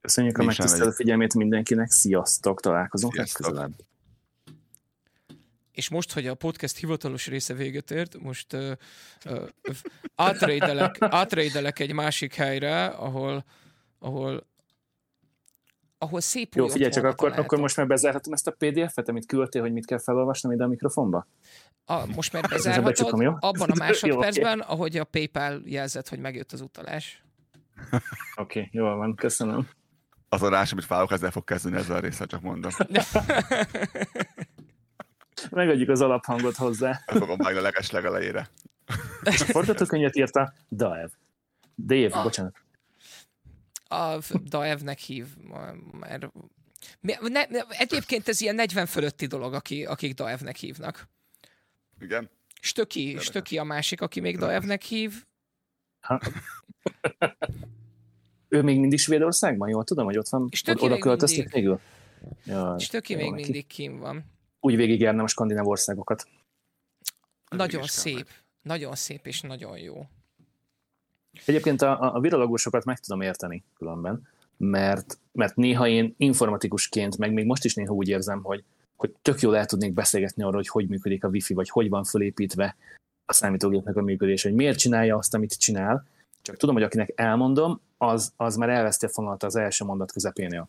[0.00, 3.72] Köszönjük a megtisztelő figyelmét mindenkinek, sziasztok, találkozunk legközelebb.
[5.72, 8.72] És most, hogy a podcast hivatalos része véget ért, most uh,
[9.24, 9.46] uh,
[10.14, 13.44] átreidelek, átreidelek egy másik helyre, ahol,
[13.98, 14.49] ahol
[16.02, 19.62] ahol szép Jó, figyelj csak, akkor, akkor most már bezárhatom ezt a PDF-et, amit küldtél,
[19.62, 21.26] hogy mit kell felolvasnom ide a mikrofonba?
[21.84, 23.32] A, most már bezárhatod becsukom, jó?
[23.40, 24.74] abban a másodpercben, jó, okay.
[24.74, 27.24] ahogy a PayPal jelzett, hogy megjött az utalás.
[27.92, 28.02] Oké,
[28.36, 29.68] okay, jól van, köszönöm.
[30.28, 32.70] Az adás, amit fáuk, ezzel fog kezdeni ezzel a részsel, csak mondom.
[35.50, 36.90] Megadjuk az alaphangot hozzá.
[37.06, 38.48] Ezt fogom vágni a leges legelejére.
[39.22, 41.08] A forgatókönyvet írta Daev.
[41.76, 42.22] Dave, ah.
[42.22, 42.54] bocsánat
[43.90, 45.26] a Daevnek hív,
[46.00, 46.26] mert
[47.00, 51.08] ne, ne, egyébként ez ilyen 40 fölötti dolog, aki, akik Daevnek hívnak.
[52.00, 52.30] Igen.
[52.60, 55.24] Stöki, Stöki a másik, aki még Daevnek hív.
[56.00, 56.20] Ha.
[58.48, 59.68] ő még mindig Svédországban?
[59.68, 60.48] Jól tudom, hogy ott van?
[60.52, 61.80] Stöki oda költözték még végül?
[62.44, 63.42] Ja, Stöki még neki.
[63.42, 64.24] mindig kim van.
[64.60, 66.28] Úgy végigjárnám a skandináv országokat.
[67.50, 68.28] Nagyon szép.
[68.62, 70.06] Nagyon szép és nagyon jó.
[71.44, 74.22] Egyébként a, a virológusokat meg tudom érteni különben,
[74.56, 78.64] mert, mert néha én informatikusként, meg még most is néha úgy érzem, hogy,
[78.96, 82.04] hogy tök jól el tudnék beszélgetni arról, hogy hogy működik a wifi, vagy hogy van
[82.04, 82.76] fölépítve
[83.26, 86.06] a számítógépnek a működés, hogy miért csinálja azt, amit csinál.
[86.42, 90.68] Csak tudom, hogy akinek elmondom, az, az már elveszti a fonalat az első mondat közepénél.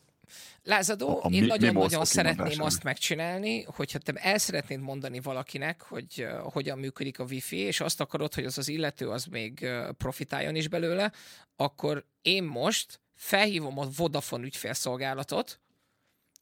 [0.64, 6.06] Lázadó, a, a én nagyon-nagyon szeretném azt megcsinálni, hogyha te el szeretnéd mondani valakinek, hogy
[6.18, 9.90] uh, hogyan működik a wifi, és azt akarod, hogy az az illető az még uh,
[9.98, 11.12] profitáljon is belőle,
[11.56, 15.60] akkor én most felhívom a Vodafone ügyfélszolgálatot,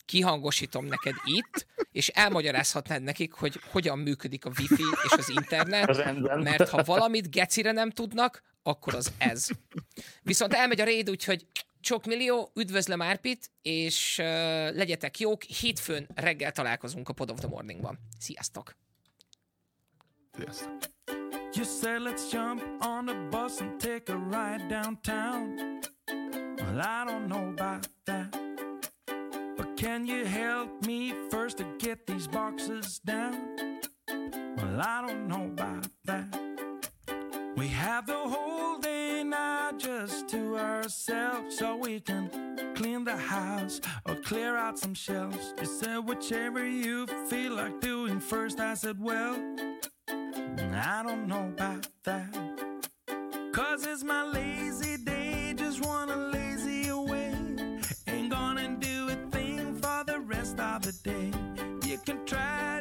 [0.06, 6.06] kihangosítom neked itt, és elmagyarázhatnád nekik, hogy hogyan működik a wifi és az internet,
[6.50, 9.48] mert ha valamit gecire nem tudnak, akkor az ez.
[10.22, 11.46] Viszont elmegy a raid, úgyhogy
[11.82, 14.26] Csok millió, üdvözlöm Árpit, és uh,
[14.76, 18.00] legyetek jók, hétfőn reggel találkozunk a Pod of the Morningban.
[18.20, 18.76] Sziasztok!
[20.38, 20.98] Sziasztok!
[21.54, 25.56] You said let's jump on the bus and take a ride downtown.
[26.58, 28.38] Well, I don't know about that.
[29.58, 33.34] But can you help me first to get these boxes down?
[34.08, 36.40] Well, I don't know about that.
[37.58, 38.99] We have the whole day
[39.30, 45.54] now just to ourselves so we can clean the house or clear out some shelves.
[45.60, 48.60] You said whichever you feel like doing first.
[48.60, 49.36] I said, well,
[50.10, 52.34] I don't know about that.
[53.54, 57.34] Cause it's my lazy day, just wanna lazy away.
[58.08, 61.32] Ain't gonna do a thing for the rest of the day.
[61.88, 62.80] You can try